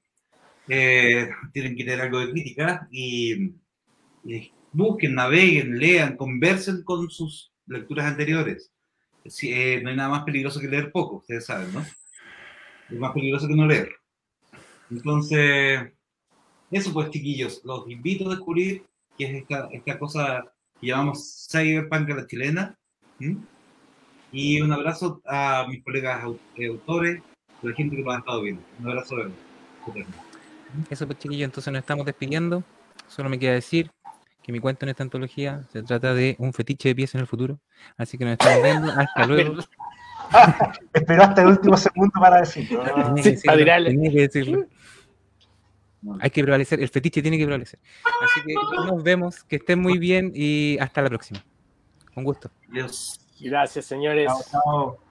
Eh, 0.69 1.29
tienen 1.53 1.77
que 1.77 1.85
tener 1.85 2.01
algo 2.01 2.21
de 2.21 2.31
crítica 2.31 2.89
y, 2.91 3.51
y, 4.25 4.53
busquen, 4.73 5.15
naveguen, 5.15 5.79
lean, 5.79 6.17
conversen 6.17 6.83
con 6.85 7.11
sus 7.11 7.53
lecturas 7.67 8.07
anteriores. 8.07 8.73
Si, 9.27 9.53
eh, 9.53 9.81
no 9.83 9.91
hay 9.91 9.97
nada 9.97 10.11
más 10.11 10.25
peligroso 10.25 10.61
que 10.61 10.69
leer 10.69 10.93
poco, 10.93 11.17
ustedes 11.17 11.47
saben, 11.47 11.73
¿no? 11.73 11.81
Es 11.81 12.99
más 12.99 13.13
peligroso 13.13 13.49
que 13.49 13.57
no 13.57 13.67
leer. 13.67 13.91
Entonces, 14.91 15.93
eso 16.71 16.93
pues, 16.93 17.11
chiquillos, 17.11 17.61
los 17.65 17.91
invito 17.91 18.29
a 18.29 18.35
descubrir 18.35 18.85
que 19.19 19.25
es 19.25 19.35
esta, 19.43 19.69
esta 19.73 19.99
cosa 19.99 20.54
que 20.81 20.87
llamamos 20.87 21.47
Cyberpunk 21.51 22.11
a 22.11 22.15
la 22.15 22.27
chilena. 22.27 22.79
¿Mm? 23.19 23.37
Y 24.33 24.61
un 24.61 24.73
abrazo 24.73 25.21
a 25.27 25.65
mis 25.69 25.83
colegas 25.85 26.25
eh, 26.57 26.67
autores, 26.67 27.23
a 27.63 27.67
la 27.67 27.75
gente 27.75 27.97
que 27.97 28.03
lo 28.03 28.11
ha 28.11 28.19
estado 28.19 28.43
viendo. 28.43 28.63
Un 28.81 28.89
abrazo 28.89 29.17
Eso 30.91 31.07
pues 31.07 31.19
chiquillo, 31.19 31.45
entonces 31.45 31.73
nos 31.73 31.81
estamos 31.81 32.05
despidiendo. 32.05 32.65
Solo 33.07 33.29
me 33.29 33.39
queda 33.39 33.53
decir 33.53 33.91
que 34.43 34.53
mi 34.53 34.59
cuento 34.59 34.85
en 34.85 34.91
esta 34.91 35.05
antología 35.05 35.63
se 35.73 35.83
trata 35.83 36.15
de 36.15 36.37
un 36.39 36.53
fetiche 36.53 36.89
de 36.89 36.95
pies 36.97 37.15
en 37.15 37.21
el 37.21 37.27
futuro. 37.27 37.61
Así 37.97 38.19
que 38.19 38.25
nos 38.25 38.33
estamos 38.33 38.63
viendo. 38.63 38.93
Hasta 38.93 39.27
luego. 39.29 39.59
Esperó 40.93 41.23
hasta 41.23 41.43
el 41.43 41.49
último 41.49 41.77
segundo 41.77 42.13
para 42.21 42.41
decirlo. 42.41 42.83
Tenía 42.83 43.23
que 43.23 43.31
decirlo. 43.31 43.85
Tenía 43.85 44.11
que 44.11 44.21
decirlo. 44.21 44.67
Hay 46.21 46.31
que 46.31 46.43
prevalecer, 46.43 46.81
el 46.81 46.89
fetiche 46.89 47.23
tiene 47.23 47.39
que 47.39 47.45
prevalecer. 47.45 47.81
Así 48.23 48.41
que 48.47 48.55
nos 48.55 49.03
vemos, 49.03 49.45
que 49.45 49.57
estén 49.57 49.81
muy 49.81 49.99
bien 49.99 50.33
y 50.35 50.79
hasta 50.79 51.03
la 51.03 51.09
próxima. 51.09 51.45
Un 52.15 52.25
gusto. 52.25 52.51
Dios. 52.69 53.21
Gracias, 53.41 53.87
señores. 53.87 54.27
Chao, 54.27 54.43
chao. 54.51 55.04